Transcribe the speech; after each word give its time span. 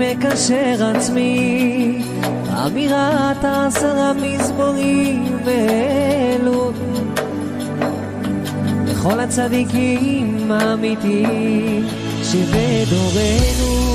מקשר 0.00 0.90
עצמי, 0.96 2.02
אמירת 2.66 3.44
עשרה 3.44 4.12
מזמורים 4.12 5.38
ואלו. 5.44 6.72
לכל 8.86 9.20
הצדיקים 9.20 10.52
האמיתיים 10.52 11.86
שבדורנו, 12.22 13.92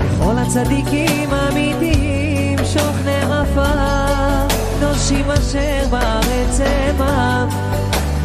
לכל 0.00 0.38
הצדיקים 0.38 1.28
האמיתיים 1.32 2.58
שוכני 2.64 3.16
עפר, 3.16 4.46
קדושים 4.78 5.30
אשר 5.30 5.86
בארץ 5.90 6.60
המה, 6.60 7.46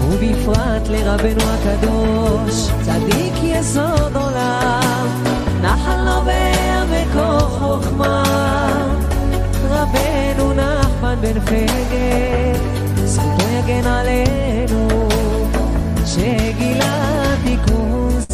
ובפרט 0.02 0.88
לרבנו 0.90 1.44
הקדוש, 1.44 2.70
צדיק 2.82 3.34
יסוד 3.44 4.16
עולם, 4.16 5.37
נחל 5.62 6.04
נובע 6.04 6.84
מכוח 6.92 7.60
חוכמה, 7.60 8.24
רבנו 9.70 10.54
נחמן 10.54 11.16
בן 11.22 11.40
פגל, 11.40 12.60
זכותו 13.06 13.46
יגן 13.50 13.88
עלינו, 13.88 14.88
שגילה 16.06 17.36
תיקון 17.44 18.27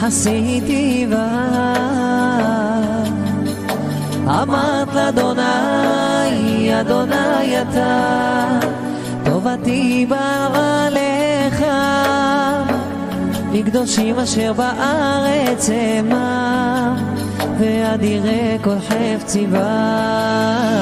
חסיתי. 0.00 1.06
אמרת 4.26 4.94
לאדוני, 4.94 6.80
אדוני 6.80 7.62
אתה, 7.62 8.58
טובתי 9.24 10.06
באה 10.08 10.88
לך, 10.90 11.64
מקדושים 13.52 14.18
אשר 14.18 14.52
בארץ 14.52 15.70
המה, 15.72 16.96
ואדירי 17.58 18.58
כל 18.62 18.76
חפצי 18.88 19.46
בה. 19.46 20.80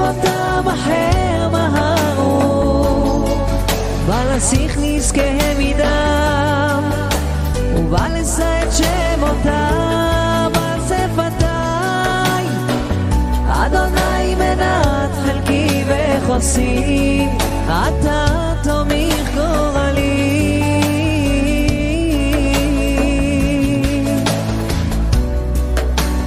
אותם 0.00 0.68
אחר 0.68 1.48
מהרו, 1.52 1.99
ולסיך 4.10 4.78
נזקיהם 4.82 5.58
מדם, 5.58 6.90
ובלשא 7.76 8.62
את 8.62 8.72
שמותם 8.72 10.50
על 10.54 10.80
שפתי. 10.88 11.44
אדוני 13.48 14.34
מנת 14.34 15.10
חלקי 15.24 15.84
וחוסי, 15.86 17.26
אתה 17.66 18.52
תומך 18.62 19.34
גורלי. 19.34 20.62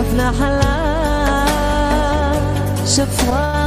אף 0.00 0.14
נחלה 0.14 0.55
ce 2.96 3.04
froid. 3.04 3.65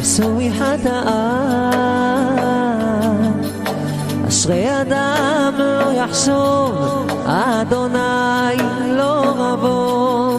כסוי 0.00 0.50
חטאה. 0.52 1.70
אשרי 4.28 4.80
אדם 4.80 5.54
לא 5.58 5.92
יחשוב, 5.92 7.06
אדוני 7.26 8.56
לא 8.96 9.34
רבו, 9.36 10.38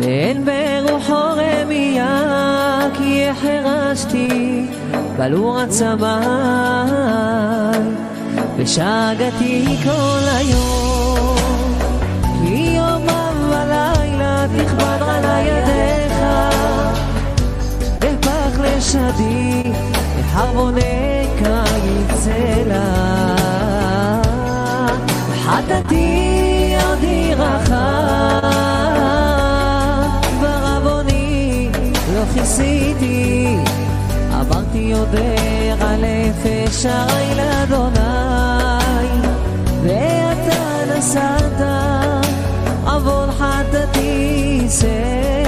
ואין 0.00 0.44
ברוחו 0.44 1.14
רמייה, 1.14 2.78
כי 2.94 3.28
החרשתי 3.28 4.66
בלור 5.16 5.60
הצמאי, 5.60 6.12
ושגתי 8.56 9.76
כל 9.84 10.28
היום. 10.28 10.91
עונה 20.62 20.80
קיץ 21.38 22.26
אלה. 22.26 22.84
חטאתי 25.44 26.32
לא 32.14 32.22
כיסיתי, 32.34 33.56
עברתי 34.32 34.78
יודע 34.78 35.74
אלף 35.80 36.70
שערי 36.80 37.34
לאדוני, 37.36 37.98
ואתה 39.82 40.98
נשאת 40.98 41.60
עבור 42.86 43.26
חטאתי 43.30 44.60
סר. 44.68 45.41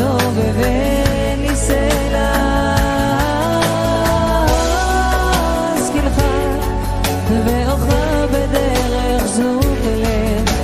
עליך 0.00 0.06
כסובבני 0.08 1.56
סלע. 1.56 2.32
השכילך 5.76 6.22
ואוכל 7.46 8.26
בדרך 8.32 9.26
זו 9.26 9.60
תלך, 9.60 10.54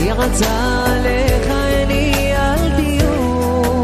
ירצה 0.00 0.84
עליך 0.86 1.46
עיני 1.50 2.32
אל 2.36 2.70
תהיו, 2.76 3.82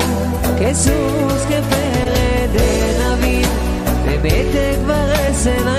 כסוס 0.61 1.45
כפרד 1.49 2.57
אביב, 3.13 3.49
במתק 4.07 4.79
ורסן 4.87 5.69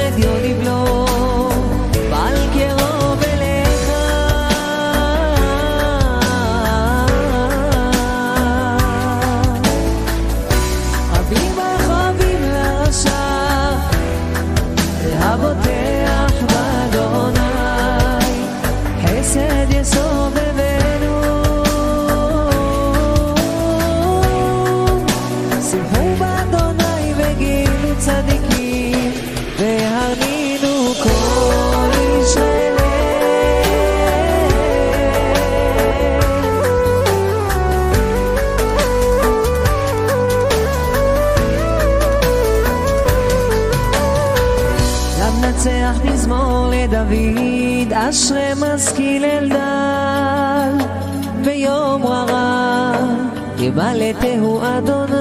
יבלטהו 53.70 54.60
אדוני. 54.62 55.16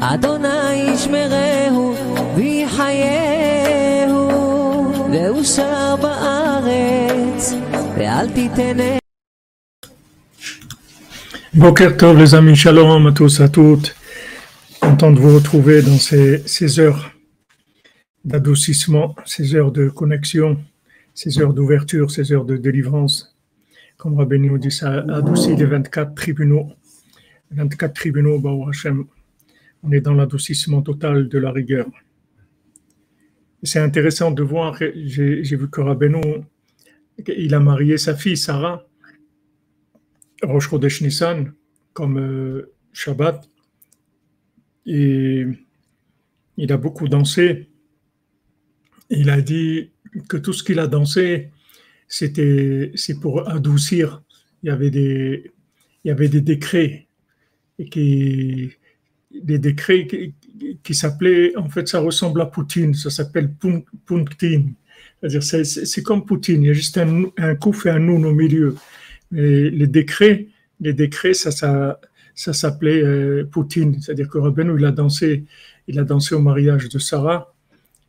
אדוני 0.00 0.74
ישמרהו 0.74 1.94
ויחייהו, 2.36 4.28
ואושר 5.12 5.96
בארץ, 5.96 7.52
ואל 7.96 8.28
תיתן 8.30 8.76
Boker 11.56 11.96
Tov, 11.96 12.18
les 12.18 12.34
amis, 12.34 12.56
shalom 12.56 13.06
à 13.06 13.12
tous, 13.12 13.40
à 13.40 13.48
toutes. 13.48 13.94
Content 14.80 15.12
de 15.12 15.20
vous 15.20 15.36
retrouver 15.36 15.82
dans 15.82 15.98
ces, 15.98 16.42
ces 16.46 16.80
heures 16.80 17.12
d'adoucissement, 18.24 19.14
ces 19.24 19.54
heures 19.54 19.70
de 19.70 19.88
connexion, 19.88 20.58
ces 21.14 21.38
heures 21.38 21.54
d'ouverture, 21.54 22.10
ces 22.10 22.32
heures 22.32 22.44
de 22.44 22.56
délivrance. 22.56 23.36
Comme 23.99 24.15
Rabbi 24.15 24.39
nous 24.39 24.57
dit, 24.57 24.71
ça 24.71 24.99
adoucit 25.13 25.57
les 25.57 25.65
24 25.65 26.15
tribunaux. 26.15 26.71
24 27.51 27.93
tribunaux, 27.93 28.39
Baruch 28.39 28.69
Hashem, 28.69 29.03
on 29.83 29.91
est 29.91 29.99
dans 29.99 30.13
l'adoucissement 30.13 30.81
total 30.81 31.27
de 31.27 31.37
la 31.37 31.51
rigueur. 31.51 31.85
C'est 33.61 33.79
intéressant 33.79 34.31
de 34.31 34.41
voir, 34.41 34.77
j'ai 34.79 35.43
j'ai 35.43 35.55
vu 35.57 35.69
que 35.69 35.81
Rabbeinu, 35.81 36.45
il 37.27 37.53
a 37.53 37.59
marié 37.59 37.97
sa 37.97 38.15
fille 38.15 38.37
Sarah, 38.37 38.87
Rosh 40.43 40.69
Chodesh 40.69 41.01
Nissan, 41.01 41.51
comme 41.91 42.19
euh, 42.19 42.71
Shabbat, 42.93 43.49
et 44.85 45.45
il 46.55 46.71
a 46.71 46.77
beaucoup 46.77 47.09
dansé. 47.09 47.67
Il 49.09 49.29
a 49.29 49.41
dit 49.41 49.91
que 50.29 50.37
tout 50.37 50.53
ce 50.53 50.63
qu'il 50.63 50.79
a 50.79 50.87
dansé, 50.87 51.51
c'était 52.09 52.91
c'est 52.95 53.19
pour 53.21 53.49
adoucir. 53.49 54.21
Il 54.63 54.67
y 54.67 54.71
avait 54.71 54.91
des 54.91 55.51
il 56.03 56.09
y 56.09 56.11
avait 56.11 56.29
des 56.29 56.41
décrets 56.41 57.07
et 57.79 57.87
qui 57.89 58.73
des 59.31 59.59
décrets 59.59 60.07
qui, 60.07 60.33
qui 60.83 60.93
s'appelaient 60.93 61.55
en 61.55 61.69
fait 61.69 61.87
ça 61.87 61.99
ressemble 61.99 62.41
à 62.41 62.47
Poutine, 62.47 62.93
ça 62.93 63.09
s'appelle 63.09 63.49
Pun- 63.53 63.83
Puntine. 64.05 64.73
C'est-à-dire 65.21 65.43
c'est, 65.43 66.03
comme 66.03 66.25
Poutine, 66.25 66.63
il 66.63 66.67
y 66.67 66.69
a 66.69 66.73
juste 66.73 66.97
un, 66.97 67.25
un 67.37 67.55
kouf 67.55 67.85
et 67.85 67.89
un 67.89 67.99
noun 67.99 68.25
au 68.25 68.33
milieu. 68.33 68.75
Et 69.35 69.69
les 69.69 69.87
décrets, 69.87 70.47
les 70.79 70.93
décrets, 70.93 71.33
ça, 71.33 71.51
ça, 71.51 71.99
ça 72.35 72.53
s'appelait 72.53 73.03
euh, 73.03 73.43
Poutine. 73.45 73.99
C'est-à-dire 74.01 74.29
que 74.29 74.37
Rabbeinu, 74.37 74.79
il 74.79 74.85
a 74.85 74.91
dansé, 74.91 75.43
il 75.87 75.99
a 75.99 76.03
dansé 76.03 76.35
au 76.35 76.39
mariage 76.39 76.87
de 76.87 76.99
Sarah 76.99 77.53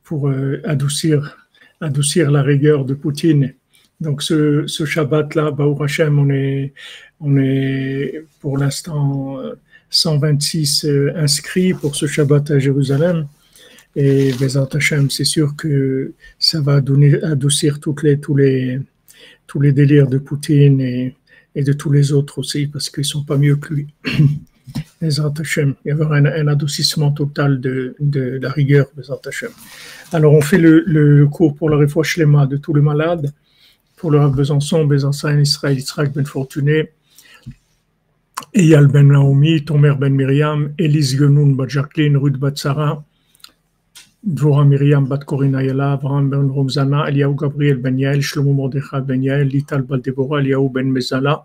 pour 0.04 0.28
euh, 0.28 0.60
adoucir, 0.64 1.48
adoucir 1.80 2.30
la 2.30 2.42
rigueur 2.42 2.84
de 2.84 2.94
Poutine. 2.94 3.54
Donc 4.00 4.22
ce, 4.22 4.66
ce 4.66 4.84
Shabbat-là, 4.84 5.50
Baruch 5.50 5.82
Hashem, 5.82 6.18
on 6.18 6.30
est, 6.30 6.72
on 7.20 7.36
est 7.36 8.24
pour 8.40 8.56
l'instant 8.56 9.38
euh, 9.40 9.54
126 9.90 10.84
euh, 10.84 11.12
inscrits 11.16 11.74
pour 11.74 11.94
ce 11.94 12.06
Shabbat 12.06 12.50
à 12.50 12.58
Jérusalem. 12.58 13.26
Et 13.96 14.32
Bezat 14.40 14.68
Hashem, 14.72 15.10
c'est 15.10 15.24
sûr 15.24 15.56
que 15.56 16.12
ça 16.38 16.60
va 16.60 16.76
adoucir 16.76 17.80
toutes 17.80 18.04
les, 18.04 18.20
tous, 18.20 18.36
les, 18.36 18.80
tous 19.46 19.60
les 19.60 19.72
délires 19.72 20.06
de 20.06 20.18
Poutine 20.18 20.80
et, 20.80 21.14
et 21.56 21.64
de 21.64 21.72
tous 21.72 21.90
les 21.90 22.12
autres 22.12 22.38
aussi, 22.38 22.68
parce 22.68 22.88
qu'ils 22.88 23.04
sont 23.04 23.24
pas 23.24 23.36
mieux 23.36 23.56
que 23.56 23.74
lui. 23.74 23.88
Bezat 25.02 25.34
Hashem, 25.40 25.74
il 25.84 25.88
y 25.88 25.90
avoir 25.90 26.12
un, 26.12 26.24
un 26.24 26.46
adoucissement 26.46 27.10
total 27.10 27.60
de, 27.60 27.96
de 27.98 28.38
la 28.40 28.50
rigueur, 28.50 28.86
Bezat 28.96 29.20
Hashem. 29.26 29.50
Alors, 30.12 30.32
on 30.34 30.40
fait 30.40 30.58
le, 30.58 30.84
le 30.86 31.26
cours 31.26 31.56
pour 31.56 31.68
la 31.68 31.84
Shlema 32.04 32.46
de 32.46 32.56
tous 32.56 32.72
les 32.72 32.80
malades, 32.80 33.32
pour 34.00 34.10
le 34.10 34.18
Rav 34.18 34.34
Besançon, 34.34 34.86
Besançon, 34.86 35.38
Israël, 35.38 35.78
Israël 35.78 36.10
Ben 36.14 36.24
Fortuné, 36.24 36.88
Eyal 38.54 38.86
Ben 38.86 39.06
Naomi, 39.06 39.62
Tomer 39.62 39.94
Ben 39.98 40.14
Miriam, 40.14 40.72
Elise 40.78 41.18
Genoun 41.18 41.54
Bat 41.54 41.68
Jacqueline, 41.68 42.16
Ruth 42.16 42.38
Bat 42.38 42.56
Sarah, 44.22 44.34
Dvora 44.34 44.68
Miriam 44.68 45.06
Bat 45.06 45.24
Corina 45.26 45.62
Yala, 45.62 45.94
Abraham 45.94 46.30
Ben 46.30 46.48
Romzana, 46.48 47.08
Eliaou 47.08 47.34
Gabriel 47.34 47.76
Ben 47.76 47.96
Yael, 47.96 48.20
Shlomo 48.20 48.54
Mordechai 48.54 49.00
Ben 49.00 49.22
Yael, 49.22 49.50
Lital 49.50 49.86
Bat 49.86 50.02
Deborah, 50.04 50.40
Eliaou 50.40 50.68
Ben 50.72 50.92
Mezala, 50.92 51.44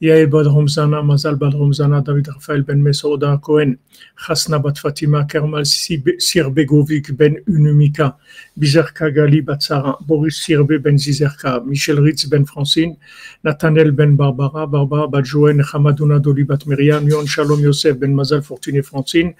Yael 0.00 0.30
Bat 0.30 0.46
Romzana, 0.46 1.02
Mazal 1.02 1.36
Bat 1.38 1.54
Romzana, 1.54 2.04
David 2.04 2.26
Raphaël 2.28 2.62
Ben 2.64 2.82
Mesouda 2.82 3.40
Cohen, 3.40 3.78
Chasna 4.16 4.62
Bat 4.62 4.78
Fatima, 4.78 5.24
Kermal 5.24 5.64
Sirbegovic 5.64 7.16
Ben 7.16 7.36
Unumika, 7.48 8.16
Bizerka 8.58 9.10
Gali 9.10 9.44
Bat 9.44 9.62
Sarah, 9.62 9.96
Boris 10.06 10.38
Sirbe 10.46 10.80
Ben 10.82 10.96
Zizerka, 10.96 11.64
Michel 11.64 11.96
Ritz 12.00 12.26
Ben 12.26 12.44
Francine, 12.44 12.96
Nathaniel 13.42 13.90
Ben 13.90 14.16
Barbara, 14.16 14.66
Barbara 14.66 15.08
Bat 15.08 15.24
Joen, 15.24 15.60
Hamadouna 15.60 16.20
Doli 16.20 16.44
Bat 16.46 16.66
Myriam, 16.66 17.08
Yon 17.08 17.26
Shalom 17.26 17.60
Yosef 17.60 17.98
Ben 17.98 18.14
Mazal 18.14 18.42
Fortuné 18.42 18.84
Francine, 18.84 19.34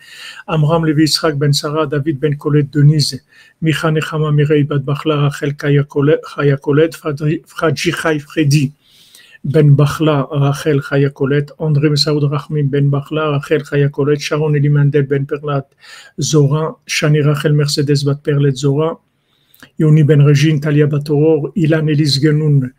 Amram 0.49 0.85
Levi 0.85 1.05
Israq 1.05 1.39
Ben 1.39 1.53
Sarah, 1.53 1.87
David 1.87 2.19
Ben 2.19 2.37
Denise, 2.71 3.21
Micha 3.63 3.91
Nechama 3.91 4.31
Mirei 4.33 4.67
Bat 4.67 4.83
Bachla, 4.83 5.25
Rachel 5.25 5.53
Chaya 5.55 5.85
Colette, 5.87 6.95
Fradji 6.95 7.93
Chai 7.93 8.19
Freddy, 8.19 8.73
Ben 9.45 9.77
Bachla, 9.77 10.29
Rachel 10.31 10.81
Chaya 10.81 11.11
Colette, 11.11 11.53
André 11.59 11.91
Messaoud 11.91 12.31
Rahmim 12.31 12.69
Ben 12.69 12.91
Bachla, 12.91 13.33
Rachel 13.33 13.63
Chaya 13.63 13.91
Colette, 13.91 14.21
Sharon 14.21 14.55
Elimandel 14.55 15.09
Ben 15.09 15.27
Perlat, 15.27 15.67
Zora, 16.21 16.75
Shani 16.87 17.25
Rachel 17.25 17.53
Mercedes 17.53 18.05
Bat 18.05 18.23
Perlet 18.23 18.57
Zora, 18.57 18.97
Yoni 19.79 20.03
Ben 20.03 20.23
Regine, 20.25 20.61
Talia 20.61 20.87
Batoror, 20.87 21.53
Ilan 21.57 21.89
Elis 21.89 22.19
Genoun, 22.21 22.73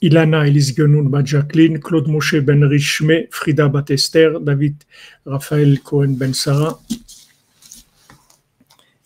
Ilana 0.00 0.46
Elis 0.46 0.72
Genoun 0.76 1.10
Bat 1.10 1.24
Jacqueline, 1.26 1.80
Claude 1.80 2.06
Moshe 2.06 2.40
Ben 2.44 2.62
Richme, 2.62 3.26
Frida 3.30 3.68
Bat 3.68 3.90
Esther, 3.90 4.38
David 4.38 4.84
Raphaël 5.26 5.82
Cohen 5.82 6.14
Ben 6.16 6.32
Sarah, 6.32 6.78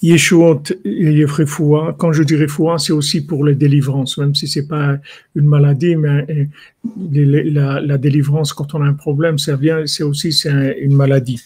Yeshuot 0.03 0.63
et. 0.85 1.25
Quand 1.99 2.13
je 2.13 2.23
dis 2.25 2.37
Refoua, 2.37 2.79
c'est 2.79 2.93
aussi 2.93 3.25
pour 3.25 3.45
les 3.45 3.55
délivrances, 3.55 4.19
même 4.19 4.35
si 4.35 4.49
c'est 4.49 4.67
pas 4.67 4.99
une 5.37 5.47
maladie, 5.47 5.95
mais 5.97 6.27
euh, 6.29 7.81
la, 7.87 7.99
délivrance 7.99 8.53
quand 8.53 8.75
on 8.75 8.83
a 8.83 8.87
un 8.87 8.95
problème, 8.95 9.39
c'est 9.39 10.03
aussi 10.03 10.33
c'est 10.33 10.51
un- 10.51 10.75
une 10.77 10.95
maladie. 10.95 11.41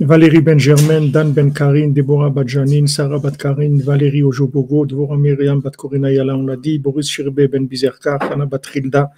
Valérie 0.00 0.40
Benjermen, 0.40 1.12
Dan 1.12 1.32
Ben 1.32 1.52
Karin, 1.52 1.90
Deborah 1.92 2.28
Badjanin, 2.28 2.88
Sarah 2.88 3.20
Batkarin, 3.20 3.78
Valérie 3.80 4.24
Ojobogo, 4.24 4.84
Dvora 4.86 5.16
Myriam 5.16 5.60
Batkorina 5.60 6.10
Yala, 6.10 6.36
on 6.36 6.46
l'a 6.46 6.56
dit, 6.56 6.80
Boris 6.80 7.08
Shirbe 7.08 7.46
Ben 7.46 7.64
Bizerka, 7.68 8.18
Hana 8.20 8.44
Batrilda, 8.44 9.12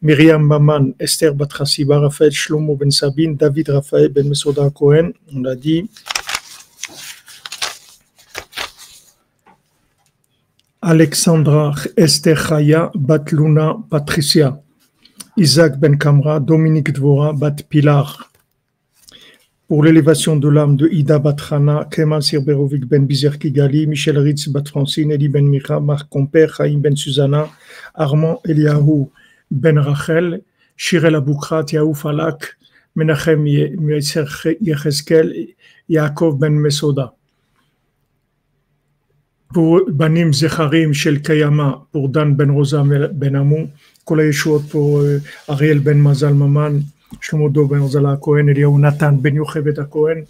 Myriam 0.00 0.42
Maman, 0.42 0.94
Esther 0.98 1.34
Batrassiba, 1.34 1.98
Raphaël 2.00 2.32
Shlomo 2.32 2.76
Ben 2.76 2.90
Sabine, 2.90 3.36
David 3.36 3.68
Raphaël 3.68 4.08
Ben 4.08 4.26
Mesoda 4.26 4.70
Cohen, 4.70 5.12
on 5.34 5.42
l'a 5.42 5.54
dit. 5.54 5.84
Alexandra 10.84 11.72
Esther 11.96 12.34
Chaya, 12.34 12.90
Bat 12.96 13.30
Luna 13.30 13.76
Patricia, 13.88 14.60
Isaac 15.36 15.78
Ben 15.78 15.96
Kamra, 15.96 16.40
Dominique 16.40 16.92
Dvora, 16.92 17.32
Bat 17.32 17.62
Pilar, 17.68 18.32
pour 19.68 19.84
l'élévation 19.84 20.34
de 20.34 20.48
l'âme 20.48 20.74
de 20.74 20.88
Ida 20.88 21.20
Batrana, 21.20 21.86
Kemal 21.88 22.20
Sirberovic 22.20 22.84
Ben 22.84 23.06
Bizer 23.06 23.38
Kigali, 23.38 23.86
Michel 23.86 24.18
Ritz 24.18 24.48
Bat 24.48 24.68
Francine, 24.70 25.12
Eli 25.12 25.28
Ben 25.28 25.46
Mira, 25.46 25.78
Marc 25.78 26.08
Comper, 26.10 26.48
Chaim 26.48 26.80
Ben 26.80 26.96
Susanna, 26.96 27.48
Armand 27.94 28.38
Eliahu 28.44 29.08
Ben 29.52 29.78
Rachel, 29.78 30.42
Shirel 30.76 31.14
Aboukrat, 31.14 31.70
Yahu 31.70 31.94
Falak, 31.94 32.56
Menachem 32.96 33.46
Yecheskel, 34.60 35.54
Yaakov 35.88 36.40
Ben 36.40 36.58
Mesoda. 36.58 37.14
Pour 39.52 39.82
Banim 39.90 40.32
Zecharim 40.32 40.92
Shel 40.92 41.20
Kayama, 41.20 41.86
pour 41.92 42.08
Dan 42.08 42.34
Ben 42.34 42.50
Rosa 42.50 42.82
Ben 43.12 43.36
Amou, 43.36 43.68
Kola 44.04 44.24
pour 44.70 45.00
euh, 45.00 45.20
Ariel 45.48 45.80
Ben 45.80 45.98
Mazal 45.98 46.34
Maman, 46.34 46.80
Shlomodo 47.20 47.66
Ben 47.66 47.80
Ozala 47.80 48.16
Cohen, 48.16 48.48
Eliyahu 48.48 48.78
Nathan 48.78 49.12
Ben 49.12 49.34
Yocheved 49.34 49.88
Cohen. 49.90 50.24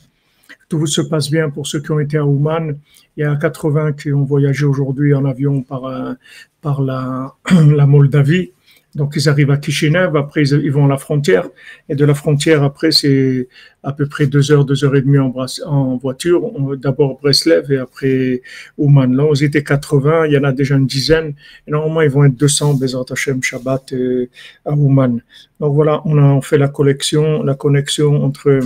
Tout 0.68 0.86
se 0.86 1.02
passe 1.02 1.30
bien 1.30 1.50
pour 1.50 1.66
ceux 1.66 1.80
qui 1.80 1.90
ont 1.90 2.00
été 2.00 2.18
à 2.18 2.26
Ouman. 2.26 2.74
Il 3.16 3.20
y 3.20 3.24
a 3.24 3.36
80 3.36 3.92
qui 3.92 4.12
ont 4.12 4.24
voyagé 4.24 4.64
aujourd'hui 4.64 5.14
en 5.14 5.24
avion 5.24 5.62
par, 5.62 5.84
euh, 5.84 6.14
par 6.60 6.82
la 6.82 7.34
Moldavie. 7.86 8.50
Donc 8.94 9.14
ils 9.16 9.28
arrivent 9.28 9.50
à 9.50 9.56
Kishinev, 9.56 10.16
après 10.16 10.42
ils 10.42 10.70
vont 10.70 10.84
à 10.84 10.88
la 10.88 10.98
frontière, 10.98 11.48
et 11.88 11.94
de 11.94 12.04
la 12.04 12.12
frontière 12.12 12.62
après 12.62 12.92
c'est 12.92 13.48
à 13.82 13.92
peu 13.92 14.06
près 14.06 14.26
deux 14.26 14.52
heures, 14.52 14.66
deux 14.66 14.84
heures 14.84 14.94
et 14.94 15.00
demie 15.00 15.18
en, 15.18 15.96
voiture. 15.96 16.42
D'abord 16.76 17.18
Breslev 17.18 17.72
et 17.72 17.78
après 17.78 18.42
Ouman. 18.76 19.14
Là, 19.16 19.24
ils 19.34 19.44
étaient 19.44 19.64
80, 19.64 20.26
il 20.26 20.32
y 20.32 20.38
en 20.38 20.44
a 20.44 20.52
déjà 20.52 20.76
une 20.76 20.86
dizaine, 20.86 21.34
et 21.66 21.70
normalement 21.70 22.02
ils 22.02 22.10
vont 22.10 22.24
être 22.24 22.36
200 22.36 22.74
Bezat 22.74 23.04
Hashem 23.10 23.42
Shabbat 23.42 23.94
euh, 23.94 24.28
à 24.66 24.72
Ouman. 24.72 25.20
Donc 25.58 25.74
voilà, 25.74 26.02
on 26.04 26.18
a 26.18 26.40
fait 26.42 26.58
la 26.58 26.68
collection, 26.68 27.42
la 27.42 27.54
connexion 27.54 28.22
entre 28.22 28.60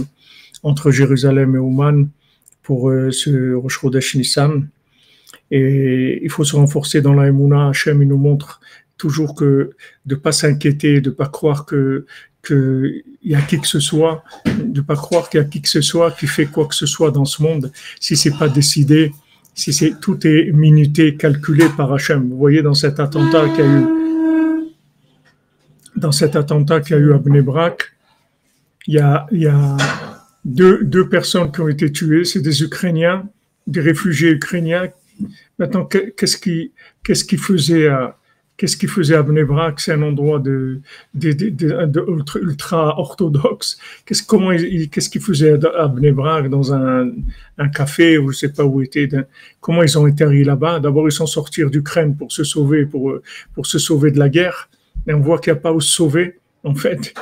entre 0.62 0.90
Jérusalem 0.90 1.54
et 1.54 1.58
Ouman 1.58 2.08
pour 2.64 2.90
euh, 2.90 3.12
ce 3.12 3.54
Rosh 3.54 3.84
Nissan. 4.16 4.68
Et 5.52 6.20
il 6.24 6.30
faut 6.30 6.44
se 6.44 6.56
renforcer 6.56 7.00
dans 7.00 7.14
la 7.14 7.28
Emouna. 7.28 7.68
Hashem, 7.68 8.02
il 8.02 8.08
nous 8.08 8.16
montre 8.16 8.60
toujours 8.96 9.34
que 9.34 9.70
de 10.06 10.14
pas 10.14 10.32
s'inquiéter, 10.32 11.00
de 11.00 11.10
pas 11.10 11.26
croire 11.26 11.66
que 11.66 12.06
qu'il 12.46 13.02
y 13.24 13.34
a 13.34 13.40
qui 13.42 13.60
que 13.60 13.66
ce 13.66 13.80
soit, 13.80 14.22
de 14.46 14.80
pas 14.80 14.94
croire 14.94 15.28
qu'il 15.28 15.40
y 15.40 15.42
a 15.42 15.46
qui 15.46 15.60
que 15.60 15.68
ce 15.68 15.80
soit 15.80 16.12
qui 16.12 16.26
fait 16.26 16.46
quoi 16.46 16.66
que 16.66 16.74
ce 16.74 16.86
soit 16.86 17.10
dans 17.10 17.24
ce 17.24 17.42
monde, 17.42 17.72
si 18.00 18.16
c'est 18.16 18.36
pas 18.38 18.48
décidé, 18.48 19.12
si 19.54 19.72
c'est 19.72 19.98
tout 20.00 20.26
est 20.26 20.52
minuté, 20.52 21.16
calculé 21.16 21.66
par 21.76 21.92
Hachem. 21.92 22.28
Vous 22.28 22.36
voyez 22.36 22.62
dans 22.62 22.74
cet 22.74 23.00
attentat 23.00 23.48
qu'il 23.48 23.64
y 23.64 23.68
a 23.68 23.80
eu, 23.80 23.86
dans 25.96 26.12
cet 26.12 26.36
attentat 26.36 26.80
qu'il 26.80 26.96
y 26.96 26.98
a 26.98 27.02
eu 27.02 27.12
à 27.12 27.18
Bnebrak, 27.18 27.92
il 28.86 28.94
y 28.94 28.98
a, 28.98 29.26
il 29.32 29.42
y 29.42 29.48
a 29.48 29.76
deux, 30.44 30.84
deux 30.84 31.08
personnes 31.08 31.50
qui 31.50 31.60
ont 31.60 31.68
été 31.68 31.90
tuées, 31.90 32.24
c'est 32.24 32.40
des 32.40 32.62
Ukrainiens, 32.62 33.28
des 33.66 33.80
réfugiés 33.80 34.30
ukrainiens. 34.30 34.88
Maintenant, 35.58 35.84
qu'est-ce 35.86 36.36
qui, 36.36 36.72
qu'est-ce 37.02 37.24
qui 37.24 37.38
faisait 37.38 37.88
à, 37.88 38.16
Qu'est-ce 38.56 38.76
qu'il 38.78 38.88
faisait 38.88 39.14
à 39.14 39.22
Bnebrak 39.22 39.80
C'est 39.80 39.92
un 39.92 40.02
endroit 40.02 40.38
de, 40.38 40.80
ultra, 41.14 42.98
orthodoxe. 42.98 43.78
Qu'est-ce 44.06 44.22
comment 44.22 44.50
qu'est-ce 44.50 45.10
qu'il 45.10 45.20
faisait 45.20 45.58
à 45.76 45.88
Bnebrak 45.88 46.48
dans 46.48 46.72
un, 46.72 47.10
un 47.58 47.68
café 47.68 48.16
ou 48.16 48.32
je 48.32 48.38
sais 48.38 48.52
pas 48.52 48.64
où 48.64 48.80
était 48.80 49.08
Comment 49.60 49.82
ils 49.82 49.98
ont 49.98 50.06
été 50.06 50.24
là-bas? 50.24 50.80
D'abord 50.80 51.06
ils 51.06 51.12
sont 51.12 51.26
sortis 51.26 51.64
d'Ukraine 51.66 52.16
pour 52.16 52.32
se 52.32 52.44
sauver 52.44 52.86
pour 52.86 53.18
pour 53.54 53.66
se 53.66 53.78
sauver 53.78 54.10
de 54.10 54.18
la 54.18 54.30
guerre. 54.30 54.70
Et 55.06 55.12
on 55.12 55.20
voit 55.20 55.38
qu'il 55.38 55.52
n'y 55.52 55.58
a 55.58 55.60
pas 55.60 55.72
où 55.72 55.80
se 55.80 55.92
sauver. 55.92 56.38
En 56.64 56.74
fait, 56.74 57.14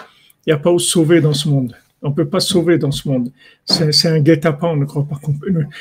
il 0.46 0.50
n'y 0.50 0.52
a 0.52 0.58
pas 0.58 0.70
où 0.70 0.78
se 0.78 0.90
sauver 0.90 1.20
dans 1.20 1.34
ce 1.34 1.48
monde. 1.48 1.74
On 2.00 2.10
ne 2.10 2.14
peut 2.14 2.28
pas 2.28 2.40
se 2.40 2.52
sauver 2.52 2.78
dans 2.78 2.92
ce 2.92 3.08
monde. 3.08 3.30
C'est 3.64 4.08
un 4.08 4.20
guet-apens. 4.20 4.72
On 4.72 4.76
ne 4.76 4.84
croit 4.84 5.06
pas. 5.08 5.18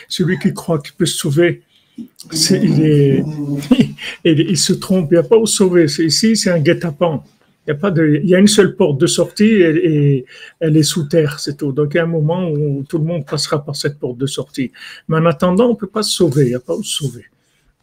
Celui 0.07 0.39
qui 0.39 0.53
croit 0.53 0.79
qu'il 0.79 0.93
peut 0.93 1.05
se 1.05 1.17
sauver 1.17 1.63
il, 4.25 4.57
se 4.57 4.73
trompe, 4.73 5.09
il 5.11 5.15
n'y 5.15 5.19
a 5.19 5.23
pas 5.23 5.37
où 5.37 5.45
sauver. 5.45 5.85
Ici, 5.85 6.35
c'est 6.35 6.49
un 6.49 6.59
guet-apens. 6.59 7.23
Il 7.65 7.73
y 7.73 7.85
a 7.85 7.91
il 7.95 8.29
y 8.29 8.35
a 8.35 8.39
une 8.39 8.47
seule 8.47 8.75
porte 8.75 8.99
de 8.99 9.07
sortie 9.07 9.45
et, 9.45 10.25
elle 10.59 10.75
est 10.75 10.83
sous 10.83 11.03
terre, 11.07 11.39
c'est 11.39 11.55
tout. 11.57 11.71
Donc 11.71 11.93
il 11.93 11.97
y 11.97 11.99
a 11.99 12.03
un 12.03 12.07
moment 12.07 12.49
où 12.49 12.83
tout 12.87 12.97
le 12.97 13.05
monde 13.05 13.25
passera 13.25 13.63
par 13.63 13.75
cette 13.75 13.99
porte 13.99 14.17
de 14.17 14.25
sortie. 14.25 14.71
Mais 15.07 15.17
en 15.17 15.25
attendant, 15.25 15.69
on 15.69 15.75
peut 15.75 15.87
pas 15.87 16.03
se 16.03 16.11
sauver. 16.11 16.43
Il 16.43 16.49
n'y 16.49 16.55
a 16.55 16.59
pas 16.59 16.75
où 16.75 16.83
se 16.83 17.03
sauver. 17.03 17.25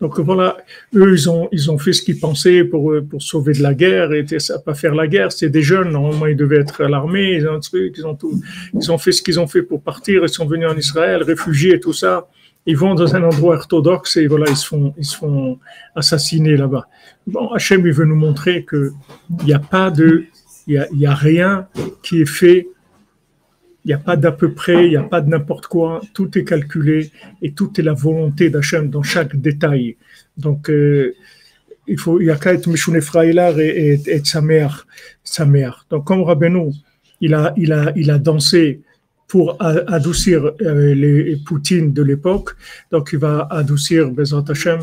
Donc 0.00 0.19
voilà, 0.19 0.57
eux 0.95 1.14
ils 1.52 1.71
ont 1.71 1.79
fait 1.79 1.93
ce 1.93 2.02
qu'ils 2.02 2.19
pensaient 2.19 2.64
pour 2.64 2.95
sauver 3.19 3.52
de 3.52 3.62
la 3.62 3.75
guerre 3.75 4.12
et 4.14 4.25
ça 4.38 4.59
pas 4.59 4.75
faire 4.75 4.95
la 4.95 5.07
guerre. 5.07 5.31
C'est 5.31 5.50
des 5.50 5.62
jeunes 5.62 5.90
normalement 5.90 6.26
ils 6.26 6.37
devaient 6.37 6.61
être 6.61 6.83
à 6.83 6.88
l'armée. 6.88 7.37
Ils 7.37 7.47
ont 7.47 7.61
ils 8.75 8.93
ont 8.93 8.99
fait 8.99 9.12
ce 9.12 9.23
qu'ils 9.23 9.38
ont 9.40 9.47
fait 9.47 9.62
pour 9.62 9.83
partir. 9.83 10.23
Ils 10.23 10.29
sont 10.29 10.47
venus 10.47 10.69
en 10.69 10.76
Israël, 10.76 11.23
réfugiés 11.23 11.75
et 11.75 11.81
tout 11.81 11.93
ça 11.93 12.29
ils 12.67 12.76
vont 12.76 12.95
dans 12.95 13.14
un 13.17 13.23
endroit 13.23 13.57
orthodoxe 13.57 14.17
et 14.17 14.26
voilà, 14.26 14.47
ils 14.49 14.57
se 14.57 14.67
font, 14.67 14.95
ils 14.97 15.05
se 15.05 15.17
font 15.17 15.59
assassiner 15.95 16.57
là-bas. 16.57 16.88
Bon, 17.26 17.49
Hachem, 17.49 17.87
il 17.87 17.93
veut 17.93 18.05
nous 18.05 18.17
montrer 18.17 18.64
que 18.64 18.93
il 19.40 19.47
n'y 19.47 19.55
a 19.55 19.59
pas 19.59 19.90
de, 19.90 20.26
il 20.67 20.87
y 20.93 21.07
a, 21.07 21.14
rien 21.14 21.69
qui 22.02 22.23
est 22.23 22.29
fait, 22.29 22.69
il 23.85 23.88
n'y 23.88 23.95
a 23.95 23.99
pas 23.99 24.17
d'à 24.17 24.31
peu 24.31 24.52
près, 24.52 24.87
il 24.87 24.90
n'y 24.90 24.97
a 24.97 25.02
pas 25.02 25.21
de 25.21 25.29
n'importe 25.29 25.67
quoi, 25.67 26.00
tout 26.12 26.37
est 26.38 26.45
calculé 26.45 27.11
et 27.43 27.52
tout 27.52 27.73
est 27.79 27.83
la 27.83 27.95
volonté 27.95 28.50
d'Hachem 28.50 28.90
dans 28.90 29.02
chaque 29.02 29.37
détail. 29.37 29.97
Donc, 30.37 30.71
euh, 30.71 31.14
il 31.87 31.99
faut, 31.99 32.21
il 32.21 32.26
y 32.26 32.31
a 32.31 32.37
qu'à 32.37 32.52
être 32.52 32.69
Mishune 32.69 32.97
et, 32.97 34.00
et, 34.07 34.25
sa 34.25 34.43
mère, 34.43 34.87
sa 35.25 35.45
mère. 35.45 35.87
Donc, 35.90 36.05
comme 36.05 36.23
Rabbeinu, 36.23 36.73
il 37.21 37.35
a, 37.35 37.52
il 37.57 37.73
a, 37.73 37.93
il 37.97 38.11
a 38.11 38.19
dansé 38.19 38.83
pour 39.31 39.57
adoucir 39.61 40.39
euh, 40.61 40.93
les 40.93 41.37
Poutines 41.37 41.93
de 41.93 42.03
l'époque. 42.03 42.51
Donc, 42.91 43.11
il 43.13 43.21
va 43.21 43.47
adoucir 43.49 44.11
Bezrat 44.11 44.45
Hashem, 44.49 44.81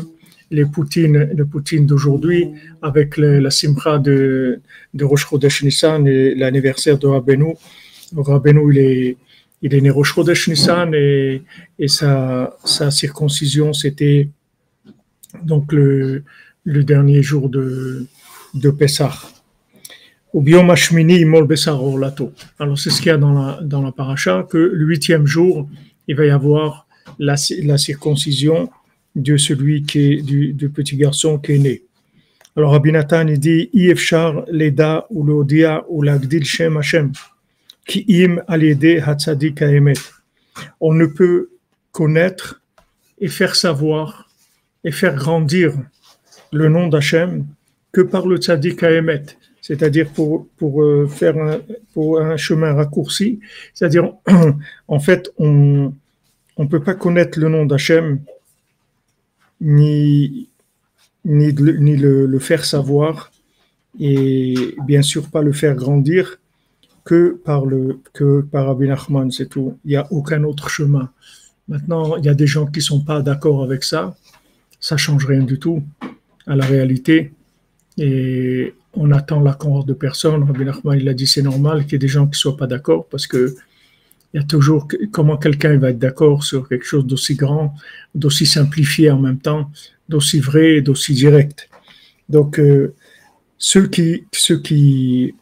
les 0.50 0.64
Poutines, 0.64 1.28
les 1.36 1.44
Poutines 1.44 1.84
d'aujourd'hui 1.84 2.48
avec 2.80 3.18
la 3.18 3.50
Simcha 3.50 3.98
de, 3.98 4.60
de 4.94 5.04
Rosh 5.04 5.26
Chodesh 5.28 5.62
Nissan 5.64 6.06
et 6.06 6.34
l'anniversaire 6.34 6.96
de 6.98 7.06
Rabbeinu. 7.06 7.56
Rabbeinu, 8.16 8.72
il 8.72 9.74
est, 9.74 9.80
né 9.82 9.90
Rosh 9.90 10.14
Chodesh 10.14 10.48
Nissan 10.48 10.94
et, 10.94 11.42
sa, 11.86 12.56
circoncision, 12.90 13.74
c'était 13.74 14.30
donc 15.44 15.74
le, 15.74 16.24
le 16.64 16.84
dernier 16.84 17.22
jour 17.22 17.50
de, 17.50 18.06
de 18.54 18.70
Pessah. 18.70 19.12
Ou 20.34 20.44
Alors 22.58 22.78
c'est 22.78 22.90
ce 22.90 22.98
qu'il 22.98 23.06
y 23.06 23.10
a 23.10 23.16
dans 23.16 23.32
la, 23.32 23.60
dans 23.62 23.82
la 23.82 23.92
paracha, 23.92 24.46
que 24.48 24.58
le 24.58 24.84
huitième 24.84 25.26
jour, 25.26 25.68
il 26.06 26.16
va 26.16 26.26
y 26.26 26.30
avoir 26.30 26.86
la, 27.18 27.34
la 27.62 27.78
circoncision 27.78 28.68
de 29.16 29.36
celui 29.36 29.84
qui 29.84 30.12
est 30.12 30.22
du, 30.22 30.52
du, 30.52 30.68
petit 30.68 30.96
garçon 30.96 31.38
qui 31.38 31.52
est 31.52 31.58
né. 31.58 31.82
Alors 32.56 32.72
Rabbi 32.72 32.92
Nathan 32.92 33.26
il 33.26 33.38
dit 33.38 33.70
Ifshar 33.72 34.44
leda 34.50 35.06
ou 35.10 35.24
l'odia 35.24 35.84
Hashem 36.78 37.12
ki 37.86 38.04
im 38.08 38.42
alede 38.46 39.00
hatzadik 39.00 39.62
emet. 39.62 39.98
On 40.80 40.92
ne 40.92 41.06
peut 41.06 41.50
connaître 41.92 42.60
et 43.18 43.28
faire 43.28 43.54
savoir 43.54 44.28
et 44.84 44.92
faire 44.92 45.14
grandir 45.14 45.72
le 46.52 46.68
nom 46.68 46.88
d'Hachem 46.88 47.46
que 47.92 48.02
par 48.02 48.26
le 48.26 48.36
tzaddik 48.36 48.82
emet 48.82 49.37
c'est-à-dire 49.68 50.08
pour, 50.08 50.46
pour 50.56 50.82
euh, 50.82 51.06
faire 51.06 51.36
un, 51.36 51.58
pour 51.92 52.18
un 52.18 52.38
chemin 52.38 52.72
raccourci, 52.72 53.38
c'est-à-dire 53.74 54.14
en 54.88 54.98
fait 54.98 55.30
on 55.36 55.92
ne 56.58 56.66
peut 56.66 56.80
pas 56.80 56.94
connaître 56.94 57.38
le 57.38 57.50
nom 57.50 57.66
d'Hachem 57.66 58.18
ni, 59.60 60.48
ni, 61.26 61.52
ni 61.52 61.96
le, 61.98 62.24
le, 62.24 62.38
faire 62.38 62.64
savoir 62.64 63.30
et 64.00 64.74
bien 64.86 65.02
sûr 65.02 65.28
pas 65.28 65.42
le 65.42 65.52
faire 65.52 65.74
grandir 65.74 66.38
que 67.04 67.38
par 67.44 67.66
le 67.66 68.00
que 68.14 68.40
par 68.40 68.70
Abin 68.70 68.86
Nachman, 68.86 69.30
c'est 69.30 69.48
tout. 69.48 69.78
Il 69.84 69.90
n'y 69.90 69.96
a 69.96 70.06
aucun 70.10 70.44
autre 70.44 70.70
chemin. 70.70 71.10
Maintenant, 71.68 72.16
il 72.16 72.24
y 72.24 72.28
a 72.30 72.34
des 72.34 72.46
gens 72.46 72.66
qui 72.66 72.80
sont 72.80 73.02
pas 73.02 73.20
d'accord 73.20 73.62
avec 73.62 73.84
ça. 73.84 74.16
Ça 74.80 74.96
change 74.96 75.26
rien 75.26 75.42
du 75.42 75.58
tout 75.58 75.82
à 76.46 76.56
la 76.56 76.64
réalité. 76.64 77.32
Et 77.98 78.74
on 78.94 79.10
attend 79.12 79.40
l'accord 79.40 79.84
de 79.84 79.92
personne. 79.92 80.42
Rabbi 80.44 80.64
Nachman, 80.64 80.98
il 80.98 81.08
a 81.08 81.14
dit 81.14 81.26
c'est 81.26 81.42
normal 81.42 81.84
qu'il 81.84 81.92
y 81.92 81.96
ait 81.96 81.98
des 81.98 82.08
gens 82.08 82.26
qui 82.26 82.32
ne 82.32 82.36
soient 82.36 82.56
pas 82.56 82.66
d'accord 82.66 83.06
parce 83.08 83.26
que 83.26 83.54
Il 84.34 84.40
y 84.40 84.42
a 84.42 84.46
toujours 84.46 84.88
comment 85.10 85.38
quelqu'un 85.38 85.78
va 85.78 85.90
être 85.90 85.98
d'accord 85.98 86.44
sur 86.44 86.68
quelque 86.68 86.84
chose 86.84 87.06
d'aussi 87.06 87.34
grand, 87.34 87.74
d'aussi 88.14 88.44
simplifié 88.44 89.10
en 89.10 89.18
même 89.18 89.38
temps, 89.38 89.70
d'aussi 90.08 90.38
vrai, 90.38 90.82
d'aussi 90.82 91.14
direct. 91.14 91.68
Donc, 92.28 92.58
euh, 92.58 92.94
ceux 93.56 93.86
qui 93.88 94.24
ceux 94.32 94.60
qui 94.60 95.34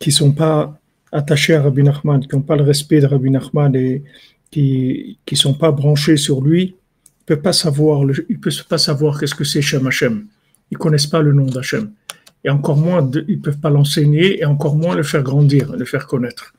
qui 0.00 0.10
sont 0.10 0.32
pas 0.32 0.76
attachés 1.12 1.54
à 1.54 1.62
Rabbi 1.62 1.82
Nachman, 1.84 2.20
qui 2.20 2.34
n'ont 2.34 2.42
pas 2.42 2.56
le 2.56 2.64
respect 2.64 3.00
de 3.00 3.06
Rabbi 3.06 3.30
Nachman 3.30 3.74
et 3.76 4.02
qui 4.50 5.18
qui 5.24 5.36
sont 5.36 5.54
pas 5.54 5.70
branchés 5.70 6.16
sur 6.16 6.40
lui, 6.42 6.74
ils 7.20 7.24
peuvent 7.26 7.42
pas 7.42 7.52
savoir 7.52 8.04
pas 8.68 8.78
savoir 8.78 9.20
qu'est-ce 9.20 9.36
que 9.36 9.44
c'est 9.44 9.62
Shem 9.62 9.86
Hashem. 9.86 10.26
Ils 10.72 10.78
connaissent 10.78 11.06
pas 11.06 11.22
le 11.22 11.32
nom 11.32 11.46
d'Hachem. 11.46 11.92
Et 12.44 12.50
encore 12.50 12.76
moins, 12.76 13.08
ils 13.28 13.40
peuvent 13.40 13.58
pas 13.58 13.70
l'enseigner 13.70 14.40
et 14.40 14.44
encore 14.44 14.76
moins 14.76 14.96
le 14.96 15.02
faire 15.02 15.22
grandir, 15.22 15.76
le 15.76 15.84
faire 15.84 16.06
connaître. 16.06 16.54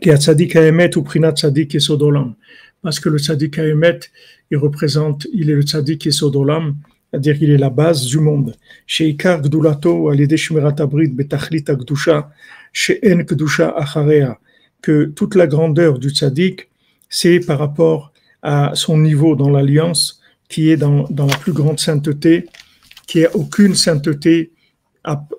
Qui 0.00 0.10
a 0.10 0.16
tzadik 0.16 0.56
ou 0.96 1.02
prinat 1.02 1.32
tzadik 1.32 1.74
et. 1.80 2.34
Parce 2.82 3.00
que 3.00 3.08
le 3.08 3.18
tzadik 3.18 3.58
Emet, 3.58 4.00
il 4.50 4.56
représente, 4.56 5.26
il 5.32 5.50
est 5.50 5.54
le 5.54 5.62
tzadik 5.62 6.06
et 6.06 6.10
sodolam, 6.10 6.76
c'est-à-dire 7.10 7.38
qu'il 7.38 7.50
est 7.50 7.58
la 7.58 7.70
base 7.70 8.06
du 8.06 8.18
monde. 8.18 8.54
Chez 8.86 9.14
Gdulato, 9.14 10.08
al 10.10 10.20
Abrid, 10.78 11.14
Betachlit 11.14 11.64
chez 12.72 13.00
Acharea, 13.76 14.38
que 14.82 15.04
toute 15.04 15.34
la 15.34 15.46
grandeur 15.46 15.98
du 15.98 16.10
tzaddik, 16.10 16.68
c'est 17.08 17.40
par 17.40 17.58
rapport 17.58 18.12
à 18.42 18.72
son 18.74 18.98
niveau 18.98 19.34
dans 19.34 19.50
l'alliance, 19.50 20.20
qui 20.48 20.70
est 20.70 20.76
dans, 20.76 21.04
dans 21.10 21.26
la 21.26 21.36
plus 21.36 21.52
grande 21.52 21.80
sainteté, 21.80 22.46
qui 23.08 23.24
a 23.24 23.34
aucune 23.34 23.74
sainteté 23.74 24.52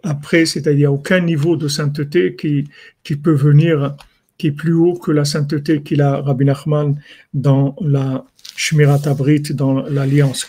après, 0.03 0.45
c'est-à-dire 0.45 0.91
aucun 0.91 1.21
niveau 1.21 1.55
de 1.55 1.67
sainteté 1.67 2.36
qui, 2.36 2.67
qui 3.03 3.15
peut 3.15 3.34
venir, 3.34 3.95
qui 4.38 4.47
est 4.47 4.51
plus 4.51 4.73
haut 4.73 4.95
que 4.95 5.12
la 5.12 5.23
sainteté 5.23 5.84
qu'il 5.84 6.01
a 6.01 6.19
Rabbi 6.21 6.45
Nachman 6.45 6.99
dans 7.34 7.75
la 7.79 8.25
Shmirat 8.55 9.01
Abrit, 9.05 9.43
dans 9.53 9.84
l'Alliance. 9.84 10.47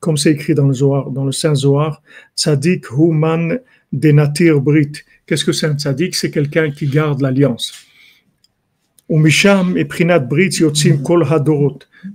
Comme 0.00 0.16
c'est 0.16 0.32
écrit 0.32 0.54
dans 0.54 0.66
le 0.66 0.74
Zohar, 0.74 1.10
dans 1.10 1.24
le 1.24 1.32
Saint 1.32 1.54
Zohar, 1.54 2.02
Tzadik 2.36 2.90
Human 2.90 3.60
Denatir 3.92 4.60
Brit. 4.60 4.92
Qu'est-ce 5.26 5.44
que 5.44 5.52
c'est 5.52 5.66
un 5.66 5.76
Tzadik? 5.76 6.14
C'est 6.14 6.30
quelqu'un 6.30 6.70
qui 6.70 6.86
garde 6.86 7.20
l'Alliance. 7.20 7.72
Et 9.10 9.84
Prinat 9.84 10.28
Kol. 11.04 11.26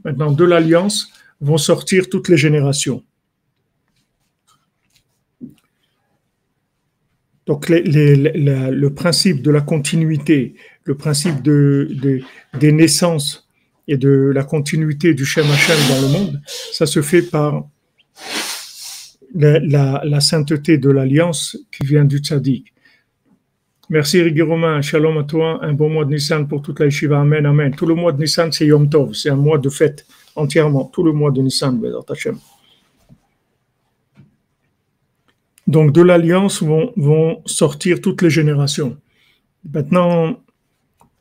Maintenant, 0.04 0.32
de 0.32 0.44
l'Alliance 0.44 1.12
vont 1.42 1.58
sortir 1.58 2.10
toutes 2.10 2.30
les 2.30 2.38
générations. 2.38 3.04
Donc 7.50 7.68
le 7.68 8.88
principe 8.90 9.42
de 9.42 9.50
la 9.50 9.62
continuité, 9.62 10.54
le 10.84 10.96
principe 10.96 11.42
de, 11.42 11.90
des 12.60 12.72
naissances 12.72 13.50
et 13.88 13.98
de 13.98 14.32
la 14.36 14.44
continuité 14.44 15.16
du 15.16 15.26
Shem 15.26 15.46
Hashem 15.50 15.78
dans 15.90 16.02
le 16.08 16.14
monde, 16.14 16.42
ça 16.72 16.86
se 16.86 17.02
fait 17.02 17.24
par 17.24 17.68
la, 19.34 20.20
sainteté 20.20 20.78
de 20.78 20.92
l'alliance 20.92 21.58
qui 21.72 21.88
vient 21.88 22.06
du 22.06 22.20
tzaddik. 22.20 22.72
Merci 23.90 24.22
Rigui 24.22 24.44
Romain, 24.44 24.84
shalom 24.84 25.18
à 25.18 25.24
toi, 25.24 25.58
un 25.64 25.74
bon 25.74 25.90
mois 25.90 26.06
de 26.06 26.12
Nissan 26.12 26.48
pour 26.48 26.62
toute 26.62 26.80
la 26.80 26.86
yeshiva, 26.86 27.20
amen, 27.20 27.48
amen. 27.48 27.74
Tout 27.76 27.88
le 27.88 27.96
mois 27.96 28.12
de 28.12 28.22
Nissan 28.22 28.52
c'est 28.52 28.68
Yom 28.68 28.88
Tov, 28.88 29.16
c'est 29.16 29.32
un 29.32 29.36
mois 29.36 29.58
de 29.58 29.70
fête 29.70 30.06
entièrement, 30.36 30.86
tout 30.86 31.04
le 31.04 31.12
mois 31.12 31.32
de 31.32 31.42
Nissan. 31.42 31.80
Donc 35.68 35.92
de 35.92 36.02
l'alliance 36.02 36.64
vont, 36.64 37.42
sortir 37.46 38.02
toutes 38.02 38.22
les 38.22 38.30
générations. 38.30 38.98
Maintenant, 39.72 40.40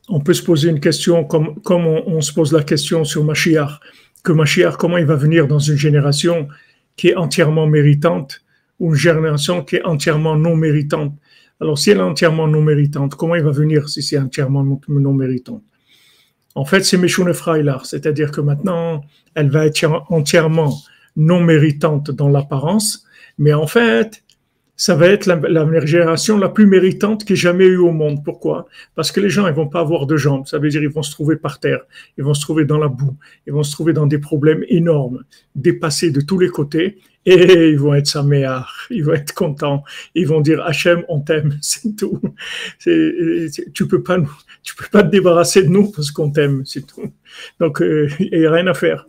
on 0.07 0.19
peut 0.21 0.33
se 0.33 0.41
poser 0.41 0.69
une 0.69 0.79
question 0.79 1.23
comme, 1.23 1.55
on, 1.67 2.21
se 2.21 2.33
pose 2.33 2.51
la 2.51 2.63
question 2.63 3.03
sur 3.03 3.23
Mashiach, 3.23 3.79
que 4.23 4.31
Mashiach, 4.31 4.75
comment 4.77 4.97
il 4.97 5.05
va 5.05 5.15
venir 5.15 5.47
dans 5.47 5.59
une 5.59 5.77
génération 5.77 6.47
qui 6.95 7.09
est 7.09 7.15
entièrement 7.15 7.67
méritante 7.67 8.41
ou 8.79 8.89
une 8.89 8.99
génération 8.99 9.63
qui 9.63 9.75
est 9.75 9.83
entièrement 9.83 10.35
non 10.35 10.55
méritante? 10.55 11.13
Alors 11.61 11.77
si 11.77 11.91
elle 11.91 11.97
est 11.97 12.01
entièrement 12.01 12.47
non 12.47 12.61
méritante, 12.61 13.13
comment 13.13 13.35
il 13.35 13.43
va 13.43 13.51
venir 13.51 13.87
si 13.87 14.01
c'est 14.01 14.17
entièrement 14.17 14.63
non, 14.63 14.79
non 14.87 15.13
méritante? 15.13 15.61
En 16.55 16.65
fait, 16.65 16.83
c'est 16.83 16.97
Meshune 16.97 17.33
Freilar, 17.33 17.85
c'est-à-dire 17.85 18.31
que 18.31 18.41
maintenant, 18.41 19.01
elle 19.35 19.49
va 19.49 19.65
être 19.65 19.83
entièrement 20.09 20.73
non 21.15 21.41
méritante 21.41 22.11
dans 22.11 22.29
l'apparence, 22.29 23.05
mais 23.37 23.53
en 23.53 23.67
fait, 23.67 24.23
ça 24.79 24.95
va 24.95 25.07
être 25.07 25.25
la, 25.25 25.85
génération 25.85 26.37
la 26.37 26.47
plus 26.47 26.65
méritante 26.65 27.25
qui 27.25 27.33
ait 27.33 27.35
jamais 27.35 27.65
eu 27.65 27.75
au 27.75 27.91
monde. 27.91 28.23
Pourquoi? 28.23 28.65
Parce 28.95 29.11
que 29.11 29.19
les 29.19 29.29
gens, 29.29 29.45
ils 29.45 29.53
vont 29.53 29.67
pas 29.67 29.81
avoir 29.81 30.05
de 30.05 30.15
jambes. 30.15 30.47
Ça 30.47 30.57
veut 30.57 30.69
dire 30.69 30.81
ils 30.81 30.87
vont 30.87 31.03
se 31.03 31.11
trouver 31.11 31.35
par 31.35 31.59
terre, 31.59 31.81
ils 32.17 32.23
vont 32.23 32.33
se 32.33 32.39
trouver 32.39 32.63
dans 32.63 32.77
la 32.77 32.87
boue, 32.87 33.17
ils 33.45 33.51
vont 33.51 33.63
se 33.63 33.73
trouver 33.73 33.91
dans 33.91 34.07
des 34.07 34.19
problèmes 34.19 34.63
énormes, 34.69 35.25
dépassés 35.53 36.11
de 36.11 36.21
tous 36.21 36.39
les 36.39 36.47
côtés, 36.47 36.97
et 37.25 37.69
ils 37.69 37.79
vont 37.79 37.93
être 37.93 38.07
saméar, 38.07 38.87
ils 38.89 39.03
vont 39.03 39.13
être 39.13 39.33
contents, 39.33 39.83
ils 40.15 40.27
vont 40.27 40.41
dire 40.41 40.61
Hachem, 40.63 41.03
on 41.09 41.19
t'aime, 41.19 41.57
c'est 41.61 41.95
tout. 41.95 42.19
tu 42.79 43.87
peux 43.87 44.03
pas, 44.03 44.17
tu 44.63 44.75
peux 44.75 44.87
pas 44.91 45.03
te 45.03 45.09
débarrasser 45.09 45.63
de 45.63 45.69
nous 45.69 45.91
parce 45.91 46.11
qu'on 46.11 46.31
t'aime, 46.31 46.65
c'est 46.65 46.85
tout. 46.85 47.13
Donc 47.59 47.81
il 47.81 48.29
n'y 48.31 48.45
a 48.45 48.51
rien 48.51 48.67
à 48.67 48.73
faire. 48.73 49.07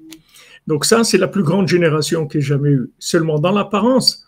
Donc 0.67 0.85
ça, 0.85 1.05
c'est 1.05 1.19
la 1.19 1.29
plus 1.29 1.43
grande 1.43 1.69
génération 1.69 2.27
qui 2.27 2.39
ait 2.39 2.43
jamais 2.43 2.71
eu. 2.71 2.91
Seulement 2.99 3.39
dans 3.39 3.53
l'apparence 3.53 4.27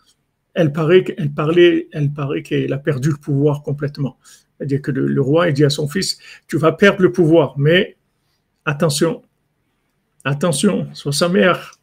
elle 0.53 0.71
paraît 0.71 1.03
qu'elle 1.03 1.31
parlait, 1.31 1.87
elle 1.91 2.11
paraît 2.11 2.43
qu'elle 2.43 2.73
a 2.73 2.77
perdu 2.77 3.09
le 3.09 3.17
pouvoir 3.17 3.63
complètement. 3.63 4.17
C'est-à-dire 4.57 4.81
que 4.81 4.91
le, 4.91 5.21
roi 5.21 5.49
il 5.49 5.53
dit 5.53 5.65
à 5.65 5.69
son 5.69 5.87
fils, 5.87 6.19
tu 6.47 6.57
vas 6.57 6.71
perdre 6.71 7.01
le 7.01 7.11
pouvoir, 7.11 7.57
mais 7.57 7.97
attention, 8.65 9.23
attention, 10.23 10.87
sois 10.93 11.11
sa 11.11 11.27
mère, 11.27 11.79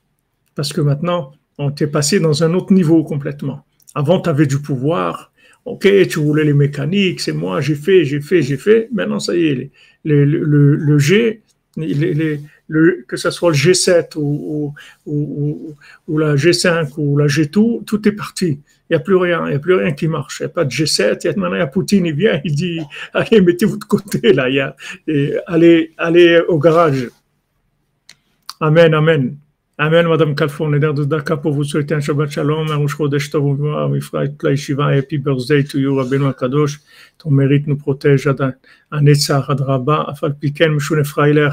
parce 0.55 0.73
que 0.73 0.81
maintenant, 0.81 1.33
on 1.61 1.71
t'est 1.71 1.87
passé 1.87 2.21
dans 2.21 2.43
un 2.43 2.55
autre 2.55 2.73
niveau 2.73 3.05
complètement. 3.05 3.65
Avant, 3.95 4.19
tu 4.21 4.31
avais 4.31 4.47
du 4.47 4.61
pouvoir, 4.61 5.31
ok, 5.67 5.87
tu 6.09 6.19
voulais 6.19 6.45
les 6.45 6.55
mécaniques, 6.55 7.21
c'est 7.21 7.35
moi, 7.35 7.61
j'ai 7.61 7.75
fait, 7.75 8.05
j'ai 8.05 8.21
fait, 8.21 8.41
j'ai 8.41 8.57
fait. 8.57 8.89
Maintenant, 8.93 9.21
ça 9.21 9.37
y 9.37 9.47
est, 9.47 9.71
le, 10.05 10.99
G, 10.99 11.43
que 11.77 13.17
ce 13.17 13.31
soit 13.31 13.51
le 13.51 13.57
G7 13.57 14.17
ou, 14.17 14.75
la 16.09 16.35
G5 16.35 16.95
ou 16.97 17.19
la 17.19 17.27
G2, 17.27 17.85
tout 17.85 18.09
est 18.09 18.13
parti. 18.13 18.61
Il 18.89 18.95
n'y 18.95 18.97
a 18.97 19.01
plus 19.01 19.17
rien, 19.17 19.45
il 19.47 19.51
n'y 19.51 19.57
a 19.57 19.59
plus 19.59 19.75
rien 19.75 19.93
qui 19.93 20.09
marche. 20.09 20.41
Il 20.41 20.45
n'y 20.45 20.47
a 20.47 20.55
pas 20.55 20.65
de 20.65 20.71
G7. 20.71 21.21
Il 21.23 21.27
y 21.27 21.29
a, 21.29 21.37
maintenant, 21.37 21.57
il 21.57 21.59
y 21.59 21.63
a 21.63 21.67
Poutine, 21.67 22.07
il 22.07 22.15
vient, 22.15 22.41
il 22.43 22.55
dit 22.55 22.81
Allez, 23.13 23.43
mettez-vous 23.43 23.77
de 23.77 23.85
côté, 23.85 24.33
là. 24.33 24.75
Allez, 25.47 25.93
allez 25.99 26.41
au 26.49 26.59
garage. 26.59 27.11
Amen, 28.61 28.95
amen. 28.95 29.37
Amen, 29.83 30.07
Madame 30.09 30.35
Kalfon, 30.35 30.69
de 30.69 31.05
Daka 31.05 31.39
pour 31.39 31.55
vous 31.55 31.65
souhaiter 31.65 31.95
un 31.95 32.01
Shabbat 32.01 32.31
Shalom, 32.31 32.71
un 32.71 32.77
Rosh 32.77 32.99
Chodesh 32.99 33.31
Tov, 33.31 33.59
la 33.63 34.51
Yeshiva, 34.51 34.89
Happy 34.89 35.17
Birthday 35.17 35.65
to 35.65 35.79
you, 35.79 35.95
Rabbeinu 35.95 36.27
Akadosh. 36.27 36.81
Ton 37.17 37.31
mérite 37.31 37.67
nous 37.67 37.79
protège, 37.79 38.29
un 38.91 39.07
Etzar, 39.07 39.49
Adraba, 39.49 40.03
Afal 40.03 40.37
Piken, 40.37 40.75
Meshune 40.75 41.03
Freiler. 41.03 41.49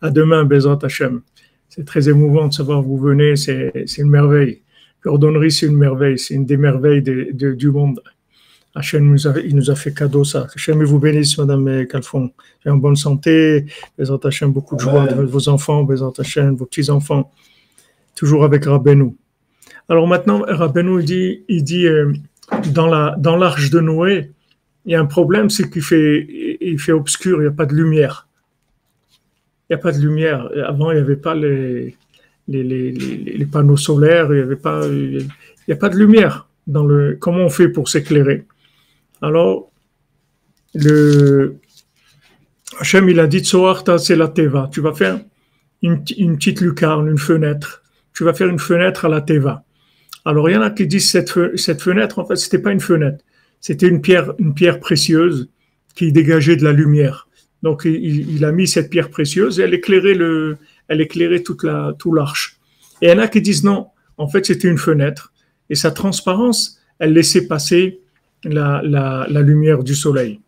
À 0.00 0.10
demain, 0.10 0.44
Bezat 0.44 0.78
Hashem. 0.80 1.22
C'est 1.68 1.84
très 1.84 2.08
émouvant 2.08 2.46
de 2.46 2.52
savoir 2.52 2.82
que 2.82 2.86
vous 2.86 2.98
venez, 2.98 3.34
c'est 3.34 3.72
une 3.98 4.10
merveille. 4.10 4.62
Cordonnerie, 5.02 5.50
c'est 5.50 5.66
une 5.66 5.76
merveille, 5.76 6.20
c'est 6.20 6.34
une 6.34 6.46
des 6.46 6.56
merveilles 6.56 7.02
du 7.02 7.70
monde. 7.72 8.00
Hachem 8.76 9.10
nous 9.10 9.26
a, 9.26 9.36
il 9.40 9.56
nous 9.56 9.72
a 9.72 9.74
fait 9.74 9.92
cadeau 9.92 10.22
ça. 10.22 10.46
Hachem 10.54 10.84
vous 10.84 11.00
bénisse, 11.00 11.36
Madame 11.36 11.84
Kalfon. 11.88 12.30
En 12.64 12.76
bonne 12.76 12.94
santé, 12.94 13.66
Bezat 13.98 14.20
Hashem, 14.22 14.52
beaucoup 14.52 14.76
de 14.76 14.82
joie 14.82 15.08
de 15.08 15.24
vos 15.24 15.48
enfants, 15.48 15.82
Bezat 15.82 16.12
Hashem, 16.16 16.54
vos 16.54 16.66
petits-enfants 16.66 17.32
toujours 18.14 18.44
avec 18.44 18.64
Rabbeinu. 18.64 19.16
Alors 19.88 20.06
maintenant, 20.06 20.42
Rabbeinu 20.46 21.02
dit, 21.02 21.44
il 21.48 21.64
dit 21.64 21.86
euh, 21.86 22.12
dans 22.72 22.86
la 22.86 23.14
dans 23.18 23.36
l'arche 23.36 23.70
de 23.70 23.80
Noé, 23.80 24.30
il 24.84 24.92
y 24.92 24.94
a 24.94 25.00
un 25.00 25.06
problème, 25.06 25.50
c'est 25.50 25.70
qu'il 25.70 25.82
fait 25.82 26.26
il 26.60 26.78
fait 26.78 26.92
obscur, 26.92 27.38
il 27.38 27.42
n'y 27.42 27.48
a 27.48 27.52
pas 27.52 27.66
de 27.66 27.74
lumière. 27.74 28.28
Il 29.68 29.74
n'y 29.74 29.80
a 29.80 29.82
pas 29.82 29.92
de 29.92 30.00
lumière. 30.00 30.50
Avant, 30.66 30.90
il 30.90 30.94
n'y 30.94 31.00
avait 31.00 31.16
pas 31.16 31.34
les 31.34 31.96
les, 32.48 33.46
panneaux 33.50 33.76
solaires, 33.76 34.26
il 34.30 34.36
n'y 34.36 34.40
avait 34.40 34.56
pas 34.56 34.86
il 34.86 35.28
n'y 35.68 35.74
a 35.74 35.76
pas 35.76 35.88
de 35.88 35.96
lumière 35.96 36.48
dans 36.66 36.84
le. 36.84 37.16
Comment 37.20 37.44
on 37.44 37.50
fait 37.50 37.68
pour 37.68 37.88
s'éclairer 37.88 38.46
Alors 39.20 39.70
le 40.74 41.56
Hachem, 42.80 43.08
il 43.08 43.20
a 43.20 43.26
dit 43.26 43.44
c'est 43.44 44.16
la 44.16 44.28
teva. 44.28 44.68
Tu 44.72 44.80
vas 44.80 44.92
faire 44.92 45.20
une, 45.82 46.02
une 46.16 46.36
petite 46.36 46.60
lucarne, 46.60 47.08
une 47.08 47.18
fenêtre 47.18 47.81
tu 48.22 48.26
vas 48.26 48.34
faire 48.34 48.48
une 48.48 48.60
fenêtre 48.60 49.04
à 49.04 49.08
la 49.08 49.20
Teva. 49.20 49.64
Alors 50.24 50.48
il 50.48 50.52
y 50.52 50.56
en 50.56 50.62
a 50.62 50.70
qui 50.70 50.86
disent 50.86 51.10
cette, 51.10 51.56
cette 51.56 51.82
fenêtre, 51.82 52.20
en 52.20 52.24
fait, 52.24 52.36
c'était 52.36 52.60
pas 52.60 52.70
une 52.70 52.78
fenêtre, 52.78 53.24
c'était 53.60 53.88
une 53.88 54.00
pierre, 54.00 54.32
une 54.38 54.54
pierre 54.54 54.78
précieuse 54.78 55.48
qui 55.96 56.12
dégageait 56.12 56.54
de 56.54 56.62
la 56.62 56.70
lumière. 56.70 57.26
Donc 57.64 57.82
il, 57.84 58.44
a 58.44 58.52
mis 58.52 58.68
cette 58.68 58.90
pierre 58.90 59.10
précieuse 59.10 59.58
et 59.58 59.64
elle 59.64 59.74
éclairait 59.74 60.14
le, 60.14 60.56
elle 60.86 61.00
éclairait 61.00 61.42
tout 61.42 62.14
l'arche. 62.14 62.60
Et 63.00 63.06
il 63.06 63.10
y 63.10 63.12
en 63.12 63.18
a 63.18 63.26
qui 63.26 63.42
disent 63.42 63.64
non, 63.64 63.88
en 64.18 64.28
fait 64.28 64.46
c'était 64.46 64.68
une 64.68 64.78
fenêtre 64.78 65.32
et 65.68 65.74
sa 65.74 65.90
transparence, 65.90 66.80
elle 67.00 67.14
laissait 67.14 67.48
passer 67.48 68.02
la 68.44 69.42
lumière 69.42 69.82
du 69.82 69.96
soleil. 69.96 70.38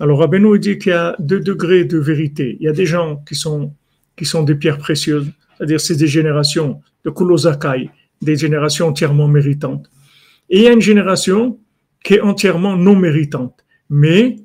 Alors 0.00 0.18
Rabbeinu 0.18 0.58
dit 0.58 0.76
qu'il 0.76 0.92
y 0.92 0.94
a 0.94 1.16
deux 1.18 1.40
degrés 1.40 1.86
de 1.86 1.96
vérité. 1.96 2.58
Il 2.60 2.66
y 2.66 2.68
a 2.68 2.72
des 2.72 2.84
gens 2.84 3.22
qui 3.26 3.36
sont, 3.36 3.72
qui 4.18 4.26
sont 4.26 4.42
des 4.42 4.54
pierres 4.54 4.76
précieuses, 4.76 5.30
c'est-à-dire 5.56 5.80
c'est 5.80 5.96
des 5.96 6.06
générations 6.06 6.82
de 7.04 7.10
Kulozakai, 7.10 7.90
des 8.22 8.36
générations 8.36 8.88
entièrement 8.88 9.28
méritantes. 9.28 9.90
Et 10.48 10.58
il 10.58 10.62
y 10.64 10.68
a 10.68 10.72
une 10.72 10.80
génération 10.80 11.58
qui 12.02 12.14
est 12.14 12.20
entièrement 12.20 12.76
non 12.76 12.96
méritante, 12.96 13.64
mais, 13.88 14.36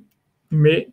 mais 0.51 0.89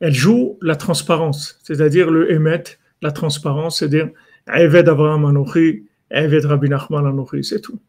elle 0.00 0.14
joue 0.14 0.58
la 0.62 0.76
transparence, 0.76 1.58
c'est-à-dire 1.62 2.10
le 2.10 2.32
émet, 2.32 2.64
la 3.02 3.10
transparence, 3.10 3.78
c'est-à-dire 3.78 4.10
Eved 4.52 4.88
Abraham 4.88 5.24
Anochi, 5.24 5.84
Eved 6.10 6.44
Rabbi 6.44 6.68
Nachman 6.68 7.06
Anochi, 7.06 7.44
c'est 7.44 7.60
tout. 7.60 7.80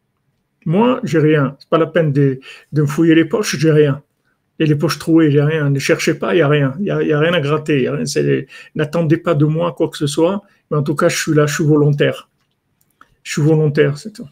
Moi, 0.66 1.00
j'ai 1.04 1.18
rien. 1.18 1.56
C'est 1.58 1.68
pas 1.68 1.78
la 1.78 1.86
peine 1.86 2.12
de, 2.12 2.38
de 2.72 2.82
me 2.82 2.86
fouiller 2.86 3.14
les 3.14 3.24
poches, 3.24 3.56
j'ai 3.56 3.72
rien. 3.72 4.02
Et 4.58 4.66
les 4.66 4.76
poches 4.76 4.98
trouées, 4.98 5.30
j'ai 5.30 5.42
rien. 5.42 5.70
Ne 5.70 5.78
cherchez 5.78 6.14
pas, 6.14 6.34
il 6.34 6.36
n'y 6.36 6.42
a 6.42 6.48
rien. 6.48 6.74
Il 6.78 6.84
n'y 6.84 7.12
a, 7.12 7.18
rien 7.18 7.32
à 7.32 7.40
gratter. 7.40 7.90
N'attendez 8.74 9.16
pas 9.16 9.34
de 9.34 9.46
moi 9.46 9.72
quoi 9.72 9.88
que 9.88 9.96
ce 9.96 10.06
soit. 10.06 10.42
Mais 10.70 10.76
en 10.76 10.82
tout 10.82 10.94
cas, 10.94 11.08
je 11.08 11.16
suis 11.16 11.32
là, 11.32 11.46
je 11.46 11.54
suis 11.54 11.64
volontaire. 11.64 12.28
Je 13.22 13.32
suis 13.32 13.42
volontaire, 13.42 13.98
c'est 13.98 14.12
tout. 14.12 14.28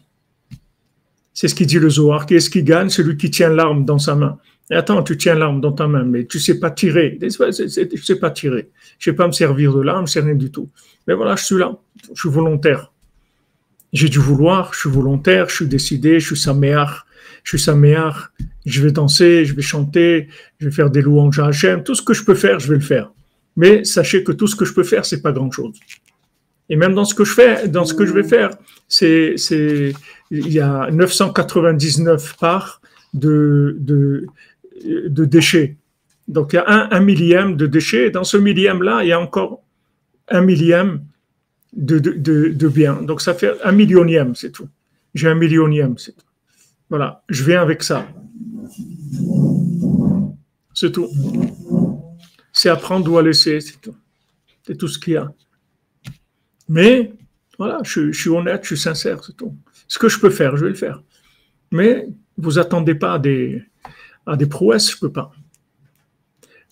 C'est 1.33 1.47
ce 1.47 1.55
qu'il 1.55 1.67
dit 1.67 1.79
le 1.79 1.89
Zohar. 1.89 2.25
Qui 2.25 2.35
est-ce 2.35 2.49
qui 2.49 2.63
gagne? 2.63 2.89
Celui 2.89 3.17
qui 3.17 3.29
tient 3.29 3.49
l'arme 3.49 3.85
dans 3.85 3.99
sa 3.99 4.15
main. 4.15 4.37
Attends, 4.71 5.01
tu 5.03 5.17
tiens 5.17 5.35
l'arme 5.35 5.61
dans 5.61 5.71
ta 5.71 5.87
main, 5.87 6.03
mais 6.03 6.25
tu 6.25 6.39
sais 6.39 6.59
pas 6.59 6.69
tirer. 6.69 7.17
Je 7.21 7.97
sais 7.97 8.15
pas 8.17 8.29
tirer. 8.29 8.69
Je 8.99 9.05
sais 9.05 9.15
pas 9.15 9.25
me 9.25 9.31
servir 9.31 9.73
de 9.73 9.81
l'arme, 9.81 10.05
c'est 10.05 10.19
rien 10.19 10.35
du 10.35 10.51
tout. 10.51 10.69
Mais 11.07 11.15
voilà, 11.15 11.35
je 11.35 11.43
suis 11.43 11.57
là. 11.57 11.75
Je 12.13 12.19
suis 12.19 12.29
volontaire. 12.29 12.91
J'ai 13.93 14.09
du 14.09 14.19
vouloir, 14.19 14.73
je 14.73 14.81
suis 14.81 14.89
volontaire, 14.89 15.49
je 15.49 15.55
suis 15.55 15.67
décidé, 15.67 16.19
je 16.19 16.27
suis 16.27 16.37
saméar, 16.37 17.07
je 17.43 17.49
suis 17.57 17.59
saméar, 17.59 18.31
je 18.65 18.83
vais 18.83 18.91
danser, 18.91 19.45
je 19.45 19.55
vais 19.55 19.63
chanter, 19.63 20.27
je 20.59 20.65
vais 20.65 20.71
faire 20.71 20.91
des 20.91 21.01
louanges 21.01 21.39
à 21.39 21.47
Hachem, 21.47 21.83
tout 21.83 21.95
ce 21.95 22.03
que 22.03 22.13
je 22.13 22.23
peux 22.23 22.35
faire, 22.35 22.59
je 22.59 22.67
vais 22.67 22.75
le 22.75 22.83
faire. 22.83 23.11
Mais 23.55 23.83
sachez 23.83 24.23
que 24.23 24.31
tout 24.31 24.45
ce 24.45 24.55
que 24.55 24.65
je 24.65 24.73
peux 24.73 24.83
faire, 24.83 25.05
c'est 25.05 25.23
pas 25.23 25.31
grand 25.31 25.49
chose. 25.49 25.79
Et 26.69 26.75
même 26.75 26.93
dans 26.93 27.05
ce 27.05 27.15
que 27.15 27.23
je 27.23 27.33
fais, 27.33 27.67
dans 27.67 27.85
ce 27.85 27.93
que 27.93 28.05
je 28.05 28.13
vais 28.13 28.23
faire, 28.23 28.51
c'est, 28.87 29.33
c'est, 29.37 29.93
il 30.29 30.51
y 30.51 30.59
a 30.59 30.89
999 30.91 32.37
parts 32.37 32.81
de, 33.13 33.75
de, 33.79 34.27
de 34.85 35.25
déchets. 35.25 35.77
Donc 36.27 36.53
il 36.53 36.57
y 36.57 36.59
a 36.59 36.65
un, 36.67 36.89
un 36.91 36.99
millième 36.99 37.55
de 37.55 37.65
déchets. 37.65 38.07
Et 38.07 38.11
dans 38.11 38.23
ce 38.23 38.37
millième-là, 38.37 39.03
il 39.03 39.07
y 39.07 39.11
a 39.11 39.19
encore 39.19 39.63
un 40.29 40.41
millième 40.41 41.03
de, 41.73 41.97
de, 41.99 42.49
de, 42.49 42.67
bien. 42.67 43.01
Donc 43.01 43.21
ça 43.21 43.33
fait 43.33 43.51
un 43.63 43.71
millionième, 43.71 44.35
c'est 44.35 44.51
tout. 44.51 44.69
J'ai 45.15 45.27
un 45.27 45.35
millionième, 45.35 45.97
c'est 45.97 46.13
tout. 46.13 46.25
Voilà, 46.89 47.23
je 47.29 47.43
viens 47.43 47.61
avec 47.61 47.83
ça. 47.83 48.07
C'est 50.73 50.91
tout. 50.91 51.09
C'est 52.53 52.69
apprendre 52.69 53.11
ou 53.11 53.17
à 53.17 53.23
laisser, 53.23 53.59
c'est 53.59 53.81
tout. 53.81 53.95
C'est 54.65 54.77
tout 54.77 54.87
ce 54.87 54.99
qu'il 54.99 55.13
y 55.13 55.17
a. 55.17 55.31
Mais, 56.69 57.11
voilà, 57.57 57.79
je, 57.83 58.11
suis 58.11 58.29
honnête, 58.29 58.61
je 58.63 58.67
suis 58.67 58.77
sincère, 58.77 59.23
c'est 59.23 59.35
tout. 59.35 59.55
Ce 59.87 59.99
que 59.99 60.07
je 60.07 60.19
peux 60.19 60.29
faire, 60.29 60.55
je 60.55 60.63
vais 60.63 60.69
le 60.69 60.75
faire. 60.75 61.01
Mais 61.71 62.07
vous 62.37 62.59
attendez 62.59 62.95
pas 62.95 63.13
à 63.15 63.19
des, 63.19 63.61
à 64.25 64.37
des 64.37 64.45
prouesses, 64.45 64.91
je 64.91 64.99
peux 64.99 65.11
pas. 65.11 65.31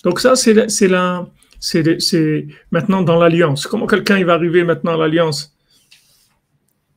Donc 0.03 0.19
ça, 0.19 0.35
c'est 0.35 0.53
la, 0.53 1.27
c'est 1.59 2.47
maintenant 2.71 3.01
dans 3.01 3.19
l'alliance. 3.19 3.67
Comment 3.67 3.87
quelqu'un 3.87 4.17
il 4.17 4.25
va 4.25 4.33
arriver 4.33 4.63
maintenant 4.63 4.93
à 4.93 4.97
l'alliance? 4.97 5.57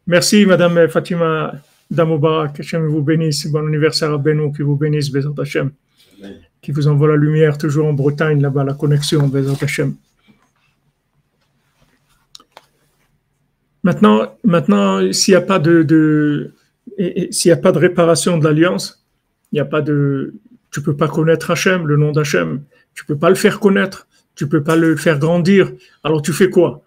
Merci, 0.07 0.45
Madame 0.45 0.89
Fatima 0.89 1.55
Damoubarak. 1.91 2.57
Que 2.57 2.63
Hachem 2.63 2.87
vous 2.87 3.03
bénisse. 3.03 3.47
Bon 3.47 3.67
anniversaire 3.67 4.13
à 4.13 4.19
Beno, 4.19 4.53
qui 4.53 4.63
vous 4.63 4.77
bénisse, 4.77 5.11
Bézant 5.11 5.35
Hachem. 5.35 5.73
Qui 6.61 6.73
vous 6.73 6.89
envoie 6.89 7.09
la 7.09 7.17
lumière 7.17 7.57
toujours 7.57 7.87
en 7.87 7.95
Bretagne, 7.95 8.43
là-bas, 8.43 8.65
la 8.65 8.75
connexion, 8.75 9.27
Bézant 9.29 9.57
Hachem. 9.61 9.95
Maintenant, 13.83 15.13
s'il 15.13 15.33
n'y 15.33 15.37
a 15.37 15.41
pas 15.41 15.59
de, 15.59 16.53
a 16.99 17.57
pas 17.57 17.73
de 17.73 17.79
réparation 17.79 18.39
de 18.39 18.45
l'alliance, 18.45 19.07
il 19.53 19.57
n'y 19.57 19.61
a 19.61 19.65
pas 19.65 19.81
de, 19.81 20.35
tu 20.71 20.83
peux 20.83 20.97
pas 20.97 21.09
connaître 21.09 21.51
Hachem, 21.51 21.87
le 21.87 21.97
nom 21.97 22.13
d'Hachem, 22.13 22.63
tu 22.95 23.05
peux 23.05 23.17
pas 23.17 23.31
le 23.31 23.37
faire 23.37 23.59
connaître 23.59 24.07
tu 24.41 24.49
peux 24.49 24.63
pas 24.63 24.75
le 24.75 24.97
faire 24.97 25.19
grandir. 25.19 25.71
Alors 26.03 26.23
tu 26.23 26.33
fais 26.33 26.49
quoi? 26.49 26.83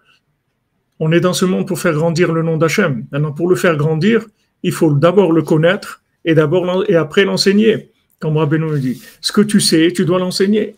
On 0.98 1.12
est 1.12 1.20
dans 1.20 1.32
ce 1.32 1.44
monde 1.44 1.68
pour 1.68 1.78
faire 1.78 1.92
grandir 1.92 2.32
le 2.32 2.42
nom 2.42 2.56
d'Hachem. 2.56 3.06
Maintenant, 3.12 3.30
pour 3.30 3.48
le 3.48 3.54
faire 3.54 3.76
grandir, 3.76 4.26
il 4.64 4.72
faut 4.72 4.92
d'abord 4.92 5.30
le 5.30 5.42
connaître 5.42 6.02
et 6.24 6.36
après 6.36 7.24
l'enseigner. 7.24 7.92
Comme 8.18 8.38
Rabbeinu 8.38 8.80
dit, 8.80 9.00
ce 9.20 9.30
que 9.30 9.40
tu 9.40 9.60
sais, 9.60 9.92
tu 9.94 10.04
dois 10.04 10.18
l'enseigner. 10.18 10.74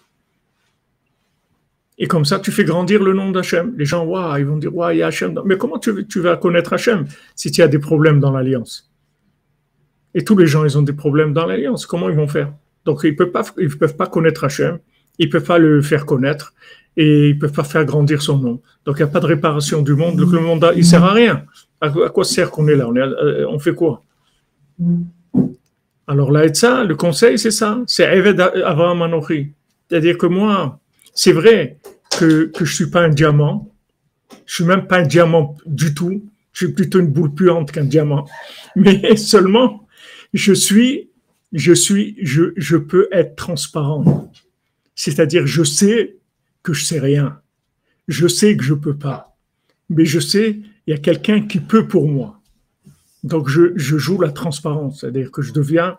Et 1.98 2.06
comme 2.06 2.24
ça, 2.24 2.38
tu 2.38 2.52
fais 2.52 2.64
grandir 2.64 3.02
le 3.02 3.14
nom 3.14 3.30
d'Hachem. 3.30 3.74
Les 3.76 3.86
gens, 3.86 4.04
waouh, 4.04 4.36
ils 4.38 4.44
vont 4.44 4.58
dire, 4.58 4.74
waouh, 4.74 4.90
il 4.90 4.98
y 4.98 5.02
a 5.02 5.06
Hachem. 5.06 5.40
Mais 5.44 5.56
comment 5.56 5.78
tu, 5.78 6.20
vas 6.20 6.36
connaître 6.36 6.72
Hachem 6.72 7.06
si 7.34 7.50
tu 7.50 7.62
as 7.62 7.68
des 7.68 7.78
problèmes 7.78 8.20
dans 8.20 8.32
l'alliance? 8.32 8.90
Et 10.14 10.24
tous 10.24 10.36
les 10.36 10.46
gens, 10.46 10.64
ils 10.64 10.76
ont 10.76 10.82
des 10.82 10.92
problèmes 10.92 11.32
dans 11.32 11.46
l'alliance. 11.46 11.86
Comment 11.86 12.08
ils 12.08 12.16
vont 12.16 12.28
faire? 12.28 12.52
Donc, 12.84 13.00
ils 13.04 13.12
ne 13.12 13.16
peuvent, 13.16 13.96
pas, 13.96 14.06
connaître 14.06 14.44
Hachem 14.44 14.78
ils 15.18 15.30
peuvent 15.30 15.44
pas 15.44 15.58
le 15.58 15.82
faire 15.82 16.06
connaître 16.06 16.52
et 16.96 17.30
ils 17.30 17.38
peuvent 17.38 17.52
pas 17.52 17.64
faire 17.64 17.84
grandir 17.84 18.22
son 18.22 18.38
nom. 18.38 18.60
Donc 18.84 18.96
il 18.98 19.02
n'y 19.02 19.08
a 19.08 19.12
pas 19.12 19.20
de 19.20 19.26
réparation 19.26 19.82
du 19.82 19.94
monde. 19.94 20.18
Le 20.18 20.40
monde, 20.40 20.72
il 20.76 20.84
sert 20.84 21.04
à 21.04 21.12
rien. 21.12 21.44
À, 21.80 21.90
quoi 21.90 22.24
sert 22.24 22.50
qu'on 22.50 22.68
est 22.68 22.76
là? 22.76 22.88
Euh, 22.88 23.46
on 23.48 23.58
fait 23.58 23.74
quoi? 23.74 24.02
Alors 26.06 26.30
là, 26.30 26.52
ça, 26.54 26.84
le 26.84 26.94
conseil, 26.94 27.38
c'est 27.38 27.50
ça. 27.50 27.78
C'est 27.86 28.04
Eved 28.04 28.40
Avraham 28.40 29.02
Anochi. 29.02 29.52
C'est-à-dire 29.88 30.16
que 30.16 30.26
moi, 30.26 30.78
c'est 31.16 31.32
vrai 31.32 31.78
que, 32.18 32.44
que 32.44 32.64
je 32.64 32.74
suis 32.74 32.90
pas 32.90 33.00
un 33.00 33.08
diamant. 33.08 33.72
Je 34.44 34.56
suis 34.56 34.64
même 34.64 34.86
pas 34.86 34.98
un 34.98 35.06
diamant 35.06 35.56
du 35.64 35.94
tout. 35.94 36.22
Je 36.52 36.66
suis 36.66 36.74
plutôt 36.74 37.00
une 37.00 37.10
boule 37.10 37.34
puante 37.34 37.72
qu'un 37.72 37.84
diamant. 37.84 38.28
Mais 38.76 39.16
seulement, 39.16 39.88
je 40.34 40.52
suis, 40.52 41.08
je 41.52 41.72
suis, 41.72 42.16
je, 42.20 42.76
peux 42.76 43.08
être 43.12 43.34
transparent. 43.34 44.30
C'est-à-dire, 44.94 45.46
je 45.46 45.64
sais 45.64 46.16
que 46.62 46.74
je 46.74 46.84
sais 46.84 47.00
rien. 47.00 47.40
Je 48.08 48.28
sais 48.28 48.54
que 48.54 48.62
je 48.62 48.74
peux 48.74 48.96
pas. 48.96 49.38
Mais 49.88 50.04
je 50.04 50.20
sais, 50.20 50.60
il 50.86 50.90
y 50.90 50.94
a 50.94 50.98
quelqu'un 50.98 51.46
qui 51.46 51.60
peut 51.60 51.88
pour 51.88 52.08
moi. 52.08 52.40
Donc, 53.24 53.48
je, 53.48 53.72
joue 53.76 54.20
la 54.20 54.32
transparence. 54.32 55.00
C'est-à-dire 55.00 55.30
que 55.30 55.40
je 55.40 55.54
deviens 55.54 55.98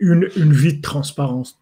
une 0.00 0.28
vie 0.52 0.74
de 0.74 0.82
transparence. 0.82 1.58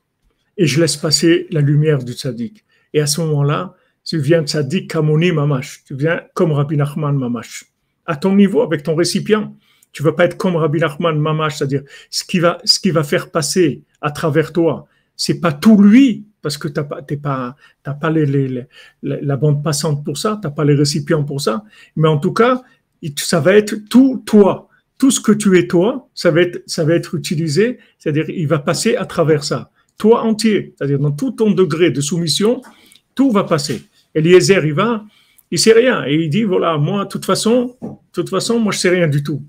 Et 0.57 0.67
je 0.67 0.81
laisse 0.81 0.97
passer 0.97 1.47
la 1.51 1.61
lumière 1.61 2.03
du 2.03 2.13
tzaddik. 2.13 2.65
Et 2.93 3.01
à 3.01 3.07
ce 3.07 3.21
moment-là, 3.21 3.75
tu 4.05 4.19
viens 4.19 4.43
tzaddik 4.43 4.91
kamoni 4.91 5.33
mamash. 5.33 5.83
Tu 5.85 5.95
viens 5.95 6.23
comme 6.35 6.53
Rabbi 6.53 6.77
Nachman 6.77 7.17
mamash. 7.17 7.65
À 8.07 8.17
ton 8.17 8.35
niveau, 8.35 8.63
avec 8.63 8.83
ton 8.83 8.95
récipient. 8.95 9.55
Tu 9.93 10.03
vas 10.03 10.13
pas 10.13 10.25
être 10.27 10.37
comme 10.37 10.57
Rabbi 10.57 10.79
Nachman 10.79 11.19
mamash, 11.19 11.57
c'est-à-dire 11.57 11.83
ce 12.11 12.25
qui 12.25 12.39
va, 12.39 12.59
ce 12.65 12.79
qui 12.79 12.91
va 12.91 13.03
faire 13.03 13.31
passer 13.31 13.83
à 14.01 14.11
travers 14.11 14.53
toi, 14.53 14.87
c'est 15.17 15.41
pas 15.41 15.53
tout 15.53 15.81
lui, 15.81 16.27
parce 16.43 16.59
que 16.59 16.69
tu 16.69 16.79
n'as 16.79 16.85
pas, 16.85 17.03
pas, 17.03 17.57
pas 17.95 18.11
les, 18.11 18.67
la 19.03 19.37
bande 19.37 19.65
passante 19.65 20.05
pour 20.05 20.19
ça, 20.19 20.39
tu 20.41 20.47
n'as 20.47 20.53
pas 20.53 20.65
les 20.65 20.75
récipients 20.75 21.25
pour 21.25 21.41
ça, 21.41 21.65
mais 21.97 22.09
en 22.09 22.19
tout 22.19 22.33
cas, 22.33 22.63
ça 23.17 23.41
va 23.41 23.55
être 23.55 23.75
tout 23.89 24.23
toi. 24.27 24.69
Tout 24.99 25.11
ce 25.11 25.21
que 25.21 25.33
tu 25.33 25.59
es 25.59 25.67
toi, 25.67 26.09
ça 26.15 26.31
va 26.31 26.43
être, 26.43 26.63
ça 26.67 26.85
va 26.85 26.95
être 26.95 27.15
utilisé, 27.15 27.79
c'est-à-dire 27.99 28.31
il 28.31 28.47
va 28.47 28.59
passer 28.59 28.97
à 28.97 29.05
travers 29.05 29.45
ça. 29.45 29.71
Toi 29.99 30.23
entier, 30.23 30.75
c'est-à-dire 30.77 30.99
dans 30.99 31.13
tout 31.13 31.31
ton 31.31 31.51
degré 31.51 31.91
de 31.91 32.01
soumission, 32.01 32.63
tout 33.15 33.31
va 33.31 33.45
passer. 33.45 33.83
Eliezer, 34.15 34.65
il 34.65 34.75
va, 34.75 35.05
il 35.51 35.59
sait 35.59 35.73
rien. 35.73 36.05
Et 36.07 36.15
il 36.17 36.31
dit, 36.31 36.45
voilà, 36.45 36.77
moi, 36.77 37.05
de 37.05 37.09
toute 37.09 37.25
façon, 37.25 37.77
toute 38.13 38.31
façon, 38.31 38.59
moi, 38.59 38.73
je 38.73 38.79
sais 38.79 38.89
rien 38.89 39.09
du 39.09 39.23
tout. 39.23 39.43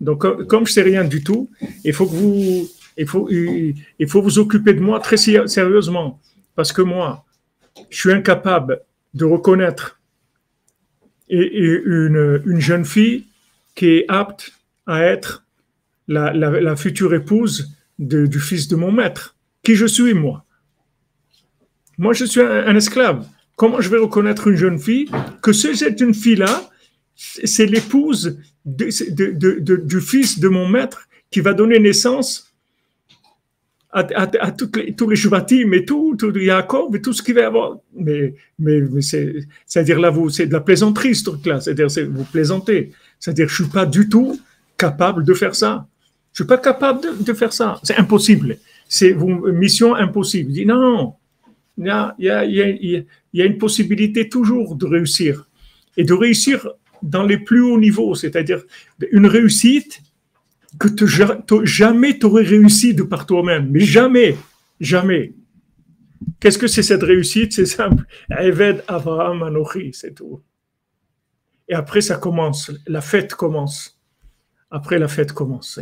Donc, 0.00 0.26
comme 0.46 0.66
je 0.66 0.72
sais 0.72 0.82
rien 0.82 1.04
du 1.04 1.22
tout, 1.22 1.50
il 1.84 1.92
faut 1.92 2.06
que 2.06 2.14
vous, 2.14 2.68
il 2.96 3.06
faut, 3.06 3.28
il 3.30 4.08
faut 4.08 4.22
vous 4.22 4.38
occuper 4.38 4.74
de 4.74 4.80
moi 4.80 5.00
très 5.00 5.16
sérieusement. 5.16 6.20
Parce 6.54 6.72
que 6.72 6.82
moi, 6.82 7.24
je 7.90 7.98
suis 7.98 8.12
incapable 8.12 8.80
de 9.14 9.24
reconnaître 9.24 10.00
une, 11.28 12.42
une 12.44 12.60
jeune 12.60 12.84
fille 12.84 13.26
qui 13.74 13.86
est 13.86 14.04
apte 14.08 14.52
à 14.86 15.02
être 15.02 15.44
la, 16.08 16.32
la, 16.32 16.76
future 16.76 17.14
épouse 17.14 17.74
du 17.98 18.40
fils 18.40 18.68
de 18.68 18.76
mon 18.76 18.92
maître. 18.92 19.36
Qui 19.64 19.74
je 19.74 19.86
suis, 19.86 20.14
moi 20.14 20.44
Moi, 21.98 22.12
je 22.12 22.26
suis 22.26 22.40
un, 22.40 22.76
esclave. 22.76 23.26
Comment 23.56 23.80
je 23.80 23.88
vais 23.88 23.98
reconnaître 23.98 24.48
une 24.48 24.56
jeune 24.56 24.78
fille 24.78 25.10
que 25.42 25.52
cette 25.52 25.98
jeune 25.98 26.14
fille-là, 26.14 26.70
c'est 27.16 27.66
l'épouse 27.66 28.38
du 28.64 30.00
fils 30.00 30.38
de 30.38 30.48
mon 30.48 30.68
maître 30.68 31.08
qui 31.30 31.40
va 31.40 31.54
donner 31.54 31.78
naissance 31.78 32.54
à, 33.90 34.50
toutes 34.50 34.76
les, 34.76 34.92
tous 34.92 35.08
les 35.08 35.14
Shvatim 35.14 35.72
et 35.72 35.84
tout, 35.84 36.16
tout 36.18 36.36
Yaakov 36.36 36.96
et 36.96 37.00
tout 37.00 37.12
ce 37.12 37.22
qu'il 37.22 37.36
va 37.36 37.42
y 37.42 37.44
avoir. 37.44 37.78
Mais, 37.96 38.34
mais, 38.58 38.80
mais 38.80 39.02
c'est, 39.02 39.46
à 39.76 39.82
dire 39.84 40.00
là, 40.00 40.10
vous, 40.10 40.30
c'est 40.30 40.46
de 40.46 40.52
la 40.52 40.60
plaisanterie, 40.60 41.14
ce 41.14 41.24
truc-là. 41.24 41.60
C'est-à-dire, 41.60 41.88
c'est, 41.88 42.02
vous 42.02 42.24
plaisantez. 42.24 42.92
C'est-à-dire, 43.20 43.48
je 43.48 43.54
suis 43.54 43.70
pas 43.70 43.86
du 43.86 44.08
tout 44.08 44.40
capable 44.76 45.24
de 45.24 45.32
faire 45.32 45.54
ça. 45.54 45.86
Je 46.32 46.42
suis 46.42 46.48
pas 46.48 46.58
capable 46.58 47.22
de 47.22 47.32
faire 47.32 47.52
ça. 47.52 47.78
C'est 47.84 47.96
impossible. 47.96 48.58
C'est 48.94 49.10
une 49.10 49.50
mission 49.50 49.96
impossible. 49.96 50.52
Il 50.52 50.54
dit 50.54 50.66
non, 50.66 51.14
il 51.76 51.86
y, 52.20 52.30
a, 52.30 53.44
une 53.44 53.58
possibilité 53.58 54.28
toujours 54.28 54.76
de 54.76 54.86
réussir. 54.86 55.48
Et 55.96 56.04
de 56.04 56.12
réussir 56.12 56.68
dans 57.02 57.24
les 57.24 57.38
plus 57.38 57.60
hauts 57.60 57.80
niveaux, 57.80 58.14
c'est-à-dire 58.14 58.62
une 59.10 59.26
réussite 59.26 60.00
que 60.78 61.64
jamais 61.64 62.20
tu 62.20 62.26
aurais 62.26 62.44
réussi 62.44 62.94
de 62.94 63.02
par 63.02 63.26
toi-même, 63.26 63.68
mais 63.68 63.80
jamais, 63.80 64.36
jamais. 64.78 65.34
Qu'est-ce 66.38 66.58
que 66.58 66.68
c'est 66.68 66.84
cette 66.84 67.02
réussite? 67.02 67.52
C'est 67.52 67.66
simple. 67.66 68.04
Eved 68.30 68.84
Avraham 68.86 69.42
Anochi, 69.42 69.90
c'est 69.92 70.14
tout. 70.14 70.40
Et 71.68 71.74
après, 71.74 72.00
ça 72.00 72.14
commence, 72.14 72.70
la 72.86 73.00
fête 73.00 73.34
commence. 73.34 74.00
Après, 74.70 75.00
la 75.00 75.08
fête 75.08 75.32
commence, 75.32 75.80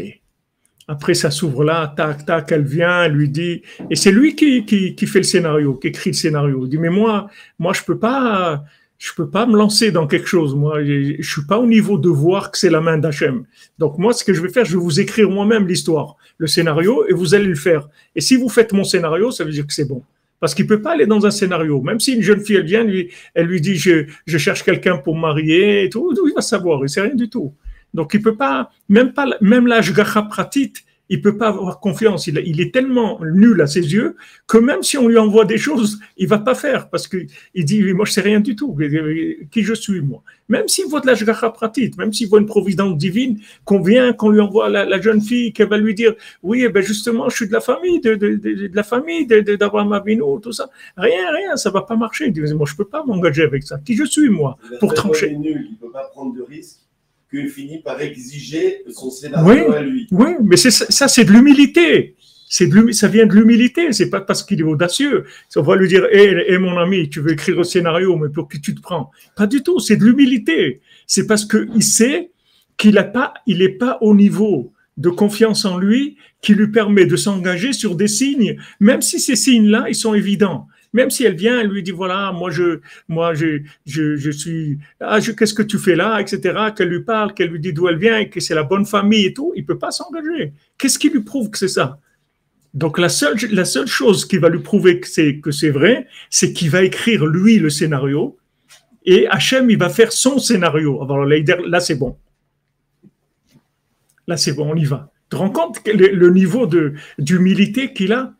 Après, 0.88 1.14
ça 1.14 1.31
s'ouvre 1.31 1.64
là, 1.64 1.92
tac, 1.97 2.27
tac, 2.27 2.51
elle 2.51 2.64
vient, 2.64 3.05
elle 3.05 3.12
lui 3.12 3.29
dit, 3.29 3.62
et 3.88 3.97
c'est 3.97 4.11
lui 4.11 4.35
qui, 4.35 4.64
qui, 4.64 4.95
qui, 4.95 5.07
fait 5.07 5.21
le 5.21 5.25
scénario, 5.25 5.75
qui 5.75 5.88
écrit 5.88 6.11
le 6.11 6.16
scénario. 6.16 6.64
Il 6.64 6.68
dit, 6.68 6.79
mais 6.79 6.90
moi, 6.90 7.29
moi, 7.59 7.73
je 7.73 7.83
peux 7.83 7.99
pas, 7.99 8.64
je 8.99 9.12
peux 9.14 9.29
pas 9.29 9.47
me 9.47 9.57
lancer 9.57 9.92
dans 9.92 10.07
quelque 10.07 10.27
chose. 10.27 10.55
Moi, 10.55 10.85
je, 10.85 11.16
je 11.18 11.31
suis 11.31 11.47
pas 11.47 11.59
au 11.59 11.66
niveau 11.66 11.99
de 11.99 12.09
voir 12.09 12.51
que 12.51 12.59
c'est 12.59 12.71
la 12.71 12.81
main 12.81 12.99
d'Hachem. 12.99 13.45
Donc 13.79 13.99
moi, 13.99 14.12
ce 14.12 14.25
que 14.25 14.35
je 14.35 14.42
vais 14.42 14.49
faire, 14.49 14.64
je 14.64 14.77
vais 14.77 14.83
vous 14.83 15.01
écrire 15.01 15.31
moi-même 15.31 15.66
l'histoire, 15.68 16.16
le 16.38 16.47
scénario, 16.49 17.05
et 17.09 17.12
vous 17.12 17.35
allez 17.35 17.47
le 17.47 17.55
faire. 17.55 17.88
Et 18.16 18.21
si 18.21 18.37
vous 18.37 18.49
faites 18.49 18.73
mon 18.73 18.85
scénario, 18.85 19.31
ça 19.31 19.45
veut 19.45 19.53
dire 19.53 19.66
que 19.66 19.73
c'est 19.73 19.88
bon. 19.88 20.03
Parce 20.40 20.55
qu'il 20.55 20.66
peut 20.66 20.83
pas 20.83 20.95
aller 20.95 21.07
dans 21.07 21.25
un 21.25 21.31
scénario. 21.31 21.81
Même 21.83 22.01
si 22.01 22.14
une 22.14 22.23
jeune 22.23 22.40
fille, 22.40 22.57
elle 22.57 22.66
vient, 22.66 22.83
lui, 22.83 23.11
elle 23.35 23.47
lui 23.47 23.61
dit, 23.61 23.77
je, 23.77 24.07
je 24.27 24.38
cherche 24.38 24.64
quelqu'un 24.64 24.97
pour 24.97 25.16
marier 25.16 25.85
et 25.85 25.88
tout, 25.88 26.12
il 26.27 26.35
va 26.35 26.40
savoir, 26.40 26.81
il 26.83 26.88
sait 26.88 27.01
rien 27.01 27.14
du 27.14 27.29
tout. 27.29 27.55
Donc 27.94 28.14
il 28.14 28.22
peut 28.22 28.37
pas, 28.37 28.70
même 28.88 29.12
pas, 29.12 29.26
même 29.40 29.66
l'âge 29.66 29.92
pratit, 30.28 30.72
il 31.12 31.20
peut 31.20 31.37
pas 31.37 31.48
avoir 31.48 31.78
confiance. 31.78 32.26
Il, 32.26 32.40
il, 32.46 32.61
est 32.62 32.72
tellement 32.72 33.20
nul 33.22 33.61
à 33.61 33.66
ses 33.66 33.92
yeux 33.92 34.16
que 34.46 34.57
même 34.57 34.83
si 34.83 34.96
on 34.96 35.09
lui 35.09 35.18
envoie 35.18 35.44
des 35.44 35.59
choses, 35.59 36.00
il 36.16 36.26
va 36.26 36.38
pas 36.38 36.55
faire 36.55 36.88
parce 36.88 37.07
que 37.07 37.18
il 37.55 37.64
dit 37.66 37.83
moi 37.92 38.07
je 38.07 38.12
sais 38.12 38.22
rien 38.22 38.40
du 38.40 38.57
tout. 38.57 38.74
Qui 39.50 39.62
je 39.62 39.74
suis 39.74 40.00
moi? 40.00 40.22
Même 40.48 40.68
s'il 40.68 40.87
voit 40.87 41.00
de 41.00 41.07
la 41.07 41.50
pratique, 41.50 41.98
même 41.98 42.14
s'il 42.14 42.28
voit 42.28 42.40
une 42.40 42.46
providence 42.46 42.96
divine, 42.96 43.38
qu'on 43.66 43.83
vient, 43.83 44.14
qu'on 44.14 44.31
lui 44.31 44.40
envoie 44.40 44.70
la, 44.70 45.00
jeune 45.02 45.20
fille, 45.20 45.52
qu'elle 45.52 45.68
va 45.68 45.76
lui 45.76 45.94
dire 45.94 46.14
oui, 46.42 46.64
eh 46.64 46.70
ben 46.70 46.83
justement 46.83 47.28
je 47.28 47.37
suis 47.37 47.46
de 47.46 47.52
la 47.52 47.61
famille, 47.61 48.00
de, 48.00 48.14
de, 48.14 48.37
de, 48.37 48.68
de 48.68 48.76
la 48.76 48.83
famille 48.83 49.26
d'Abraham 49.26 49.92
Avino, 49.92 50.38
tout 50.38 50.52
ça. 50.52 50.70
Rien, 50.96 51.31
rien, 51.31 51.57
ça 51.57 51.68
va 51.68 51.83
pas 51.83 51.96
marcher. 51.96 52.28
Il 52.28 52.33
dit 52.33 52.40
moi 52.55 52.66
je 52.66 52.74
peux 52.74 52.87
pas 52.87 53.05
m'engager 53.05 53.42
avec 53.42 53.64
ça. 53.64 53.78
Qui 53.85 53.96
je 53.96 54.05
suis 54.05 54.31
moi 54.31 54.57
pour 54.81 54.94
trancher? 54.94 55.33
Il 55.33 55.40
nul, 55.40 55.68
il 55.72 55.76
peut 55.76 55.90
pas 55.90 56.05
prendre 56.05 56.35
de 56.35 56.42
risques 56.42 56.82
qu'il 57.33 57.49
finit 57.49 57.81
par 57.81 58.01
exiger 58.01 58.85
son 58.90 59.11
scénario 59.11 59.73
à 59.73 59.81
lui. 59.81 60.07
Oui, 60.11 60.31
mais 60.42 60.57
ça, 60.57 61.09
c'est 61.09 61.25
de 61.25 61.33
l'humilité. 61.33 62.14
C'est 62.49 62.68
ça 62.92 63.09
vient 63.09 63.25
de 63.25 63.35
l'humilité. 63.35 63.92
C'est 63.92 64.11
pas 64.11 64.21
parce 64.21 64.42
qu'il 64.42 64.61
est 64.61 64.64
audacieux. 64.64 65.25
On 65.57 65.62
va 65.62 65.75
lui 65.75 65.88
dire, 65.88 66.05
hé, 66.12 66.59
mon 66.59 66.77
ami, 66.79 67.09
tu 67.09 67.21
veux 67.21 67.33
écrire 67.33 67.59
un 67.59 67.64
scénario, 67.64 68.14
mais 68.16 68.29
pour 68.29 68.47
qui 68.49 68.61
tu 68.61 68.75
te 68.75 68.83
prends? 68.83 69.11
Pas 69.35 69.47
du 69.47 69.62
tout. 69.62 69.81
C'est 69.81 69.97
de 69.97 70.05
l'humilité. 70.05 70.83
C'est 71.07 71.27
parce 71.27 71.47
qu'il 71.47 71.83
sait 71.83 72.31
qu'il 72.77 72.97
n'est 72.97 73.05
pas, 73.05 73.33
il 73.47 73.62
est 73.62 73.71
pas 73.71 73.97
au 74.03 74.14
niveau 74.14 74.73
de 74.99 75.09
confiance 75.09 75.64
en 75.64 75.79
lui 75.79 76.18
qui 76.42 76.55
lui 76.55 76.68
permet 76.68 77.07
de 77.07 77.16
s'engager 77.16 77.73
sur 77.73 77.95
des 77.95 78.09
signes, 78.09 78.59
même 78.81 79.01
si 79.01 79.18
ces 79.18 79.37
signes-là, 79.37 79.87
ils 79.88 79.95
sont 79.95 80.12
évidents. 80.12 80.68
Même 80.92 81.11
si 81.11 81.24
elle 81.24 81.37
vient, 81.37 81.61
elle 81.61 81.68
lui 81.68 81.83
dit 81.83 81.90
voilà, 81.90 82.33
moi 82.33 82.50
je, 82.50 82.81
moi 83.09 83.35
je, 83.35 83.62
je, 83.87 84.16
je 84.16 84.31
suis, 84.31 84.78
ah, 85.00 85.20
qu'est-ce 85.20 85.55
que 85.55 85.62
tu 85.62 85.78
fais 85.78 85.96
là, 85.96 86.20
etc. 86.20 86.72
Qu'elle 86.76 86.88
lui 86.88 87.02
parle, 87.02 87.33
qu'elle 87.33 87.50
lui 87.50 87.61
dit 87.61 87.72
d'où 87.72 87.88
elle 87.88 87.98
vient, 87.98 88.24
que 88.26 88.40
c'est 88.40 88.55
la 88.55 88.62
bonne 88.62 88.85
famille 88.85 89.26
et 89.26 89.33
tout, 89.33 89.52
il 89.57 89.64
peut 89.64 89.78
pas 89.78 89.90
s'engager. 89.90 90.52
Qu'est-ce 90.76 90.98
qui 90.98 91.09
lui 91.09 91.22
prouve 91.22 91.50
que 91.50 91.59
c'est 91.59 91.68
ça? 91.68 91.98
Donc 92.74 92.98
la 92.98 93.09
seule, 93.09 93.37
chose 93.87 94.24
qui 94.24 94.38
va 94.38 94.48
lui 94.48 94.61
prouver 94.61 95.00
que 95.00 95.09
c'est 95.09 95.40
que 95.40 95.50
c'est 95.50 95.70
vrai, 95.70 96.07
c'est 96.31 96.52
qu'il 96.52 96.70
va 96.70 96.83
écrire 96.83 97.26
lui 97.26 97.59
le 97.59 97.68
scénario 97.68 98.38
et 99.05 99.26
Hachem 99.28 99.68
il 99.70 99.78
va 99.78 99.90
faire 99.90 100.12
son 100.12 100.38
scénario. 100.38 101.02
Alors 101.02 101.26
là, 101.26 101.81
c'est 101.81 101.96
bon. 101.96 102.16
Là 104.26 104.37
c'est 104.37 104.52
bon, 104.52 104.72
on 104.72 104.76
y 104.76 104.85
va. 104.85 105.11
Tu 105.24 105.31
te 105.31 105.37
rends 105.37 105.50
compte 105.50 105.87
le, 105.87 106.14
le 106.14 106.31
niveau 106.31 106.68
d'humilité 107.18 107.92
qu'il 107.92 108.12
a, 108.12 108.35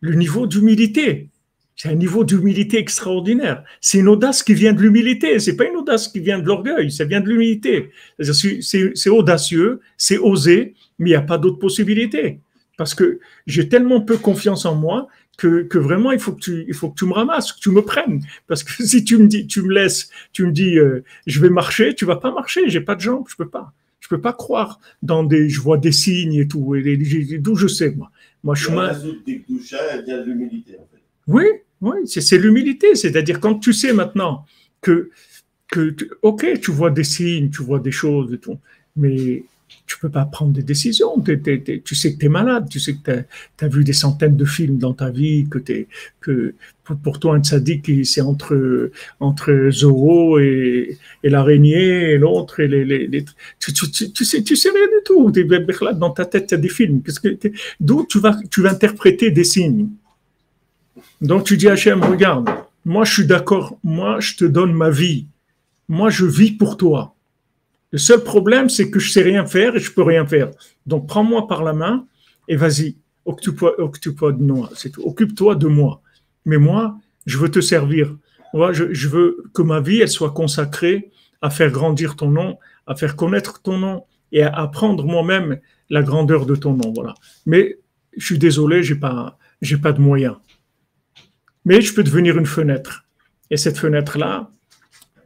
le 0.00 0.14
niveau 0.14 0.46
d'humilité. 0.46 1.28
C'est 1.76 1.88
un 1.88 1.94
niveau 1.94 2.24
d'humilité 2.24 2.78
extraordinaire. 2.78 3.64
C'est 3.80 3.98
une 3.98 4.08
audace 4.08 4.42
qui 4.42 4.54
vient 4.54 4.72
de 4.72 4.80
l'humilité. 4.80 5.38
C'est 5.38 5.56
pas 5.56 5.64
une 5.64 5.76
audace 5.76 6.08
qui 6.08 6.20
vient 6.20 6.38
de 6.38 6.46
l'orgueil. 6.46 6.90
Ça 6.90 7.04
vient 7.04 7.20
de 7.20 7.28
l'humilité. 7.28 7.90
C'est 8.20 9.10
audacieux, 9.10 9.80
c'est 9.96 10.18
osé, 10.18 10.74
mais 10.98 11.10
il 11.10 11.12
n'y 11.12 11.16
a 11.16 11.22
pas 11.22 11.38
d'autre 11.38 11.58
possibilité. 11.58 12.40
Parce 12.76 12.94
que 12.94 13.20
j'ai 13.46 13.68
tellement 13.68 14.00
peu 14.00 14.16
confiance 14.16 14.64
en 14.64 14.74
moi 14.74 15.08
que, 15.38 15.62
que, 15.62 15.78
vraiment 15.78 16.12
il 16.12 16.18
faut 16.18 16.32
que 16.32 16.40
tu 16.40 16.64
il 16.68 16.74
faut 16.74 16.90
que 16.90 16.98
tu 16.98 17.06
me 17.06 17.12
ramasses, 17.12 17.52
que 17.52 17.60
tu 17.60 17.70
me 17.70 17.82
prennes. 17.82 18.22
Parce 18.46 18.62
que 18.62 18.70
si 18.84 19.04
tu 19.04 19.18
me 19.18 19.26
dis, 19.26 19.46
tu 19.46 19.62
me 19.62 19.72
laisses, 19.72 20.10
tu 20.32 20.46
me 20.46 20.52
dis, 20.52 20.78
euh, 20.78 21.04
je 21.26 21.40
vais 21.40 21.50
marcher, 21.50 21.94
tu 21.94 22.04
vas 22.04 22.16
pas 22.16 22.32
marcher. 22.32 22.68
J'ai 22.68 22.80
pas 22.80 22.94
de 22.94 23.00
jambes, 23.00 23.24
je 23.28 23.36
peux 23.36 23.48
pas. 23.48 23.72
Je 24.00 24.08
peux 24.08 24.20
pas 24.20 24.32
croire 24.32 24.80
dans 25.00 25.22
des, 25.22 25.48
je 25.48 25.60
vois 25.60 25.78
des 25.78 25.92
signes 25.92 26.34
et 26.34 26.48
tout. 26.48 26.74
D'où 27.38 27.54
je 27.54 27.66
sais 27.66 27.90
moi. 27.92 28.10
Moi 28.42 28.54
je 28.54 28.64
suis. 28.64 28.72
l'humilité. 30.26 30.76
Oui, 31.32 31.44
oui, 31.80 31.96
c'est 32.06 32.38
l'humilité. 32.38 32.94
C'est-à-dire 32.94 33.40
quand 33.40 33.58
tu 33.58 33.72
sais 33.72 33.92
maintenant 33.92 34.44
que, 34.80 35.10
que 35.70 35.94
ok, 36.22 36.60
tu 36.60 36.70
vois 36.70 36.90
des 36.90 37.04
signes, 37.04 37.50
tu 37.50 37.62
vois 37.62 37.80
des 37.80 37.92
choses 37.92 38.38
mais 38.94 39.44
tu 39.86 39.98
peux 39.98 40.10
pas 40.10 40.24
prendre 40.24 40.52
des 40.52 40.62
décisions. 40.62 41.18
tu 41.20 41.94
sais 41.94 42.14
que 42.14 42.18
tu 42.18 42.26
es 42.26 42.28
malade, 42.28 42.68
tu 42.68 42.78
sais 42.78 42.94
que 42.94 43.22
tu 43.56 43.64
as, 43.64 43.68
vu 43.68 43.84
des 43.84 43.92
centaines 43.92 44.36
de 44.36 44.44
films 44.44 44.78
dans 44.78 44.92
ta 44.92 45.10
vie, 45.10 45.46
que, 45.50 45.58
es, 45.72 45.86
que 46.20 46.54
pour, 47.02 47.18
toi, 47.18 47.36
un 47.36 47.42
sadique, 47.42 47.90
c'est 48.04 48.20
entre, 48.20 48.90
entre 49.20 49.70
et, 50.40 50.98
et 51.22 51.30
l'araignée 51.30 52.10
et 52.12 52.18
l'autre. 52.18 52.60
Et 52.60 52.68
les, 52.68 52.84
les, 52.84 53.24
tu, 53.58 53.72
tu, 53.72 54.12
tu, 54.12 54.24
sais, 54.24 54.42
tu 54.42 54.56
sais 54.56 54.70
rien 54.70 54.86
du 54.86 55.02
tout. 55.04 55.32
Dans 55.94 56.10
ta 56.10 56.26
tête, 56.26 56.48
tu 56.48 56.54
as 56.54 56.58
des 56.58 56.68
films. 56.68 57.02
D'où 57.80 58.06
tu 58.08 58.20
vas, 58.20 58.38
tu 58.50 58.62
vas 58.62 58.70
interpréter 58.70 59.30
des 59.30 59.44
signes? 59.44 59.88
Donc 61.22 61.44
tu 61.44 61.56
dis 61.56 61.68
à 61.68 61.72
Hachem, 61.72 62.02
regarde, 62.02 62.50
moi 62.84 63.04
je 63.04 63.12
suis 63.12 63.26
d'accord, 63.26 63.78
moi 63.84 64.18
je 64.18 64.34
te 64.34 64.44
donne 64.44 64.72
ma 64.72 64.90
vie, 64.90 65.28
moi 65.88 66.10
je 66.10 66.26
vis 66.26 66.50
pour 66.50 66.76
toi. 66.76 67.14
Le 67.92 67.98
seul 67.98 68.24
problème, 68.24 68.68
c'est 68.68 68.90
que 68.90 68.98
je 68.98 69.12
sais 69.12 69.22
rien 69.22 69.46
faire 69.46 69.76
et 69.76 69.78
je 69.78 69.92
peux 69.92 70.02
rien 70.02 70.26
faire. 70.26 70.50
Donc 70.86 71.06
prends-moi 71.06 71.46
par 71.46 71.62
la 71.62 71.74
main 71.74 72.06
et 72.48 72.56
vas-y, 72.56 72.96
occupe-toi 73.24 74.32
de 74.32 74.42
moi. 74.42 74.70
Occupe-toi 74.98 75.54
de 75.54 75.66
moi. 75.68 76.02
Mais 76.44 76.56
moi, 76.56 76.98
je 77.24 77.38
veux 77.38 77.50
te 77.50 77.60
servir. 77.60 78.16
Moi, 78.52 78.72
je, 78.72 78.92
je, 78.92 79.08
veux 79.08 79.44
que 79.54 79.62
ma 79.62 79.80
vie, 79.80 80.00
elle 80.00 80.08
soit 80.08 80.32
consacrée 80.32 81.10
à 81.40 81.50
faire 81.50 81.70
grandir 81.70 82.16
ton 82.16 82.30
nom, 82.30 82.58
à 82.88 82.96
faire 82.96 83.14
connaître 83.14 83.62
ton 83.62 83.78
nom 83.78 84.04
et 84.32 84.42
à 84.42 84.50
apprendre 84.50 85.04
moi-même 85.04 85.60
la 85.88 86.02
grandeur 86.02 86.46
de 86.46 86.56
ton 86.56 86.74
nom. 86.74 86.92
Voilà. 86.92 87.14
Mais 87.46 87.78
je 88.16 88.24
suis 88.24 88.38
désolé, 88.38 88.82
j'ai 88.82 88.96
pas, 88.96 89.38
j'ai 89.60 89.76
pas 89.76 89.92
de 89.92 90.00
moyens 90.00 90.36
mais 91.64 91.80
je 91.80 91.94
peux 91.94 92.02
devenir 92.02 92.38
une 92.38 92.46
fenêtre. 92.46 93.04
Et 93.50 93.56
cette 93.56 93.78
fenêtre-là, 93.78 94.50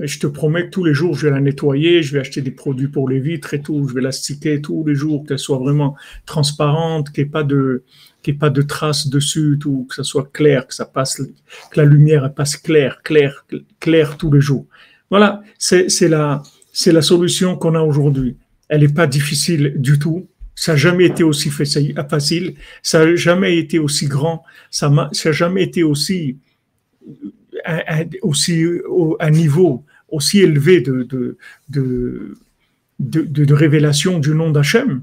je 0.01 0.19
te 0.19 0.27
promets 0.27 0.67
que 0.67 0.71
tous 0.71 0.85
les 0.85 0.95
jours, 0.95 1.15
je 1.15 1.27
vais 1.27 1.33
la 1.33 1.41
nettoyer, 1.41 2.03
je 2.03 2.13
vais 2.13 2.21
acheter 2.21 2.43
des 2.43 2.51
produits 2.51 2.89
pour 2.89 3.09
les 3.09 3.21
vitres 3.21 3.55
et 3.55 3.63
tout, 3.63 3.89
je 3.89 3.95
vais 3.95 4.03
la 4.03 4.13
sticker 4.13 4.61
tous 4.61 4.85
les 4.85 4.95
jours, 4.95 5.25
qu'elle 5.27 5.39
soit 5.39 5.59
vraiment 5.59 5.97
transparente, 6.27 7.11
qu'il 7.11 7.25
n'y 7.25 7.29
ait 7.29 7.31
pas 7.31 7.45
de, 7.45 7.85
ait 8.27 8.33
pas 8.35 8.51
de 8.51 8.63
traces 8.63 9.09
dessus, 9.09 9.57
tout, 9.59 9.87
que 9.89 9.95
ça 9.95 10.05
soit 10.05 10.31
clair, 10.33 10.67
que 10.67 10.75
ça 10.75 10.85
passe, 10.85 11.23
que 11.71 11.81
la 11.81 11.87
lumière 11.87 12.33
passe 12.35 12.57
claire, 12.57 13.03
claire, 13.03 13.47
claire 13.81 14.17
tous 14.17 14.31
les 14.31 14.41
jours. 14.41 14.67
Voilà, 15.11 15.43
c'est 15.59 16.09
la, 16.09 16.43
c'est 16.73 16.93
la 16.93 17.03
solution 17.03 17.57
qu'on 17.57 17.75
a 17.75 17.81
aujourd'hui. 17.81 18.37
Elle 18.69 18.81
n'est 18.81 18.89
pas 18.89 19.07
difficile 19.07 19.75
du 19.77 19.99
tout. 19.99 20.29
Ça 20.59 20.73
n'a 20.73 20.77
jamais 20.77 21.05
été 21.05 21.23
aussi 21.23 21.51
facile, 21.51 22.55
ça 22.83 23.05
n'a 23.05 23.15
jamais 23.15 23.59
été 23.59 23.79
aussi 23.79 24.07
grand, 24.07 24.43
ça 24.71 24.89
n'a 24.89 25.33
jamais 25.33 25.63
été 25.63 25.83
aussi, 25.83 26.39
un, 27.67 28.05
aussi 28.23 28.65
un 29.21 29.31
niveau 29.31 29.85
aussi 30.09 30.41
élevé 30.41 30.81
de, 30.81 31.03
de, 31.03 32.35
de, 32.99 33.55
révélation 33.55 34.19
du 34.19 34.31
nom 34.31 34.51
d'Hachem, 34.51 35.03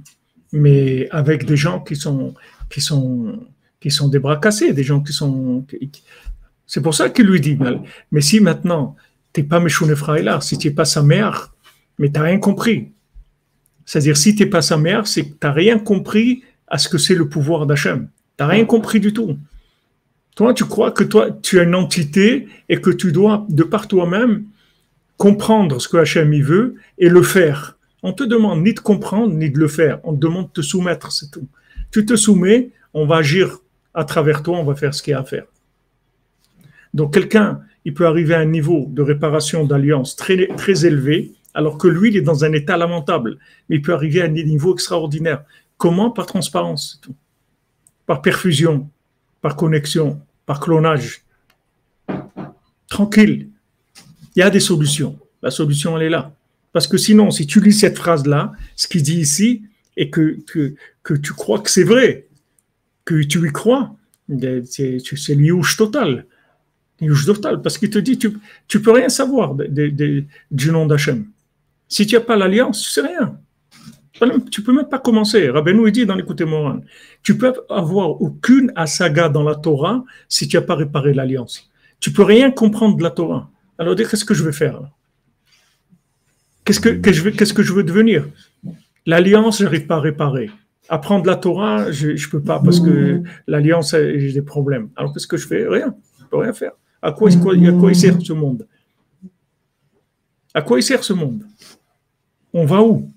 mais 0.51 1.07
avec 1.11 1.45
des 1.45 1.57
gens 1.57 1.79
qui 1.79 1.95
sont, 1.95 2.33
qui 2.69 2.81
sont, 2.81 3.39
qui 3.79 3.91
sont 3.91 4.07
des 4.07 4.19
bras 4.19 4.37
cassés, 4.37 4.73
des 4.73 4.83
gens 4.83 5.01
qui 5.01 5.13
sont. 5.13 5.65
C'est 6.65 6.81
pour 6.81 6.95
ça 6.95 7.09
qu'il 7.09 7.27
lui 7.27 7.41
dit, 7.41 7.57
mais 8.11 8.21
si 8.21 8.39
maintenant, 8.39 8.95
tu 9.33 9.41
n'es 9.41 9.47
pas 9.47 9.59
Meshoune 9.59 9.93
là, 10.23 10.41
si 10.41 10.57
tu 10.57 10.67
n'es 10.67 10.73
pas 10.73 10.85
sa 10.85 11.03
mère, 11.03 11.53
mais 11.99 12.07
tu 12.07 12.13
n'as 12.13 12.23
rien 12.25 12.39
compris. 12.39 12.92
C'est-à-dire, 13.85 14.17
si 14.17 14.35
tu 14.35 14.43
n'es 14.43 14.49
pas 14.49 14.61
sa 14.61 14.77
mère, 14.77 15.07
c'est 15.07 15.23
que 15.23 15.29
tu 15.29 15.37
n'as 15.43 15.51
rien 15.51 15.79
compris 15.79 16.43
à 16.67 16.77
ce 16.77 16.89
que 16.89 16.97
c'est 16.97 17.15
le 17.15 17.27
pouvoir 17.27 17.65
d'Hachem. 17.65 18.07
Tu 18.37 18.43
n'as 18.43 18.47
rien 18.47 18.65
compris 18.65 18.99
du 18.99 19.13
tout. 19.13 19.37
Toi, 20.35 20.53
tu 20.53 20.65
crois 20.65 20.91
que 20.91 21.03
toi, 21.03 21.29
tu 21.41 21.59
es 21.59 21.63
une 21.63 21.75
entité 21.75 22.47
et 22.69 22.81
que 22.81 22.89
tu 22.89 23.11
dois, 23.11 23.45
de 23.49 23.63
par 23.63 23.87
toi-même, 23.87 24.45
comprendre 25.17 25.79
ce 25.79 25.87
que 25.87 25.97
Hachem 25.97 26.33
y 26.33 26.41
veut 26.41 26.75
et 26.97 27.09
le 27.09 27.21
faire. 27.21 27.77
On 28.01 28.13
te 28.13 28.23
demande 28.23 28.63
ni 28.63 28.73
de 28.73 28.79
comprendre 28.79 29.33
ni 29.33 29.49
de 29.49 29.59
le 29.59 29.67
faire. 29.67 29.99
On 30.03 30.13
te 30.13 30.19
demande 30.19 30.47
de 30.47 30.51
te 30.51 30.61
soumettre, 30.61 31.11
c'est 31.11 31.31
tout. 31.31 31.47
Tu 31.91 32.05
te 32.05 32.15
soumets, 32.15 32.71
on 32.93 33.05
va 33.05 33.17
agir 33.17 33.59
à 33.93 34.03
travers 34.03 34.41
toi, 34.43 34.57
on 34.57 34.63
va 34.63 34.75
faire 34.75 34.93
ce 34.93 35.03
qu'il 35.03 35.11
y 35.11 35.13
a 35.13 35.19
à 35.19 35.23
faire. 35.23 35.45
Donc 36.93 37.13
quelqu'un, 37.13 37.61
il 37.85 37.93
peut 37.93 38.07
arriver 38.07 38.33
à 38.33 38.39
un 38.39 38.45
niveau 38.45 38.87
de 38.89 39.01
réparation 39.01 39.65
d'alliance 39.65 40.15
très, 40.15 40.47
très 40.57 40.85
élevé, 40.85 41.31
alors 41.53 41.77
que 41.77 41.87
lui, 41.87 42.09
il 42.09 42.17
est 42.17 42.21
dans 42.21 42.43
un 42.43 42.53
état 42.53 42.77
lamentable. 42.77 43.37
Mais 43.69 43.77
il 43.77 43.81
peut 43.81 43.93
arriver 43.93 44.21
à 44.21 44.25
un 44.25 44.29
niveau 44.29 44.73
extraordinaire. 44.73 45.43
Comment? 45.77 46.11
Par 46.11 46.25
transparence, 46.25 47.01
par 48.05 48.21
perfusion, 48.21 48.89
par 49.41 49.55
connexion, 49.55 50.21
par 50.45 50.59
clonage. 50.59 51.23
Tranquille. 52.89 53.49
Il 54.35 54.39
y 54.39 54.43
a 54.43 54.49
des 54.49 54.59
solutions. 54.59 55.19
La 55.41 55.51
solution, 55.51 55.97
elle 55.97 56.03
est 56.03 56.09
là. 56.09 56.33
Parce 56.71 56.87
que 56.87 56.97
sinon, 56.97 57.29
si 57.29 57.45
tu 57.45 57.59
lis 57.59 57.73
cette 57.73 57.97
phrase-là, 57.97 58.53
ce 58.75 58.87
qu'il 58.87 59.03
dit 59.03 59.19
ici, 59.19 59.63
et 59.95 60.09
que, 60.09 60.39
tu 60.47 61.33
crois 61.33 61.59
que 61.59 61.69
c'est 61.69 61.83
vrai, 61.83 62.27
que 63.05 63.21
tu 63.21 63.47
y 63.47 63.51
crois, 63.51 63.95
c'est 64.65 65.35
l'iouche 65.35 65.77
total. 65.77 66.25
Total, 67.25 67.61
parce 67.61 67.77
qu'il 67.77 67.89
te 67.89 67.99
dit, 67.99 68.17
tu 68.17 68.29
ne 68.29 68.79
peux 68.79 68.91
rien 68.91 69.09
savoir 69.09 69.55
du 69.55 70.71
nom 70.71 70.85
d'Hachem. 70.85 71.25
Si 71.93 72.07
tu 72.07 72.15
n'as 72.15 72.21
pas 72.21 72.35
l'alliance, 72.35 72.81
tu 72.81 72.89
sais 72.89 73.01
rien. 73.01 73.37
Tu 74.49 74.63
peux 74.63 74.73
même 74.73 74.89
pas 74.89 74.97
commencer. 74.97 75.47
Rabbeinu 75.51 75.91
dit 75.91 76.07
dans 76.07 76.15
l'écoute 76.15 76.41
Moran, 76.41 76.79
tu 77.21 77.37
peux 77.37 77.53
avoir 77.69 78.19
aucune 78.19 78.71
asaga 78.75 79.29
dans 79.29 79.43
la 79.43 79.53
Torah 79.53 80.03
si 80.27 80.47
tu 80.47 80.57
n'as 80.57 80.63
pas 80.63 80.73
réparé 80.73 81.13
l'alliance. 81.13 81.69
Tu 81.99 82.11
peux 82.11 82.23
rien 82.23 82.49
comprendre 82.49 82.97
de 82.97 83.03
la 83.03 83.11
Torah. 83.11 83.47
Alors 83.77 83.95
qu'est-ce 83.95 84.25
que 84.25 84.33
je 84.33 84.43
vais 84.43 84.51
faire 84.51 84.81
Qu'est-ce 86.65 86.79
que, 86.79 87.13
je 87.13 87.29
qu'est-ce 87.29 87.53
que 87.53 87.61
je 87.61 87.73
veux 87.73 87.83
devenir? 87.83 88.27
L'alliance, 89.05 89.59
je 89.59 89.65
n'arrive 89.65 89.85
pas 89.85 89.97
à 89.97 89.99
réparer. 89.99 90.49
Apprendre 90.89 91.27
la 91.27 91.35
Torah, 91.35 91.91
je 91.91 92.07
ne 92.07 92.29
peux 92.31 92.41
pas 92.41 92.59
parce 92.59 92.79
que 92.79 93.21
l'alliance, 93.45 93.91
j'ai 93.91 94.33
des 94.33 94.41
problèmes. 94.41 94.89
Alors 94.95 95.13
qu'est-ce 95.13 95.27
que 95.27 95.37
je 95.37 95.45
fais? 95.45 95.67
Rien. 95.67 95.95
Je 96.19 96.25
peux 96.25 96.37
rien 96.37 96.53
faire. 96.53 96.71
À 97.03 97.11
quoi, 97.11 97.29
à 97.29 97.35
quoi 97.35 97.53
il 97.91 97.95
sert 97.95 98.19
ce 98.19 98.33
monde? 98.33 98.65
À 100.55 100.61
quoi 100.63 100.79
il 100.79 100.83
sert 100.83 101.03
ce 101.03 101.13
monde? 101.13 101.43
On 102.53 102.65
va 102.65 102.81
où? 102.81 103.11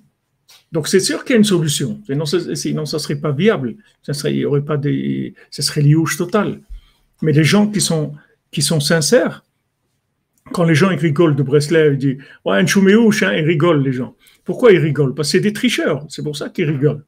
Donc 0.73 0.89
c'est 0.89 1.01
sûr 1.01 1.25
qu'il 1.25 1.35
y 1.35 1.37
a 1.37 1.39
une 1.39 1.45
solution. 1.45 2.01
Sinon, 2.07 2.25
sinon 2.25 2.87
ça 2.87 2.97
ne 2.97 3.03
serait 3.03 3.17
pas 3.17 3.33
viable. 3.33 3.77
Ça 4.03 4.13
serait, 4.13 4.33
il 4.33 4.41
y 4.41 4.45
aurait 4.45 4.65
pas 4.65 4.81
serait 5.51 5.83
liouche 5.83 6.17
total. 6.17 6.61
Mais 7.23 7.33
les 7.33 7.45
gens 7.45 7.69
qui 7.69 7.81
sont, 7.81 8.15
qui 8.51 8.63
sont 8.63 8.81
sincères, 8.81 9.45
quand 10.53 10.65
les 10.65 10.75
gens 10.75 10.91
ils 10.91 10.99
rigolent 10.99 11.37
de 11.37 11.43
Breslev, 11.43 11.95
ils 11.95 11.99
disent 11.99 12.19
Ouais, 12.45 12.59
un 12.59 12.67
chouméouche, 12.67 13.23
hein, 13.23 13.33
ils 13.33 13.45
rigolent 13.45 13.83
les 13.83 13.93
gens. 13.93 14.15
Pourquoi 14.45 14.73
ils 14.73 14.79
rigolent? 14.79 15.15
Parce 15.15 15.29
que 15.29 15.33
c'est 15.33 15.41
des 15.41 15.53
tricheurs, 15.53 16.05
c'est 16.09 16.23
pour 16.23 16.37
ça 16.37 16.51
qu'ils 16.51 16.71
rigolent. 16.71 17.05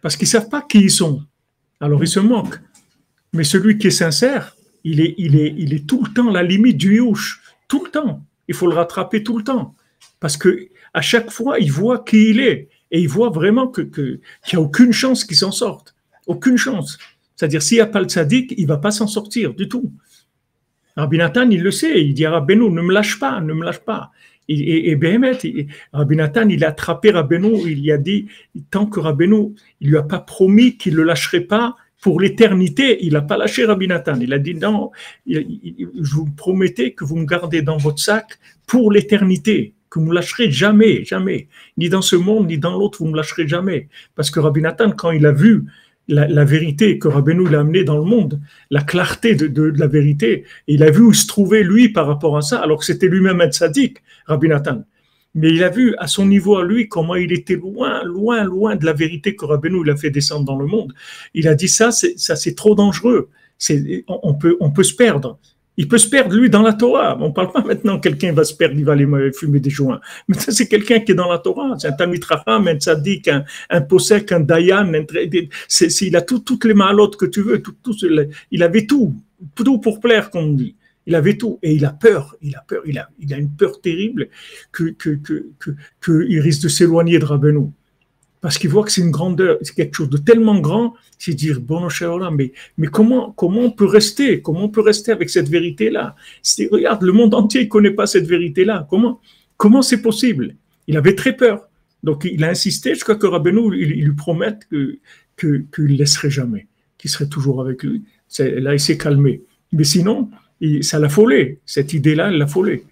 Parce 0.00 0.16
qu'ils 0.16 0.26
ne 0.26 0.30
savent 0.30 0.48
pas 0.48 0.62
qui 0.62 0.80
ils 0.80 0.90
sont. 0.90 1.22
Alors 1.80 2.02
ils 2.02 2.08
se 2.08 2.20
moquent. 2.20 2.58
Mais 3.32 3.44
celui 3.44 3.78
qui 3.78 3.88
est 3.88 3.92
sincère, 3.92 4.56
il 4.84 5.00
est, 5.00 5.14
il 5.18 5.36
est, 5.36 5.54
il 5.56 5.72
est 5.72 5.86
tout 5.86 6.04
le 6.04 6.12
temps 6.12 6.30
la 6.30 6.42
limite 6.42 6.76
du 6.76 6.96
youch. 6.96 7.40
Tout 7.68 7.84
le 7.84 7.90
temps. 7.90 8.24
Il 8.48 8.54
faut 8.54 8.66
le 8.66 8.74
rattraper 8.74 9.22
tout 9.22 9.38
le 9.38 9.44
temps. 9.44 9.74
Parce 10.20 10.36
que 10.36 10.68
à 10.94 11.00
chaque 11.00 11.30
fois, 11.30 11.58
il 11.58 11.72
voit 11.72 12.04
qui 12.04 12.30
il 12.30 12.40
est. 12.40 12.68
Et 12.90 13.00
il 13.00 13.08
voit 13.08 13.30
vraiment 13.30 13.68
qu'il 13.68 13.90
que, 13.90 14.20
n'y 14.52 14.58
a 14.58 14.60
aucune 14.60 14.92
chance 14.92 15.24
qu'il 15.24 15.36
s'en 15.36 15.52
sorte. 15.52 15.94
Aucune 16.26 16.58
chance. 16.58 16.98
C'est-à-dire, 17.34 17.62
s'il 17.62 17.78
n'y 17.78 17.82
a 17.82 17.86
pas 17.86 18.00
le 18.00 18.06
tzaddik, 18.06 18.54
il 18.56 18.64
ne 18.64 18.68
va 18.68 18.76
pas 18.76 18.90
s'en 18.90 19.06
sortir 19.06 19.54
du 19.54 19.68
tout. 19.68 19.90
Rabbi 20.96 21.16
Nathan, 21.16 21.48
il 21.48 21.62
le 21.62 21.70
sait, 21.70 22.04
il 22.04 22.12
dit 22.12 22.26
à 22.26 22.32
Rabbeinu, 22.32 22.70
ne 22.70 22.82
me 22.82 22.92
lâche 22.92 23.18
pas, 23.18 23.40
ne 23.40 23.54
me 23.54 23.64
lâche 23.64 23.78
pas. 23.78 24.10
Et, 24.48 24.58
et, 24.58 24.90
et 24.90 24.96
Béhémet, 24.96 25.38
Rabbi 25.92 26.16
Nathan, 26.16 26.48
il 26.50 26.62
a 26.64 26.68
attrapé 26.68 27.10
Rabbeinu, 27.10 27.66
il 27.66 27.82
lui 27.82 27.92
a 27.92 27.96
dit, 27.96 28.26
tant 28.70 28.84
que 28.84 29.00
Rabbeinu, 29.00 29.54
il 29.80 29.88
lui 29.88 29.96
a 29.96 30.02
pas 30.02 30.18
promis 30.18 30.76
qu'il 30.76 30.92
ne 30.92 30.98
le 30.98 31.04
lâcherait 31.04 31.40
pas 31.40 31.76
pour 32.02 32.20
l'éternité, 32.20 32.98
il 33.06 33.14
n'a 33.14 33.22
pas 33.22 33.38
lâché 33.38 33.64
Rabbi 33.64 33.86
Nathan. 33.86 34.18
Il 34.20 34.34
a 34.34 34.38
dit, 34.38 34.54
non, 34.54 34.90
je 35.26 36.14
vous 36.14 36.26
promets 36.26 36.72
que 36.72 37.04
vous 37.04 37.16
me 37.16 37.24
gardez 37.24 37.62
dans 37.62 37.78
votre 37.78 38.00
sac 38.00 38.38
pour 38.66 38.92
l'éternité 38.92 39.72
que 39.92 39.98
vous 39.98 40.06
ne 40.06 40.10
me 40.10 40.14
lâcherez 40.14 40.50
jamais, 40.50 41.04
jamais. 41.04 41.48
Ni 41.76 41.90
dans 41.90 42.00
ce 42.00 42.16
monde, 42.16 42.46
ni 42.46 42.56
dans 42.56 42.78
l'autre, 42.78 43.00
vous 43.00 43.06
ne 43.06 43.12
me 43.12 43.16
lâcherez 43.16 43.46
jamais. 43.46 43.88
Parce 44.14 44.30
que 44.30 44.40
Rabbi 44.40 44.62
Nathan, 44.62 44.90
quand 44.92 45.10
il 45.10 45.26
a 45.26 45.32
vu 45.32 45.66
la, 46.08 46.44
vérité 46.46 46.98
que 46.98 47.08
Rabbeinu 47.08 47.46
l'a 47.46 47.60
amené 47.60 47.84
dans 47.84 47.98
le 47.98 48.04
monde, 48.04 48.40
la 48.70 48.82
clarté 48.82 49.34
de, 49.34 49.62
la 49.62 49.86
vérité, 49.86 50.44
il 50.66 50.82
a 50.82 50.90
vu 50.90 51.02
où 51.02 51.12
se 51.12 51.26
trouvait 51.26 51.62
lui 51.62 51.90
par 51.90 52.06
rapport 52.06 52.38
à 52.38 52.42
ça, 52.42 52.60
alors 52.60 52.78
que 52.78 52.86
c'était 52.86 53.06
lui-même 53.06 53.42
un 53.42 53.52
sadique, 53.52 53.98
Rabbi 54.24 54.48
Nathan. 54.48 54.82
Mais 55.34 55.50
il 55.50 55.62
a 55.62 55.68
vu 55.68 55.94
à 55.98 56.06
son 56.06 56.24
niveau 56.24 56.56
à 56.56 56.64
lui 56.64 56.88
comment 56.88 57.14
il 57.14 57.30
était 57.30 57.56
loin, 57.56 58.02
loin, 58.02 58.44
loin 58.44 58.76
de 58.76 58.86
la 58.86 58.94
vérité 58.94 59.36
que 59.36 59.44
Rabbeinu 59.44 59.84
l'a 59.84 59.96
fait 59.96 60.10
descendre 60.10 60.46
dans 60.46 60.58
le 60.58 60.66
monde. 60.66 60.94
Il 61.34 61.48
a 61.48 61.54
dit 61.54 61.68
ça, 61.68 61.90
ça 61.92 62.36
c'est 62.36 62.54
trop 62.54 62.74
dangereux. 62.74 63.28
On 64.08 64.32
peut, 64.32 64.56
on 64.60 64.70
peut 64.70 64.84
se 64.84 64.94
perdre. 64.94 65.38
Il 65.76 65.88
peut 65.88 65.98
se 65.98 66.08
perdre, 66.08 66.36
lui, 66.36 66.50
dans 66.50 66.62
la 66.62 66.74
Torah. 66.74 67.16
On 67.20 67.28
ne 67.28 67.32
parle 67.32 67.50
pas 67.50 67.62
maintenant 67.62 67.98
quelqu'un 67.98 68.32
va 68.32 68.44
se 68.44 68.54
perdre, 68.54 68.74
il 68.76 68.84
va 68.84 68.92
aller 68.92 69.32
fumer 69.32 69.60
des 69.60 69.70
joints. 69.70 70.00
Mais 70.28 70.36
c'est 70.38 70.68
quelqu'un 70.68 71.00
qui 71.00 71.12
est 71.12 71.14
dans 71.14 71.30
la 71.30 71.38
Torah. 71.38 71.76
C'est 71.78 71.88
un 71.88 71.92
Tamit 71.92 72.20
Raham, 72.28 72.68
un 72.68 72.76
Tzadik, 72.76 73.28
un, 73.28 73.44
un 73.70 73.80
un 73.80 74.40
Dayan. 74.40 74.92
il 76.00 76.16
a 76.16 76.20
toutes 76.20 76.64
les 76.64 76.74
malotes 76.74 77.16
que 77.16 77.26
tu 77.26 77.42
veux. 77.42 77.62
Tout, 77.62 77.96
il 78.50 78.62
avait 78.62 78.86
tout. 78.86 79.14
Tout 79.54 79.78
pour 79.78 80.00
plaire, 80.00 80.30
comme 80.30 80.44
on 80.44 80.52
dit. 80.52 80.76
Il 81.06 81.14
avait 81.14 81.36
tout. 81.36 81.58
Et 81.62 81.72
il 81.72 81.84
a 81.84 81.90
peur. 81.90 82.36
Il 82.42 82.54
a 82.54 82.64
peur. 82.66 82.82
Il 82.86 82.98
a, 82.98 83.38
une 83.38 83.50
peur 83.50 83.80
terrible 83.80 84.28
qu'il 84.76 84.94
que, 84.94 85.10
que, 85.16 85.46
que, 86.00 86.40
risque 86.40 86.64
de 86.64 86.68
s'éloigner 86.68 87.18
de 87.18 87.24
Rabbeinu 87.24 87.70
parce 88.42 88.58
qu'il 88.58 88.68
voit 88.70 88.82
que 88.82 88.90
c'est 88.90 89.00
une 89.00 89.12
grandeur, 89.12 89.56
c'est 89.62 89.74
quelque 89.74 89.94
chose 89.94 90.10
de 90.10 90.18
tellement 90.18 90.58
grand, 90.58 90.94
c'est 91.16 91.32
dire, 91.32 91.60
bon, 91.60 91.86
mais, 92.32 92.52
mais 92.76 92.88
comment, 92.88 93.30
comment 93.30 93.60
on 93.60 93.70
peut 93.70 93.86
rester, 93.86 94.42
comment 94.42 94.64
on 94.64 94.68
peut 94.68 94.80
rester 94.80 95.12
avec 95.12 95.30
cette 95.30 95.48
vérité-là? 95.48 96.16
Regarde, 96.72 97.02
le 97.02 97.12
monde 97.12 97.34
entier 97.34 97.62
ne 97.62 97.68
connaît 97.68 97.92
pas 97.92 98.08
cette 98.08 98.26
vérité-là. 98.26 98.88
Comment, 98.90 99.20
comment 99.56 99.80
c'est 99.80 100.02
possible? 100.02 100.56
Il 100.88 100.96
avait 100.96 101.14
très 101.14 101.36
peur. 101.36 101.68
Donc, 102.02 102.24
il 102.24 102.42
a 102.42 102.48
insisté 102.48 102.94
jusqu'à 102.94 103.14
que 103.14 103.26
Rabbeinu, 103.26 103.80
il, 103.80 104.04
lui 104.04 104.14
promette 104.14 104.66
que, 104.68 104.98
qu'il 105.36 105.84
ne 105.84 105.96
laisserait 105.96 106.30
jamais, 106.30 106.66
qu'il 106.98 107.12
serait 107.12 107.28
toujours 107.28 107.60
avec 107.60 107.84
lui. 107.84 108.02
là, 108.40 108.74
il 108.74 108.80
s'est 108.80 108.98
calmé. 108.98 109.42
Mais 109.70 109.84
sinon, 109.84 110.30
ça 110.80 110.98
l'a 110.98 111.08
folé. 111.08 111.60
Cette 111.64 111.92
idée-là, 111.92 112.30
elle 112.30 112.38
l'a 112.38 112.48
folé. 112.48 112.86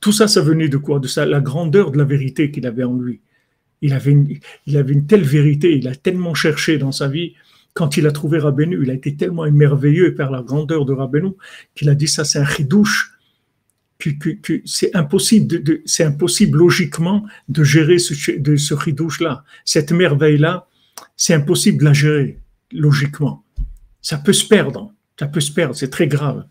Tout 0.00 0.12
ça, 0.12 0.28
ça 0.28 0.40
venait 0.40 0.68
de 0.68 0.76
quoi? 0.76 1.00
De 1.00 1.08
ça, 1.08 1.26
la 1.26 1.40
grandeur 1.40 1.90
de 1.90 1.98
la 1.98 2.04
vérité 2.04 2.52
qu'il 2.52 2.64
avait 2.64 2.84
en 2.84 2.94
lui 2.94 3.20
il 3.82 3.92
avait, 3.92 4.10
une, 4.10 4.38
il 4.66 4.76
avait 4.76 4.92
une 4.92 5.06
telle 5.06 5.22
vérité, 5.22 5.76
il 5.76 5.88
a 5.88 5.94
tellement 5.94 6.34
cherché 6.34 6.78
dans 6.78 6.92
sa 6.92 7.08
vie. 7.08 7.34
Quand 7.74 7.96
il 7.96 8.06
a 8.06 8.12
trouvé 8.12 8.38
Rabbeinu, 8.38 8.82
il 8.82 8.90
a 8.90 8.94
été 8.94 9.14
tellement 9.14 9.44
émerveillé 9.46 10.10
par 10.10 10.30
la 10.30 10.42
grandeur 10.42 10.84
de 10.84 10.92
Rabbeinu 10.92 11.30
qu'il 11.74 11.88
a 11.88 11.94
dit 11.94 12.08
ça, 12.08 12.24
c'est 12.24 12.38
un 12.38 12.44
ridouche, 12.44 13.12
c'est 14.64 14.94
impossible, 14.94 15.62
c'est 15.84 16.04
impossible 16.04 16.58
logiquement 16.58 17.24
de 17.48 17.64
gérer 17.64 17.98
ce, 17.98 18.32
de 18.32 18.56
ce 18.56 18.74
ridouche-là. 18.74 19.44
Cette 19.64 19.92
merveille-là, 19.92 20.66
c'est 21.16 21.34
impossible 21.34 21.78
de 21.78 21.84
la 21.84 21.92
gérer 21.92 22.38
logiquement. 22.72 23.44
Ça 24.02 24.18
peut 24.18 24.32
se 24.32 24.46
perdre, 24.46 24.92
ça 25.18 25.26
peut 25.26 25.40
se 25.40 25.52
perdre, 25.52 25.74
c'est 25.74 25.90
très 25.90 26.06
grave. 26.06 26.46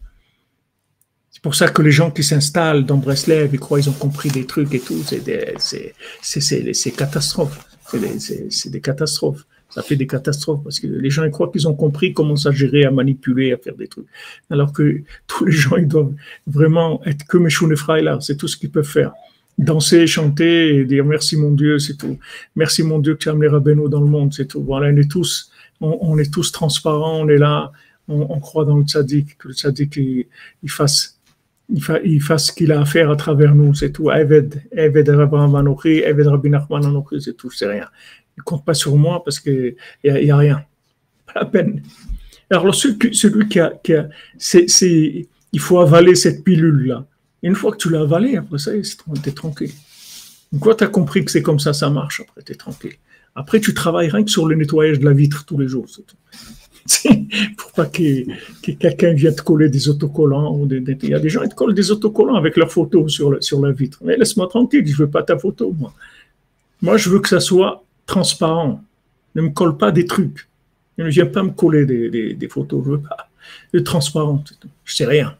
C'est 1.37 1.43
pour 1.43 1.53
ça 1.53 1.67
que 1.69 1.83
les 1.83 1.91
gens 1.91 2.09
qui 2.09 2.23
s'installent 2.23 2.83
dans 2.83 2.97
Breslev, 2.97 3.51
ils 3.53 3.59
croient 3.59 3.79
qu'ils 3.79 3.91
ont 3.91 3.93
compris 3.93 4.29
des 4.29 4.47
trucs 4.47 4.73
et 4.73 4.79
tout. 4.79 5.03
C'est 5.05 5.23
des, 5.23 5.53
c'est, 5.59 6.91
catastrophes. 6.97 7.63
C'est 7.91 8.71
des, 8.71 8.81
catastrophes. 8.81 9.45
Ça 9.69 9.83
fait 9.83 9.95
des 9.95 10.07
catastrophes 10.07 10.63
parce 10.63 10.79
que 10.79 10.87
les 10.87 11.11
gens 11.11 11.25
ils 11.25 11.29
croient 11.29 11.51
qu'ils 11.51 11.67
ont 11.67 11.75
compris 11.75 12.11
comment 12.11 12.35
ça 12.35 12.49
gérer, 12.49 12.85
à 12.85 12.91
manipuler, 12.91 13.53
à 13.53 13.57
faire 13.57 13.75
des 13.75 13.87
trucs. 13.87 14.07
Alors 14.49 14.73
que 14.73 15.03
tous 15.27 15.45
les 15.45 15.51
gens, 15.51 15.75
ils 15.75 15.87
doivent 15.87 16.15
vraiment 16.47 17.05
être 17.05 17.27
que 17.27 17.37
Meshune 17.37 17.75
là. 18.01 18.17
C'est 18.19 18.35
tout 18.35 18.47
ce 18.47 18.57
qu'ils 18.57 18.71
peuvent 18.71 18.83
faire. 18.83 19.11
Danser, 19.59 20.07
chanter 20.07 20.75
et 20.75 20.85
dire 20.85 21.05
merci 21.05 21.37
mon 21.37 21.51
Dieu, 21.51 21.77
c'est 21.77 21.97
tout. 21.97 22.17
Merci 22.55 22.81
mon 22.81 22.97
Dieu 22.97 23.13
que 23.13 23.19
tu 23.19 23.29
as 23.29 23.33
amené 23.33 23.47
dans 23.47 24.01
le 24.01 24.07
monde, 24.07 24.33
c'est 24.33 24.47
tout. 24.47 24.63
Voilà, 24.63 24.91
on 24.91 24.97
est 24.97 25.11
tous, 25.11 25.51
on, 25.81 26.17
est 26.17 26.33
tous 26.33 26.51
transparents, 26.51 27.19
on 27.19 27.29
est 27.29 27.37
là, 27.37 27.71
on, 28.07 28.39
croit 28.39 28.65
dans 28.65 28.77
le 28.77 28.85
tzaddik, 28.85 29.37
que 29.37 29.49
le 29.49 29.53
tzaddik 29.53 29.97
il, 29.97 30.25
il 30.63 30.71
fasse 30.71 31.16
il, 31.69 32.21
fasse 32.21 32.47
ce 32.47 32.51
qu'il 32.53 32.71
a 32.71 32.81
à 32.81 32.85
faire 32.85 33.11
à 33.11 33.15
travers 33.15 33.53
nous, 33.53 33.73
c'est 33.73 33.91
tout. 33.91 34.09
Eved, 34.09 34.63
Eved 34.71 35.09
Abraham 35.09 35.75
Eved 35.83 36.27
Rabbi 36.27 36.51
c'est 37.19 37.35
tout, 37.35 37.51
c'est 37.51 37.67
rien. 37.67 37.87
Il 38.37 38.43
compte 38.43 38.63
pas 38.63 38.73
sur 38.73 38.95
moi 38.95 39.23
parce 39.23 39.39
qu'il 39.39 39.75
n'y 40.03 40.31
a, 40.31 40.35
a 40.35 40.37
rien. 40.37 40.63
Pas 41.25 41.41
la 41.41 41.45
peine. 41.45 41.83
Alors, 42.49 42.73
celui, 42.73 43.49
qui 43.49 43.59
a, 43.59 44.09
il 45.51 45.59
faut 45.59 45.79
avaler 45.79 46.15
cette 46.15 46.43
pilule-là. 46.43 47.05
Une 47.43 47.55
fois 47.55 47.71
que 47.71 47.77
tu 47.77 47.89
l'as 47.89 48.01
avalée, 48.01 48.37
après 48.37 48.57
ça, 48.57 48.71
tu 48.71 49.33
tranquille. 49.33 49.71
Une 50.53 50.59
fois 50.59 50.73
que 50.73 50.79
tu 50.79 50.83
as 50.85 50.87
compris 50.87 51.25
que 51.25 51.31
c'est 51.31 51.41
comme 51.41 51.59
ça, 51.59 51.73
ça 51.73 51.89
marche, 51.89 52.21
après 52.21 52.43
tu 52.43 52.55
tranquille. 52.55 52.95
Après, 53.35 53.59
tu 53.59 53.73
travailles 53.73 54.09
rien 54.09 54.23
que 54.23 54.31
sur 54.31 54.47
le 54.47 54.55
nettoyage 54.55 54.99
de 54.99 55.05
la 55.05 55.13
vitre 55.13 55.45
tous 55.45 55.57
les 55.57 55.67
jours. 55.67 55.85
C'est 55.87 56.05
tout. 56.05 56.15
pour 57.57 57.71
pas 57.71 57.85
que, 57.85 58.23
quelqu'un 58.61 59.13
vienne 59.13 59.35
te 59.35 59.41
coller 59.41 59.69
des 59.69 59.89
autocollants. 59.89 60.67
Il 60.69 61.09
y 61.09 61.13
a 61.13 61.19
des 61.19 61.29
gens 61.29 61.41
qui 61.41 61.49
te 61.49 61.55
collent 61.55 61.73
des 61.73 61.91
autocollants 61.91 62.35
avec 62.35 62.57
leur 62.57 62.71
photo 62.71 63.07
sur, 63.07 63.61
la 63.61 63.71
vitre. 63.71 63.99
Mais 64.03 64.17
laisse-moi 64.17 64.47
tranquille, 64.47 64.85
je 64.85 64.95
veux 64.95 65.09
pas 65.09 65.23
ta 65.23 65.37
photo, 65.37 65.73
moi. 65.77 65.93
Moi, 66.81 66.97
je 66.97 67.09
veux 67.09 67.19
que 67.19 67.29
ça 67.29 67.39
soit 67.39 67.83
transparent. 68.05 68.83
Ne 69.35 69.41
me 69.41 69.49
colle 69.49 69.77
pas 69.77 69.91
des 69.91 70.05
trucs. 70.05 70.47
Ne 70.97 71.09
viens 71.09 71.25
pas 71.25 71.43
me 71.43 71.51
coller 71.51 71.85
des, 71.85 72.47
photos. 72.49 72.83
Je 72.85 72.91
veux 72.91 73.01
pas. 73.01 73.29
De 73.73 73.79
transparent. 73.79 74.43
Je 74.85 74.95
sais 74.95 75.05
rien. 75.05 75.35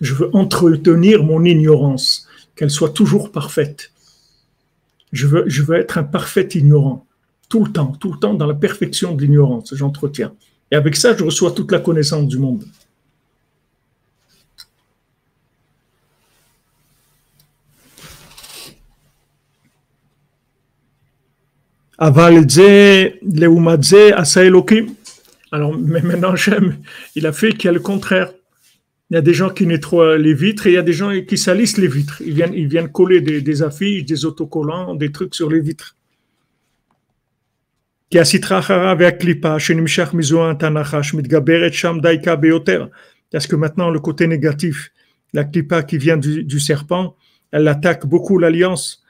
Je 0.00 0.14
veux 0.14 0.34
entretenir 0.34 1.22
mon 1.22 1.44
ignorance, 1.44 2.28
qu'elle 2.56 2.70
soit 2.70 2.90
toujours 2.90 3.30
parfaite. 3.30 3.92
Je 5.12 5.26
veux, 5.26 5.44
je 5.46 5.62
veux 5.62 5.76
être 5.76 5.98
un 5.98 6.02
parfait 6.02 6.48
ignorant, 6.54 7.06
tout 7.48 7.64
le 7.64 7.72
temps, 7.72 7.92
tout 8.00 8.12
le 8.12 8.18
temps 8.18 8.34
dans 8.34 8.46
la 8.46 8.54
perfection 8.54 9.14
de 9.14 9.22
l'ignorance, 9.22 9.74
j'entretiens. 9.74 10.32
Et 10.70 10.76
avec 10.76 10.96
ça, 10.96 11.16
je 11.16 11.24
reçois 11.24 11.52
toute 11.52 11.70
la 11.72 11.80
connaissance 11.80 12.26
du 12.26 12.38
monde. 12.38 12.64
Aval 21.96 22.44
Alors, 25.52 25.78
mais 25.78 26.00
maintenant, 26.02 26.34
j'aime, 26.34 26.78
il 27.14 27.26
a 27.26 27.32
fait 27.32 27.52
qu'il 27.52 27.66
y 27.66 27.68
a 27.68 27.72
le 27.72 27.80
contraire. 27.80 28.32
Il 29.10 29.14
y 29.14 29.16
a 29.16 29.20
des 29.20 29.34
gens 29.34 29.50
qui 29.50 29.66
nettoient 29.66 30.18
les 30.18 30.34
vitres 30.34 30.66
et 30.66 30.70
il 30.70 30.74
y 30.74 30.78
a 30.78 30.82
des 30.82 30.92
gens 30.92 31.12
qui 31.28 31.38
salissent 31.38 31.78
les 31.78 31.86
vitres. 31.86 32.20
Ils 32.26 32.34
viennent, 32.34 32.54
ils 32.54 32.66
viennent 32.66 32.90
coller 32.90 33.20
des, 33.20 33.40
des 33.42 33.62
affiches, 33.62 34.04
des 34.04 34.24
autocollants, 34.24 34.96
des 34.96 35.12
trucs 35.12 35.34
sur 35.34 35.48
les 35.48 35.60
vitres. 35.60 35.94
Parce 43.30 43.46
que 43.46 43.56
maintenant, 43.56 43.90
le 43.90 44.00
côté 44.00 44.26
négatif, 44.26 44.90
la 45.32 45.44
klipa 45.44 45.82
qui 45.82 45.98
vient 45.98 46.16
du, 46.16 46.44
du 46.44 46.60
serpent, 46.60 47.16
elle 47.50 47.68
attaque 47.68 48.06
beaucoup 48.06 48.38
l'alliance. 48.38 49.02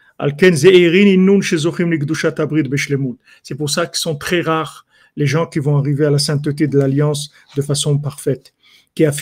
C'est 3.42 3.56
pour 3.56 3.70
ça 3.70 3.86
qu'ils 3.86 3.98
sont 3.98 4.16
très 4.16 4.40
rares 4.40 4.86
les 5.16 5.26
gens 5.26 5.46
qui 5.46 5.58
vont 5.58 5.76
arriver 5.76 6.06
à 6.06 6.10
la 6.10 6.18
sainteté 6.18 6.66
de 6.66 6.78
l'alliance 6.78 7.30
de 7.56 7.62
façon 7.62 7.98
parfaite. 7.98 8.54
Même 8.96 9.12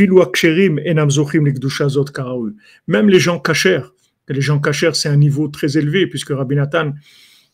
les 3.08 3.20
gens 3.20 3.38
cachers, 3.38 3.82
les 4.28 4.40
gens 4.40 4.58
cachers, 4.58 4.94
c'est 4.94 5.08
un 5.08 5.16
niveau 5.16 5.48
très 5.48 5.78
élevé, 5.78 6.06
puisque 6.06 6.30
Rabbi 6.30 6.56
Nathan, 6.56 6.92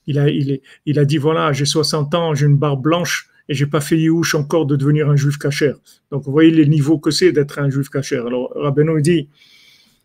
il 0.08 0.18
a, 0.18 0.28
il, 0.28 0.60
il 0.86 0.98
a 0.98 1.04
dit 1.04 1.18
voilà, 1.18 1.52
j'ai 1.52 1.66
60 1.66 2.14
ans, 2.14 2.34
j'ai 2.34 2.46
une 2.46 2.56
barbe 2.56 2.82
blanche 2.82 3.28
et 3.48 3.54
j'ai 3.54 3.66
pas 3.66 3.80
fait 3.80 3.98
Yéhouch 3.98 4.34
encore 4.34 4.66
de 4.66 4.74
devenir 4.74 5.08
un 5.08 5.16
juif 5.16 5.36
cachère. 5.38 5.76
Donc 6.10 6.24
vous 6.24 6.32
voyez 6.32 6.50
les 6.50 6.66
niveaux 6.66 6.98
que 6.98 7.10
c'est 7.10 7.30
d'être 7.30 7.58
un 7.58 7.68
juif 7.68 7.90
cachère. 7.90 8.26
Alors 8.26 8.52
Rabbeinu 8.56 9.00
dit 9.02 9.28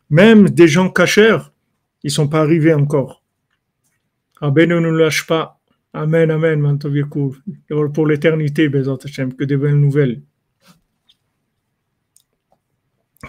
même 0.10 0.50
des 0.50 0.68
gens 0.68 0.90
cachères, 0.90 1.52
ils 2.04 2.12
sont 2.12 2.28
pas 2.28 2.42
arrivés 2.42 2.74
encore. 2.74 3.24
Rabbeinu 4.42 4.76
ne 4.82 4.90
lâche 4.90 5.26
pas. 5.26 5.60
Amen, 5.94 6.32
amen, 6.32 6.60
Mantoviekou. 6.60 7.36
Pour 7.94 8.08
l'éternité, 8.08 8.70
Hashem, 9.06 9.34
que 9.36 9.46
des 9.46 9.58
belles 9.58 9.80
nouvelles. 9.80 10.22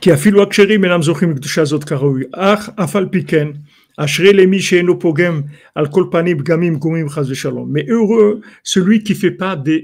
Qui 0.00 0.10
a 0.10 0.16
zochim 0.16 1.34
kdusha 1.34 1.64
zot 1.66 1.80
karaoui. 1.80 2.26
Ach, 2.32 2.70
afal 2.76 3.08
piken. 3.10 3.62
Mais 7.66 7.86
heureux 7.88 8.40
celui 8.62 9.02
qui 9.02 9.14
fait 9.14 9.30
pas 9.30 9.54
des, 9.56 9.82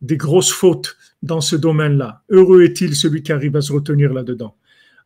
des, 0.00 0.16
grosses 0.16 0.52
fautes 0.52 0.96
dans 1.22 1.40
ce 1.40 1.54
domaine-là. 1.56 2.22
Heureux 2.28 2.62
est-il 2.64 2.96
celui 2.96 3.22
qui 3.22 3.32
arrive 3.32 3.56
à 3.56 3.60
se 3.60 3.72
retenir 3.72 4.12
là-dedans. 4.12 4.56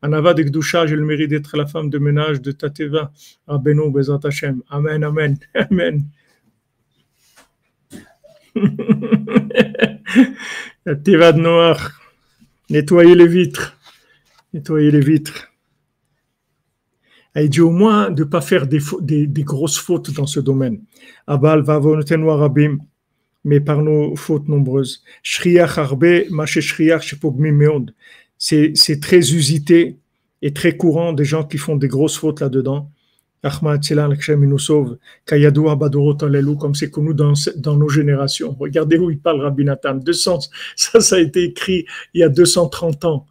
Anava 0.02 0.32
de 0.32 0.42
Gdusha, 0.42 0.86
j'ai 0.86 0.96
le 0.96 1.04
mérite 1.04 1.28
d'être 1.28 1.56
la 1.58 1.66
femme 1.66 1.90
de 1.90 1.98
ménage 1.98 2.40
de 2.40 2.52
Tateva. 2.52 3.12
Abenou 3.46 3.90
Bezat 3.90 4.20
Hashem. 4.24 4.62
Amen, 4.70 5.04
amen, 5.04 5.36
amen. 5.54 6.06
Tateva 10.84 11.32
de 11.32 11.40
Noir. 11.40 11.90
Nettoyez 12.70 13.14
les 13.14 13.26
vitres. 13.26 13.76
Nettoyez 14.54 14.90
les 14.90 15.00
vitres. 15.00 15.49
Il 17.36 17.48
dit 17.48 17.60
au 17.60 17.70
moins 17.70 18.10
de 18.10 18.24
ne 18.24 18.28
pas 18.28 18.40
faire 18.40 18.66
des, 18.66 18.80
grosses 19.44 19.78
fautes 19.78 20.12
dans 20.12 20.26
ce 20.26 20.40
domaine. 20.40 20.80
Abal 21.26 21.62
va 21.62 21.80
noir 22.16 22.42
abim, 22.42 22.78
mais 23.44 23.60
par 23.60 23.82
nos 23.82 24.16
fautes 24.16 24.48
nombreuses. 24.48 25.04
C'est 28.42 29.00
très 29.00 29.32
usité 29.32 29.96
et 30.42 30.52
très 30.52 30.76
courant 30.76 31.12
des 31.12 31.24
gens 31.24 31.44
qui 31.44 31.58
font 31.58 31.76
des 31.76 31.88
grosses 31.88 32.16
fautes 32.16 32.40
là-dedans. 32.40 32.90
Ahmad 33.42 33.82
Tzilan, 33.82 34.12
il 34.12 34.36
nous 34.40 34.58
sauve. 34.58 34.98
Kayadoua 35.24 35.74
Badorot 35.76 36.22
Alelu, 36.24 36.56
comme 36.56 36.74
c'est 36.74 36.90
connu 36.90 37.14
dans, 37.14 37.32
dans 37.56 37.76
nos 37.76 37.88
générations. 37.88 38.54
Regardez 38.58 38.98
où 38.98 39.10
il 39.10 39.18
parle 39.18 39.40
Rabbi 39.40 39.64
Nathan. 39.64 39.94
200, 39.94 40.40
ça, 40.76 41.00
ça 41.00 41.16
a 41.16 41.20
été 41.20 41.44
écrit 41.44 41.86
il 42.12 42.20
y 42.20 42.24
a 42.24 42.28
230 42.28 43.04
ans. 43.06 43.26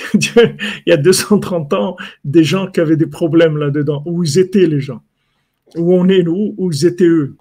il 0.14 0.60
y 0.86 0.92
a 0.92 0.96
230 0.96 1.72
ans, 1.74 1.96
des 2.24 2.44
gens 2.44 2.66
qui 2.66 2.80
avaient 2.80 2.96
des 2.96 3.06
problèmes 3.06 3.56
là-dedans. 3.56 4.02
Où 4.06 4.24
ils 4.24 4.38
étaient 4.38 4.66
les 4.66 4.80
gens 4.80 5.02
Où 5.76 5.94
on 5.94 6.08
est 6.08 6.22
nous 6.22 6.54
Où 6.56 6.70
ils 6.72 6.86
étaient 6.86 7.04
eux 7.04 7.36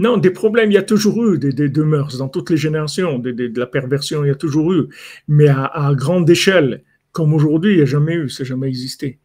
non, 0.00 0.16
des 0.16 0.30
problèmes, 0.30 0.70
il 0.70 0.74
y 0.74 0.78
a 0.78 0.82
toujours 0.82 1.24
eu 1.24 1.38
des, 1.38 1.52
des, 1.52 1.82
mœurs 1.82 2.18
dans 2.18 2.28
toutes 2.28 2.50
les 2.50 2.56
générations, 2.56 3.18
de 3.18 3.58
la 3.58 3.66
perversion, 3.66 4.24
il 4.24 4.28
y 4.28 4.30
a 4.30 4.36
toujours 4.36 4.72
eu. 4.72 4.86
Mais 5.26 5.48
à, 5.48 5.92
grande 5.96 6.30
échelle, 6.30 6.84
comme 7.10 7.34
aujourd'hui, 7.34 7.72
il 7.72 7.76
n'y 7.78 7.82
a 7.82 7.86
jamais 7.86 8.14
eu, 8.14 8.28
ça 8.28 8.44
n'a 8.44 8.48
jamais 8.48 8.68
existé. 8.68 9.18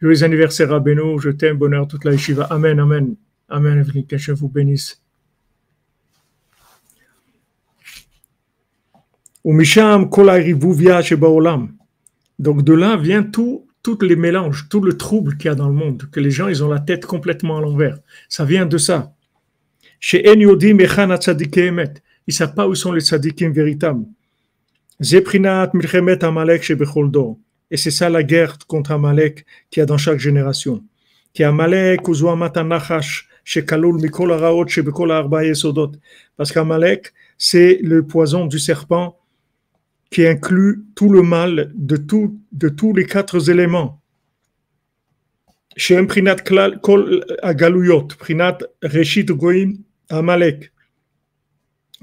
Joyeux 0.00 0.22
anniversaire 0.22 0.72
à 0.72 0.78
Beno, 0.78 1.18
je 1.18 1.30
t'aime, 1.30 1.56
bonheur 1.56 1.88
toute 1.88 2.04
la 2.04 2.12
yeshiva. 2.12 2.44
Amen, 2.44 2.78
amen. 2.78 3.16
Amen, 3.48 3.84
que 4.08 4.16
je 4.16 4.32
vous 4.32 4.48
bénisse. 4.48 5.01
Donc 9.44 9.62
de 12.62 12.72
là 12.72 12.96
vient 12.96 13.22
tout, 13.22 13.66
tous 13.82 13.98
les 14.02 14.16
mélanges, 14.16 14.68
tout 14.68 14.80
le 14.80 14.96
trouble 14.96 15.36
qu'il 15.36 15.46
y 15.46 15.48
a 15.48 15.54
dans 15.54 15.68
le 15.68 15.74
monde, 15.74 16.04
que 16.12 16.20
les 16.20 16.30
gens 16.30 16.48
ils 16.48 16.62
ont 16.62 16.68
la 16.68 16.78
tête 16.78 17.06
complètement 17.06 17.58
à 17.58 17.60
l'envers. 17.60 17.98
Ça 18.28 18.44
vient 18.44 18.66
de 18.66 18.78
ça. 18.78 19.14
Chez 19.98 20.22
Yodim 20.24 20.78
Echan 20.78 21.10
Ils 21.10 22.02
ne 22.28 22.32
savent 22.32 22.54
pas 22.54 22.68
où 22.68 22.74
sont 22.74 22.92
les 22.92 23.00
tzadikim 23.00 23.52
véritables. 23.52 24.04
Zeprinat 25.00 25.70
Milchemet 25.74 26.22
Amalek 26.24 26.62
chez 26.62 26.76
Becholdo. 26.76 27.40
Et 27.70 27.76
c'est 27.76 27.90
ça 27.90 28.08
la 28.08 28.22
guerre 28.22 28.58
contre 28.68 28.92
Amalek 28.92 29.44
qu'il 29.70 29.80
y 29.80 29.82
a 29.82 29.86
dans 29.86 29.98
chaque 29.98 30.20
génération. 30.20 30.84
Qui 31.32 31.42
Amalek 31.42 32.06
Uzuamat 32.06 32.52
Anachash 32.54 33.28
chez 33.44 33.64
Kalul 33.64 34.00
Mikol. 34.00 34.30
Parce 36.36 36.52
qu'Amalek, 36.52 37.12
c'est 37.38 37.78
le 37.82 38.06
poison 38.06 38.46
du 38.46 38.58
serpent 38.58 39.18
qui 40.12 40.26
inclut 40.26 40.84
tout 40.94 41.08
le 41.08 41.22
mal 41.22 41.72
de, 41.74 41.96
tout, 41.96 42.38
de 42.52 42.68
tous 42.68 42.92
les 42.92 43.06
quatre 43.06 43.50
éléments. 43.50 44.02
Chez 45.76 46.00
Prinat 46.04 46.36
Kol 46.82 47.24
Agaluyot, 47.42 48.08
Prinat 48.18 48.58
Reshit 48.82 49.32
Goim, 49.32 49.72
Amalek. 50.10 50.70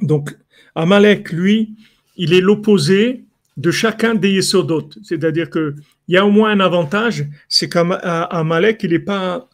Donc, 0.02 0.36
Amalek, 0.74 1.32
lui, 1.32 1.76
il 2.16 2.34
est 2.34 2.42
l'opposé 2.42 3.26
de 3.58 3.70
chacun 3.70 4.16
des 4.16 4.32
Yesodot. 4.32 4.90
C'est-à-dire 5.04 5.52
qu'il 5.52 5.76
y 6.08 6.18
a 6.18 6.26
au 6.26 6.32
moins 6.32 6.52
un 6.52 6.62
avantage, 6.62 7.28
c'est 7.48 7.70
qu'Amalek, 7.70 8.82
il 8.84 8.90
n'est 8.90 9.00
pas, 9.00 9.48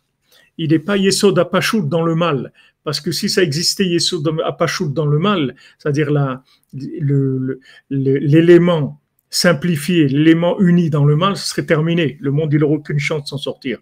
il 0.57 0.69
n'est 0.69 0.79
pas 0.79 0.95
Yesod 0.95 1.35
dans 1.89 2.03
le 2.03 2.15
mal. 2.15 2.53
Parce 2.85 3.01
que 3.01 3.11
si 3.11 3.27
ça 3.29 3.43
existait 3.43 3.85
Yesod 3.85 4.25
Apashut 4.45 4.93
dans 4.93 5.07
le 5.07 5.17
mal, 5.17 5.55
c'est-à-dire 5.79 6.11
l'élément 7.89 9.01
simplifié, 9.31 10.07
l'élément 10.07 10.59
uni 10.61 10.91
dans 10.91 11.03
le 11.03 11.15
mal, 11.15 11.35
ce 11.35 11.49
serait 11.49 11.65
terminé. 11.65 12.17
Le 12.21 12.31
monde, 12.31 12.53
il 12.53 12.59
n'aurait 12.59 12.75
aucune 12.75 12.99
chance 12.99 13.23
de 13.23 13.27
s'en 13.27 13.37
sortir. 13.37 13.79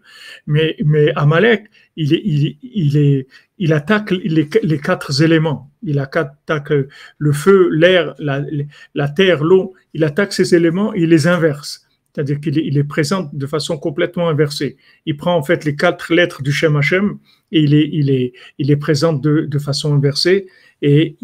Mais, 0.47 0.78
mais 0.84 1.12
Amalek, 1.16 1.66
il, 1.97 2.14
est, 2.14 2.22
il, 2.24 2.58
il, 2.64 2.97
est, 2.97 3.28
il 3.60 3.74
attaque 3.74 4.12
les, 4.12 4.47
quatre 4.80 5.22
éléments. 5.22 5.70
Il 5.84 5.99
attaque 5.99 6.74
le 7.18 7.32
feu, 7.34 7.70
l'air, 7.72 8.16
la, 8.20 9.10
terre, 9.10 9.43
l'eau. 9.43 9.74
Il 9.93 10.06
attaque 10.06 10.32
ces 10.32 10.56
éléments 10.56 10.95
et 10.95 11.01
il 11.01 11.10
les 11.10 11.28
inverse. 11.28 11.86
C'est-à-dire 12.16 12.39
qu'il 12.39 12.58
il 12.58 12.76
les 12.76 12.84
présente 12.84 13.36
de 13.36 13.47
façon 13.47 13.78
complètement 13.78 14.30
inversée. 14.30 14.78
Il 15.06 15.18
prend 15.18 15.36
en 15.36 15.43
fait 15.43 15.66
les 15.66 15.76
quatre 15.76 16.14
lettres 16.14 16.41
du 16.41 16.51
Shem 16.51 16.78
Hashem 16.78 17.18
et 17.54 17.62
il 17.62 18.34
les 18.68 18.76
présente 18.78 19.22
de, 19.22 19.60
façon 19.60 19.93
inversée. 19.93 20.47
Et 20.82 21.16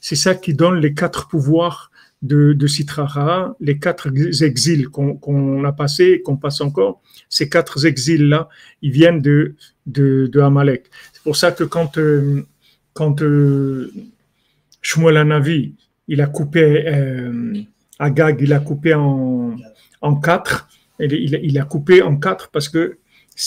c'est 0.00 0.16
ça 0.16 0.34
qui 0.34 0.54
donne 0.54 0.80
les 0.80 0.94
quatre 0.94 1.28
pouvoirs 1.28 1.92
de, 2.22 2.52
de 2.52 2.66
Sitrara, 2.66 3.56
les 3.60 3.78
quatre 3.78 4.08
exils 4.42 4.88
qu'on 4.88 5.64
a 5.64 5.72
passés, 5.72 6.22
qu'on 6.24 6.36
passe 6.36 6.60
encore, 6.60 7.02
ces 7.28 7.48
quatre 7.48 7.84
exils-là, 7.84 8.48
ils 8.80 8.92
viennent 8.92 9.20
de, 9.20 10.40
Amalek. 10.40 10.86
C'est 11.12 11.22
pour 11.22 11.36
ça 11.36 11.52
que 11.52 11.64
quand, 11.64 11.98
euh, 11.98 12.44
euh, 13.20 13.92
Shmuel 14.80 15.16
Anavi, 15.16 15.74
il 16.08 16.20
a 16.20 16.26
coupé 16.26 16.84
euh, 16.86 17.54
Agag, 17.98 18.40
il 18.40 18.52
a 18.52 18.60
coupé 18.60 18.94
en, 18.94 19.56
quatre, 20.22 20.68
il, 20.98 21.58
a 21.58 21.64
coupé 21.64 22.02
en 22.02 22.16
quatre 22.16 22.50
parce 22.50 22.68
que 22.68 22.98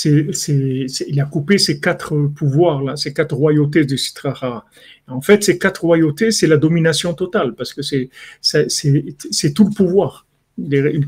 il 0.03 1.19
a 1.19 1.25
coupé 1.25 1.57
ces 1.57 1.79
quatre 1.79 2.15
pouvoirs 2.35 2.83
là, 2.83 2.95
ces 2.95 3.13
quatre 3.13 3.35
royautés 3.35 3.85
de 3.85 3.95
Sitrara. 3.95 4.65
En 5.07 5.21
fait, 5.21 5.43
ces 5.43 5.57
quatre 5.59 5.81
royautés, 5.81 6.31
c'est 6.31 6.47
la 6.47 6.57
domination 6.57 7.13
totale, 7.13 7.53
parce 7.53 7.73
que 7.73 7.81
c'est 7.81 8.09
tout 9.53 9.65
le 9.65 9.73
pouvoir. 9.73 10.25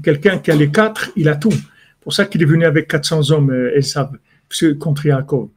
Quelqu'un 0.04 0.38
qui 0.38 0.52
a 0.52 0.56
les 0.56 0.70
quatre, 0.70 1.12
il 1.16 1.30
a 1.30 1.36
tout. 1.36 1.54
pour 2.02 2.14
ça 2.14 2.26
qu'il 2.26 2.42
est 2.42 2.46
venu 2.46 2.66
avec 2.66 2.88
400 2.88 3.32
hommes, 3.32 3.52
euh, 3.52 3.82
savent, 3.82 4.18
contre 4.80 5.06
Yaakov. 5.06 5.50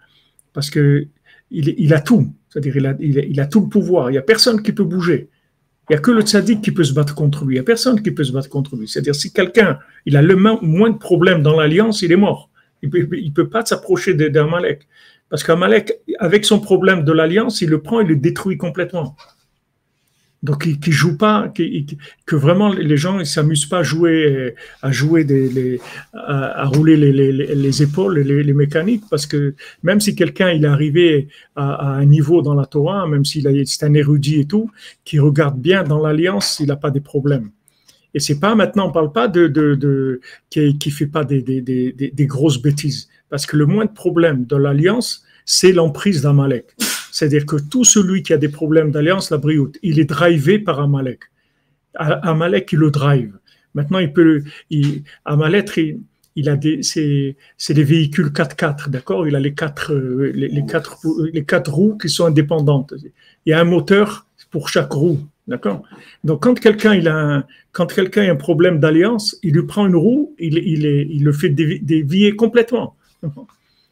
Parce 0.52 0.70
que 0.70 1.06
il, 1.50 1.92
a 1.92 2.00
tout. 2.00 2.32
C'est-à-dire 2.48 2.76
il 2.76 2.86
a, 2.86 2.94
il, 3.00 3.40
a, 3.40 3.46
tout 3.46 3.60
le 3.60 3.68
pouvoir. 3.68 4.10
Il 4.10 4.12
n'y 4.12 4.18
a 4.18 4.22
personne 4.22 4.62
qui 4.62 4.72
peut 4.72 4.84
bouger. 4.84 5.28
Il 5.88 5.94
n'y 5.94 5.96
a 5.96 6.00
que 6.00 6.12
le 6.12 6.22
tzaddik 6.22 6.62
qui 6.62 6.70
peut 6.70 6.84
se 6.84 6.92
battre 6.92 7.14
contre 7.14 7.44
lui. 7.44 7.54
Il 7.54 7.58
n'y 7.58 7.60
a 7.60 7.64
personne 7.64 8.00
qui 8.00 8.12
peut 8.12 8.22
se 8.22 8.32
battre 8.32 8.48
contre 8.48 8.76
lui. 8.76 8.88
C'est-à-dire 8.88 9.14
si 9.14 9.32
quelqu'un 9.32 9.78
il 10.06 10.16
a 10.16 10.22
le 10.22 10.36
moins 10.36 10.90
de 10.90 10.98
problèmes 10.98 11.42
dans 11.42 11.58
l'alliance, 11.58 12.02
il 12.02 12.12
est 12.12 12.16
mort. 12.16 12.49
Il 12.82 12.90
ne 12.90 13.30
peut, 13.30 13.48
pas 13.48 13.64
s'approcher 13.64 14.14
d'un 14.14 14.46
Malek. 14.46 14.86
Parce 15.28 15.44
qu'un 15.44 15.56
Malek, 15.56 16.00
avec 16.18 16.44
son 16.44 16.60
problème 16.60 17.04
de 17.04 17.12
l'alliance, 17.12 17.60
il 17.60 17.70
le 17.70 17.80
prend, 17.80 18.00
il 18.00 18.08
le 18.08 18.16
détruit 18.16 18.56
complètement. 18.56 19.16
Donc, 20.42 20.62
qui, 20.62 20.80
qui 20.80 20.90
joue 20.90 21.18
pas, 21.18 21.52
que 22.24 22.36
vraiment 22.36 22.72
les 22.72 22.96
gens 22.96 23.18
ne 23.18 23.24
s'amusent 23.24 23.66
pas 23.66 23.80
à 23.80 23.82
jouer, 23.82 24.54
à 24.80 24.90
jouer 24.90 25.26
à, 26.14 26.64
rouler 26.64 26.96
les, 26.96 27.12
les, 27.12 27.32
les 27.32 27.82
épaules, 27.82 28.18
les, 28.20 28.54
mécaniques, 28.54 29.04
parce 29.10 29.26
que 29.26 29.54
même 29.82 30.00
si 30.00 30.14
quelqu'un 30.14 30.48
est 30.48 30.64
arrivé 30.64 31.28
à, 31.56 31.92
un 31.92 32.06
niveau 32.06 32.40
dans 32.40 32.54
la 32.54 32.64
Torah, 32.64 33.06
même 33.06 33.26
s'il 33.26 33.46
est 33.46 33.82
un 33.82 33.92
érudit 33.92 34.40
et 34.40 34.46
tout, 34.46 34.70
qui 35.04 35.18
regarde 35.18 35.60
bien 35.60 35.84
dans 35.84 36.00
l'alliance, 36.00 36.58
il 36.58 36.68
n'a 36.68 36.76
pas 36.76 36.90
des 36.90 37.00
problèmes. 37.00 37.50
Et 38.14 38.20
c'est 38.20 38.40
pas 38.40 38.54
maintenant, 38.54 38.88
on 38.88 38.92
parle 38.92 39.12
pas 39.12 39.28
de, 39.28 40.20
qui, 40.50 40.78
qui 40.78 40.90
fait 40.90 41.06
pas 41.06 41.24
des, 41.24 42.26
grosses 42.26 42.60
bêtises, 42.60 43.08
parce 43.28 43.46
que 43.46 43.56
le 43.56 43.66
moins 43.66 43.84
de 43.84 43.92
problème 43.92 44.44
de 44.46 44.56
l'alliance, 44.56 45.24
c'est 45.44 45.72
l'emprise 45.72 46.22
d'Amalek. 46.22 46.74
C'est-à-dire 47.12 47.46
que 47.46 47.56
tout 47.56 47.84
celui 47.84 48.22
qui 48.22 48.32
a 48.32 48.38
des 48.38 48.48
problèmes 48.48 48.90
d'alliance, 48.90 49.30
la 49.30 49.38
brioute, 49.38 49.78
il 49.82 49.98
est 49.98 50.04
drivé 50.04 50.58
par 50.58 50.80
Amalek. 50.80 51.24
Amalek, 51.94 52.72
il 52.72 52.78
le 52.78 52.90
drive. 52.90 53.36
Maintenant, 53.74 53.98
il 53.98 54.12
peut, 54.12 54.42
il, 54.70 55.02
Amalek, 55.24 55.80
il, 56.36 56.48
a 56.48 56.56
des, 56.56 56.82
c'est, 56.82 57.36
c'est 57.56 57.74
des 57.74 57.84
véhicules 57.84 58.28
4x4, 58.28 58.90
d'accord? 58.90 59.26
Il 59.26 59.36
a 59.36 59.40
les 59.40 59.54
quatre, 59.54 59.92
euh, 59.92 60.32
les, 60.34 60.64
quatre, 60.66 60.98
les 61.32 61.44
quatre 61.44 61.72
roues 61.72 61.98
qui 61.98 62.08
sont 62.08 62.26
indépendantes. 62.26 62.94
Il 63.46 63.50
y 63.50 63.52
a 63.52 63.60
un 63.60 63.64
moteur 63.64 64.26
pour 64.50 64.68
chaque 64.68 64.92
roue, 64.92 65.20
d'accord 65.50 65.82
Donc, 66.24 66.42
quand 66.44 66.58
quelqu'un 66.58 66.92
a 67.06 67.12
un, 67.12 67.44
a 67.78 68.20
un 68.20 68.36
problème 68.36 68.78
d'alliance, 68.78 69.36
il 69.42 69.52
lui 69.54 69.66
prend 69.66 69.86
une 69.86 69.96
roue, 69.96 70.34
il, 70.38 70.56
il, 70.56 71.24
le 71.24 71.32
fait 71.32 71.50
dévier 71.50 72.36
complètement. 72.36 72.96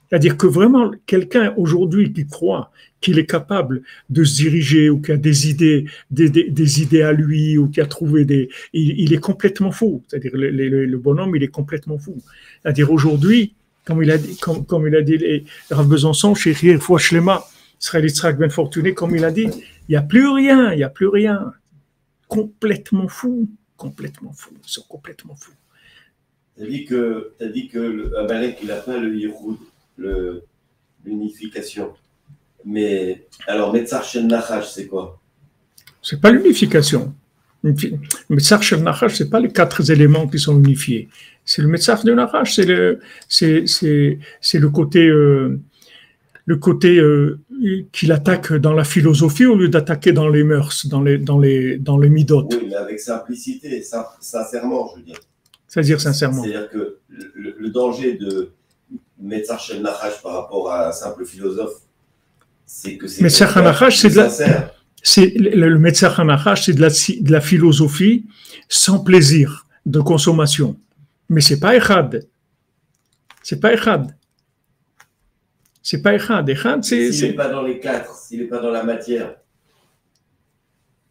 C'est-à-dire 0.08 0.38
que 0.38 0.46
vraiment, 0.46 0.90
quelqu'un 1.04 1.52
aujourd'hui 1.58 2.12
qui 2.14 2.26
croit 2.26 2.70
qu'il 3.02 3.18
est 3.18 3.26
capable 3.26 3.82
de 4.08 4.24
se 4.24 4.36
diriger 4.36 4.88
ou 4.88 5.00
qui 5.02 5.12
a 5.12 5.18
des 5.18 5.50
idées, 5.50 5.84
des, 6.10 6.30
des, 6.30 6.82
idées 6.82 7.02
à 7.02 7.12
lui 7.12 7.58
ou 7.58 7.68
qui 7.68 7.80
a 7.82 7.86
trouvé 7.86 8.24
des, 8.24 8.48
il, 8.72 9.12
est 9.12 9.20
complètement 9.20 9.70
fou. 9.70 10.02
C'est-à-dire 10.08 10.32
le, 10.34 10.50
le, 10.86 10.98
bonhomme, 10.98 11.36
il 11.36 11.42
est 11.42 11.48
complètement 11.48 11.98
fou. 11.98 12.16
C'est-à-dire 12.62 12.90
aujourd'hui, 12.90 13.52
comme 13.84 14.02
il 14.02 14.10
a 14.10 14.16
dit, 14.16 14.36
comme, 14.38 14.64
comme 14.64 14.86
il 14.86 14.96
a 14.96 15.02
dit, 15.02 15.44
Rav 15.70 15.86
Besançon, 15.86 16.34
chez 16.34 16.54
Shlema, 16.54 17.44
Israël 17.80 18.04
Yitzhak 18.04 18.38
Ben 18.38 18.50
Fortuné, 18.50 18.94
comme 18.94 19.14
il 19.14 19.24
a 19.24 19.30
dit, 19.30 19.48
il 19.88 19.90
n'y 19.90 19.96
a 19.96 20.02
plus 20.02 20.28
rien, 20.28 20.72
il 20.72 20.76
n'y 20.76 20.84
a 20.84 20.88
plus 20.88 21.08
rien. 21.08 21.52
Complètement 22.26 23.08
fou, 23.08 23.48
complètement 23.76 24.32
fou, 24.32 24.50
ils 24.62 24.68
sont 24.68 24.84
complètement 24.88 25.36
fous. 25.36 25.52
Tu 26.56 26.64
as 26.64 26.66
dit 26.66 26.84
que, 26.84 27.32
as 27.40 27.46
dit 27.46 27.68
que 27.68 27.78
le 27.78 28.18
Amalek, 28.18 28.58
il 28.62 28.70
a 28.70 28.80
fait 28.80 28.98
le 28.98 29.16
Yehoud 29.16 29.58
l'unification. 31.04 31.94
Mais 32.64 33.26
alors, 33.46 33.72
Metzar 33.72 34.04
Shen 34.04 34.28
Nachash, 34.28 34.68
c'est 34.72 34.86
quoi? 34.86 35.20
C'est 36.02 36.20
pas 36.20 36.30
l'unification. 36.30 37.14
Metzar 38.28 38.62
Shen 38.62 38.82
Nachash, 38.82 39.14
c'est 39.16 39.30
pas 39.30 39.40
les 39.40 39.50
quatre 39.50 39.90
éléments 39.90 40.28
qui 40.28 40.38
sont 40.38 40.58
unifiés. 40.58 41.08
C'est 41.44 41.62
le 41.62 41.68
Metzar 41.68 42.04
de 42.04 42.12
Nachash, 42.12 42.54
c'est 42.54 42.66
le, 42.66 43.00
c'est 43.28 44.58
le 44.58 44.68
côté, 44.68 45.06
euh, 45.06 45.58
le 46.44 46.56
côté 46.56 46.98
euh, 46.98 47.40
qu'il 47.92 48.12
attaque 48.12 48.52
dans 48.52 48.72
la 48.72 48.84
philosophie 48.84 49.46
au 49.46 49.56
lieu 49.56 49.68
d'attaquer 49.68 50.12
dans 50.12 50.28
les 50.28 50.44
mœurs, 50.44 50.86
dans 50.86 51.02
les, 51.02 51.18
dans 51.18 51.38
les, 51.38 51.78
dans 51.78 51.98
les 51.98 52.08
midot. 52.08 52.46
Oui, 52.50 52.66
mais 52.68 52.74
avec 52.74 53.00
simplicité, 53.00 53.82
sincèrement, 54.20 54.90
je 54.92 55.00
veux 55.00 55.06
dire. 55.06 55.18
C'est-à-dire 55.66 56.00
sincèrement. 56.00 56.42
C'est-à-dire 56.42 56.70
que 56.70 56.98
le 57.08 57.68
danger 57.70 58.14
de 58.14 58.52
Metzar 59.20 59.60
Nachash 59.80 60.22
par 60.22 60.34
rapport 60.34 60.70
à 60.70 60.88
un 60.88 60.92
simple 60.92 61.24
philosophe, 61.24 61.82
c'est 62.64 62.96
que 62.96 63.06
c'est. 63.08 63.22
Metzar 63.22 63.92
c'est 63.92 64.10
de 64.10 64.16
la. 64.16 64.28
C'est, 65.02 65.26
le, 65.36 65.68
le 65.68 65.78
Metzar 65.78 66.14
c'est 66.56 66.72
de 66.72 66.80
la, 66.80 66.88
de 66.88 67.32
la 67.32 67.40
philosophie 67.40 68.26
sans 68.68 69.00
plaisir 69.00 69.66
de 69.86 70.00
consommation. 70.00 70.76
Mais 71.28 71.40
c'est 71.40 71.60
pas 71.60 71.76
Echad. 71.76 72.26
C'est 73.42 73.60
pas 73.60 73.72
Echad. 73.74 74.14
C'est 75.90 76.02
pas 76.02 76.14
Echad. 76.14 76.46
Echad, 76.50 76.84
c'est. 76.84 77.12
S'il 77.12 77.28
n'est 77.28 77.32
pas 77.32 77.48
dans 77.48 77.62
les 77.62 77.78
quatre, 77.78 78.14
s'il 78.14 78.40
n'est 78.40 78.46
pas 78.54 78.60
dans 78.60 78.70
la 78.70 78.82
matière, 78.82 79.36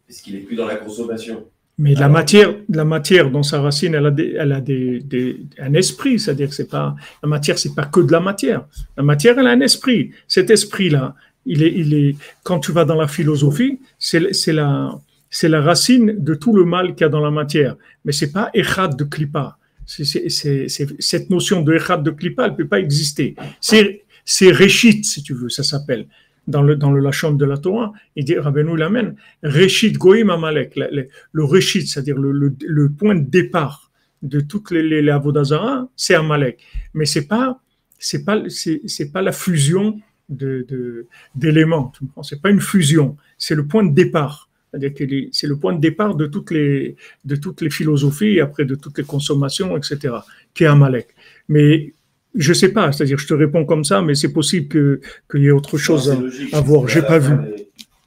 est-ce 0.08 0.22
qu'il 0.22 0.34
n'est 0.34 0.46
plus 0.48 0.54
dans 0.54 0.68
la 0.68 0.76
consommation? 0.76 1.48
Mais 1.78 1.96
la 1.96 2.08
matière, 2.08 2.54
la 2.68 2.84
matière 2.84 3.28
dans 3.28 3.42
sa 3.42 3.60
racine, 3.60 3.96
elle 3.96 4.06
a, 4.06 4.14
elle 4.42 4.52
a 4.52 4.60
des, 4.60 5.00
des, 5.00 5.40
un 5.58 5.74
esprit, 5.74 6.20
c'est-à-dire 6.20 6.48
que 6.50 6.54
c'est 6.54 6.70
pas 6.70 6.94
la 7.24 7.28
matière, 7.28 7.58
c'est 7.58 7.74
pas 7.74 7.86
que 7.86 7.98
de 7.98 8.12
la 8.12 8.20
matière. 8.20 8.68
La 8.96 9.02
matière, 9.02 9.36
elle 9.40 9.48
a 9.48 9.50
un 9.50 9.60
esprit. 9.62 10.12
Cet 10.28 10.48
esprit-là, 10.48 11.16
il 11.44 11.64
est, 11.64 11.72
il 11.72 11.92
est, 11.94 12.16
quand 12.44 12.60
tu 12.60 12.70
vas 12.70 12.84
dans 12.84 13.00
la 13.04 13.08
philosophie, 13.08 13.80
c'est, 13.98 14.32
c'est 14.32 14.52
la, 14.52 14.96
c'est 15.28 15.48
la 15.48 15.60
racine 15.60 16.14
de 16.18 16.34
tout 16.34 16.54
le 16.54 16.64
mal 16.64 16.94
qu'il 16.94 17.00
y 17.00 17.04
a 17.04 17.08
dans 17.08 17.24
la 17.28 17.32
matière. 17.32 17.74
Mais 18.04 18.12
c'est 18.12 18.30
pas 18.30 18.48
echad 18.54 18.94
de 18.94 19.02
klipa. 19.02 19.58
C'est, 19.84 20.04
c'est, 20.04 20.28
c'est, 20.28 20.68
cette 21.00 21.30
notion 21.30 21.62
de 21.62 21.74
echad 21.74 22.04
de 22.04 22.12
klipa, 22.12 22.46
elle 22.46 22.54
peut 22.54 22.68
pas 22.68 22.78
exister. 22.78 23.34
C'est, 23.60 24.04
c'est 24.30 24.52
réchit, 24.52 25.02
si 25.04 25.22
tu 25.22 25.32
veux, 25.32 25.48
ça 25.48 25.62
s'appelle 25.62 26.06
dans 26.46 26.60
le, 26.60 26.76
dans 26.76 26.90
le 26.90 27.00
Lachon 27.00 27.32
de 27.32 27.46
la 27.46 27.56
Torah, 27.56 27.94
il 28.14 28.26
dit, 28.26 28.36
Rabbeinu 28.36 28.76
l'amène, 28.76 29.16
Reshit 29.42 29.96
Goïm 29.96 30.28
Amalek, 30.28 30.76
le, 30.76 31.08
le 31.32 31.44
Reshit, 31.44 31.88
c'est-à-dire 31.88 32.18
le, 32.18 32.32
le, 32.32 32.54
le, 32.60 32.90
point 32.90 33.14
de 33.14 33.24
départ 33.24 33.90
de 34.20 34.40
toutes 34.40 34.70
les, 34.70 34.82
les, 34.82 35.00
les 35.00 35.10
Avodazara, 35.10 35.88
c'est 35.96 36.14
Amalek. 36.14 36.62
Mais 36.92 37.06
c'est 37.06 37.26
pas, 37.26 37.58
c'est 37.98 38.22
pas, 38.22 38.42
c'est, 38.50 39.10
pas 39.10 39.22
la 39.22 39.32
fusion 39.32 39.98
de, 40.28 41.06
d'éléments, 41.34 41.90
c'est 42.22 42.42
pas 42.42 42.50
une 42.50 42.60
fusion, 42.60 43.16
c'est 43.38 43.54
le 43.54 43.66
point 43.66 43.82
de 43.82 43.94
départ. 43.94 44.50
C'est-à-dire 44.70 45.30
c'est 45.32 45.46
le 45.46 45.56
point 45.56 45.72
de 45.72 45.80
départ 45.80 46.14
de 46.16 46.26
toutes 46.26 46.50
les, 46.50 46.96
de 47.24 47.36
toutes 47.36 47.62
les 47.62 47.70
philosophies, 47.70 48.40
après 48.40 48.66
de 48.66 48.74
toutes 48.74 48.98
les 48.98 49.04
consommations, 49.04 49.74
etc., 49.78 50.16
qui 50.52 50.64
est 50.64 50.66
Amalek. 50.66 51.08
Mais 51.48 51.94
je 52.34 52.52
sais 52.52 52.70
pas, 52.70 52.92
c'est-à-dire 52.92 53.18
je 53.18 53.26
te 53.26 53.34
réponds 53.34 53.64
comme 53.64 53.84
ça, 53.84 54.02
mais 54.02 54.14
c'est 54.14 54.32
possible 54.32 54.68
que 54.68 55.00
qu'il 55.30 55.42
y 55.42 55.46
ait 55.46 55.50
autre 55.50 55.78
chose 55.78 56.16
à, 56.52 56.60
voir. 56.60 56.88
J'ai 56.88 57.02
pas 57.02 57.18
vu. 57.18 57.34